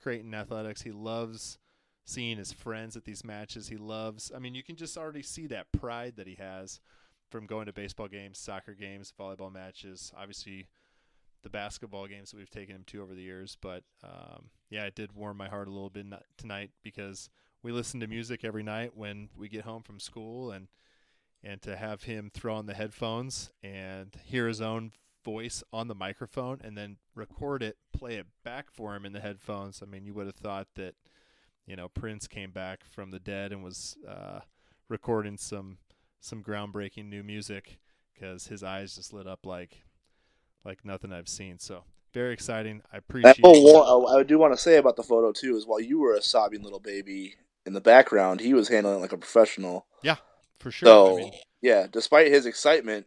creighton 0.00 0.34
athletics 0.34 0.82
he 0.82 0.90
loves 0.90 1.58
seeing 2.04 2.38
his 2.38 2.52
friends 2.52 2.96
at 2.96 3.04
these 3.04 3.24
matches 3.24 3.68
he 3.68 3.76
loves 3.76 4.32
i 4.34 4.38
mean 4.38 4.54
you 4.54 4.62
can 4.62 4.76
just 4.76 4.96
already 4.96 5.22
see 5.22 5.46
that 5.46 5.70
pride 5.72 6.14
that 6.16 6.26
he 6.26 6.34
has 6.36 6.80
from 7.30 7.46
going 7.46 7.66
to 7.66 7.72
baseball 7.72 8.08
games 8.08 8.38
soccer 8.38 8.74
games 8.74 9.12
volleyball 9.18 9.52
matches 9.52 10.12
obviously 10.16 10.66
the 11.42 11.50
basketball 11.50 12.06
games 12.06 12.30
that 12.30 12.36
we've 12.36 12.50
taken 12.50 12.76
him 12.76 12.84
to 12.86 13.02
over 13.02 13.14
the 13.14 13.22
years 13.22 13.56
but 13.60 13.82
um, 14.04 14.50
yeah 14.68 14.84
it 14.84 14.94
did 14.94 15.12
warm 15.12 15.36
my 15.36 15.48
heart 15.48 15.68
a 15.68 15.70
little 15.70 15.90
bit 15.90 16.06
tonight 16.36 16.70
because 16.82 17.28
we 17.62 17.72
listen 17.72 18.00
to 18.00 18.06
music 18.06 18.44
every 18.44 18.62
night 18.62 18.92
when 18.94 19.28
we 19.36 19.48
get 19.48 19.64
home 19.64 19.82
from 19.82 20.00
school 20.00 20.50
and 20.50 20.68
and 21.42 21.62
to 21.62 21.76
have 21.76 22.02
him 22.02 22.30
throw 22.32 22.54
on 22.54 22.66
the 22.66 22.74
headphones 22.74 23.50
and 23.62 24.16
hear 24.24 24.46
his 24.46 24.60
own 24.60 24.92
voice 25.24 25.62
on 25.72 25.88
the 25.88 25.94
microphone 25.94 26.60
and 26.62 26.76
then 26.76 26.96
record 27.14 27.62
it, 27.62 27.76
play 27.92 28.16
it 28.16 28.26
back 28.44 28.70
for 28.70 28.94
him 28.94 29.04
in 29.04 29.12
the 29.12 29.20
headphones. 29.20 29.82
I 29.82 29.86
mean, 29.86 30.04
you 30.04 30.14
would 30.14 30.26
have 30.26 30.36
thought 30.36 30.68
that, 30.76 30.94
you 31.66 31.76
know, 31.76 31.88
Prince 31.88 32.26
came 32.26 32.50
back 32.50 32.84
from 32.84 33.10
the 33.10 33.18
dead 33.18 33.52
and 33.52 33.62
was 33.62 33.96
uh, 34.06 34.40
recording 34.88 35.36
some 35.36 35.78
some 36.22 36.42
groundbreaking 36.42 37.08
new 37.08 37.22
music 37.22 37.78
because 38.12 38.48
his 38.48 38.62
eyes 38.62 38.94
just 38.94 39.14
lit 39.14 39.26
up 39.26 39.46
like 39.46 39.84
like 40.64 40.84
nothing 40.84 41.12
I've 41.12 41.28
seen. 41.28 41.58
So 41.58 41.84
very 42.12 42.32
exciting. 42.32 42.82
I 42.92 42.96
And, 42.96 43.04
appreciate. 43.04 43.40
oh, 43.44 43.62
well, 44.04 44.08
I 44.18 44.22
do 44.22 44.38
want 44.38 44.52
to 44.52 44.58
say 44.58 44.76
about 44.76 44.96
the 44.96 45.02
photo 45.02 45.32
too 45.32 45.56
is 45.56 45.66
while 45.66 45.80
you 45.80 45.98
were 46.00 46.14
a 46.14 46.22
sobbing 46.22 46.62
little 46.62 46.80
baby 46.80 47.34
in 47.66 47.72
the 47.72 47.80
background, 47.80 48.40
he 48.40 48.54
was 48.54 48.68
handling 48.68 48.96
it 48.96 49.00
like 49.00 49.12
a 49.12 49.18
professional. 49.18 49.86
Yeah, 50.02 50.16
for 50.58 50.70
sure. 50.70 50.88
I 50.88 50.92
So 50.92 51.16
mean, 51.18 51.32
yeah, 51.62 51.86
despite 51.90 52.28
his 52.28 52.46
excitement, 52.46 53.06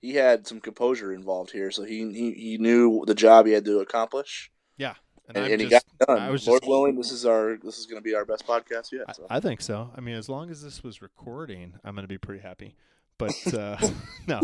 he 0.00 0.14
had 0.14 0.46
some 0.46 0.60
composure 0.60 1.12
involved 1.12 1.50
here. 1.50 1.70
So 1.70 1.84
he 1.84 2.10
he, 2.12 2.32
he 2.32 2.58
knew 2.58 3.04
the 3.06 3.14
job 3.14 3.46
he 3.46 3.52
had 3.52 3.64
to 3.64 3.80
accomplish, 3.80 4.50
yeah, 4.76 4.94
and, 5.26 5.36
and, 5.36 5.52
and 5.52 5.60
he 5.60 5.68
got 5.68 5.82
done. 6.06 6.18
I 6.18 6.30
was 6.30 6.46
Lord 6.46 6.62
just 6.62 6.68
willing, 6.70 6.96
this 6.96 7.10
is 7.10 7.26
our 7.26 7.58
this 7.62 7.78
is 7.78 7.86
going 7.86 8.00
to 8.00 8.04
be 8.08 8.14
our 8.14 8.24
best 8.24 8.46
podcast 8.46 8.92
yet. 8.92 9.14
So. 9.16 9.26
I, 9.28 9.36
I 9.36 9.40
think 9.40 9.60
so. 9.60 9.90
I 9.96 10.00
mean, 10.00 10.14
as 10.14 10.28
long 10.28 10.50
as 10.50 10.62
this 10.62 10.82
was 10.84 11.02
recording, 11.02 11.74
I'm 11.84 11.94
going 11.94 12.04
to 12.04 12.08
be 12.08 12.18
pretty 12.18 12.40
happy. 12.42 12.76
But 13.18 13.34
uh, 13.52 13.76
no, 14.28 14.40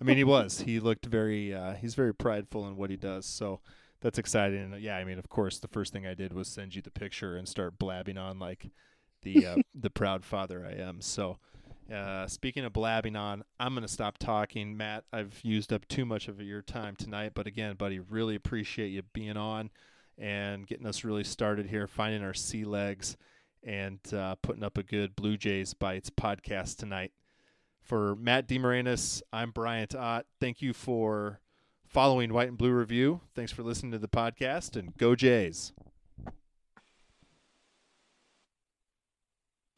I 0.00 0.04
mean, 0.04 0.16
he 0.16 0.24
was. 0.24 0.60
He 0.60 0.80
looked 0.80 1.06
very. 1.06 1.54
Uh, 1.54 1.74
he's 1.74 1.94
very 1.94 2.14
prideful 2.14 2.66
in 2.68 2.76
what 2.76 2.90
he 2.90 2.96
does. 2.96 3.26
So 3.26 3.60
that's 4.00 4.18
exciting. 4.18 4.72
And 4.72 4.82
yeah, 4.82 4.96
I 4.96 5.04
mean, 5.04 5.18
of 5.18 5.28
course, 5.28 5.58
the 5.58 5.68
first 5.68 5.92
thing 5.92 6.06
I 6.06 6.14
did 6.14 6.32
was 6.32 6.48
send 6.48 6.74
you 6.74 6.82
the 6.82 6.90
picture 6.90 7.36
and 7.36 7.48
start 7.48 7.78
blabbing 7.78 8.18
on 8.18 8.38
like 8.38 8.70
the 9.22 9.46
uh, 9.46 9.56
the 9.74 9.90
proud 9.90 10.24
father 10.24 10.66
I 10.66 10.80
am. 10.80 11.00
So. 11.00 11.38
Uh, 11.92 12.26
speaking 12.26 12.66
of 12.66 12.72
blabbing 12.74 13.16
on, 13.16 13.42
I'm 13.58 13.72
going 13.72 13.80
to 13.80 13.88
stop 13.88 14.18
talking. 14.18 14.76
Matt, 14.76 15.04
I've 15.10 15.40
used 15.42 15.72
up 15.72 15.88
too 15.88 16.04
much 16.04 16.28
of 16.28 16.38
your 16.38 16.60
time 16.60 16.94
tonight. 16.94 17.32
But 17.34 17.46
again, 17.46 17.76
buddy, 17.76 17.98
really 17.98 18.34
appreciate 18.34 18.88
you 18.88 19.00
being 19.14 19.38
on 19.38 19.70
and 20.18 20.66
getting 20.66 20.86
us 20.86 21.04
really 21.04 21.24
started 21.24 21.66
here, 21.66 21.86
finding 21.86 22.22
our 22.22 22.34
sea 22.34 22.64
legs 22.64 23.16
and 23.62 24.00
uh, 24.12 24.34
putting 24.42 24.64
up 24.64 24.78
a 24.78 24.82
good 24.82 25.16
Blue 25.16 25.36
Jays 25.36 25.74
Bytes 25.74 26.10
podcast 26.10 26.76
tonight. 26.76 27.12
For 27.88 28.14
Matt 28.16 28.46
DeMarinis, 28.46 29.22
I'm 29.32 29.50
Bryant 29.50 29.94
Ott. 29.94 30.26
Thank 30.38 30.60
you 30.60 30.74
for 30.74 31.40
following 31.86 32.34
White 32.34 32.48
and 32.48 32.58
Blue 32.58 32.70
Review. 32.70 33.22
Thanks 33.34 33.50
for 33.50 33.62
listening 33.62 33.92
to 33.92 33.98
the 33.98 34.08
podcast, 34.08 34.76
and 34.76 34.94
go 34.98 35.16
Jays. 35.16 35.72